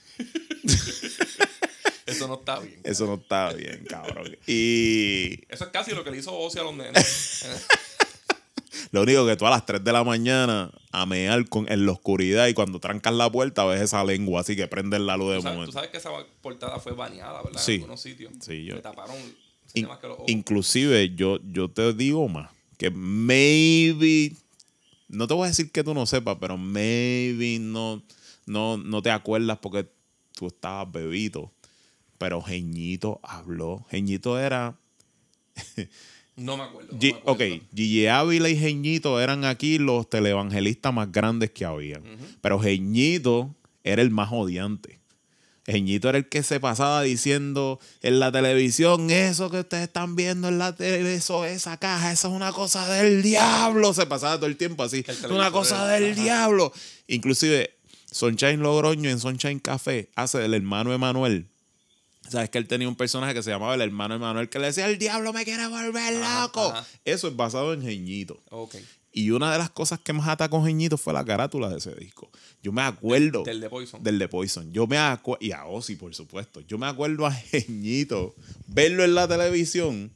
Eso 2.16 2.28
no 2.28 2.36
está 2.36 2.59
bien. 2.59 2.80
Eso 2.84 3.05
no 3.05 3.16
está 3.16 3.53
bien, 3.53 3.86
cabrón. 3.89 4.36
Y 4.47 5.39
Eso 5.49 5.66
es 5.66 5.70
casi 5.72 5.91
lo 5.91 6.03
que 6.03 6.11
le 6.11 6.18
hizo 6.18 6.38
Ozzy 6.38 6.59
a 6.59 6.64
los 6.64 6.76
nenes. 6.76 7.45
lo 8.91 9.01
único 9.01 9.26
que 9.26 9.36
tú 9.36 9.45
a 9.47 9.49
las 9.49 9.66
3 9.66 9.84
de 9.84 9.91
la 9.91 10.03
mañana 10.03 10.72
a 10.91 11.05
mear 11.05 11.47
con, 11.49 11.72
en 11.72 11.86
la 11.86 11.91
oscuridad 11.93 12.47
y 12.47 12.53
cuando 12.53 12.80
trancas 12.80 13.14
la 13.14 13.32
puerta 13.32 13.66
ves 13.66 13.82
esa 13.82 14.03
lengua 14.03 14.41
así 14.41 14.55
que 14.55 14.68
prenden 14.68 15.05
la 15.05 15.18
luz 15.18 15.32
de 15.32 15.36
¿Tú, 15.38 15.41
sabes, 15.43 15.53
tú 15.53 15.57
momento. 15.59 15.72
sabes 15.74 15.89
que 15.89 15.97
esa 15.97 16.09
portada 16.41 16.80
fue 16.80 16.93
baneada, 16.93 17.41
¿verdad? 17.41 17.59
Sí. 17.61 17.74
En 17.74 17.82
algunos 17.82 18.01
sitios. 18.01 18.34
Sí, 18.41 18.64
yo- 18.66 18.76
Le 18.76 18.82
taparon 18.82 19.16
In- 19.76 19.88
que 19.99 20.07
los 20.07 20.18
ojos. 20.20 20.30
inclusive 20.30 21.16
yo, 21.16 21.39
yo 21.51 21.70
te 21.72 21.93
digo 21.93 22.28
más, 22.28 22.51
que 22.78 22.91
maybe, 22.91 24.34
no 25.07 25.26
te 25.28 25.34
voy 25.34 25.45
a 25.45 25.47
decir 25.47 25.72
que 25.72 25.84
tú 25.84 25.93
no 25.95 26.05
sepas, 26.05 26.38
pero 26.39 26.57
maybe 26.57 27.57
no, 27.59 28.03
no, 28.45 28.78
no 28.78 29.01
te 29.01 29.09
acuerdas 29.09 29.57
porque 29.59 29.88
tú 30.36 30.47
estabas 30.47 30.91
bebito. 30.91 31.51
Pero 32.24 32.41
Geñito 32.41 33.19
habló. 33.21 33.86
Geñito 33.91 34.39
era 34.39 34.78
No 36.38 36.55
me 36.55 36.63
acuerdo. 36.63 36.93
no 36.93 36.97
me 37.01 37.21
ok. 37.26 37.41
Gigi 37.76 38.07
Ávila 38.07 38.47
y 38.47 38.57
Geñito 38.57 39.19
eran 39.19 39.43
aquí 39.43 39.78
los 39.78 40.09
televangelistas 40.09 40.93
más 40.93 41.11
grandes 41.11 41.51
que 41.51 41.65
habían. 41.65 42.01
Pero 42.39 42.61
Geñito 42.61 43.53
era 43.84 44.01
el 44.01 44.09
más 44.09 44.30
odiante. 44.32 45.01
Geñito 45.65 46.07
era 46.07 46.17
el 46.17 46.30
que 46.30 46.43
se 46.43 46.61
pasaba 46.61 47.01
diciendo 47.01 47.82
en 48.01 48.21
la 48.21 48.32
televisión, 48.32 49.11
eso 49.11 49.51
que 49.51 49.59
ustedes 49.59 49.84
están 49.84 50.15
viendo 50.15 50.47
en 50.47 50.59
la 50.59 50.74
tele, 50.74 51.15
eso, 51.15 51.43
esa 51.43 51.76
caja, 51.76 52.13
eso 52.13 52.30
es 52.30 52.34
una 52.34 52.53
cosa 52.53 52.88
del 52.88 53.21
diablo. 53.21 53.93
Se 53.93 54.05
pasaba 54.05 54.38
todo 54.38 54.45
el 54.45 54.55
tiempo 54.55 54.84
así. 54.84 55.03
Es 55.05 55.24
una 55.26 55.51
cosa 55.51 55.88
del 55.88 56.13
ajá. 56.13 56.21
diablo. 56.21 56.71
Inclusive, 57.07 57.69
Sunshine 58.09 58.61
Logroño 58.61 59.09
en 59.09 59.19
Sunshine 59.19 59.59
Café 59.59 60.09
hace 60.15 60.38
del 60.38 60.53
hermano 60.53 60.93
Emanuel. 60.93 61.47
Sabes 62.30 62.49
que 62.49 62.57
él 62.57 62.67
tenía 62.67 62.88
un 62.88 62.95
personaje 62.95 63.34
que 63.34 63.43
se 63.43 63.51
llamaba 63.51 63.76
el 63.76 63.82
hermano 63.82 64.15
Emanuel 64.15 64.49
que 64.49 64.57
le 64.59 64.67
decía, 64.67 64.88
el 64.88 64.97
diablo 64.97 65.34
me 65.34 65.43
quiere 65.43 65.67
volver 65.67 66.15
loco. 66.15 66.71
ajá. 66.71 66.86
Eso 67.05 67.28
es 67.28 67.36
basado 67.36 67.74
en 67.74 67.82
Geñito. 67.82 68.39
Y 69.15 69.30
una 69.30 69.51
de 69.51 69.59
las 69.59 69.69
cosas 69.69 69.99
que 69.99 70.11
más 70.13 70.28
atacó 70.28 70.63
Geñito 70.63 70.97
fue 70.97 71.13
la 71.13 71.24
carátula 71.24 71.69
de 71.69 71.78
ese 71.78 71.93
disco. 71.93 72.32
Yo 72.63 72.71
me 72.71 72.82
acuerdo 72.82 73.43
Del 73.43 73.59
de 73.61 73.69
Poison. 73.69 74.01
del 74.01 74.17
de 74.17 74.28
Poison. 74.28 74.71
Yo 74.74 74.88
me 74.88 74.97
acuerdo, 74.97 75.45
y 75.45 75.51
a 75.51 75.65
Ozzy, 75.65 75.95
por 75.95 76.15
supuesto. 76.15 76.61
Yo 76.61 76.78
me 76.80 76.88
acuerdo 76.88 77.26
a 77.28 77.32
Geñito 77.32 78.34
verlo 78.67 79.03
en 79.03 79.13
la 79.13 79.28
televisión, 79.28 80.11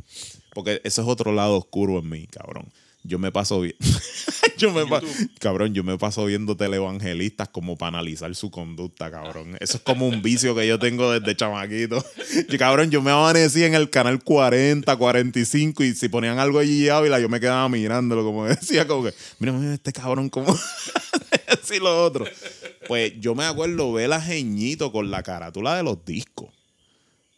porque 0.53 0.82
ese 0.84 1.01
es 1.01 1.08
otro 1.08 1.32
lado 1.32 1.58
oscuro 1.58 1.99
en 1.99 2.10
mí, 2.10 2.26
cabrón. 2.28 2.72
Yo 3.08 3.18
me 3.20 3.32
paso 3.32 3.62
bien. 3.62 3.76
yo 4.58 4.72
me 4.74 4.86
pa- 4.86 5.01
cabrón, 5.39 5.74
yo 5.74 5.84
me 5.84 5.97
paso 5.97 6.26
viendo 6.26 6.58
televangelistas 6.58 7.47
como 7.49 7.78
para 7.78 7.89
analizar 7.99 8.34
su 8.36 8.51
conducta, 8.51 9.10
cabrón. 9.10 9.55
Eso 9.62 9.78
es 9.78 9.84
como 9.84 10.08
un 10.08 10.22
vicio 10.22 10.53
que 10.55 10.68
yo 10.68 10.78
tengo 10.78 11.12
desde 11.12 11.36
chamaquito. 11.36 12.03
Yo, 12.49 12.58
cabrón, 12.58 12.91
yo 12.91 13.01
me 13.01 13.12
amanecí 13.12 13.64
en 13.64 13.74
el 13.76 13.89
canal 13.89 14.24
40, 14.24 14.95
45 14.95 15.84
y 15.84 15.95
si 15.95 16.10
ponían 16.10 16.38
algo 16.39 16.60
allí 16.60 16.88
Ávila, 16.89 17.20
yo 17.20 17.30
me 17.30 17.39
quedaba 17.39 17.68
mirándolo, 17.70 18.24
como 18.24 18.45
decía, 18.47 18.86
como 18.88 19.03
que, 19.05 19.14
mira, 19.39 19.53
mira 19.53 19.74
este 19.74 19.91
cabrón, 19.93 20.30
como 20.30 20.53
así 21.47 21.80
lo 21.80 22.03
otro. 22.03 22.26
Pues 22.88 23.14
yo 23.20 23.36
me 23.36 23.45
acuerdo 23.45 23.91
ver 23.93 24.12
a 24.14 24.22
Geñito 24.22 24.91
con 24.91 25.10
la 25.12 25.24
carátula 25.24 25.76
de 25.76 25.84
los 25.84 26.03
discos. 26.05 26.49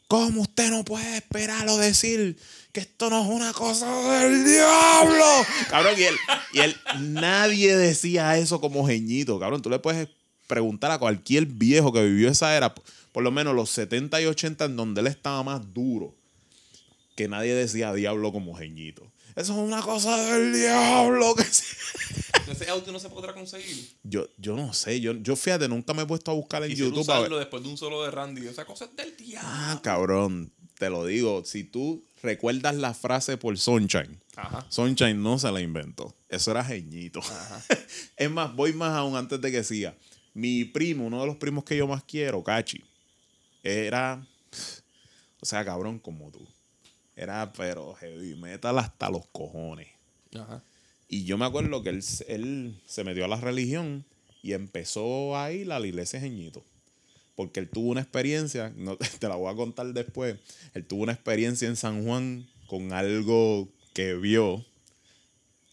¿Cómo 0.10 0.42
usted 0.42 0.72
no 0.72 0.84
puede 0.84 1.18
esperar 1.18 1.70
o 1.70 1.78
decir 1.78 2.36
que 2.72 2.80
esto 2.80 3.12
no 3.12 3.22
es 3.22 3.30
una 3.30 3.54
cosa 3.54 3.88
del 4.20 4.44
diablo? 4.44 5.24
Cabrón, 5.70 5.94
y 6.00 6.02
él, 6.02 6.16
y 6.52 6.60
él, 6.62 6.76
nadie 7.00 7.78
decía 7.78 8.36
eso 8.40 8.60
como 8.60 8.88
Geñito. 8.88 9.40
Cabrón, 9.40 9.62
tú 9.62 9.70
le 9.70 9.78
puedes 9.78 10.10
preguntar 10.48 10.90
a 10.90 10.98
cualquier 10.98 11.46
viejo 11.46 11.94
que 11.94 12.04
vivió 12.04 12.28
esa 12.28 12.58
era, 12.58 12.74
por 12.74 13.22
lo 13.22 13.30
menos 13.30 13.54
los 13.54 13.70
70 13.70 14.20
y 14.20 14.26
80, 14.26 14.66
en 14.66 14.76
donde 14.76 15.02
él 15.02 15.06
estaba 15.06 15.44
más 15.44 15.76
duro, 15.76 16.16
que 17.16 17.28
nadie 17.28 17.54
decía 17.54 17.94
diablo 17.94 18.32
como 18.32 18.56
Geñito. 18.56 19.04
Eso 19.40 19.54
es 19.54 19.60
una 19.60 19.82
cosa 19.82 20.18
del 20.18 20.54
diablo. 20.54 21.34
Que 21.36 21.44
se- 21.46 21.64
Ese 22.52 22.70
audio 22.70 22.92
no 22.92 23.00
se 23.00 23.10
podrá 23.10 23.34
conseguir. 23.34 23.90
yo, 24.04 24.28
yo 24.38 24.56
no 24.56 24.74
sé, 24.74 25.00
yo, 25.00 25.14
yo 25.14 25.36
fíjate, 25.36 25.68
nunca 25.70 25.94
me 25.94 26.02
he 26.02 26.06
puesto 26.06 26.32
a 26.32 26.34
buscar 26.34 26.64
en 26.64 26.70
Quisiera 26.70 26.90
YouTube. 26.90 27.10
a 27.10 27.14
ver- 27.14 27.22
usarlo 27.22 27.38
después 27.40 27.64
de 27.64 27.70
un 27.70 27.78
solo 27.78 28.04
de 28.04 28.12
Randy. 28.12 28.48
Esa 28.48 28.66
cosa 28.66 28.86
es 28.86 28.96
del 28.96 29.16
diablo. 29.16 29.50
Ah, 29.52 29.80
cabrón, 29.84 30.52
te 30.78 30.90
lo 30.90 31.06
digo, 31.06 31.44
si 31.46 31.64
tú 31.64 32.04
recuerdas 32.22 32.76
la 32.76 32.94
frase 32.94 33.38
por 33.38 33.58
Sunshine, 33.58 34.20
Ajá. 34.36 34.66
Sunshine 34.70 35.22
no 35.22 35.38
se 35.40 35.52
la 35.52 35.62
inventó. 35.62 36.14
Eso 36.28 36.52
era 36.52 36.64
geñito. 36.66 37.22
es 38.18 38.30
más, 38.32 38.54
voy 38.56 38.74
más 38.74 38.92
aún 38.98 39.16
antes 39.16 39.40
de 39.40 39.52
que 39.52 39.64
siga. 39.64 39.96
Mi 40.34 40.66
primo, 40.66 41.06
uno 41.08 41.22
de 41.22 41.28
los 41.28 41.38
primos 41.38 41.64
que 41.64 41.78
yo 41.78 41.88
más 41.88 42.04
quiero, 42.04 42.44
Cachi, 42.44 42.84
era, 43.64 44.26
o 45.40 45.46
sea, 45.46 45.64
cabrón 45.64 46.00
como 46.00 46.30
tú. 46.32 46.46
Era, 47.20 47.52
pero 47.52 47.96
heavy 47.96 48.36
metal 48.36 48.80
hasta 48.80 49.10
los 49.10 49.26
cojones. 49.28 49.90
Ajá. 50.34 50.64
Y 51.10 51.26
yo 51.26 51.38
me 51.38 51.46
acuerdo 51.46 51.84
que 51.84 51.90
él, 51.90 52.02
él 52.30 52.82
se 52.86 53.04
metió 53.04 53.26
a 53.26 53.28
la 53.28 53.36
religión 53.42 54.06
y 54.42 54.54
empezó 54.54 55.36
a 55.38 55.52
ir 55.52 55.70
a 55.74 55.80
la 55.80 55.88
iglesia 55.88 56.22
Geñito. 56.22 56.64
Porque 57.36 57.60
él 57.60 57.70
tuvo 57.70 57.90
una 57.90 58.00
experiencia, 58.00 58.72
no, 58.78 58.96
te 59.20 59.28
la 59.28 59.36
voy 59.36 59.52
a 59.52 59.56
contar 59.58 59.88
después. 59.88 60.38
Él 60.74 60.86
tuvo 60.86 61.04
una 61.04 61.12
experiencia 61.12 61.68
en 61.68 61.76
San 61.76 62.06
Juan 62.06 62.48
con 62.68 62.94
algo 62.94 63.68
que 63.94 64.14
vio. 64.14 64.66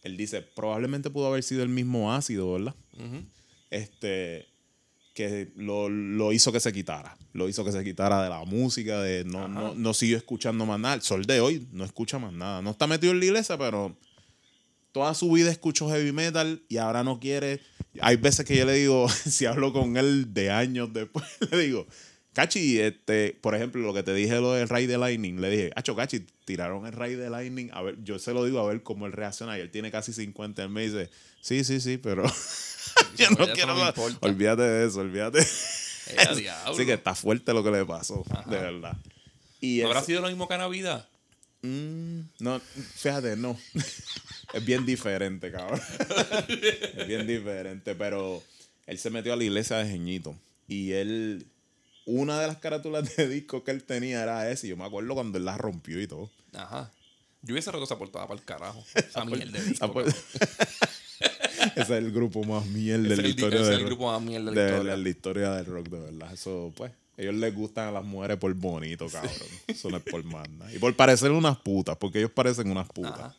Él 0.03 0.17
dice, 0.17 0.43
probablemente 0.43 1.11
pudo 1.11 1.29
haber 1.29 1.45
sido 1.45 1.63
el 1.63 1.69
mismo 1.69 2.13
ácido, 2.13 2.55
¿verdad? 2.55 2.75
Ujú. 2.95 3.25
Este, 3.71 4.49
que 5.17 5.51
lo, 5.57 5.89
lo 5.89 6.31
hizo 6.35 6.53
que 6.53 6.61
se 6.61 6.75
quitara. 6.75 7.17
Lo 7.33 7.49
hizo 7.49 7.65
que 7.65 7.73
se 7.73 7.83
quitara 7.83 8.23
de 8.23 8.29
la 8.29 8.45
música, 8.45 9.01
de 9.01 9.25
no, 9.25 9.49
no, 9.49 9.75
no 9.75 9.95
siguió 9.95 10.19
escuchando 10.19 10.67
más 10.67 10.79
nada. 10.79 10.95
El 10.95 11.01
sol 11.01 11.25
de 11.25 11.41
hoy 11.41 11.67
no 11.73 11.85
escucha 11.85 12.19
más 12.19 12.35
nada. 12.35 12.61
No 12.61 12.73
está 12.73 12.87
metido 12.87 13.15
en 13.15 13.21
la 13.21 13.25
iglesia, 13.25 13.57
pero 13.57 13.97
toda 14.93 15.15
su 15.15 15.33
vida 15.33 15.51
escuchó 15.51 15.89
heavy 15.89 16.13
metal 16.13 16.63
y 16.69 16.77
ahora 16.77 17.03
no 17.03 17.19
quiere. 17.19 17.63
Hay 18.01 18.17
veces 18.17 18.45
que 18.45 18.59
yo 18.59 18.67
le 18.67 18.75
digo, 18.75 19.09
si 19.09 19.47
hablo 19.47 19.73
con 19.73 19.97
él 19.97 20.35
de 20.35 20.51
años 20.51 20.93
después, 20.93 21.25
le 21.51 21.59
digo, 21.61 21.87
Cachi, 22.35 22.79
este, 22.79 23.39
por 23.41 23.55
ejemplo, 23.55 23.81
lo 23.81 23.95
que 23.95 24.03
te 24.03 24.13
dije 24.13 24.39
lo 24.39 24.53
del 24.53 24.69
Ray 24.69 24.85
de 24.85 24.99
Lightning, 24.99 25.41
le 25.41 25.49
dije, 25.49 25.71
Acho, 25.77 25.97
Cachi, 25.97 26.27
tiraron 26.45 26.85
el 26.85 26.93
Ray 26.93 27.15
de 27.15 27.31
Lightning, 27.31 27.71
a 27.73 27.81
ver, 27.81 27.97
yo 28.05 28.19
se 28.19 28.35
lo 28.35 28.45
digo 28.45 28.61
a 28.61 28.67
ver 28.69 28.83
cómo 28.83 29.07
él 29.07 29.13
reacciona 29.13 29.57
y 29.57 29.63
él 29.63 29.71
tiene 29.71 29.91
casi 29.91 30.13
50, 30.13 30.63
él 30.63 30.69
me 30.69 30.83
dice, 30.83 31.09
sí, 31.41 31.65
sí, 31.65 31.81
sí, 31.81 31.97
pero 31.97 32.25
yo 33.17 33.31
no 33.31 33.53
quiero 33.53 33.75
no 33.75 33.81
más. 33.81 33.95
Olvídate 34.21 34.63
de 34.63 34.87
eso, 34.87 35.01
olvídate. 35.01 35.41
Eh. 35.41 36.17
Así 36.67 36.87
que 36.87 36.95
está 36.95 37.15
fuerte 37.15 37.53
lo 37.53 37.65
que 37.65 37.71
le 37.71 37.85
pasó, 37.85 38.25
Ajá. 38.31 38.49
de 38.49 38.59
verdad. 38.59 38.97
Y 39.61 39.81
¿No 39.81 39.89
habrá 39.89 40.03
sido 40.03 40.21
lo 40.21 40.29
mismo 40.29 40.49
que 40.49 40.57
Navidad? 40.59 41.09
Mm, 41.63 42.21
no, 42.41 42.61
fíjate, 42.61 43.37
no. 43.37 43.59
es 44.53 44.65
bien 44.65 44.87
diferente, 44.87 45.51
cabrón. 45.51 45.81
es 46.97 47.07
bien 47.07 47.27
diferente, 47.27 47.95
pero 47.95 48.43
él 48.87 48.99
se 48.99 49.11
metió 49.11 49.33
a 49.33 49.37
la 49.37 49.45
iglesia 49.45 49.79
de 49.79 49.91
Geñito. 49.91 50.37
Y 50.69 50.93
él, 50.93 51.47
una 52.05 52.41
de 52.41 52.47
las 52.47 52.59
carátulas 52.59 53.17
de 53.17 53.29
disco 53.29 53.65
que 53.65 53.71
él 53.73 53.83
tenía 53.83 54.23
era 54.23 54.51
ese. 54.51 54.69
Yo 54.69 54.77
me 54.77 54.85
acuerdo 54.85 55.15
cuando 55.15 55.39
él 55.39 55.45
la 55.45 55.57
rompió 55.57 56.01
y 56.01 56.07
todo. 56.07 56.31
Ajá. 56.55 56.93
Yo 57.43 57.53
hubiese 57.55 57.71
roto 57.71 57.85
esa 57.85 57.99
portada 57.99 58.27
para 58.27 58.39
el 58.39 58.45
carajo. 58.45 58.85
Esa 58.95 59.25
mierda 59.25 59.59
de 59.59 59.65
disco. 59.65 59.85
Ah, 59.85 59.93
pues- 59.93 60.15
cabrón. 60.15 60.59
ese 61.21 61.56
es 61.77 61.91
el 61.91 62.13
grupo 62.13 62.45
más 62.45 62.73
de 62.73 62.81
Ese 62.95 62.99
la 62.99 63.13
es 63.15 63.19
el 63.19 63.27
historia 63.27 63.61
es 63.61 63.85
grupo 63.85 64.13
más 64.13 64.23
mierda 64.23 64.51
de 64.51 64.57
de 64.57 64.63
la 64.63 64.71
historia. 64.77 64.97
la 64.97 65.09
historia 65.09 65.51
del 65.53 65.67
rock, 65.67 65.89
de 65.89 65.99
verdad. 66.01 66.33
Eso, 66.33 66.73
pues, 66.77 66.93
ellos 67.17 67.35
les 67.35 67.55
gustan 67.55 67.89
a 67.89 67.93
las 67.93 68.05
mujeres 68.05 68.37
por 68.37 68.53
bonito, 68.55 69.09
cabrón. 69.09 69.33
Eso 69.67 69.91
no 69.91 69.97
es 69.97 70.03
por 70.03 70.23
más 70.25 70.49
nada. 70.51 70.73
Y 70.73 70.79
por 70.79 70.95
parecer 70.95 71.31
unas 71.31 71.57
putas, 71.59 71.97
porque 71.97 72.19
ellos 72.19 72.31
parecen 72.31 72.71
unas 72.71 72.89
putas. 72.89 73.13
Ajá. 73.19 73.37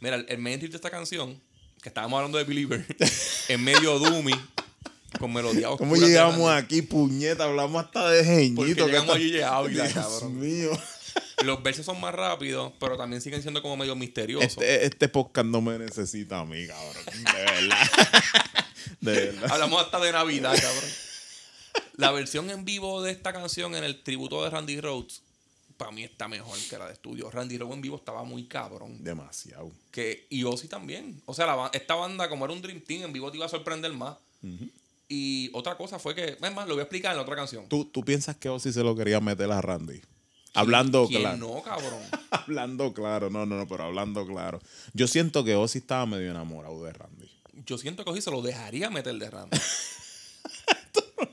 Mira, 0.00 0.16
el, 0.16 0.38
main 0.38 0.58
trip 0.60 0.70
de 0.70 0.76
esta 0.76 0.90
canción, 0.90 1.40
que 1.82 1.88
estábamos 1.88 2.18
hablando 2.18 2.38
de 2.38 2.44
Believer, 2.44 2.86
en 3.48 3.64
medio 3.64 3.98
doomy, 3.98 4.34
con 5.18 5.32
melodía 5.32 5.70
oscura. 5.70 5.90
¿Cómo 5.90 6.00
llegamos 6.00 6.50
aquí, 6.52 6.82
puñeta? 6.82 7.44
Hablamos 7.44 7.84
hasta 7.84 8.08
de 8.10 8.18
Porque 8.18 8.34
Geñito. 8.34 8.86
que 8.86 8.92
llegamos 8.92 9.16
allí 9.16 9.40
Ávila, 9.40 9.84
Dios 9.88 9.94
cabrón. 9.94 10.40
mío. 10.40 10.70
Los 11.44 11.62
versos 11.62 11.86
son 11.86 12.00
más 12.00 12.14
rápidos, 12.14 12.72
pero 12.80 12.96
también 12.96 13.22
siguen 13.22 13.42
siendo 13.42 13.62
como 13.62 13.76
medio 13.76 13.94
misteriosos. 13.94 14.46
Este, 14.46 14.84
este 14.84 15.08
podcast 15.08 15.46
no 15.46 15.60
me 15.60 15.78
necesita 15.78 16.40
a 16.40 16.44
mí, 16.44 16.66
cabrón. 16.66 17.04
De 17.06 17.44
verdad. 17.44 17.90
De 19.00 19.12
verdad. 19.12 19.52
Hablamos 19.52 19.82
hasta 19.82 20.00
de 20.00 20.12
Navidad, 20.12 20.54
cabrón. 20.60 20.90
La 21.96 22.10
versión 22.10 22.50
en 22.50 22.64
vivo 22.64 23.02
de 23.02 23.12
esta 23.12 23.32
canción 23.32 23.74
en 23.74 23.84
el 23.84 24.02
tributo 24.02 24.42
de 24.42 24.50
Randy 24.50 24.80
Rhodes, 24.80 25.22
para 25.76 25.92
mí 25.92 26.02
está 26.02 26.28
mejor 26.28 26.58
que 26.68 26.78
la 26.78 26.86
de 26.86 26.92
estudio. 26.92 27.30
Randy 27.30 27.58
Rhodes 27.58 27.74
en 27.74 27.80
vivo 27.82 27.96
estaba 27.96 28.24
muy 28.24 28.46
cabrón. 28.46 29.02
Demasiado. 29.02 29.70
Que, 29.90 30.26
y 30.30 30.44
Ozzy 30.44 30.68
también. 30.68 31.20
O 31.26 31.34
sea, 31.34 31.46
la 31.46 31.70
esta 31.72 31.94
banda, 31.94 32.28
como 32.28 32.44
era 32.44 32.54
un 32.54 32.62
Dream 32.62 32.80
Team, 32.80 33.04
en 33.04 33.12
vivo 33.12 33.30
te 33.30 33.36
iba 33.36 33.46
a 33.46 33.48
sorprender 33.48 33.92
más. 33.92 34.16
Y 35.08 35.50
otra 35.54 35.76
cosa 35.76 35.98
fue 35.98 36.14
que, 36.14 36.36
es 36.40 36.54
más, 36.54 36.68
lo 36.68 36.74
voy 36.74 36.80
a 36.80 36.84
explicar 36.84 37.12
en 37.12 37.16
la 37.16 37.22
otra 37.22 37.36
canción. 37.36 37.68
¿Tú, 37.68 37.84
¿Tú 37.86 38.04
piensas 38.04 38.36
que 38.36 38.48
Ozzy 38.48 38.72
se 38.72 38.82
lo 38.82 38.94
quería 38.94 39.20
meter 39.20 39.50
a 39.50 39.60
Randy? 39.60 40.00
Hablando 40.58 41.06
¿Quién 41.08 41.22
claro. 41.22 41.36
no, 41.38 41.62
cabrón? 41.62 42.00
Hablando 42.30 42.92
claro. 42.92 43.30
No, 43.30 43.46
no, 43.46 43.56
no, 43.56 43.68
pero 43.68 43.84
hablando 43.84 44.26
claro. 44.26 44.60
Yo 44.94 45.06
siento 45.06 45.44
que 45.44 45.54
Ozzy 45.54 45.78
estaba 45.78 46.06
medio 46.06 46.30
enamorado 46.30 46.82
de 46.84 46.92
Randy. 46.92 47.30
Yo 47.66 47.78
siento 47.78 48.04
que 48.04 48.10
Ozzy 48.10 48.22
se 48.22 48.30
lo 48.30 48.42
dejaría 48.42 48.90
meter 48.90 49.14
de 49.14 49.30
Randy. 49.30 49.58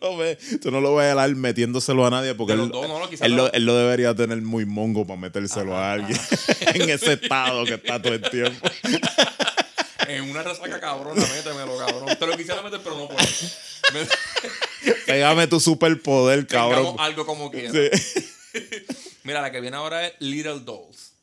lo 0.01 0.17
ves, 0.17 0.38
tú 0.61 0.71
no 0.71 0.82
lo 0.82 0.95
ves 0.95 1.15
a 1.15 1.26
él 1.26 1.36
metiéndoselo 1.36 2.05
a 2.05 2.09
nadie 2.09 2.36
porque 2.36 2.53
él, 2.53 2.59
los 2.59 2.71
dos, 2.71 2.88
no, 2.88 2.99
no, 2.99 3.07
él 3.09 3.36
no. 3.36 3.43
lo, 3.43 3.53
él 3.53 3.65
lo 3.65 3.76
debería 3.76 4.15
tener 4.15 4.41
muy 4.41 4.65
mongo 4.65 5.05
para 5.05 5.19
metérselo 5.19 5.76
a 5.76 5.93
alguien 5.93 6.19
en 6.73 6.89
ese 6.89 7.13
estado 7.13 7.65
que 7.65 7.76
está 7.76 8.01
todo 8.01 8.13
el 8.13 8.21
tiempo. 8.30 8.67
En 10.07 10.30
una 10.30 10.43
resaca 10.43 10.80
cabrona, 10.80 11.21
métemelo, 11.21 11.78
cabrón. 11.78 12.15
Te 12.17 12.28
lo 12.28 12.38
quisiera 12.38 12.61
meter, 12.61 12.80
pero 12.84 12.95
no 12.97 13.07
puedo. 13.07 13.19
Me- 13.93 14.93
Pégame 15.05 15.47
tu 15.47 15.59
superpoder, 15.59 16.45
cabrón. 16.45 16.84
Tengamos 16.84 17.01
algo 17.01 17.26
como 17.26 17.49
quiera. 17.51 17.71
Sí. 17.71 17.89
Mira, 19.26 19.41
la 19.41 19.51
que 19.51 19.59
viene 19.59 19.76
ahora 19.76 20.05
es 20.05 20.13
Little 20.19 20.59
Dolls. 20.59 21.14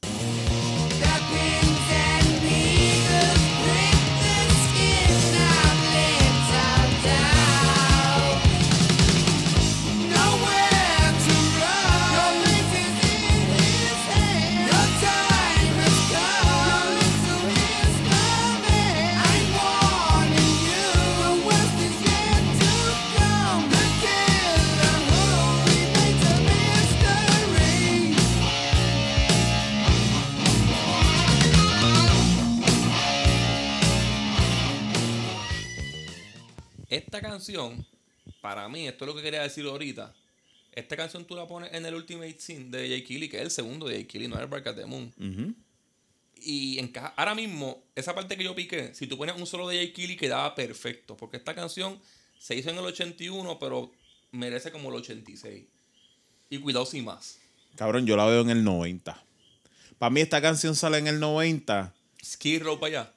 Esta 36.92 37.22
canción, 37.22 37.86
para 38.42 38.68
mí, 38.68 38.86
esto 38.86 39.06
es 39.06 39.08
lo 39.08 39.16
que 39.16 39.22
quería 39.22 39.40
decir 39.40 39.64
ahorita. 39.64 40.14
Esta 40.72 40.94
canción 40.94 41.24
tú 41.24 41.34
la 41.34 41.46
pones 41.46 41.72
en 41.72 41.86
el 41.86 41.94
Ultimate 41.94 42.36
Scene 42.38 42.68
de 42.68 42.86
Jay 42.86 43.02
Kelly, 43.02 43.30
que 43.30 43.38
es 43.38 43.44
el 43.44 43.50
segundo 43.50 43.88
de 43.88 43.94
Jay 43.94 44.04
Kelly, 44.04 44.28
no 44.28 44.36
es 44.36 44.42
el 44.42 44.48
Bark 44.48 44.68
at 44.68 44.76
the 44.76 44.84
Moon. 44.84 45.10
Y 46.36 46.78
encaja. 46.78 47.14
Ahora 47.16 47.34
mismo, 47.34 47.82
esa 47.94 48.14
parte 48.14 48.36
que 48.36 48.44
yo 48.44 48.54
piqué, 48.54 48.94
si 48.94 49.06
tú 49.06 49.16
pones 49.16 49.34
un 49.36 49.46
solo 49.46 49.68
de 49.68 49.76
Jay 49.76 49.92
Kelly, 49.94 50.18
quedaba 50.18 50.54
perfecto. 50.54 51.16
Porque 51.16 51.38
esta 51.38 51.54
canción 51.54 51.98
se 52.38 52.56
hizo 52.56 52.68
en 52.68 52.76
el 52.76 52.84
81, 52.84 53.58
pero 53.58 53.90
merece 54.30 54.70
como 54.70 54.90
el 54.90 54.96
86. 54.96 55.64
Y 56.50 56.58
cuidado 56.58 56.84
sin 56.84 57.06
más. 57.06 57.38
Cabrón, 57.76 58.04
yo 58.04 58.18
la 58.18 58.26
veo 58.26 58.42
en 58.42 58.50
el 58.50 58.64
90. 58.64 59.18
Para 59.98 60.10
mí 60.10 60.20
esta 60.20 60.42
canción 60.42 60.76
sale 60.76 60.98
en 60.98 61.06
el 61.06 61.20
90. 61.20 61.94
Skid 62.22 62.64
Row 62.64 62.78
para 62.78 63.00
allá. 63.00 63.12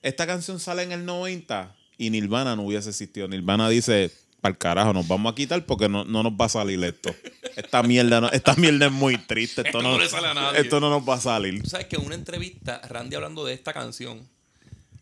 Esta 0.00 0.26
canción 0.26 0.58
sale 0.58 0.82
en 0.82 0.92
el 0.92 1.04
90 1.04 1.75
y 1.98 2.10
Nirvana 2.10 2.56
no 2.56 2.62
hubiese 2.62 2.90
existido. 2.90 3.26
Nirvana 3.28 3.68
dice, 3.68 4.10
para 4.40 4.52
el 4.52 4.58
carajo, 4.58 4.92
nos 4.92 5.06
vamos 5.08 5.32
a 5.32 5.34
quitar 5.34 5.64
porque 5.66 5.88
no, 5.88 6.04
no 6.04 6.22
nos 6.22 6.32
va 6.32 6.44
a 6.46 6.48
salir 6.48 6.82
esto. 6.84 7.14
Esta 7.56 7.82
mierda, 7.82 8.20
no- 8.20 8.30
esta 8.30 8.54
mierda 8.56 8.86
es 8.86 8.92
muy 8.92 9.16
triste. 9.18 9.62
Esto, 9.62 9.78
Esto 9.78 9.82
no 9.82 9.98
le 9.98 10.08
sale 10.08 10.28
a 10.28 10.34
nadie. 10.34 10.60
Esto 10.60 10.78
no 10.80 10.90
nos 10.90 11.08
va 11.08 11.14
a 11.14 11.20
salir. 11.20 11.62
Tú 11.62 11.70
sabes 11.70 11.86
que 11.86 11.96
en 11.96 12.04
una 12.04 12.14
entrevista, 12.14 12.80
Randy 12.88 13.16
hablando 13.16 13.44
de 13.44 13.54
esta 13.54 13.72
canción, 13.72 14.20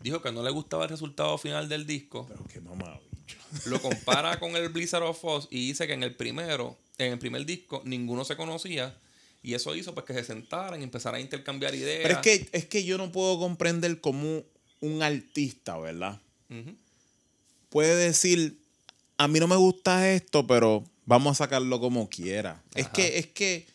dijo 0.03 0.23
que 0.23 0.31
no 0.33 0.43
le 0.43 0.51
gustaba 0.51 0.85
el 0.85 0.91
resultado 0.91 1.37
final 1.39 1.69
del 1.69 1.87
disco. 1.87 2.27
Pero 2.29 2.45
qué 2.53 2.61
mamá, 2.61 2.99
bicho. 3.13 3.39
Lo 3.71 3.81
compara 3.83 4.39
con 4.39 4.55
el 4.57 4.69
Blizzard 4.69 5.03
of 5.03 5.25
Oz 5.25 5.49
y 5.51 5.67
dice 5.69 5.87
que 5.87 5.95
en 5.95 6.03
el 6.03 6.15
primero, 6.15 6.77
en 6.99 7.13
el 7.13 7.19
primer 7.19 7.45
disco, 7.45 7.83
ninguno 7.85 8.25
se 8.25 8.37
conocía. 8.37 8.95
Y 9.43 9.53
eso 9.55 9.75
hizo 9.75 9.93
pues 9.95 10.07
que 10.07 10.15
se 10.15 10.25
sentaran 10.25 10.81
y 10.81 10.85
empezaran 10.85 11.19
a 11.19 11.21
intercambiar 11.23 11.75
ideas. 11.75 12.01
Pero 12.03 12.15
es 12.15 12.21
que, 12.21 12.49
es 12.57 12.65
que 12.67 12.85
yo 12.85 12.97
no 12.99 13.13
puedo 13.13 13.39
comprender 13.39 14.01
cómo 14.01 14.43
un 14.81 15.03
artista, 15.03 15.77
¿verdad? 15.79 16.19
Ujú. 16.51 16.75
Puede 17.75 17.97
decir, 17.97 18.57
a 19.19 19.27
mí 19.27 19.41
no 19.41 19.49
me 19.49 19.57
gusta 19.57 20.13
esto, 20.13 20.47
pero 20.47 20.85
vamos 21.07 21.33
a 21.33 21.45
sacarlo 21.45 21.81
como 21.81 22.09
quiera. 22.09 22.63
Es 22.77 22.87
que, 22.87 23.19
es 23.19 23.27
que 23.27 23.67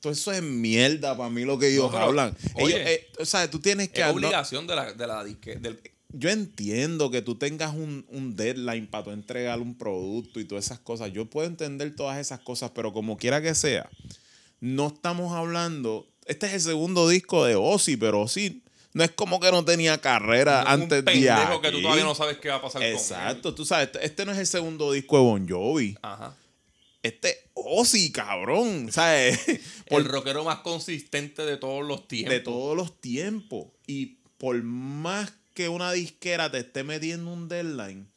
todo 0.00 0.12
eso 0.12 0.32
es 0.32 0.42
mierda 0.42 1.16
para 1.16 1.30
mí 1.30 1.44
lo 1.44 1.56
que 1.56 1.68
ellos 1.68 1.84
No, 1.84 1.92
pero, 1.92 2.02
hablan. 2.02 2.36
oye, 2.56 2.74
Ellos, 2.74 2.88
eh, 2.88 3.06
o 3.20 3.24
sea, 3.24 3.48
tú 3.48 3.60
tienes 3.60 3.90
que... 3.90 4.00
Es 4.00 4.08
no- 4.08 4.14
obligación 4.14 4.66
de 4.66 4.74
la, 4.74 4.92
de 4.92 5.06
la 5.06 5.22
disque. 5.22 5.54
Del, 5.54 5.78
yo 6.08 6.30
entiendo 6.30 7.12
que 7.12 7.22
tú 7.22 7.36
tengas 7.36 7.72
un, 7.76 8.04
un 8.08 8.34
deadline 8.34 8.88
para 8.88 9.04
tú 9.04 9.10
entregar 9.12 9.60
un 9.60 9.78
producto 9.78 10.40
y 10.40 10.44
todas 10.46 10.64
esas 10.64 10.80
cosas. 10.80 11.12
Yo 11.12 11.30
puedo 11.30 11.46
entender 11.46 11.94
todas 11.94 12.18
esas 12.18 12.40
cosas, 12.40 12.72
pero 12.74 12.92
como 12.92 13.16
quiera 13.16 13.40
que 13.40 13.54
sea, 13.54 13.88
no 14.58 14.88
estamos 14.88 15.32
hablando. 15.32 16.08
Este 16.26 16.46
es 16.48 16.54
el 16.54 16.60
segundo 16.60 17.08
disco 17.08 17.44
de 17.44 17.54
Ozzy, 17.54 17.96
pero 17.96 18.22
Ozzy 18.22 18.63
no 18.94 19.04
es 19.04 19.10
como 19.10 19.38
que 19.40 19.50
no 19.50 19.64
tenía 19.64 20.00
carrera 20.00 20.62
un 20.62 20.68
antes 20.82 21.04
de. 21.04 21.12
pendejo 21.12 21.60
que 21.60 21.68
tú 21.70 21.76
aquí. 21.76 21.82
todavía 21.82 22.04
no 22.04 22.14
sabes 22.14 22.38
qué 22.38 22.48
va 22.48 22.54
a 22.56 22.62
pasar 22.62 22.80
con 22.80 22.88
él. 22.88 22.94
Exacto, 22.94 23.54
tú 23.54 23.64
sabes, 23.66 23.86
este- 23.88 24.06
este 24.06 24.24
no 24.24 24.32
es 24.32 24.38
el 24.38 24.46
segundo 24.46 24.90
disco 24.92 25.16
de 25.18 25.22
Bon 25.22 25.48
Jovi. 25.48 25.96
Ajá. 26.00 26.34
Este 27.02 27.28
es 27.30 27.36
Ozzy, 27.52 28.10
cabrón. 28.12 28.90
¿Sabes? 28.90 29.38
Por- 29.88 30.00
el 30.00 30.08
rockero 30.08 30.44
más 30.44 30.60
consistente 30.60 31.44
de 31.44 31.56
todos 31.58 31.86
los 31.86 32.08
tiempos. 32.08 32.32
de 32.32 32.40
todos 32.40 32.76
los 32.76 32.98
tiempos. 33.00 33.66
Y 33.86 34.18
por 34.38 34.62
más 34.62 35.32
que 35.54 35.68
una 35.68 35.92
disquera 35.92 36.50
te 36.50 36.58
esté 36.58 36.82
metiendo 36.84 37.30
un 37.32 37.48
deadline, 37.48 38.08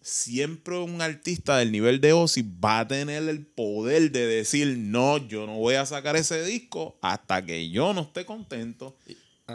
siempre 0.00 0.78
un 0.78 1.02
artista 1.02 1.58
del 1.58 1.70
nivel 1.72 2.00
de 2.00 2.12
Ozzy 2.12 2.42
va 2.64 2.80
a 2.80 2.88
tener 2.88 3.28
el 3.28 3.44
poder 3.46 4.10
de 4.10 4.26
decir, 4.26 4.76
no, 4.78 5.18
yo 5.28 5.46
no 5.46 5.56
voy 5.56 5.74
a 5.74 5.84
sacar 5.86 6.16
ese 6.16 6.42
disco 6.44 6.98
hasta 7.02 7.44
que 7.44 7.68
yo 7.70 7.92
no 7.94 8.02
esté 8.02 8.24
contento. 8.24 8.96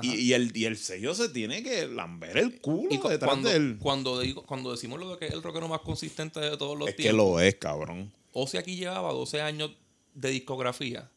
Y, 0.01 0.15
y 0.15 0.33
el, 0.33 0.55
y 0.57 0.65
el 0.65 0.75
sello 0.77 1.13
se 1.13 1.29
tiene 1.29 1.61
que 1.61 1.87
lamber 1.87 2.37
el 2.37 2.59
culo 2.59 2.89
Y 2.89 2.97
detrás 2.97 3.29
cuando, 3.29 3.49
de 3.49 3.55
él. 3.55 3.77
cuando, 3.79 4.19
digo, 4.19 4.43
cuando 4.43 4.71
decimos 4.71 4.99
lo 4.99 5.11
de 5.11 5.17
que 5.19 5.27
es 5.27 5.33
el 5.33 5.43
rockero 5.43 5.67
más 5.67 5.81
consistente 5.81 6.39
de 6.39 6.57
todos 6.57 6.77
los 6.77 6.87
Es 6.89 6.95
que 6.95 7.03
tiempos, 7.03 7.17
lo 7.33 7.39
es, 7.39 7.55
cabrón. 7.55 8.11
Ozzy 8.31 8.57
aquí 8.57 8.75
llevaba 8.75 9.13
12 9.13 9.41
años 9.41 9.71
de 10.15 10.29
discografía 10.31 11.09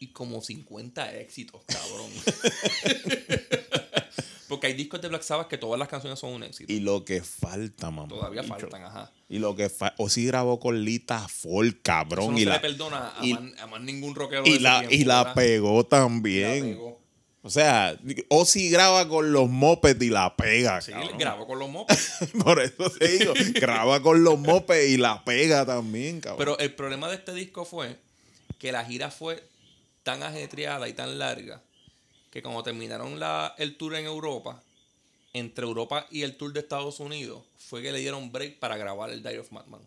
y 0.00 0.08
como 0.08 0.40
50 0.40 1.14
éxitos, 1.20 1.62
cabrón. 1.66 2.10
Porque 4.48 4.66
hay 4.66 4.72
discos 4.74 5.00
de 5.00 5.06
Black 5.06 5.22
Sabbath 5.22 5.46
que 5.46 5.58
todas 5.58 5.78
las 5.78 5.86
canciones 5.86 6.18
son 6.18 6.32
un 6.32 6.42
éxito. 6.42 6.72
Y 6.72 6.80
lo 6.80 7.04
que 7.04 7.22
falta, 7.22 7.92
mamá. 7.92 8.08
Todavía 8.08 8.42
bicho. 8.42 8.54
faltan, 8.58 8.82
ajá. 8.82 9.12
Y 9.28 9.38
lo 9.38 9.54
que 9.54 9.68
falta. 9.68 9.94
Ozzy 10.02 10.26
grabó 10.26 10.58
con 10.58 10.82
Lita 10.84 11.28
Ford, 11.28 11.66
Eso 11.68 11.76
cabrón. 11.84 12.32
no 12.32 12.36
y 12.38 12.40
se 12.40 12.46
la, 12.46 12.54
le 12.54 12.60
perdona 12.60 13.14
a, 13.16 13.24
y- 13.24 13.32
más, 13.34 13.60
a 13.60 13.66
más 13.68 13.80
ningún 13.82 14.16
rockero 14.16 14.42
y 14.44 14.54
de 14.54 14.60
la, 14.60 14.80
tiempo, 14.80 14.96
y 14.96 15.04
la 15.04 15.18
¿verdad? 15.18 15.34
pegó 15.36 15.78
Y 15.78 15.82
la 15.84 15.88
también. 15.88 16.62
pegó. 16.64 16.99
O 17.42 17.48
sea, 17.48 17.98
Ozzy 18.28 18.68
graba 18.68 19.08
con 19.08 19.32
los 19.32 19.48
mopeds 19.48 20.02
y 20.02 20.10
la 20.10 20.36
pega, 20.36 20.80
Sí, 20.82 20.92
cabrón. 20.92 21.18
grabó 21.18 21.46
con 21.46 21.58
los 21.58 21.68
mopeds. 21.70 22.18
Por 22.44 22.60
eso 22.60 22.90
te 22.90 23.08
digo, 23.08 23.32
graba 23.54 24.02
con 24.02 24.22
los 24.22 24.38
mopeds 24.38 24.90
y 24.90 24.96
la 24.98 25.24
pega 25.24 25.64
también, 25.64 26.20
cabrón. 26.20 26.38
Pero 26.38 26.58
el 26.58 26.74
problema 26.74 27.08
de 27.08 27.14
este 27.16 27.32
disco 27.32 27.64
fue 27.64 27.96
que 28.58 28.72
la 28.72 28.84
gira 28.84 29.10
fue 29.10 29.42
tan 30.02 30.22
ajetreada 30.22 30.86
y 30.88 30.92
tan 30.92 31.18
larga 31.18 31.62
que 32.30 32.42
cuando 32.42 32.62
terminaron 32.62 33.18
la, 33.18 33.54
el 33.58 33.76
tour 33.76 33.94
en 33.96 34.04
Europa, 34.04 34.62
entre 35.32 35.64
Europa 35.64 36.06
y 36.10 36.22
el 36.22 36.36
tour 36.36 36.52
de 36.52 36.60
Estados 36.60 37.00
Unidos, 37.00 37.42
fue 37.58 37.80
que 37.82 37.90
le 37.90 38.00
dieron 38.00 38.30
break 38.32 38.58
para 38.58 38.76
grabar 38.76 39.10
el 39.10 39.22
Diary 39.22 39.38
of 39.38 39.50
Madman. 39.50 39.80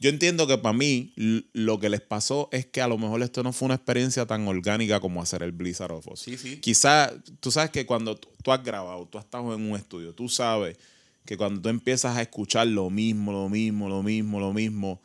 Yo 0.00 0.08
entiendo 0.08 0.46
que 0.46 0.56
para 0.56 0.72
mí 0.72 1.12
lo 1.52 1.78
que 1.78 1.90
les 1.90 2.00
pasó 2.00 2.48
es 2.52 2.64
que 2.64 2.80
a 2.80 2.88
lo 2.88 2.96
mejor 2.96 3.22
esto 3.22 3.42
no 3.42 3.52
fue 3.52 3.66
una 3.66 3.74
experiencia 3.74 4.24
tan 4.26 4.48
orgánica 4.48 4.98
como 4.98 5.20
hacer 5.20 5.42
el 5.42 5.52
Blizzard 5.52 5.92
of 5.92 6.08
Oz. 6.08 6.20
Sí, 6.20 6.38
sí. 6.38 6.56
Quizá, 6.56 7.12
tú 7.40 7.50
sabes 7.50 7.70
que 7.70 7.84
cuando 7.84 8.16
tú, 8.16 8.50
has 8.50 8.64
grabado, 8.64 9.06
tú 9.06 9.18
has 9.18 9.26
estado 9.26 9.54
en 9.54 9.60
un 9.70 9.76
estudio, 9.76 10.14
tú 10.14 10.30
sabes 10.30 10.78
que 11.26 11.36
cuando 11.36 11.60
tú 11.60 11.68
empiezas 11.68 12.16
a 12.16 12.22
escuchar 12.22 12.66
lo 12.66 12.88
mismo, 12.88 13.30
lo 13.30 13.50
mismo, 13.50 13.90
lo 13.90 14.02
mismo, 14.02 14.40
lo 14.40 14.54
mismo, 14.54 15.02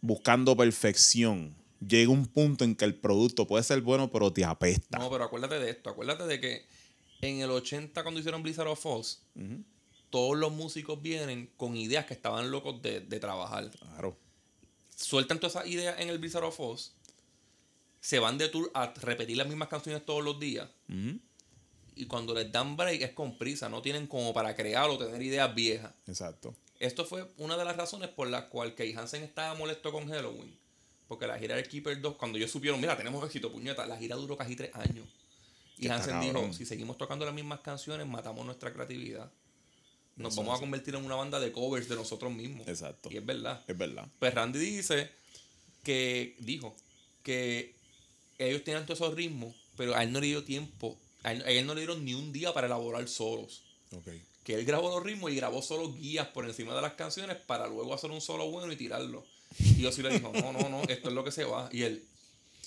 buscando 0.00 0.56
perfección, 0.56 1.54
llega 1.78 2.10
un 2.10 2.26
punto 2.26 2.64
en 2.64 2.74
que 2.74 2.84
el 2.84 2.96
producto 2.96 3.46
puede 3.46 3.62
ser 3.62 3.80
bueno, 3.80 4.10
pero 4.10 4.32
te 4.32 4.44
apesta. 4.44 4.98
No, 4.98 5.08
pero 5.08 5.22
acuérdate 5.22 5.60
de 5.60 5.70
esto. 5.70 5.88
Acuérdate 5.88 6.26
de 6.26 6.40
que 6.40 6.66
en 7.20 7.38
el 7.38 7.50
80, 7.50 8.02
cuando 8.02 8.18
hicieron 8.18 8.42
Blizzard 8.42 8.66
of 8.66 8.84
Oz, 8.86 9.22
todos 10.10 10.36
los 10.36 10.50
músicos 10.50 11.00
vienen 11.00 11.48
con 11.56 11.76
ideas 11.76 12.06
que 12.06 12.14
estaban 12.14 12.50
locos 12.50 12.82
de, 12.82 13.02
de 13.02 13.20
trabajar. 13.20 13.70
Claro. 13.70 14.16
Sueltan 15.02 15.40
todas 15.40 15.56
esas 15.56 15.68
ideas 15.68 15.98
en 15.98 16.08
el 16.08 16.18
Blizzard 16.18 16.44
of 16.44 16.58
Oz, 16.60 16.92
se 18.00 18.18
van 18.18 18.38
de 18.38 18.48
tour 18.48 18.70
a 18.74 18.92
repetir 18.94 19.36
las 19.36 19.46
mismas 19.46 19.68
canciones 19.68 20.04
todos 20.04 20.22
los 20.22 20.38
días. 20.38 20.68
Y 21.94 22.06
cuando 22.06 22.34
les 22.34 22.50
dan 22.50 22.76
break 22.76 23.02
es 23.02 23.12
con 23.12 23.36
prisa, 23.36 23.68
no 23.68 23.82
tienen 23.82 24.06
como 24.06 24.32
para 24.32 24.54
crear 24.54 24.88
o 24.88 24.98
tener 24.98 25.20
ideas 25.20 25.54
viejas. 25.54 25.92
Exacto. 26.06 26.54
Esto 26.78 27.04
fue 27.04 27.28
una 27.36 27.56
de 27.56 27.64
las 27.64 27.76
razones 27.76 28.08
por 28.08 28.28
las 28.28 28.44
cuales 28.44 28.74
Kay 28.74 28.94
Hansen 28.94 29.22
estaba 29.22 29.54
molesto 29.54 29.92
con 29.92 30.08
Halloween. 30.08 30.56
Porque 31.06 31.26
la 31.26 31.38
gira 31.38 31.56
del 31.56 31.68
Keeper 31.68 32.00
2, 32.00 32.16
cuando 32.16 32.38
ellos 32.38 32.50
supieron, 32.50 32.80
mira, 32.80 32.96
tenemos 32.96 33.24
éxito, 33.24 33.52
puñeta, 33.52 33.86
la 33.86 33.98
gira 33.98 34.16
duró 34.16 34.36
casi 34.36 34.56
tres 34.56 34.74
años. 34.74 35.06
Y 35.78 35.88
Hansen 35.88 36.20
dijo, 36.20 36.52
si 36.52 36.64
seguimos 36.64 36.96
tocando 36.96 37.24
las 37.24 37.34
mismas 37.34 37.60
canciones, 37.60 38.06
matamos 38.06 38.46
nuestra 38.46 38.72
creatividad. 38.72 39.30
Nos 40.16 40.36
vamos 40.36 40.56
a 40.56 40.60
convertir 40.60 40.94
en 40.94 41.04
una 41.04 41.14
banda 41.14 41.40
de 41.40 41.52
covers 41.52 41.88
de 41.88 41.96
nosotros 41.96 42.32
mismos. 42.32 42.68
Exacto. 42.68 43.08
Y 43.10 43.16
es 43.16 43.24
verdad. 43.24 43.62
Es 43.66 43.76
verdad. 43.76 44.06
Pues 44.18 44.34
Randy 44.34 44.58
dice 44.58 45.10
que, 45.82 46.36
dijo, 46.38 46.76
que 47.22 47.74
ellos 48.38 48.62
tenían 48.64 48.84
todos 48.84 49.00
esos 49.00 49.14
ritmos, 49.14 49.54
pero 49.76 49.94
a 49.96 50.02
él 50.02 50.12
no 50.12 50.20
le 50.20 50.26
dio 50.26 50.44
tiempo, 50.44 50.98
a 51.22 51.32
él, 51.32 51.42
a 51.42 51.50
él 51.50 51.66
no 51.66 51.74
le 51.74 51.80
dieron 51.80 52.04
ni 52.04 52.14
un 52.14 52.32
día 52.32 52.52
para 52.52 52.66
elaborar 52.66 53.08
solos. 53.08 53.62
Ok. 53.92 54.08
que 54.44 54.54
él 54.54 54.64
grabó 54.64 54.88
los 54.88 55.04
ritmos 55.04 55.30
y 55.30 55.36
grabó 55.36 55.62
solo 55.62 55.92
guías 55.92 56.26
por 56.28 56.46
encima 56.46 56.74
de 56.74 56.82
las 56.82 56.94
canciones 56.94 57.36
para 57.36 57.66
luego 57.66 57.94
hacer 57.94 58.10
un 58.10 58.20
solo 58.20 58.50
bueno 58.50 58.72
y 58.72 58.76
tirarlo. 58.76 59.24
Y 59.58 59.82
yo 59.82 59.92
sí 59.92 60.02
le 60.02 60.10
dijo, 60.10 60.32
no, 60.34 60.52
no, 60.52 60.68
no, 60.68 60.82
esto 60.88 61.08
es 61.08 61.14
lo 61.14 61.22
que 61.24 61.30
se 61.30 61.44
va. 61.44 61.68
Y 61.72 61.82
él, 61.82 62.02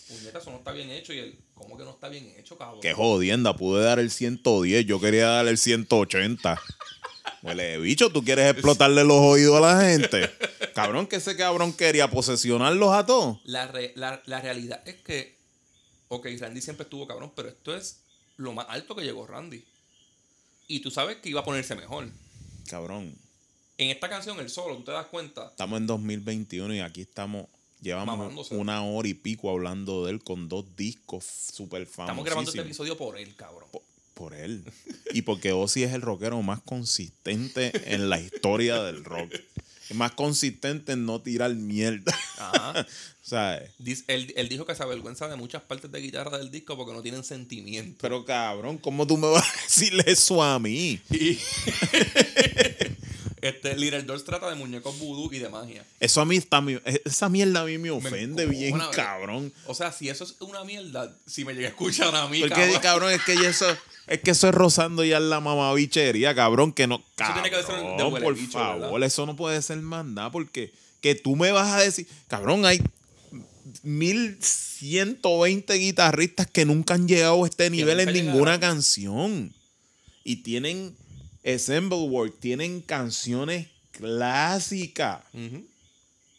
puñeta, 0.07 0.37
eso 0.37 0.51
no 0.51 0.57
está 0.57 0.71
bien 0.71 0.89
hecho. 0.91 1.13
Y 1.13 1.19
él, 1.19 1.39
¿cómo 1.55 1.77
que 1.77 1.83
no 1.83 1.91
está 1.91 2.09
bien 2.09 2.31
hecho, 2.37 2.57
cabrón? 2.57 2.79
Qué 2.81 2.93
jodienda, 2.93 3.55
pude 3.55 3.83
dar 3.83 3.99
el 3.99 4.11
110, 4.11 4.85
yo 4.85 4.99
quería 4.99 5.27
dar 5.27 5.47
el 5.47 5.57
180. 5.57 6.61
Huele, 7.45 7.77
bicho, 7.77 8.09
tú 8.09 8.23
quieres 8.23 8.51
explotarle 8.51 9.03
los 9.03 9.17
oídos 9.17 9.57
a 9.57 9.73
la 9.75 9.81
gente. 9.81 10.29
Cabrón, 10.73 11.07
que 11.07 11.17
ese 11.17 11.35
cabrón 11.37 11.71
quería 11.73 12.09
posesionarlos 12.09 12.93
a 12.93 13.05
todos. 13.05 13.37
La, 13.45 13.67
re- 13.67 13.93
la, 13.95 14.21
la 14.25 14.41
realidad 14.41 14.81
es 14.85 14.95
que, 14.95 15.37
ok, 16.09 16.27
Randy 16.39 16.59
siempre 16.61 16.83
estuvo 16.83 17.07
cabrón, 17.07 17.31
pero 17.35 17.47
esto 17.49 17.75
es 17.75 17.99
lo 18.37 18.51
más 18.51 18.65
alto 18.69 18.95
que 18.95 19.03
llegó 19.03 19.25
Randy. 19.25 19.63
Y 20.67 20.79
tú 20.81 20.91
sabes 20.91 21.17
que 21.17 21.29
iba 21.29 21.41
a 21.41 21.43
ponerse 21.45 21.75
mejor. 21.75 22.09
Cabrón, 22.69 23.15
En 23.77 23.89
esta 23.89 24.09
canción, 24.09 24.39
el 24.39 24.49
solo, 24.49 24.75
tú 24.77 24.83
te 24.85 24.91
das 24.91 25.05
cuenta. 25.07 25.47
estamos 25.51 25.77
en 25.79 25.87
2021 25.87 26.73
y 26.75 26.79
aquí 26.81 27.01
estamos, 27.01 27.45
llevamos 27.81 28.17
Mamándose. 28.17 28.55
una 28.55 28.83
hora 28.83 29.07
y 29.07 29.13
pico 29.13 29.49
hablando 29.51 30.05
de 30.05 30.11
él 30.11 30.23
con 30.23 30.49
dos 30.49 30.65
discos 30.75 31.23
súper 31.53 31.85
famosos. 31.85 32.05
Estamos 32.09 32.25
grabando 32.25 32.49
este 32.49 32.61
episodio 32.61 32.97
por 32.97 33.17
él, 33.17 33.33
cabrón. 33.35 33.69
Por 34.15 34.33
él. 34.33 34.63
Y 35.13 35.21
porque 35.21 35.51
Ozzy 35.51 35.83
es 35.83 35.93
el 35.93 36.01
rockero 36.01 36.41
más 36.41 36.61
consistente 36.61 37.71
en 37.93 38.09
la 38.09 38.19
historia 38.19 38.81
del 38.81 39.03
rock. 39.05 39.31
Más 39.93 40.13
consistente 40.13 40.93
en 40.93 41.05
no 41.05 41.21
tirar 41.21 41.53
mierda. 41.53 42.17
Ajá. 42.39 42.87
sea, 43.21 43.61
Dice- 43.79 44.03
Él, 44.07 44.33
él 44.35 44.49
dijo 44.49 44.65
que 44.65 44.73
se 44.75 44.81
avergüenza 44.83 45.27
de 45.27 45.35
muchas 45.35 45.61
partes 45.63 45.91
de 45.91 45.99
guitarra 45.99 46.37
del 46.39 46.49
disco 46.51 46.75
porque 46.75 46.93
no 46.93 47.01
tienen 47.03 47.23
sentimiento. 47.23 47.97
pero 48.01 48.23
cabrón, 48.25 48.77
¿cómo 48.79 49.05
tú 49.05 49.17
me 49.17 49.27
vas 49.27 49.43
a 49.47 49.61
decirle 49.63 50.03
eso 50.07 50.41
a 50.43 50.57
mí? 50.59 50.99
Y 51.11 51.37
este 53.49 53.75
Little 53.77 54.03
Doors 54.03 54.23
trata 54.23 54.49
de 54.49 54.55
muñecos 54.55 54.97
vudú 54.99 55.31
y 55.33 55.39
de 55.39 55.49
magia. 55.49 55.85
Eso 55.99 56.21
a 56.21 56.25
mí 56.25 56.37
está 56.37 56.63
esa 57.05 57.29
mierda 57.29 57.61
a 57.61 57.65
mí 57.65 57.77
me 57.77 57.91
ofende 57.91 58.45
bien, 58.45 58.77
cabrón. 58.93 59.53
O 59.67 59.73
sea, 59.73 59.91
si 59.91 60.09
eso 60.09 60.23
es 60.23 60.35
una 60.39 60.63
mierda, 60.63 61.15
si 61.25 61.45
me 61.45 61.53
llega 61.53 61.67
a 61.67 61.71
escuchar 61.71 62.15
a 62.15 62.27
mí, 62.27 62.39
Porque 62.41 62.55
cabrón, 62.55 62.81
cabrón, 62.81 63.11
es 63.11 63.21
que 63.23 63.33
eso 63.33 63.65
es 64.07 64.21
que 64.21 64.31
eso 64.31 64.47
es 64.49 64.55
rozando 64.55 65.03
ya 65.03 65.19
la 65.19 65.39
mamabichería, 65.39 66.35
cabrón, 66.35 66.73
que 66.73 66.87
no, 66.87 67.03
Eso 67.19 67.33
tiene 67.33 67.49
que 67.49 67.55
ser 67.57 67.65
cabrón, 67.75 68.13
de 68.13 68.21
por 68.21 68.35
bicho, 68.35 68.51
favor, 68.51 68.91
¿verdad? 68.93 69.03
eso 69.07 69.25
no 69.25 69.35
puede 69.35 69.61
ser 69.61 69.77
más 69.77 70.05
nada 70.05 70.31
porque 70.31 70.71
que 71.01 71.15
tú 71.15 71.35
me 71.35 71.51
vas 71.51 71.73
a 71.73 71.81
decir, 71.81 72.07
cabrón, 72.27 72.65
hay 72.65 72.81
1120 73.83 75.73
guitarristas 75.75 76.47
que 76.47 76.65
nunca 76.65 76.93
han 76.93 77.07
llegado 77.07 77.43
a 77.43 77.47
este 77.47 77.69
nivel 77.69 77.99
en 77.99 78.13
ninguna 78.13 78.53
llegaron. 78.53 78.59
canción 78.59 79.53
y 80.23 80.37
tienen 80.37 80.95
assemble 81.45 81.99
work, 81.99 82.39
tienen 82.39 82.81
canciones 82.81 83.67
clásicas. 83.91 85.21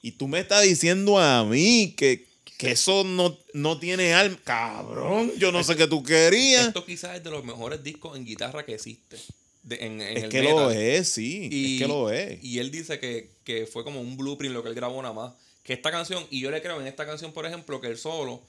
Y 0.02 0.12
tú 0.12 0.28
me 0.28 0.40
estás 0.40 0.62
diciendo 0.62 1.18
a 1.18 1.44
mí 1.44 1.94
que, 1.96 2.26
que 2.58 2.72
eso 2.72 3.04
no, 3.04 3.36
no 3.54 3.78
tiene 3.78 4.14
alma. 4.14 4.38
Cabrón, 4.44 5.32
yo 5.38 5.50
no 5.52 5.62
sé 5.64 5.76
qué 5.76 5.86
tú 5.86 6.02
querías. 6.02 6.68
Esto 6.68 6.84
quizás 6.84 7.16
es 7.16 7.24
de 7.24 7.30
los 7.30 7.44
mejores 7.44 7.82
discos 7.82 8.16
en 8.16 8.24
guitarra 8.24 8.64
que 8.64 8.74
existe. 8.74 9.16
de- 9.62 9.76
en, 9.84 10.00
en 10.00 10.16
Es 10.16 10.22
el 10.24 10.30
que 10.30 10.40
metal. 10.42 10.56
lo 10.56 10.70
es, 10.70 11.08
sí. 11.08 11.48
es 11.76 11.80
que 11.82 11.88
lo 11.88 12.10
es. 12.12 12.42
Y 12.44 12.58
él 12.60 12.70
dice 12.70 12.98
que, 13.00 13.30
que 13.44 13.66
fue 13.66 13.82
como 13.84 14.00
un 14.00 14.16
blueprint 14.16 14.54
lo 14.54 14.62
que 14.62 14.68
él 14.68 14.74
grabó 14.74 15.02
nada 15.02 15.14
más. 15.14 15.32
Que 15.64 15.72
esta 15.72 15.90
canción, 15.90 16.24
y 16.30 16.38
yo 16.40 16.50
le 16.52 16.62
creo 16.62 16.80
en 16.80 16.86
esta 16.86 17.04
canción, 17.04 17.32
por 17.32 17.44
ejemplo, 17.46 17.80
que 17.80 17.88
el 17.88 17.98
solo 17.98 18.40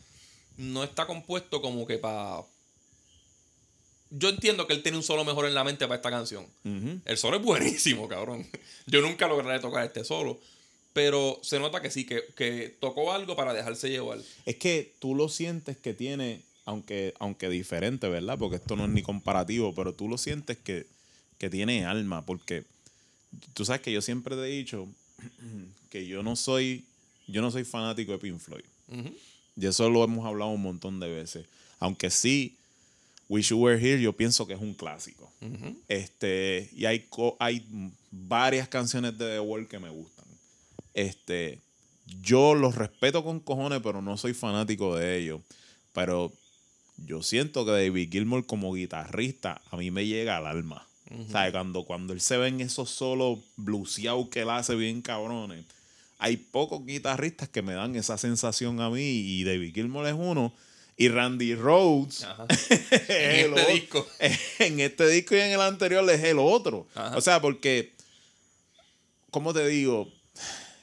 no 0.58 0.84
está 0.84 1.08
compuesto 1.08 1.62
como 1.62 1.88
que 1.88 1.98
para. 1.98 2.42
Yo 4.10 4.30
entiendo 4.30 4.68
que 4.68 4.74
él 4.74 4.84
tiene 4.84 4.98
un 4.98 5.04
solo 5.04 5.26
mejor 5.26 5.46
en 5.46 5.54
la 5.54 5.64
mente 5.64 5.86
para 5.86 5.98
esta 5.98 6.10
canción. 6.10 6.46
El 6.64 7.18
solo 7.18 7.38
es 7.38 7.44
buenísimo, 7.44 8.08
cabrón. 8.08 8.48
Yo 8.86 9.02
nunca 9.02 9.28
lograré 9.28 9.60
tocar 9.60 9.86
este 9.86 10.04
solo. 10.04 10.40
Pero 10.94 11.40
se 11.44 11.60
nota 11.60 11.82
que 11.82 11.92
sí, 11.92 12.06
que, 12.06 12.24
que 12.36 12.76
tocó 12.80 13.12
algo 13.12 13.36
para 13.36 13.54
dejarse 13.54 13.90
llevar. 13.90 14.20
Es 14.46 14.56
que 14.56 14.94
tú 15.00 15.14
lo 15.14 15.30
sientes 15.30 15.78
que 15.78 15.94
tiene, 15.94 16.42
aunque, 16.66 17.14
aunque 17.20 17.50
diferente, 17.50 18.10
¿verdad? 18.10 18.40
Porque 18.40 18.56
esto 18.56 18.76
no 18.76 18.86
es 18.86 18.90
ni 18.90 19.04
comparativo, 19.04 19.76
pero 19.76 19.94
tú 19.94 20.08
lo 20.08 20.18
sientes 20.18 20.58
que, 20.58 20.88
que 21.38 21.52
tiene 21.52 21.86
alma, 21.86 22.26
porque 22.26 22.64
tú 23.54 23.64
sabes 23.64 23.82
que 23.82 23.92
yo 23.92 24.02
siempre 24.02 24.36
te 24.36 24.42
he 24.42 24.58
dicho 24.58 24.88
que 25.92 26.08
yo 26.08 26.24
no 26.24 26.36
soy, 26.36 26.86
yo 27.28 27.42
no 27.42 27.52
soy 27.52 27.64
fanático 27.64 28.14
de 28.14 28.18
Pink 28.18 28.40
Floyd. 28.40 28.66
Y 29.60 29.66
eso 29.66 29.90
lo 29.90 30.04
hemos 30.04 30.26
hablado 30.26 30.52
un 30.52 30.62
montón 30.62 31.00
de 31.00 31.10
veces. 31.10 31.46
Aunque 31.80 32.10
sí, 32.10 32.57
Wish 33.30 33.50
You 33.50 33.58
Were 33.58 33.78
Here, 33.78 34.02
yo 34.02 34.14
pienso 34.14 34.48
que 34.48 34.54
es 34.54 34.62
un 34.62 34.74
clásico. 34.74 35.32
Este, 35.88 36.70
y 36.74 36.86
hay, 36.86 37.08
hay 37.40 37.66
varias 38.12 38.68
canciones 38.68 39.18
de 39.18 39.26
The 39.26 39.40
Wall 39.40 39.68
que 39.68 39.80
me 39.80 39.90
gustan. 39.90 40.26
Este, 40.94 41.60
yo 42.22 42.56
los 42.56 42.76
respeto 42.76 43.24
con 43.24 43.40
cojones, 43.40 43.82
pero 43.84 44.02
no 44.02 44.18
soy 44.18 44.34
fanático 44.34 44.96
de 44.96 45.18
ellos. 45.18 45.42
Pero 45.94 46.32
yo 47.06 47.22
siento 47.22 47.66
que 47.66 47.72
David 47.72 48.12
Gilmour 48.12 48.46
como 48.46 48.74
guitarrista 48.74 49.62
a 49.70 49.78
mí 49.78 49.92
me 49.92 50.06
llega 50.06 50.38
al 50.38 50.48
alma. 50.48 50.88
Ujú. 51.12 51.32
¿Sabes? 51.32 51.52
Cuando, 51.52 51.84
cuando 51.84 52.14
él 52.14 52.22
se 52.22 52.38
ve 52.38 52.48
en 52.48 52.62
esos 52.62 52.90
solos 52.90 53.40
bluseados 53.56 54.30
que 54.30 54.42
él 54.42 54.50
hace 54.50 54.76
bien 54.76 55.02
cabrones. 55.02 55.66
Hay 56.20 56.38
pocos 56.38 56.86
guitarristas 56.86 57.50
que 57.50 57.62
me 57.62 57.74
dan 57.74 57.96
esa 57.96 58.18
sensación 58.18 58.82
a 58.82 58.90
mí 58.90 59.02
y 59.02 59.44
David 59.44 59.74
Gilmour 59.74 60.08
es 60.08 60.16
uno. 60.18 60.54
Y 60.98 61.10
Randy 61.10 61.54
Rhodes 61.54 62.26
es 62.70 63.10
En 63.10 63.58
este 63.58 63.72
disco. 63.72 64.08
en 64.60 64.80
este 64.80 65.08
disco 65.08 65.36
y 65.36 65.40
en 65.40 65.52
el 65.52 65.62
anterior 65.62 66.10
es 66.10 66.24
el 66.24 66.40
otro. 66.40 66.88
Ajá. 66.96 67.16
O 67.16 67.22
sea, 67.22 67.40
porque, 67.40 67.94
¿cómo 69.30 69.54
te 69.54 69.68
digo? 69.68 70.12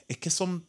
Es 0.07 0.17
que 0.19 0.31
son 0.31 0.65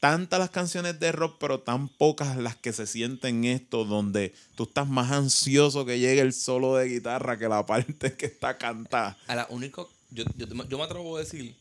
tantas 0.00 0.40
las 0.40 0.50
canciones 0.50 0.98
de 0.98 1.12
rock, 1.12 1.36
pero 1.38 1.60
tan 1.60 1.88
pocas 1.88 2.38
las 2.38 2.56
que 2.56 2.72
se 2.72 2.86
sienten 2.86 3.44
esto, 3.44 3.84
donde 3.84 4.34
tú 4.56 4.64
estás 4.64 4.88
más 4.88 5.12
ansioso 5.12 5.84
que 5.84 5.98
llegue 5.98 6.22
el 6.22 6.32
solo 6.32 6.76
de 6.76 6.88
guitarra 6.88 7.38
que 7.38 7.48
la 7.48 7.66
parte 7.66 8.16
que 8.16 8.26
está 8.26 8.56
cantada. 8.56 9.18
A 9.26 9.34
la 9.34 9.46
único, 9.50 9.90
yo, 10.10 10.24
yo, 10.36 10.46
yo 10.46 10.78
me 10.78 10.84
atrevo 10.84 11.18
a 11.18 11.20
decir 11.20 11.54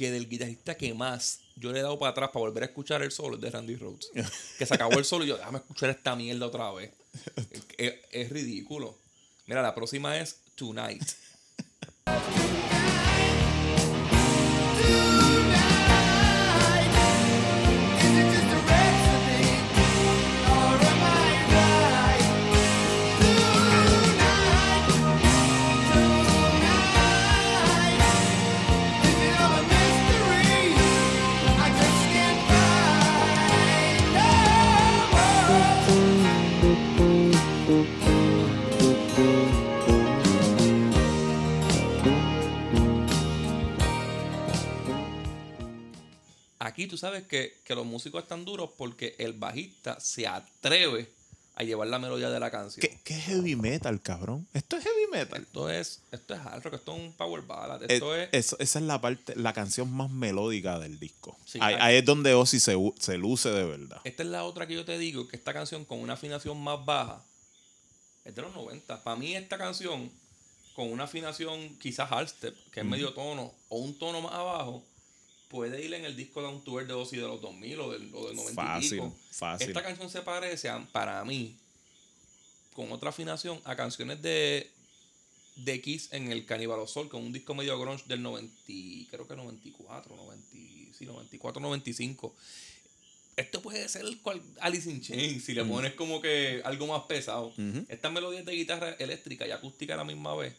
que 0.00 0.10
del 0.10 0.30
guitarrista 0.30 0.78
que 0.78 0.94
más 0.94 1.40
yo 1.56 1.72
le 1.72 1.80
he 1.80 1.82
dado 1.82 1.98
para 1.98 2.12
atrás 2.12 2.30
para 2.30 2.40
volver 2.40 2.62
a 2.62 2.66
escuchar 2.66 3.02
el 3.02 3.10
solo 3.10 3.36
es 3.36 3.42
de 3.42 3.50
Randy 3.50 3.76
Rhodes. 3.76 4.10
que 4.58 4.64
se 4.64 4.72
acabó 4.72 4.98
el 4.98 5.04
solo 5.04 5.26
y 5.26 5.28
yo, 5.28 5.36
déjame 5.36 5.58
escuchar 5.58 5.90
esta 5.90 6.16
mierda 6.16 6.46
otra 6.46 6.72
vez. 6.72 6.90
es, 7.76 7.96
es 8.10 8.30
ridículo. 8.30 8.96
Mira, 9.44 9.60
la 9.60 9.74
próxima 9.74 10.16
es 10.16 10.40
Tonight. 10.54 11.04
Aquí 46.80 46.86
tú 46.88 46.96
sabes 46.96 47.24
que, 47.24 47.60
que 47.62 47.74
los 47.74 47.84
músicos 47.84 48.22
están 48.22 48.46
duros 48.46 48.70
porque 48.78 49.14
el 49.18 49.34
bajista 49.34 50.00
se 50.00 50.26
atreve 50.26 51.10
a 51.54 51.62
llevar 51.62 51.88
la 51.88 51.98
melodía 51.98 52.30
de 52.30 52.40
la 52.40 52.50
canción. 52.50 52.80
¿Qué, 52.80 52.98
qué 53.04 53.12
heavy 53.16 53.54
metal, 53.54 54.00
cabrón? 54.00 54.48
Esto 54.54 54.78
es 54.78 54.84
heavy 54.84 55.06
metal. 55.12 55.42
Esto 55.42 55.68
es, 55.68 56.00
esto 56.10 56.32
es 56.32 56.40
hard 56.40 56.62
rock, 56.62 56.74
esto 56.76 56.94
es 56.96 57.00
un 57.02 57.12
power 57.12 57.42
ballad, 57.42 57.82
Eh, 57.82 57.86
esto 57.90 58.16
es... 58.16 58.30
eso- 58.32 58.56
esa 58.60 58.78
es 58.78 58.84
la 58.86 58.98
parte, 58.98 59.36
la 59.36 59.52
canción 59.52 59.92
más 59.92 60.10
melódica 60.10 60.78
del 60.78 60.98
disco. 60.98 61.36
Sí, 61.44 61.58
ahí, 61.60 61.96
es 61.96 62.04
donde 62.06 62.32
Ozzy 62.32 62.60
se, 62.60 62.74
se 62.98 63.18
luce 63.18 63.50
de 63.50 63.64
verdad. 63.66 64.00
Esta 64.04 64.22
es 64.22 64.28
la 64.30 64.44
otra 64.44 64.66
que 64.66 64.72
yo 64.72 64.86
te 64.86 64.96
digo, 64.96 65.28
que 65.28 65.36
esta 65.36 65.52
canción 65.52 65.84
con 65.84 65.98
una 66.00 66.14
afinación 66.14 66.58
más 66.62 66.82
baja 66.86 67.22
es 68.24 68.34
de 68.34 68.40
los 68.40 68.54
90. 68.54 69.04
Para 69.04 69.16
mí 69.16 69.36
esta 69.36 69.58
canción 69.58 70.10
con 70.74 70.90
una 70.90 71.04
afinación 71.04 71.76
quizás 71.78 72.08
hardstep, 72.08 72.56
que 72.70 72.80
es 72.80 72.86
medio 72.86 73.12
tono, 73.12 73.52
o 73.68 73.76
un 73.80 73.98
tono 73.98 74.22
más 74.22 74.32
abajo, 74.32 74.82
puede 75.50 75.84
ir 75.84 75.92
en 75.94 76.04
el 76.04 76.16
disco 76.16 76.40
de 76.40 76.48
un 76.48 76.62
tour 76.62 76.86
de 76.86 76.92
Ozzy 76.94 77.16
de 77.16 77.22
los 77.26 77.40
2000 77.42 77.80
o 77.80 77.90
del, 77.92 78.14
o 78.14 78.28
del 78.28 78.36
90 78.36 78.78
y 78.82 78.88
pico. 78.90 79.14
fácil. 79.32 79.68
Esta 79.68 79.82
canción 79.82 80.08
se 80.08 80.22
parece, 80.22 80.68
a- 80.68 80.86
para 80.92 81.22
mí, 81.24 81.56
con 82.72 82.90
otra 82.92 83.10
afinación, 83.10 83.60
a 83.64 83.74
canciones 83.74 84.22
de, 84.22 84.70
de 85.56 85.80
Kiss 85.82 86.08
en 86.12 86.30
el 86.30 86.46
Cannibal 86.46 86.78
of 86.78 86.88
Soul, 86.90 87.08
con 87.08 87.24
un 87.24 87.32
disco 87.32 87.54
medio 87.54 87.78
grunge 87.80 88.04
del 88.06 88.22
90, 88.22 88.48
creo 89.10 89.26
que 89.26 89.34
94, 89.36 90.14
90, 90.16 90.46
sí, 90.96 91.04
94, 91.04 91.60
95. 91.60 92.34
Esto 93.36 93.60
puede 93.62 93.88
ser 93.88 94.04
cual, 94.22 94.40
Alice 94.60 94.88
in 94.90 95.00
Chains, 95.00 95.44
si 95.44 95.54
le 95.54 95.64
pones 95.64 95.94
como 95.94 96.20
que 96.20 96.60
algo 96.64 96.86
más 96.86 97.02
pesado. 97.04 97.48
Ujú. 97.48 97.86
Estas 97.88 98.12
melodías 98.12 98.44
de 98.44 98.52
guitarra 98.52 98.90
eléctrica 98.98 99.46
y 99.46 99.50
acústica 99.50 99.94
a 99.94 99.96
la 99.96 100.04
misma 100.04 100.34
vez 100.36 100.54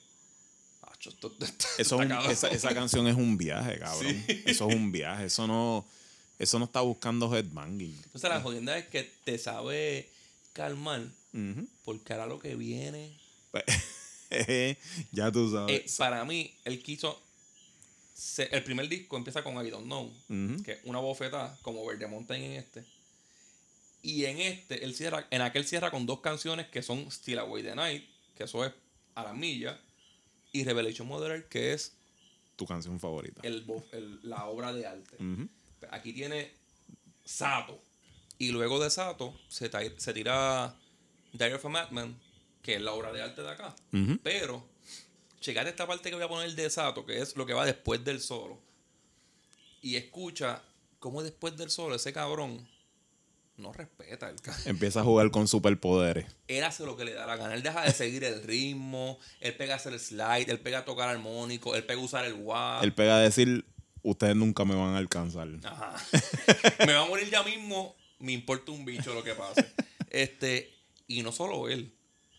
esto- 1.09 1.35
esto 1.39 1.65
Eso 1.77 1.97
un- 1.97 2.11
esa, 2.11 2.47
esa 2.49 2.73
canción 2.73 3.07
es 3.07 3.15
un 3.15 3.37
viaje, 3.37 3.79
cabrón. 3.79 4.23
Eso 4.45 4.69
es 4.69 4.75
un 4.75 4.91
viaje. 4.91 5.25
Eso 5.25 5.47
no, 5.47 5.85
eso 6.39 6.59
no 6.59 6.65
está 6.65 6.81
buscando 6.81 7.33
headbanging. 7.35 7.95
Entonces 8.05 8.29
la 8.29 8.41
jodienda 8.41 8.77
es 8.77 8.87
que 8.87 9.03
te 9.23 9.37
sabe 9.37 10.09
calmar 10.53 11.01
porque 11.83 12.13
ahora 12.13 12.25
lo 12.27 12.39
que 12.39 12.55
viene... 12.55 13.17
Ya 15.11 15.31
tú 15.31 15.47
Eh, 15.67 15.83
sabes. 15.85 15.95
para 15.97 16.23
mí, 16.25 16.53
él 16.63 16.81
quiso... 16.81 17.21
se- 18.15 18.49
el 18.55 18.63
primer 18.63 18.87
disco 18.87 19.17
empieza 19.17 19.43
con 19.43 19.53
I 19.65 19.69
Don't 19.69 19.85
Know, 19.85 20.11
que 20.63 20.73
es 20.73 20.79
una 20.85 20.99
bofetada 20.99 21.57
como 21.61 21.85
Verde 21.85 22.07
Mountain 22.07 22.41
en 22.43 22.51
este. 22.53 22.85
Y 24.03 24.25
en 24.25 24.39
este, 24.39 24.83
él 24.83 24.95
cierra, 24.95 25.27
en 25.31 25.41
aquel 25.41 25.65
cierra 25.65 25.91
con 25.91 26.05
dos 26.05 26.21
canciones 26.21 26.67
que 26.67 26.81
son 26.81 27.11
Still 27.11 27.39
Away 27.39 27.61
the 27.63 27.75
Night, 27.75 28.03
que 28.35 28.45
eso 28.45 28.63
es 28.65 28.71
a 29.15 29.23
la 29.23 29.33
milla, 29.33 29.79
y 30.51 30.63
Revelation 30.63 31.07
Moderate, 31.07 31.47
que 31.49 31.73
es 31.73 31.93
Tu 32.55 32.65
canción 32.65 32.99
favorita. 32.99 33.41
el, 33.43 33.61
bo- 33.61 33.83
el- 33.91 34.19
la 34.23 34.45
obra 34.45 34.73
de 34.73 34.85
arte. 34.85 35.17
Aquí 35.91 36.13
tiene 36.13 36.51
Sato. 37.25 37.79
Y 38.37 38.51
luego 38.51 38.79
de 38.83 38.89
Sato 38.89 39.37
se, 39.49 39.69
tira 40.13 40.75
Diary 41.33 41.53
of 41.55 41.65
a 41.65 41.69
Madman, 41.69 42.19
que 42.63 42.75
es 42.75 42.81
la 42.81 42.93
obra 42.93 43.11
de 43.13 43.21
arte 43.21 43.41
de 43.41 43.49
acá. 43.49 43.75
Ujú. 43.93 44.17
Pero, 44.23 44.65
checate 45.39 45.69
esta 45.69 45.85
parte 45.87 46.09
que 46.09 46.15
voy 46.15 46.25
a 46.25 46.27
poner 46.27 46.53
de 46.55 46.69
Sato, 46.69 47.05
que 47.05 47.19
es 47.21 47.35
lo 47.35 47.45
que 47.45 47.53
va 47.53 47.65
después 47.65 48.03
del 48.03 48.19
solo. 48.19 48.59
Y 49.81 49.95
escucha 49.95 50.61
cómo 50.99 51.23
después 51.23 51.55
del 51.57 51.69
solo 51.71 51.95
ese 51.95 52.13
cabrón 52.13 52.67
no 53.61 53.71
respeta 53.71 54.29
el 54.29 54.41
ca- 54.41 54.57
Empieza 54.65 55.01
a 55.01 55.03
jugar 55.03 55.31
con 55.31 55.47
superpoderes. 55.47 56.25
Él 56.47 56.63
hace 56.63 56.85
lo 56.85 56.97
que 56.97 57.05
le 57.05 57.13
da 57.13 57.25
la 57.25 57.35
gana. 57.37 57.53
Él 57.53 57.63
deja 57.63 57.83
de 57.83 57.91
seguir 57.91 58.23
el 58.23 58.43
ritmo. 58.43 59.19
Él 59.39 59.55
pega 59.55 59.73
a 59.73 59.77
hacer 59.77 59.93
el 59.93 59.99
slide. 59.99 60.49
Él 60.49 60.59
pega 60.59 60.79
a 60.79 60.85
tocar 60.85 61.07
armónico. 61.09 61.75
Él 61.75 61.83
pega 61.85 62.01
a 62.01 62.03
usar 62.03 62.25
el 62.25 62.33
wah. 62.33 62.79
Él 62.83 62.93
pega 62.93 63.17
a 63.17 63.19
decir, 63.19 63.65
ustedes 64.03 64.35
nunca 64.35 64.65
me 64.65 64.75
van 64.75 64.95
a 64.95 64.97
alcanzar. 64.97 65.47
Ajá. 65.63 65.95
me 66.85 66.93
va 66.93 67.01
a 67.01 67.05
morir 67.07 67.29
ya 67.29 67.43
mismo. 67.43 67.95
Me 68.19 68.33
importa 68.33 68.71
un 68.71 68.83
bicho 68.85 69.13
lo 69.13 69.23
que 69.23 69.33
pase. 69.33 69.65
Este, 70.09 70.73
y 71.07 71.23
no 71.23 71.31
solo 71.31 71.69
él. 71.69 71.93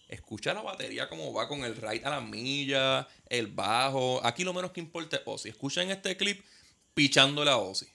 Escucha 0.08 0.52
la 0.52 0.60
batería 0.60 1.08
como 1.08 1.32
va 1.32 1.48
con 1.48 1.64
el 1.64 1.74
ride 1.74 2.04
a 2.04 2.10
la 2.10 2.20
milla, 2.20 3.08
el 3.30 3.46
bajo. 3.46 4.20
Aquí 4.26 4.44
lo 4.44 4.52
menos 4.52 4.70
que 4.72 4.80
importa 4.80 5.16
es 5.16 5.22
Ozzy. 5.24 5.48
Escuchen 5.48 5.90
este 5.90 6.16
clip 6.18 6.44
pichándole 6.94 7.50
a 7.50 7.56
Ozzy. 7.56 7.86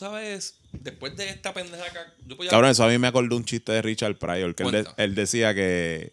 Sabes, 0.00 0.56
después 0.72 1.16
de 1.16 1.28
esta 1.30 1.54
pendeja 1.54 1.84
acá, 1.84 2.12
yo 2.26 2.36
podía- 2.36 2.50
Cabrón, 2.50 2.70
eso 2.70 2.84
a 2.84 2.88
mí 2.88 2.98
me 2.98 3.06
acordó 3.06 3.36
un 3.36 3.44
chiste 3.44 3.70
de 3.72 3.82
Richard 3.82 4.16
Pryor, 4.18 4.54
que 4.54 4.64
él, 4.64 4.70
de- 4.72 4.82
Cuenta. 4.84 5.02
él 5.02 5.14
decía 5.14 5.54
que, 5.54 6.12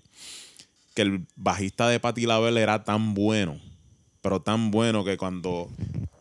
que 0.93 1.01
el 1.01 1.25
bajista 1.35 1.89
de 1.89 1.99
Patti 1.99 2.25
LaBelle 2.25 2.61
era 2.61 2.83
tan 2.83 3.13
bueno, 3.13 3.59
pero 4.21 4.41
tan 4.41 4.69
bueno 4.71 5.03
que 5.03 5.17
cuando 5.17 5.69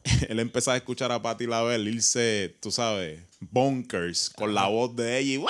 él 0.29 0.41
empezaba 0.41 0.75
a 0.75 0.79
escuchar 0.79 1.13
a 1.13 1.21
Patti 1.23 1.47
LaBelle 1.47 1.91
irse, 1.91 2.57
tú 2.61 2.71
sabes, 2.71 3.21
bonkers, 3.41 4.31
con 4.31 4.55
la 4.55 4.67
voz 4.69 4.97
de 4.97 5.19
ella 5.19 5.35
y. 5.35 5.45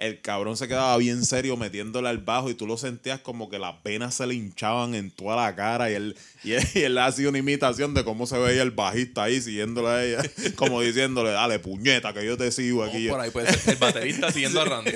el 0.00 0.22
cabrón 0.22 0.56
se 0.56 0.66
quedaba 0.66 0.96
bien 0.96 1.24
serio 1.26 1.58
metiéndole 1.58 2.08
al 2.08 2.18
bajo 2.18 2.48
y 2.48 2.54
tú 2.54 2.66
lo 2.66 2.78
sentías 2.78 3.20
como 3.20 3.50
que 3.50 3.58
las 3.58 3.82
venas 3.82 4.14
se 4.14 4.26
le 4.26 4.34
hinchaban 4.34 4.94
en 4.94 5.10
toda 5.10 5.36
la 5.36 5.54
cara 5.54 5.90
y 5.90 5.94
él, 5.94 6.16
y 6.42 6.52
él, 6.52 6.66
y 6.74 6.80
él 6.80 6.98
hacía 6.98 7.28
una 7.28 7.38
imitación 7.38 7.92
de 7.92 8.02
cómo 8.02 8.26
se 8.26 8.38
veía 8.38 8.62
el 8.62 8.70
bajista 8.70 9.24
ahí 9.24 9.42
siguiéndole 9.42 9.88
a 9.88 10.04
ella, 10.04 10.22
como 10.56 10.80
diciéndole, 10.80 11.30
dale 11.30 11.58
puñeta 11.58 12.14
que 12.14 12.24
yo 12.24 12.38
te 12.38 12.50
sigo 12.50 12.82
aquí. 12.82 13.08
por 13.08 13.20
ahí 13.20 13.30
puede 13.30 13.52
ser 13.52 13.74
el 13.74 13.78
baterista 13.78 14.32
siguiendo 14.32 14.62
a 14.62 14.64
Randy. 14.64 14.92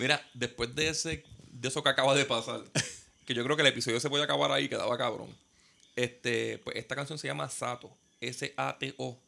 Mira, 0.00 0.20
después 0.34 0.74
de 0.74 0.88
ese 0.88 1.22
de 1.48 1.68
eso 1.68 1.80
que 1.80 1.90
acaba 1.90 2.16
de 2.16 2.24
pasar, 2.24 2.60
que 3.24 3.34
yo 3.34 3.44
creo 3.44 3.54
que 3.54 3.62
el 3.62 3.68
episodio 3.68 4.00
se 4.00 4.10
puede 4.10 4.24
acabar 4.24 4.50
ahí, 4.50 4.68
quedaba 4.68 4.98
cabrón. 4.98 5.28
Este, 5.94 6.58
pues 6.58 6.76
esta 6.76 6.96
canción 6.96 7.20
se 7.20 7.28
llama 7.28 7.48
Sato, 7.48 7.96
S 8.20 8.52
A 8.56 8.76
T 8.80 8.94
O. 8.96 9.22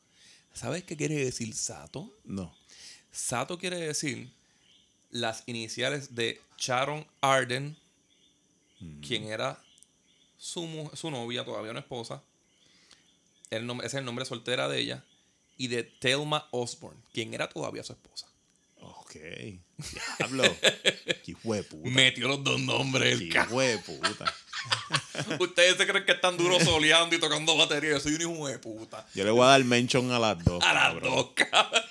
¿Sabes 0.52 0.82
qué 0.82 0.96
quiere 0.96 1.14
decir 1.14 1.54
Sato? 1.54 2.12
No. 2.24 2.52
Sato 3.14 3.58
quiere 3.58 3.76
decir 3.76 4.28
las 5.10 5.44
iniciales 5.46 6.16
de 6.16 6.40
Sharon 6.58 7.06
Arden, 7.20 7.76
quien 9.06 9.28
era 9.28 9.62
su, 10.36 10.90
su 10.94 11.12
novia, 11.12 11.44
todavía 11.44 11.72
no 11.72 11.78
esposa. 11.78 12.22
El 13.50 13.66
nombre, 13.66 13.86
ese 13.86 13.96
es 13.96 14.00
el 14.00 14.04
nombre 14.04 14.24
soltera 14.24 14.68
de 14.68 14.80
ella. 14.80 15.04
Y 15.56 15.68
de 15.68 15.84
Thelma 15.84 16.48
Osborne, 16.50 17.00
quien 17.12 17.32
era 17.32 17.48
todavía 17.48 17.84
su 17.84 17.92
esposa. 17.92 18.26
Ok. 18.80 19.14
Diablo. 20.18 20.42
Qué 21.24 21.34
puta. 21.36 21.90
Metió 21.90 22.26
los 22.26 22.42
dos 22.42 22.60
nombres. 22.60 23.20
Qué 23.20 23.78
puta. 23.86 24.34
Ustedes 25.38 25.76
se 25.76 25.86
creen 25.86 26.04
que 26.04 26.12
están 26.12 26.36
duros 26.36 26.64
soleando 26.64 27.14
y 27.14 27.20
tocando 27.20 27.56
batería. 27.56 27.90
Yo 27.92 28.00
soy 28.00 28.14
un 28.14 28.22
hijo 28.22 28.48
de 28.48 28.58
puta. 28.58 29.06
Yo 29.14 29.24
le 29.24 29.30
voy 29.30 29.44
a 29.44 29.50
dar 29.50 29.64
mention 29.64 30.10
a 30.10 30.18
las 30.18 30.42
dos. 30.44 30.64
A 30.64 30.74
las 30.74 31.00
dos, 31.00 31.30
cabrón. 31.34 31.83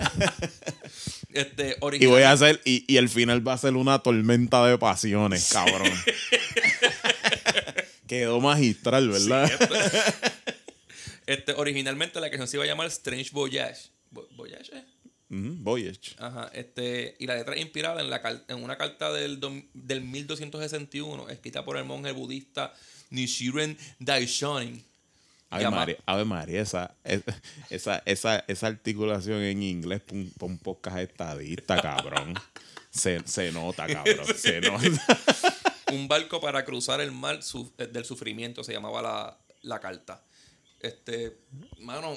Este, 1.32 1.76
Y 2.00 2.06
voy 2.06 2.22
a 2.22 2.32
hacer, 2.32 2.60
y, 2.64 2.84
y 2.92 2.96
el 2.96 3.08
final 3.08 3.46
va 3.46 3.52
a 3.52 3.58
ser 3.58 3.74
una 3.76 4.00
tormenta 4.00 4.66
de 4.66 4.76
pasiones, 4.78 5.48
cabrón. 5.52 5.88
Quedó 8.08 8.40
magistral, 8.40 9.08
¿verdad? 9.08 9.50
Este, 11.26 11.52
originalmente 11.52 12.18
la 12.20 12.28
canción 12.28 12.48
se 12.48 12.56
iba 12.56 12.64
a 12.64 12.66
llamar 12.66 12.88
Strange 12.88 13.30
Voyage. 13.32 13.90
Vo- 14.12 14.26
¿Voyage? 14.34 14.72
eh? 14.76 14.84
Ujú, 15.30 15.54
Voyage. 15.60 16.16
Ajá, 16.18 16.50
este, 16.52 17.14
y 17.20 17.26
la 17.28 17.36
letra 17.36 17.54
es 17.54 17.60
inspirada 17.60 18.00
en, 18.00 18.10
la, 18.10 18.20
en 18.48 18.64
una 18.64 18.76
carta 18.76 19.12
del, 19.12 19.38
del 19.72 20.00
1261, 20.00 21.28
escrita 21.28 21.64
por 21.64 21.76
el 21.76 21.84
monje 21.84 22.10
budista 22.10 22.74
Nichiren 23.10 23.78
Daishonin. 24.00 24.82
Ave 25.50 25.68
María, 25.70 25.96
Ave 26.06 26.24
María, 26.24 26.62
esa, 26.62 26.94
es- 27.04 27.22
esa, 27.70 28.02
esa, 28.06 28.44
esa 28.46 28.66
articulación 28.68 29.42
en 29.42 29.62
inglés 29.62 30.00
para 30.00 30.20
un, 30.46 30.58
podcast 30.58 30.98
estadista, 30.98 31.80
cabrón. 31.82 32.34
Se, 32.90 33.20
se 33.26 33.50
nota, 33.52 33.86
cabrón. 33.86 34.26
Se 34.36 34.60
nota. 34.62 35.18
Un 35.92 36.06
barco 36.08 36.40
para 36.40 36.64
cruzar 36.64 37.00
el 37.00 37.10
mar 37.12 37.42
su- 37.42 37.72
eh, 37.78 37.86
del 37.86 38.04
sufrimiento, 38.04 38.62
se 38.64 38.72
llamaba 38.72 39.02
la, 39.02 39.38
la 39.62 39.80
carta. 39.80 40.22
Este, 40.80 41.36
mano, 41.80 42.16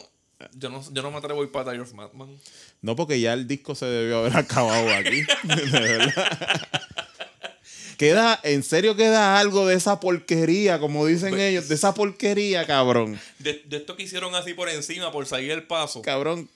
yo 0.53 0.69
no, 0.69 0.83
yo 0.91 1.01
no 1.01 1.09
me 1.11 1.17
atrevo 1.17 1.41
a 1.41 1.43
ir 1.43 1.51
para 1.51 1.71
Dire 1.71 1.81
of 1.83 1.93
Madman. 1.93 2.39
No, 2.81 2.95
porque 2.95 3.19
ya 3.19 3.33
el 3.33 3.47
disco 3.47 3.75
se 3.75 3.85
debió 3.87 4.19
haber 4.19 4.37
acabado 4.37 4.89
aquí. 4.93 5.21
De 5.43 5.69
verdad. 5.81 6.81
Queda, 8.03 8.39
en 8.43 8.63
serio 8.63 8.95
queda 8.95 9.39
algo 9.39 9.65
de 9.65 9.75
esa 9.75 9.99
porquería, 9.99 10.79
como 10.79 11.05
dicen 11.05 11.29
Pues- 11.29 11.41
ellos, 11.41 11.69
de 11.69 11.75
esa 11.75 11.93
porquería, 11.93 12.65
cabrón. 12.65 13.19
De, 13.39 13.61
de 13.65 13.77
esto 13.77 13.95
que 13.95 14.03
hicieron 14.03 14.35
así 14.35 14.53
por 14.53 14.67
encima, 14.69 15.11
por 15.11 15.25
seguir 15.25 15.51
el 15.51 15.63
paso. 15.63 16.01
Cabrón, 16.01 16.49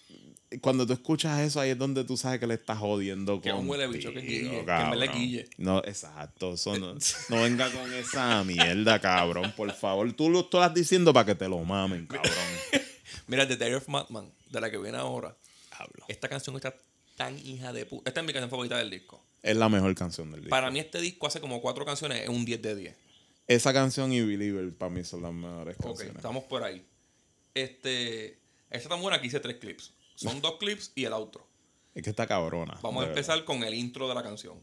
cuando 0.62 0.86
tú 0.86 0.94
escuchas 0.94 1.40
eso, 1.42 1.60
ahí 1.60 1.70
es 1.70 1.78
donde 1.78 2.04
tú 2.04 2.18
sabes 2.18 2.40
que 2.40 2.48
le 2.48 2.56
estás 2.56 2.78
jodiendo 2.80 3.40
Que 3.42 3.54
un 3.54 3.68
huele 3.70 3.88
bicho, 3.88 4.12
que 4.14 4.20
guille, 4.22 4.50
que 4.60 4.66
cabrón. 4.66 5.00
verdad 5.00 5.16
guille. 5.16 5.48
No, 5.58 5.80
exacto. 5.80 6.54
Eso 6.54 6.78
no, 6.78 6.96
no 7.30 7.42
venga 7.42 7.72
con 7.72 7.94
esa 7.94 8.44
mierda, 8.44 9.00
cabrón. 9.00 9.54
Por 9.56 9.72
favor, 9.74 10.12
tú 10.14 10.30
lo 10.30 10.42
estás 10.42 10.74
diciendo 10.74 11.14
para 11.14 11.26
que 11.28 11.36
te 11.36 11.48
lo 11.48 11.60
mamen, 11.60 12.08
cabrón. 12.08 12.34
Mira, 13.28 13.48
The 13.48 13.56
Diary 13.58 13.76
of 13.76 13.88
Madman, 13.88 14.32
de 14.50 14.62
la 14.62 14.70
que 14.72 14.78
viene 14.78 14.98
ahora. 14.98 15.36
Hablo. 15.72 16.06
Esta 16.08 16.28
canción 16.28 16.56
está 16.58 16.74
tan 17.16 17.38
hija 17.46 17.72
de 17.74 17.86
puta. 17.86 18.10
Esta 18.10 18.20
es 18.22 18.26
mi 18.28 18.34
canción 18.34 18.50
favorita 18.50 18.78
del 18.78 18.90
disco. 18.90 19.24
Es 19.48 19.56
la 19.56 19.70
mejor 19.70 19.96
canción 19.96 20.30
del 20.32 20.42
disco. 20.42 20.50
Para 20.50 20.70
mí 20.72 20.80
este 20.80 21.00
disco 21.00 21.26
hace 21.28 21.40
como 21.40 21.62
cuatro 21.62 21.86
canciones, 21.86 22.22
es 22.24 22.30
un 22.30 22.44
10 22.44 22.62
de 22.62 22.76
10. 22.76 22.96
Esa 23.48 23.72
canción 23.72 24.12
y 24.12 24.20
Believer 24.22 24.74
para 24.76 24.90
mí 24.90 25.04
son 25.06 25.22
las 25.22 25.32
mejores 25.32 25.78
Ok, 25.80 25.86
canciones. 25.86 26.16
estamos 26.18 26.44
por 26.44 26.64
ahí. 26.64 26.86
Este, 27.54 28.40
esta 28.70 28.90
tan 28.90 29.02
buena 29.02 29.22
que 29.22 29.28
hice 29.28 29.40
tres 29.40 29.56
clips. 29.56 29.94
Son 30.16 30.42
dos 30.42 30.58
clips 30.60 30.92
y 30.96 31.06
el 31.06 31.14
outro. 31.14 31.48
Es 31.96 32.04
que 32.04 32.10
está 32.10 32.28
cabrona. 32.28 32.78
Vamos 32.82 33.06
a 33.06 33.08
empezar 33.08 33.44
con 33.46 33.64
el 33.64 33.74
intro 33.74 34.10
de 34.10 34.16
la 34.16 34.22
canción. 34.24 34.58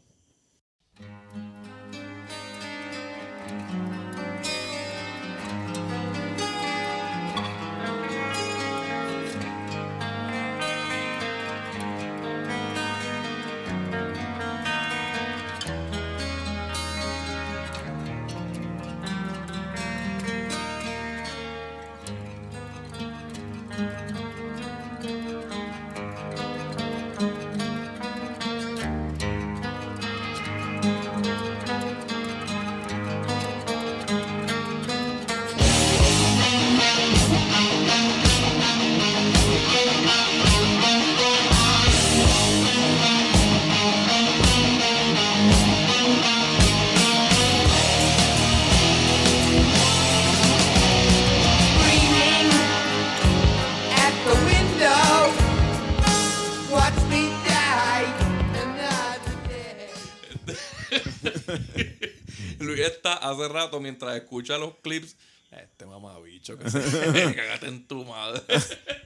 Hace 63.34 63.48
rato 63.52 63.80
mientras 63.80 64.16
escucha 64.16 64.58
los 64.58 64.76
clips. 64.82 65.16
Este 65.50 65.86
mamabicho 65.86 66.58
que 66.58 66.68
se 66.68 66.80
cagate 67.36 67.68
en 67.68 67.86
tu 67.86 68.04
madre. 68.04 68.42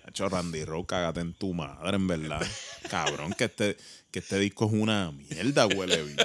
Hacho, 0.05 0.29
Randy 0.31 0.65
Rowe, 0.65 0.87
cágate 0.87 1.21
en 1.21 1.35
tu 1.35 1.53
madre, 1.53 1.97
en 1.97 2.07
verdad. 2.07 2.47
Cabrón, 2.89 3.35
que 3.35 3.45
este, 3.45 3.77
que 4.11 4.21
este 4.21 4.39
disco 4.39 4.67
es 4.67 4.73
una 4.73 5.13
mierda, 5.13 5.67
huele 5.67 6.03
bicho. 6.05 6.25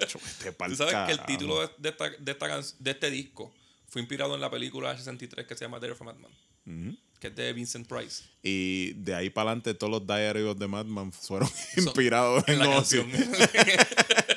Hacho, 0.00 0.20
pa'l 0.56 0.70
Tú 0.70 0.76
sabes 0.76 0.94
que 1.06 1.12
el 1.12 1.26
título 1.26 1.66
de, 1.78 1.88
esta, 1.88 2.10
de, 2.10 2.32
esta 2.32 2.60
de 2.78 2.90
este 2.92 3.10
disco 3.10 3.52
fue 3.88 4.02
inspirado 4.02 4.36
en 4.36 4.40
la 4.40 4.50
película 4.50 4.96
63 4.96 5.46
que 5.46 5.54
se 5.56 5.64
llama 5.64 5.80
Diary 5.80 5.94
of 5.94 6.02
a 6.02 6.04
Madman, 6.04 6.98
que 7.18 7.26
es 7.26 7.34
de 7.34 7.52
Vincent 7.52 7.88
Price. 7.88 8.22
Y 8.42 8.92
de 8.92 9.16
ahí 9.16 9.30
para 9.30 9.50
adelante 9.50 9.74
todos 9.74 9.90
los 9.90 10.06
diarios 10.06 10.56
de 10.56 10.68
Madman 10.68 11.10
fueron 11.12 11.48
inspirados 11.76 12.44
en 12.46 12.60
la 12.60 12.68
Ozzy. 12.70 12.98
canción. 12.98 13.10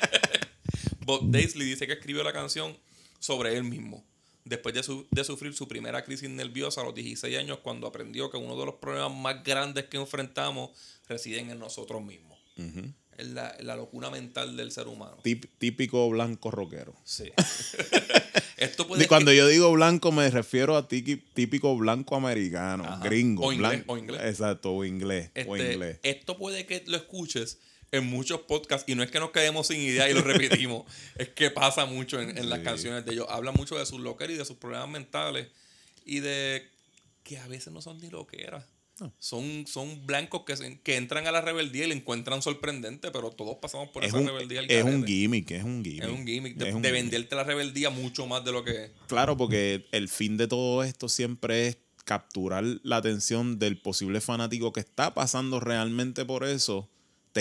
Bob 1.08 1.30
Daisley 1.30 1.66
dice 1.66 1.86
que 1.86 1.94
escribió 1.94 2.22
la 2.22 2.34
canción 2.34 2.76
sobre 3.18 3.56
él 3.56 3.64
mismo. 3.64 4.04
Después 4.44 4.74
de, 4.74 4.82
su- 4.82 5.06
de 5.10 5.24
sufrir 5.24 5.54
su 5.54 5.66
primera 5.66 6.04
crisis 6.04 6.28
nerviosa 6.28 6.82
a 6.82 6.84
los 6.84 6.94
16 6.94 7.36
años, 7.38 7.58
cuando 7.62 7.86
aprendió 7.86 8.30
que 8.30 8.36
uno 8.36 8.58
de 8.58 8.66
los 8.66 8.74
problemas 8.76 9.14
más 9.14 9.42
grandes 9.42 9.84
que 9.86 9.96
enfrentamos 9.96 10.70
residen 11.08 11.50
en 11.50 11.58
nosotros 11.58 12.02
mismos. 12.02 12.38
Ujú. 12.58 12.92
Es 13.16 13.26
la, 13.28 13.56
la 13.60 13.74
locura 13.74 14.10
mental 14.10 14.56
del 14.56 14.70
ser 14.70 14.86
humano. 14.86 15.16
Típico 15.58 16.08
blanco 16.10 16.50
rockero. 16.50 16.94
Sí. 17.04 17.32
Esto 18.58 18.86
puede 18.86 19.04
Y 19.04 19.06
cuando 19.06 19.32
yo 19.32 19.46
digo 19.46 19.70
blanco 19.72 20.12
me 20.12 20.28
refiero 20.30 20.76
a 20.76 20.88
típico 20.88 21.76
blanco 21.76 22.16
americano, 22.16 22.84
Ajá. 22.84 23.04
gringo. 23.04 23.46
O 23.46 23.52
inglés, 23.52 23.82
o 23.86 23.96
inglés. 23.96 24.20
Exacto, 24.24 24.72
o 24.72 24.84
inglés. 24.84 25.30
o 25.46 25.56
Este, 25.56 25.72
inglés. 25.72 26.00
Esto 26.02 26.36
puede 26.36 26.66
que 26.66 26.82
lo 26.86 26.96
escuches 26.96 27.58
en 27.92 28.06
muchos 28.06 28.40
podcasts 28.42 28.84
y 28.90 28.94
no 28.94 29.02
es 29.02 29.10
que 29.10 29.18
nos 29.20 29.30
quedemos 29.30 29.66
sin 29.68 29.80
idea 29.80 30.08
y 30.10 30.14
lo 30.14 30.20
repetimos, 30.22 30.84
es 31.16 31.28
que 31.30 31.50
pasa 31.50 31.86
mucho 31.86 32.20
en, 32.20 32.36
en 32.36 32.48
las 32.50 32.60
canciones 32.60 33.04
de 33.04 33.12
ellos. 33.12 33.26
Hablan 33.30 33.54
mucho 33.54 33.76
de 33.78 33.86
sus 33.86 34.00
loqueras 34.00 34.34
y 34.34 34.38
de 34.38 34.44
sus 34.44 34.56
problemas 34.56 34.88
mentales 34.88 35.48
y 36.04 36.20
de 36.20 36.66
que 37.22 37.38
a 37.38 37.46
veces 37.48 37.72
no 37.72 37.80
son 37.82 37.98
ni 38.00 38.10
loqueras. 38.10 38.64
Son, 39.20 39.64
son 39.68 40.04
blancos 40.06 40.42
que, 40.44 40.56
se- 40.56 40.80
que 40.80 40.96
entran 40.96 41.24
a 41.28 41.30
la 41.30 41.40
rebeldía 41.40 41.84
y 41.84 41.88
le 41.88 41.94
encuentran 41.94 42.42
sorprendente, 42.42 43.12
pero 43.12 43.30
todos 43.30 43.56
pasamos 43.62 43.90
por 43.90 44.02
Es 44.02 44.08
esa 44.08 44.18
un, 44.18 44.26
rebeldía. 44.26 44.62
es 44.62 44.82
un 44.82 45.06
gimmick, 45.06 45.52
es 45.52 45.62
un 45.62 45.84
gimmick. 45.84 46.02
Es 46.02 46.10
un 46.10 46.26
gimmick 46.26 46.56
de, 46.56 46.68
Es 46.70 46.74
un 46.74 46.82
de 46.82 46.88
gimmick. 46.88 47.02
venderte 47.04 47.36
la 47.36 47.44
rebeldía 47.44 47.90
mucho 47.90 48.26
más 48.26 48.44
de 48.44 48.50
lo 48.50 48.64
que 48.64 48.86
es. 48.86 48.90
Claro, 49.06 49.36
porque 49.36 49.86
el 49.92 50.08
fin 50.08 50.36
de 50.36 50.48
todo 50.48 50.82
esto 50.82 51.08
siempre 51.08 51.68
es 51.68 51.78
capturar 52.04 52.64
la 52.82 52.96
atención 52.96 53.60
del 53.60 53.78
posible 53.80 54.20
fanático 54.20 54.72
que 54.72 54.80
está 54.80 55.14
pasando 55.14 55.60
realmente 55.60 56.24
por 56.24 56.42
eso, 56.44 56.90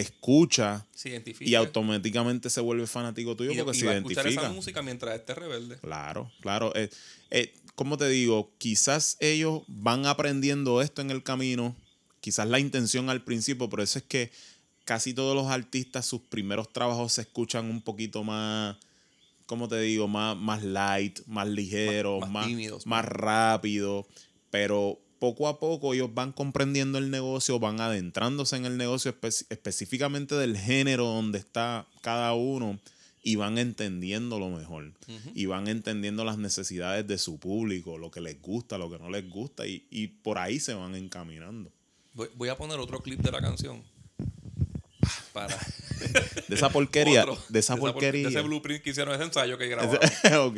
te 0.01 0.03
escucha 0.07 0.85
Se 0.93 1.09
identifica. 1.09 1.49
y 1.49 1.55
automáticamente 1.55 2.49
se 2.49 2.61
vuelve 2.61 2.87
fanático 2.87 3.35
tuyo 3.35 3.51
y, 3.51 3.57
porque 3.57 3.77
y 3.77 3.79
se 3.79 3.85
va 3.85 3.91
a 3.93 3.95
escuchar 3.97 4.19
esa 4.27 4.29
identifica. 4.29 4.53
música 4.53 4.81
mientras 4.81 5.15
esté 5.15 5.33
rebelde. 5.35 5.77
Claro, 5.79 6.31
claro. 6.41 6.71
Eh, 6.75 6.89
eh, 7.31 7.53
como 7.75 7.97
te 7.97 8.07
digo, 8.09 8.51
quizás 8.57 9.17
ellos 9.19 9.61
van 9.67 10.05
aprendiendo 10.05 10.81
esto 10.81 11.01
en 11.01 11.11
el 11.11 11.23
camino, 11.23 11.75
quizás 12.21 12.47
la 12.47 12.59
intención 12.59 13.09
al 13.09 13.23
principio, 13.23 13.69
por 13.69 13.81
eso 13.81 13.99
es 13.99 14.05
que 14.05 14.31
casi 14.85 15.13
todos 15.13 15.35
los 15.35 15.47
artistas, 15.47 16.05
sus 16.05 16.21
primeros 16.21 16.71
trabajos 16.71 17.13
se 17.13 17.21
escuchan 17.21 17.69
un 17.69 17.81
poquito 17.81 18.23
más, 18.23 18.77
como 19.45 19.67
te 19.67 19.79
digo, 19.81 20.07
más, 20.07 20.35
más 20.37 20.63
light, 20.63 21.19
más 21.27 21.47
ligeros, 21.47 22.21
Más- 22.21 22.29
más, 22.29 22.41
más 22.43 22.47
tímidos, 22.47 22.85
más 22.87 23.05
rápido, 23.05 24.07
pero 24.49 24.99
poco 25.19 25.47
a 25.47 25.59
poco 25.59 25.93
ellos 25.93 26.09
van 26.13 26.31
comprendiendo 26.31 26.97
el 26.97 27.09
negocio, 27.11 27.59
van 27.59 27.79
adentrándose 27.81 28.55
en 28.55 28.65
el 28.65 28.77
negocio 28.77 29.13
espe- 29.19 29.45
específicamente 29.49 30.35
del 30.35 30.57
género 30.57 31.05
donde 31.05 31.37
está 31.39 31.85
cada 32.01 32.33
uno 32.33 32.79
y 33.23 33.35
van 33.35 33.57
entendiendo 33.57 34.39
lo 34.39 34.49
mejor 34.49 34.93
y 35.35 35.45
van 35.47 35.67
entendiendo 35.67 36.23
las 36.23 36.37
necesidades 36.37 37.05
de 37.07 37.17
su 37.17 37.39
público, 37.39 37.97
lo 37.97 38.09
que 38.11 38.21
les 38.21 38.41
gusta, 38.41 38.77
lo 38.77 38.89
que 38.89 38.99
no 38.99 39.09
les 39.09 39.29
gusta 39.29 39.67
y, 39.67 39.85
y 39.89 40.07
por 40.07 40.37
ahí 40.37 40.59
se 40.59 40.73
van 40.73 40.95
encaminando. 40.95 41.71
Voy, 42.13 42.29
voy 42.35 42.49
a 42.49 42.55
poner 42.57 42.79
otro 42.79 42.99
clip 43.01 43.19
de 43.19 43.31
la 43.31 43.41
canción. 43.41 43.83
Para. 45.33 45.57
De 46.47 46.55
esa 46.55 46.69
porquería, 46.69 47.25
de 47.49 47.59
esa 47.59 47.75
por- 47.75 47.91
porquería. 47.91 48.23
de 48.23 48.29
ese 48.29 48.41
blueprint 48.41 48.83
que 48.83 48.91
hicieron, 48.91 49.13
ese 49.15 49.23
ensayo 49.25 49.57
que 49.57 49.67
grabaron. 49.67 49.99
ok. 50.47 50.57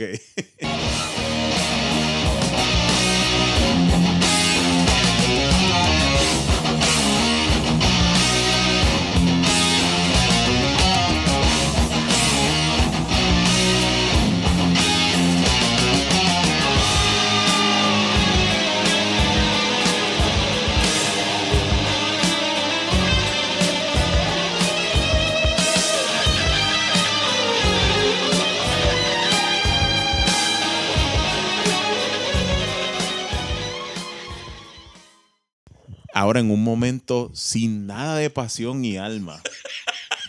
Ahora 36.29 36.41
en 36.41 36.51
un 36.51 36.63
momento 36.63 37.31
sin 37.33 37.87
nada 37.87 38.17
de 38.17 38.29
pasión 38.29 38.85
y 38.85 38.97
alma. 38.97 39.41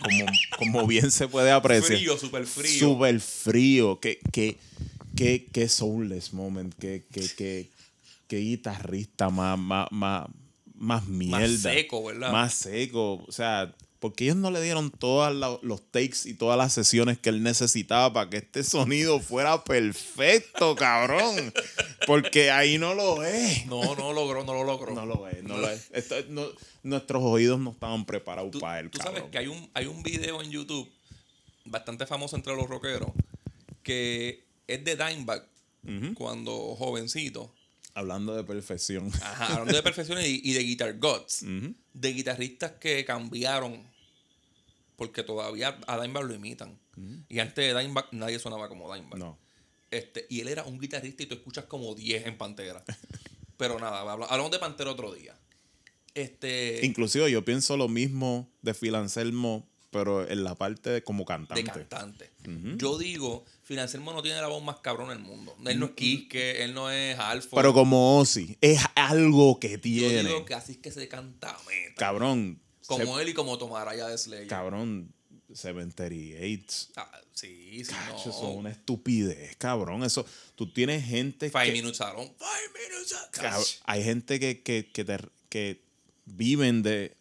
Como, 0.03 0.25
como 0.57 0.87
bien 0.87 1.11
se 1.11 1.29
puede 1.29 1.51
apreciar. 1.51 1.99
Frío, 1.99 2.17
súper 2.17 2.47
frío. 2.47 2.79
Súper 2.79 3.21
frío. 3.21 4.01
Que, 4.01 4.19
que 5.15 5.69
soulless 5.69 6.33
moment. 6.33 6.75
Que, 6.77 7.05
que, 7.13 7.29
que, 7.37 7.71
que 8.27 8.37
guitarrista 8.39 9.29
más, 9.29 9.59
más, 9.59 9.89
más, 9.91 10.27
más 10.75 11.07
mierda. 11.07 11.71
seco, 11.71 12.03
¿verdad? 12.03 12.33
Más 12.33 12.55
seco. 12.55 13.23
O 13.29 13.31
sea, 13.31 13.77
porque 14.01 14.25
ellos 14.25 14.37
no 14.37 14.51
le 14.51 14.61
dieron 14.63 14.91
todos 14.91 15.33
los 15.63 15.83
takes 15.93 16.21
y 16.27 16.35
todas 16.35 16.57
las 16.59 16.73
sesiones 16.73 17.19
que 17.19 17.29
él 17.29 17.43
necesitaba 17.43 18.13
para 18.13 18.31
que 18.31 18.39
este 18.39 18.65
sonido 18.65 19.21
fuera 19.21 19.63
perfecto, 19.63 20.75
cabrón. 20.75 21.53
Porque 22.07 22.51
ahí 22.51 22.79
no 22.79 22.95
lo 22.95 23.23
es. 23.23 23.67
No, 23.67 23.95
no 23.95 24.13
logró, 24.13 24.43
no 24.45 24.55
lo 24.55 24.65
logró. 24.65 24.95
No 24.95 25.07
lo 25.07 25.29
es, 25.29 25.43
no 25.45 25.59
lo 25.59 25.69
es. 25.71 25.89
Esto- 25.93 26.17
no- 26.31 26.49
nuestros 26.83 27.23
oídos 27.23 27.61
no 27.61 27.73
estaban 27.73 28.07
preparados 28.07 28.51
Tú, 28.53 28.59
para 28.61 28.81
él, 28.81 28.91
tú 28.91 28.99
cabrón. 28.99 29.17
sabes 29.17 29.31
que 29.31 29.39
hay 29.39 29.47
un, 29.49 29.71
hay 29.75 29.85
un 29.87 30.03
video 30.03 30.43
en 30.43 30.51
YouTube 30.51 30.91
bastante 31.67 32.07
famoso 32.07 32.37
entre 32.37 32.57
los 32.57 32.67
rockeros 32.69 33.11
que 33.83 34.45
es 34.67 34.83
de 34.85 34.97
Dimebag 34.97 35.47
cuando 36.15 36.75
jovencito. 36.77 37.55
Hablando 37.95 38.35
de 38.37 38.45
perfección. 38.45 39.11
Ajá, 39.23 39.47
hablando 39.55 39.75
de 39.75 39.83
perfecciones 39.83 40.27
y, 40.27 40.41
y 40.45 40.53
de 40.53 40.61
Guitar 40.63 40.99
Gods. 40.99 41.45
De 41.93 42.13
guitarristas 42.13 42.73
que 42.81 43.05
cambiaron 43.05 43.90
porque 45.01 45.23
todavía 45.23 45.79
a 45.87 45.99
Dimebag 45.99 46.25
lo 46.25 46.35
imitan. 46.35 46.79
Y 47.31 47.39
antes 47.39 47.57
de 47.73 47.81
Dimebag 47.81 48.09
nadie 48.13 48.39
sonaba 48.39 48.69
como 48.69 48.95
Dimebag. 48.95 49.19
No. 49.19 49.39
Este, 49.91 50.27
y 50.29 50.41
él 50.41 50.49
era 50.49 50.65
un 50.65 50.79
guitarrista 50.79 51.23
y 51.23 51.27
tú 51.27 51.35
escuchas 51.37 51.65
como 51.65 51.95
10 51.95 52.27
en 52.27 52.37
Pantera. 52.37 52.85
Pero 53.57 53.79
nada, 53.81 54.03
habla- 54.03 54.27
hablamos 54.27 54.51
de 54.53 54.59
Pantera 54.59 54.91
otro 54.91 55.13
día. 55.15 55.35
Este. 56.15 56.81
Inclusive 56.85 57.31
yo 57.31 57.45
pienso 57.47 57.79
lo 57.79 57.89
mismo 57.89 58.51
de 58.61 58.75
Phil 58.75 58.95
Anselmo, 58.95 59.67
pero 59.91 60.29
en 60.29 60.45
la 60.45 60.55
parte 60.55 60.91
de 60.91 61.03
como 61.03 61.21
de 61.21 61.27
cantante. 61.29 61.65
cantante. 61.65 62.31
Yo 62.77 62.99
digo, 62.99 63.45
Phil 63.67 63.79
Anselmo 63.79 64.13
no 64.13 64.23
tiene 64.23 64.41
la 64.41 64.49
voz 64.49 64.63
más 64.63 64.81
cabrón 64.81 65.09
del 65.09 65.19
mundo. 65.21 65.57
Él 65.67 65.79
no 65.81 65.87
es 65.87 65.93
Quisque, 65.93 66.63
él 66.65 66.75
no 66.75 66.91
es 66.91 67.19
Alfo. 67.19 67.57
Pero 67.57 67.73
como 67.73 68.19
Ozzy, 68.19 68.57
es 68.61 68.81
algo 68.95 69.59
que 69.59 69.71
Yo 69.71 69.81
tiene. 69.81 70.25
digo 70.25 70.45
que 70.45 70.55
así 70.55 70.73
es 70.73 70.79
que 70.79 70.91
se 70.93 71.09
canta 71.09 71.57
meta. 71.67 71.95
Cabrón. 71.97 72.61
Como 72.99 73.17
se- 73.17 73.23
él 73.23 73.29
y 73.31 73.35
como 73.35 73.57
Tomaraya 73.59 74.09
de 74.09 74.19
Slayer. 74.19 74.47
cabrón. 74.47 75.13
Cemetery 75.53 76.31
Gates. 76.33 76.91
Ah, 76.95 77.11
sí, 77.33 77.85
sí, 77.85 77.91
Cacho, 77.93 78.13
no. 78.13 78.19
eso 78.21 78.51
es 78.51 78.57
una 78.57 78.71
estupidez, 78.71 79.57
cabrón. 79.57 80.05
Eso, 80.05 80.25
tú 80.55 80.73
tienes 80.73 81.05
gente 81.05 81.51
Five 81.51 81.65
que, 81.67 81.73
minutes 81.73 82.01
alone. 82.01 82.33
Five 82.39 82.89
minutes 82.89 83.81
hay 83.85 84.05
gente 84.05 84.39
que, 84.39 84.63
que, 84.63 84.89
que, 84.93 85.05
te- 85.05 85.19
que 85.49 85.81
viven 86.27 86.83
de 86.85 87.17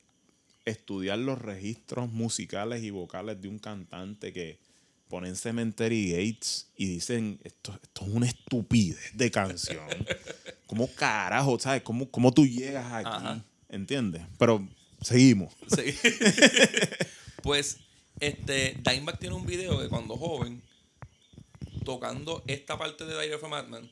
estudiar 0.66 1.18
los 1.18 1.40
registros 1.42 2.12
musicales 2.12 2.84
y 2.84 2.92
vocales 2.92 3.42
de 3.42 3.48
un 3.48 3.58
cantante 3.58 4.32
que 4.32 4.60
ponen 5.08 5.36
Cemetery 5.36 6.12
Gates 6.12 6.68
y 6.78 6.86
dicen 6.86 7.40
esto, 7.44 7.80
esto 7.82 8.06
es 8.06 8.12
una 8.12 8.28
estupidez 8.28 9.10
de 9.18 9.32
canción. 9.32 9.88
¿Cómo 10.68 10.88
carajo, 10.94 11.58
sabes? 11.58 11.82
¿Cómo, 11.82 12.12
cómo 12.12 12.32
tú 12.32 12.46
llegas 12.46 12.92
aquí? 12.94 13.10
Ajá. 13.12 13.44
¿Entiendes? 13.70 14.22
Pero 14.38 14.68
seguimos. 15.02 15.54
Sí. 15.76 15.96
pues, 17.44 17.78
este, 18.20 18.78
Dimebag 18.84 19.20
tiene 19.20 19.36
un 19.36 19.46
video 19.46 19.80
de 19.82 19.90
cuando 19.90 20.18
joven 20.18 20.62
tocando 21.86 22.44
esta 22.48 22.78
parte 22.78 23.06
de 23.06 23.20
Dire 23.22 23.36
of 23.36 23.44
a 23.44 23.48
Madman. 23.48 23.90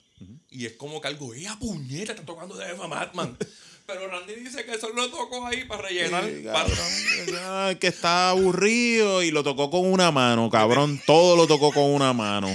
Y 0.50 0.66
es 0.66 0.74
como 0.74 1.00
que 1.02 1.08
algo, 1.08 1.34
¡ella 1.34 1.58
puñeta! 1.60 2.14
Está 2.14 2.26
tocando 2.26 2.58
Dire 2.58 2.74
of 2.74 2.82
a 2.82 2.88
Madman. 2.88 3.38
Pero 3.88 4.06
Randy 4.10 4.36
dice 4.36 4.66
que 4.66 4.74
eso 4.74 4.90
lo 4.90 5.10
tocó 5.10 5.46
ahí 5.48 5.64
para 5.64 5.84
rellenar. 5.84 6.26
Sí, 6.26 6.44
para- 6.44 6.66
cabrón. 6.68 7.78
Que 7.80 7.88
está 7.88 8.32
aburrido 8.32 9.24
y 9.24 9.32
lo 9.32 9.44
tocó 9.44 9.72
con 9.72 9.86
una 9.86 10.12
mano, 10.12 10.50
cabrón. 10.50 11.02
Todo 11.08 11.38
lo 11.38 11.48
tocó 11.48 11.72
con 11.72 11.86
una 11.86 12.12
mano. 12.12 12.54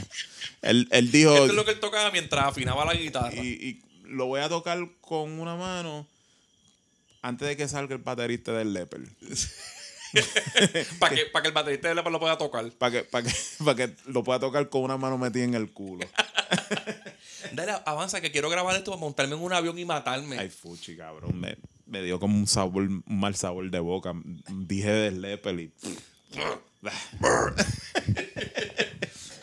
Él, 0.60 0.86
él 0.90 1.10
dijo, 1.10 1.32
Esto 1.32 1.46
es 1.46 1.54
lo 1.54 1.64
que 1.64 1.70
él 1.70 1.80
tocaba 1.80 2.10
mientras 2.10 2.44
afinaba 2.44 2.84
la 2.84 2.92
guitarra. 2.94 3.34
y, 3.34 3.48
y 3.48 3.82
lo 4.04 4.26
voy 4.26 4.42
a 4.42 4.50
tocar 4.50 4.78
con 5.00 5.40
una 5.40 5.56
mano 5.56 6.06
antes 7.22 7.48
de 7.48 7.56
que 7.56 7.68
salga 7.68 7.94
el 7.94 8.02
baterista 8.02 8.52
del 8.52 8.74
Leper. 8.74 9.00
Para 10.98 11.14
que, 11.14 11.24
para 11.24 11.42
que 11.42 11.48
el 11.48 11.54
baterista 11.54 11.88
de 11.88 11.94
Leppard 11.94 12.12
lo 12.12 12.20
pueda 12.20 12.36
tocar. 12.36 12.70
Para 12.72 12.92
que, 12.92 13.04
para 13.04 13.26
que, 13.26 13.34
para 13.64 13.74
que 13.74 13.96
lo 14.06 14.22
pueda 14.22 14.38
tocar 14.38 14.68
con 14.68 14.82
una 14.82 14.98
mano 14.98 15.16
metida 15.16 15.44
en 15.44 15.54
el 15.54 15.72
culo. 15.72 16.06
Dale, 17.52 17.72
avanza, 17.86 18.20
que 18.20 18.30
quiero 18.30 18.50
grabar 18.50 18.76
esto 18.76 18.90
para 18.90 19.00
montarme 19.00 19.36
en 19.36 19.40
un 19.40 19.54
avión 19.54 19.78
y 19.78 19.86
matarme. 19.86 20.38
Ay, 20.38 20.50
fuchi, 20.50 20.96
cabrón. 20.96 21.40
Me, 21.40 21.56
me 21.86 22.02
dio 22.02 22.20
como 22.20 22.36
un 22.36 22.46
sabor, 22.46 22.82
un 22.82 23.02
mal 23.06 23.34
sabor 23.36 23.70
de 23.70 23.78
boca. 23.80 24.12
Dije 24.48 24.90
del 24.90 25.22
Leper 25.22 25.58
y... 25.60 25.72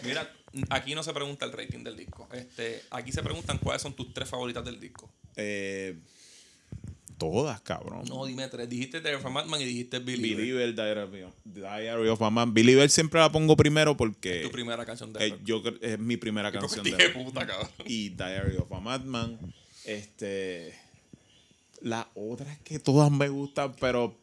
Mira, 0.04 0.32
aquí 0.70 0.96
no 0.96 1.04
se 1.04 1.14
pregunta 1.14 1.46
el 1.46 1.52
rating 1.52 1.84
del 1.84 1.98
disco. 1.98 2.28
Este, 2.32 2.84
aquí 2.92 3.12
se 3.12 3.24
preguntan 3.24 3.58
cuáles 3.58 3.82
son 3.82 3.94
tus 3.94 4.14
tres 4.14 4.30
favoritas 4.30 4.64
del 4.66 4.80
disco. 4.80 5.12
Eh, 5.36 6.00
todas, 7.20 7.62
cabrón. 7.62 8.06
No, 8.08 8.26
dime 8.26 8.48
tres. 8.48 8.68
Dijiste 8.68 9.00
Dire 9.02 9.16
of 9.18 9.26
a 9.26 9.30
Madman 9.30 9.62
y 9.62 9.66
dijiste 9.66 10.00
Believer. 10.00 10.38
Believer, 10.38 10.74
Diary 10.76 11.22
of, 11.24 11.34
Diary 11.46 12.08
of 12.10 12.22
a 12.24 12.30
Man. 12.32 12.52
Believer 12.54 12.90
siempre 12.90 13.20
la 13.20 13.32
pongo 13.32 13.56
primero 13.56 13.96
porque 13.96 14.42
Tu 14.42 14.50
primera 14.52 14.84
canción 14.86 15.14
de 15.14 15.28
eh, 15.28 15.38
yo 15.44 15.62
es 15.82 16.00
mi 16.00 16.18
primera 16.18 16.52
Porque 16.52 16.66
canción 16.66 16.84
dije, 16.86 16.98
de 16.98 17.10
puta, 17.10 17.46
cabrón. 17.46 17.70
y 17.86 18.10
Diary 18.10 18.58
of 18.58 18.72
a 18.72 18.80
Madman. 18.80 19.38
Este, 19.86 20.74
la 21.82 22.08
otra 22.16 22.52
es 22.52 22.60
que 22.60 22.80
todas 22.80 23.12
me 23.12 23.30
gustan, 23.30 23.74
pero 23.80 24.18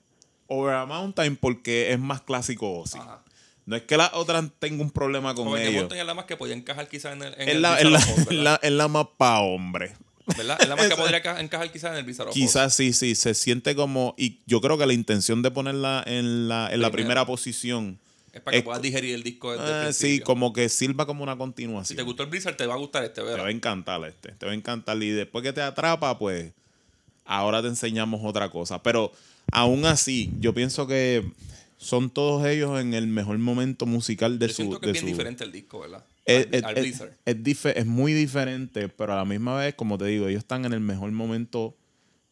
Over 0.49 0.75
a 0.75 0.87
Mountain 0.87 1.37
porque 1.37 1.93
es 1.93 1.99
más 1.99 2.21
clásico 2.23 2.81
Ozzy. 2.81 2.99
Ajá. 2.99 3.23
No 3.65 3.75
es 3.75 3.83
que 3.83 3.97
las 3.97 4.15
otras 4.15 4.45
tenga 4.61 4.81
un 4.81 4.93
problema 4.93 5.35
con 5.35 5.53
de 5.53 5.63
ellos. 5.63 5.75
Mountain 5.75 6.01
es 6.01 6.07
la 6.07 6.15
más 6.15 6.27
que 6.27 6.37
podía 6.37 6.55
encajar 6.55 6.89
quizás 6.89 7.15
en 7.15 7.23
el, 7.23 7.35
en 7.35 7.49
Es 7.49 7.55
el 7.57 7.63
la, 7.63 7.77
es, 7.81 7.91
la, 7.91 7.99
es 7.99 8.31
la- 8.33 8.61
es 8.63 8.71
la 8.73 8.87
más 8.89 9.07
pa' 9.17 9.41
hombre. 9.41 9.97
¿Verdad? 10.37 10.59
Es 10.61 10.69
la 10.69 10.77
más 10.77 10.89
que 10.89 10.97
podría 10.97 11.23
enca- 11.23 11.41
encajar 11.41 11.71
quizás 11.71 11.93
en 11.93 11.99
el 11.99 12.05
Bizarro. 12.05 12.31
Quizás 12.33 12.75
sí, 12.75 12.93
sí, 12.93 13.15
se 13.15 13.35
siente 13.35 13.75
como. 13.77 14.15
Y 14.19 14.39
yo 14.47 14.61
creo 14.61 14.77
que 14.77 14.87
la 14.87 14.93
intención 14.93 15.43
de 15.43 15.51
ponerla 15.51 16.03
en 16.07 16.49
la, 16.49 16.69
en 16.73 16.81
la 16.81 16.91
Primera. 16.91 17.25
posición. 17.27 17.99
Es 18.33 18.41
para 18.43 18.53
que 18.53 18.59
es- 18.59 18.65
puedas 18.65 18.83
digerir 18.83 19.15
el 19.15 19.23
disco 19.23 19.53
desde 19.53 19.65
el 19.67 19.87
ah, 19.89 19.93
sí, 19.93 20.21
como 20.21 20.53
que 20.53 20.69
sirva 20.69 21.07
como 21.07 21.23
una 21.23 21.33
Si 21.35 21.39
continuación. 21.39 21.97
te 21.97 22.03
gustó 22.03 22.25
el 22.25 22.29
Blizzard, 22.29 22.57
te 22.57 22.67
va 22.67 22.75
a 22.75 22.77
gustar 22.79 23.05
este, 23.05 23.15
Te 23.17 23.21
va 23.23 23.31
¿verdad? 23.31 23.47
a 23.47 23.51
encantar 23.51 24.05
este. 24.05 24.33
Te 24.33 24.47
va 24.47 24.53
a 24.53 24.55
encantar. 24.55 25.01
Y 25.03 25.11
después 25.11 25.43
que 25.43 25.53
te 25.53 25.63
atrapa, 25.63 26.19
pues. 26.19 26.53
Ahora 27.25 27.63
te 27.63 27.69
enseñamos 27.69 28.21
otra 28.25 28.51
cosa. 28.51 28.83
Pero 28.83 29.13
aún 29.53 29.87
así, 29.87 30.31
yo 30.41 30.53
pienso 30.55 30.87
que 30.87 31.25
son 31.79 32.11
todos 32.11 32.47
ellos 32.47 32.81
en 32.81 32.95
el 32.95 33.07
mejor 33.07 33.39
momento 33.39 33.87
musical 33.87 34.39
de 34.39 34.47
Yo 34.49 34.53
su. 34.53 34.57
siento 34.57 34.81
que 34.81 34.87
de 34.87 34.91
es 34.93 34.93
bien 34.95 35.05
su- 35.05 35.17
diferente 35.17 35.45
el 35.45 35.53
disco, 35.53 35.81
¿verdad? 35.81 36.05
Es, 36.27 36.47
al, 36.47 36.55
es- 36.55 36.65
al 36.65 36.79
es- 36.79 37.65
es 37.65 37.77
es 37.77 37.87
muy 37.87 38.13
diferente, 38.13 38.89
pero 38.89 39.13
a 39.13 39.17
la 39.17 39.25
misma 39.25 39.57
vez, 39.57 39.75
como 39.75 39.97
te 39.99 40.07
digo, 40.07 40.29
ellos 40.29 40.41
están 40.43 40.65
en 40.65 40.73
el 40.73 40.81
mejor 40.81 41.11
momento 41.13 41.77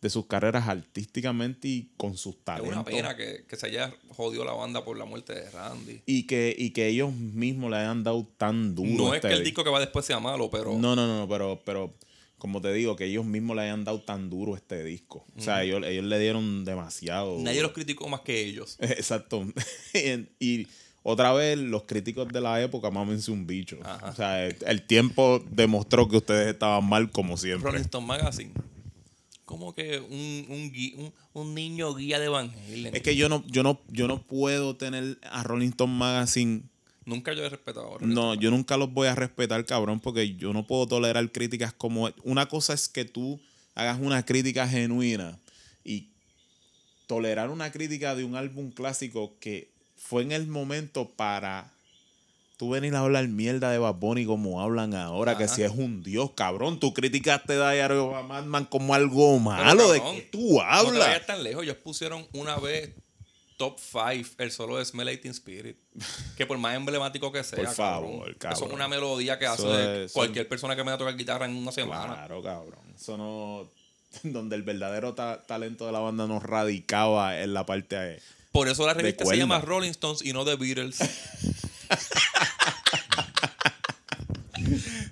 de 0.03 0.11
sus 0.11 0.27
carreras 0.27 0.69
artísticamente 0.69 1.67
y 1.67 1.91
con 1.97 2.17
sus 2.19 2.35
Es 2.35 2.45
talentos. 2.45 2.73
una 2.75 2.85
pena 2.85 3.17
que, 3.17 3.45
que 3.49 3.57
se 3.57 3.69
haya 3.69 3.95
jodido 4.11 4.45
la 4.45 4.53
banda 4.53 4.85
por 4.85 4.99
la 4.99 5.07
muerte 5.07 5.33
de 5.35 5.49
Randy. 5.51 6.03
Y 6.05 6.25
que, 6.27 6.55
y 6.59 6.71
que 6.71 6.89
ellos 6.89 7.11
mismos 7.15 7.71
le 7.71 7.79
hayan 7.79 8.03
dado 8.05 8.27
tan 8.37 8.75
duro. 8.75 8.91
No 8.91 9.15
es 9.15 9.23
que 9.23 9.29
este 9.29 9.39
el 9.39 9.45
disco 9.45 9.65
que 9.65 9.71
va 9.71 9.81
después 9.81 10.05
sea 10.05 10.21
malo, 10.21 10.51
pero 10.51 10.73
No, 10.79 10.95
no, 10.95 11.07
no, 11.07 11.21
no, 11.21 11.29
pero, 11.29 11.63
pero 11.65 11.95
como 12.37 12.61
te 12.61 12.71
digo, 12.75 12.97
que 12.97 13.07
ellos 13.07 13.25
mismos 13.25 13.57
le 13.57 13.63
hayan 13.63 13.85
dado 13.85 14.03
tan 14.03 14.29
duro 14.29 14.55
este 14.57 14.85
disco. 14.85 15.25
O 15.39 15.41
sea, 15.41 15.63
ellos, 15.63 15.83
ellos 15.87 16.05
le 16.05 16.19
dieron 16.19 16.67
demasiado. 16.67 17.39
nadie 17.41 17.63
los 17.63 17.73
criticó 17.73 18.07
más 18.07 18.21
que 18.21 18.43
ellos. 18.45 18.77
Exacto. 18.81 19.47
y 20.39 20.67
otra 21.07 21.35
vez, 21.35 21.59
los 21.59 21.83
críticos 21.83 22.27
de 22.29 22.41
la 22.41 22.63
época, 22.63 22.91
mámense 22.91 23.31
un 23.31 23.47
bicho. 23.47 23.79
Ajá. 23.85 24.09
O 24.09 24.15
sea, 24.15 24.47
el, 24.47 24.57
el 24.67 24.87
tiempo 24.87 25.45
demostró 25.51 26.09
que 26.09 26.17
ustedes 26.17 26.49
estaban 26.49 26.89
mal 26.89 27.11
como 27.11 27.37
siempre. 27.37 27.71
Rolling 27.71 27.85
Stone 27.85 28.07
Magazine. 28.07 28.53
Como 29.45 29.75
que 29.75 29.99
un, 29.99 30.47
un, 30.49 30.73
un, 31.05 31.13
un 31.35 31.55
niño 31.55 31.95
guía 31.95 32.19
de 32.19 32.25
Evangelion. 32.25 32.97
Es 32.97 33.03
que 33.03 33.17
yo 33.17 33.29
no, 33.29 33.45
yo 33.47 33.63
no, 33.63 33.83
yo 33.89 34.09
no 34.09 34.23
puedo 34.23 34.77
tener 34.77 35.19
a 35.31 35.43
Rolling 35.43 35.69
Stone 35.69 35.93
Magazine. 35.93 36.63
Nunca 37.05 37.35
yo 37.35 37.45
he 37.45 37.51
respetado 37.51 37.97
a 37.97 37.99
Rolling 37.99 38.15
No, 38.15 38.33
Stone 38.33 38.43
yo 38.43 38.51
nunca 38.51 38.79
los 38.79 38.91
voy 38.91 39.07
a 39.07 39.15
respetar, 39.15 39.63
cabrón, 39.67 40.01
porque 40.01 40.37
yo 40.37 40.55
no 40.55 40.67
puedo 40.67 40.87
tolerar 40.87 41.31
críticas 41.31 41.75
como. 41.75 42.09
Una 42.23 42.47
cosa 42.47 42.73
es 42.73 42.89
que 42.89 43.05
tú 43.05 43.39
hagas 43.75 44.01
una 44.01 44.25
crítica 44.25 44.67
genuina 44.67 45.39
y 45.85 46.09
tolerar 47.07 47.51
una 47.51 47.71
crítica 47.71 48.15
de 48.15 48.25
un 48.25 48.37
álbum 48.37 48.71
clásico 48.71 49.37
que 49.39 49.74
fue 50.07 50.23
en 50.23 50.33
el 50.33 50.47
momento 50.47 51.09
para 51.09 51.71
tú 52.57 52.71
venir 52.71 52.95
a 52.95 53.01
hablar 53.01 53.27
mierda 53.29 53.71
de 53.71 53.79
Bad 53.79 53.95
Bunny 53.95 54.27
como 54.27 54.61
hablan 54.61 54.95
ahora, 54.95 55.37
que 55.37 55.49
si 55.49 55.63
es 55.63 55.73
un 55.73 56.03
dios, 56.03 56.31
cabrón. 56.37 56.79
Tú 56.79 56.93
criticaste 56.95 57.55
a 57.55 57.71
Diary 57.73 57.95
of 57.95 58.15
a 58.15 58.23
Madman 58.23 58.65
como 58.67 58.95
algo 58.95 59.39
malo. 59.39 59.91
¿De 59.91 59.99
cabrón, 59.99 60.17
qué 60.17 60.23
tú 60.31 60.51
No 60.53 60.59
te 60.59 60.65
hablas? 60.65 60.99
vayas 61.09 61.27
tan 61.27 61.43
lejos. 61.43 61.65
Ellos 61.65 61.77
pusieron 61.83 62.27
una 62.33 62.57
vez 62.59 62.91
top 63.57 63.79
5 63.79 64.31
el 64.39 64.51
solo 64.53 64.77
de 64.79 64.85
Smell 64.85 65.07
18 65.09 65.31
Spirit. 65.31 65.77
Que 66.37 66.45
por 66.47 66.59
más 66.59 66.77
emblemático 66.77 67.33
que 67.33 67.43
sea. 67.43 67.57
Por 67.57 67.69
favor, 67.75 68.11
cabrón, 68.19 68.35
cabrón. 68.39 68.57
Eso 68.59 68.67
es 68.67 68.73
una 68.73 68.89
melodía 68.89 69.39
que 69.39 69.47
hace 69.47 69.67
de 69.67 70.09
cualquier 70.11 70.49
persona 70.49 70.77
que 70.77 70.85
me 70.85 70.93
a 70.93 70.99
tocar 70.99 71.17
guitarra 71.17 71.47
en 71.47 71.57
una 71.57 71.73
semana. 71.73 72.15
Claro, 72.15 72.43
cabrón. 72.43 72.81
Eso 72.95 73.17
no. 73.17 73.69
Donde 74.23 74.55
el 74.55 74.63
verdadero 74.63 75.15
ta- 75.15 75.43
talento 75.45 75.87
de 75.87 75.93
la 75.93 75.99
banda 75.99 76.27
no 76.29 76.39
radicaba 76.41 77.41
en 77.41 77.53
la 77.55 77.67
parte. 77.67 78.21
Por 78.55 78.69
eso 78.69 78.87
la 78.87 78.95
revista 78.95 79.27
se 79.27 79.37
llama 79.37 79.61
Rolling 79.61 79.91
Stones 79.91 80.23
y 80.25 80.33
no 80.33 80.45
The 80.45 80.55
Beatles. 80.55 80.99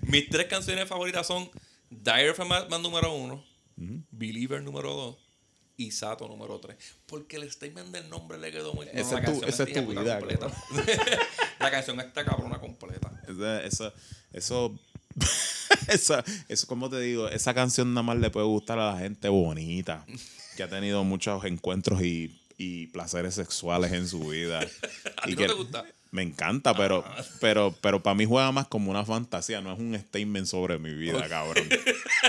Mis 0.02 0.28
tres 0.28 0.46
canciones 0.46 0.88
favoritas 0.88 1.26
son 1.26 1.50
Dire 1.90 2.32
a 2.38 2.44
Madman 2.44 2.80
número 2.82 3.12
uno, 3.12 3.44
Believer 4.12 4.62
número 4.62 4.94
dos 4.94 5.16
y 5.76 5.90
Sato 5.90 6.28
número 6.28 6.60
tres. 6.60 6.76
Porque 7.06 7.34
el 7.34 7.50
statement 7.50 7.88
del 7.88 8.08
nombre 8.08 8.38
le 8.38 8.52
quedó 8.52 8.74
muy... 8.74 8.86
Esa 8.92 9.18
es 9.18 9.24
tu- 9.24 9.44
esa 9.44 9.64
es 9.64 9.88
vida, 9.88 10.18
completa. 10.20 10.46
la 11.58 11.70
canción 11.72 11.98
está 11.98 12.24
cabrona 12.24 12.60
completa. 12.60 13.10
Esa- 13.26 13.64
Eso, 13.64 13.92
eso, 14.32 14.78
eso, 15.88 16.22
eso, 16.48 16.66
como 16.68 16.88
te 16.88 17.00
digo, 17.00 17.28
esa 17.28 17.54
canción 17.54 17.92
nada 17.92 18.04
más 18.04 18.18
le 18.18 18.30
puede 18.30 18.46
gustar 18.46 18.78
a 18.78 18.92
la 18.94 19.00
gente 19.00 19.28
bonita, 19.28 20.06
que 20.56 20.62
ha 20.62 20.68
tenido 20.68 21.02
muchos 21.02 21.44
encuentros 21.44 22.02
y, 22.02 22.40
y 22.62 22.86
placeres 22.88 23.34
sexuales 23.34 23.92
en 23.92 24.06
su 24.06 24.28
vida. 24.28 24.60
¿A 25.22 25.28
y 25.28 25.30
ti 25.30 25.32
no 25.32 25.36
que 25.36 25.46
te 25.48 25.54
gusta? 25.54 25.84
Me 26.12 26.22
encanta, 26.22 26.74
pero, 26.76 27.04
pero, 27.40 27.74
pero 27.80 28.02
para 28.02 28.14
mí 28.14 28.24
juega 28.26 28.52
más 28.52 28.66
como 28.68 28.90
una 28.90 29.04
fantasía, 29.04 29.60
no 29.62 29.72
es 29.72 29.78
un 29.78 29.98
statement 29.98 30.46
sobre 30.46 30.78
mi 30.78 30.92
vida, 30.94 31.26
cabrón. 31.28 31.66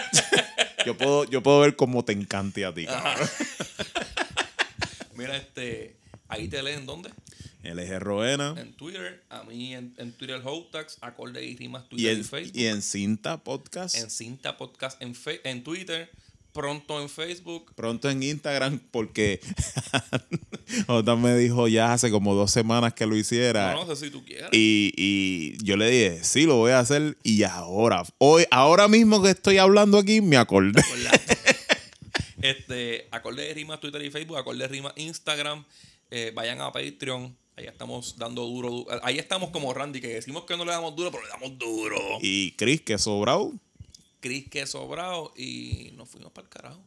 yo 0.86 0.98
puedo, 0.98 1.26
yo 1.26 1.44
puedo 1.44 1.60
ver 1.60 1.76
cómo 1.76 2.04
te 2.06 2.14
encante 2.14 2.64
a 2.66 2.74
ti, 2.74 2.86
cabrón. 2.86 3.30
Mira, 5.16 5.38
este... 5.38 5.96
Ahí 6.30 6.48
te 6.48 6.64
leen 6.64 6.86
dónde? 6.86 7.12
El 7.62 7.78
eje 7.80 8.00
Roena 8.00 8.56
En 8.58 8.74
Twitter. 8.74 9.22
A 9.30 9.44
mí 9.44 9.76
en, 9.76 9.94
en 9.98 10.12
Twitter 10.14 10.42
Hotax, 10.44 10.98
acorde 11.02 11.46
y 11.46 11.56
rimas 11.56 11.84
y 11.86 11.90
Twitter 11.90 12.14
y, 12.14 12.20
en, 12.20 12.26
Facebook. 12.26 12.58
y 12.58 12.66
en 12.66 12.82
Cinta 12.82 13.38
Podcast. 13.44 13.96
en 13.96 14.10
Cinta 14.10 14.58
Podcast 14.58 15.02
en, 15.02 15.14
Fe- 15.14 15.42
en 15.48 15.64
Twitter, 15.64 16.10
Pronto 16.54 17.02
en 17.02 17.10
Facebook. 17.10 17.74
Pronto 17.76 18.10
en 18.10 18.22
Instagram, 18.24 18.80
porque 18.92 19.40
Jota 20.88 21.16
me 21.16 21.36
dijo 21.36 21.68
ya 21.68 21.94
hace 21.94 22.12
como 22.12 22.36
dos 22.36 22.52
semanas 22.52 22.94
que 22.94 23.06
lo 23.06 23.16
hiciera. 23.18 23.74
No, 23.74 23.86
no 23.86 23.96
sé 23.96 24.06
si 24.06 24.12
tú 24.12 24.24
quieres. 24.24 24.50
Y, 24.52 24.94
y 24.96 25.58
yo 25.64 25.76
le 25.78 25.90
dije, 25.90 26.24
sí, 26.24 26.46
lo 26.46 26.58
voy 26.58 26.72
a 26.72 26.80
hacer. 26.80 27.18
Y 27.24 27.42
ahora, 27.44 28.04
hoy, 28.20 28.46
ahora 28.52 28.88
mismo 28.88 29.22
que 29.24 29.32
estoy 29.32 29.58
hablando 29.58 29.98
aquí, 29.98 30.22
me 30.22 30.38
acordé. 30.38 30.82
Este, 32.42 33.08
acorde 33.12 33.44
de 33.48 33.54
rimas 33.54 33.80
Twitter 33.80 34.04
y 34.04 34.12
Facebook, 34.12 34.36
acorde 34.38 34.60
de 34.60 34.68
rimas 34.68 34.92
Instagram. 34.98 35.64
Eh, 36.12 36.32
vayan 36.36 36.60
a 36.62 36.72
Patreon. 36.74 37.36
Ahí 37.56 37.66
estamos 37.68 38.18
dando 38.18 38.46
duro, 38.46 38.70
du- 38.70 38.88
Ahí 39.04 39.18
estamos 39.18 39.52
como 39.52 39.74
Randy, 39.74 40.02
que 40.02 40.08
decimos 40.10 40.44
que 40.44 40.58
no 40.58 40.66
le 40.66 40.72
damos 40.72 40.94
duro, 40.96 41.10
pero 41.10 41.24
le 41.24 41.30
damos 41.30 41.58
duro. 41.58 41.98
Y 42.22 42.52
Chris, 42.58 42.82
que 42.82 42.98
sobrado. 42.98 43.54
Cris 44.24 44.48
que 44.50 44.66
sobrado 44.66 45.34
y 45.36 45.92
nos 45.98 46.08
fuimos 46.08 46.32
para 46.32 46.48
el 46.48 46.50
carajo. 46.50 46.82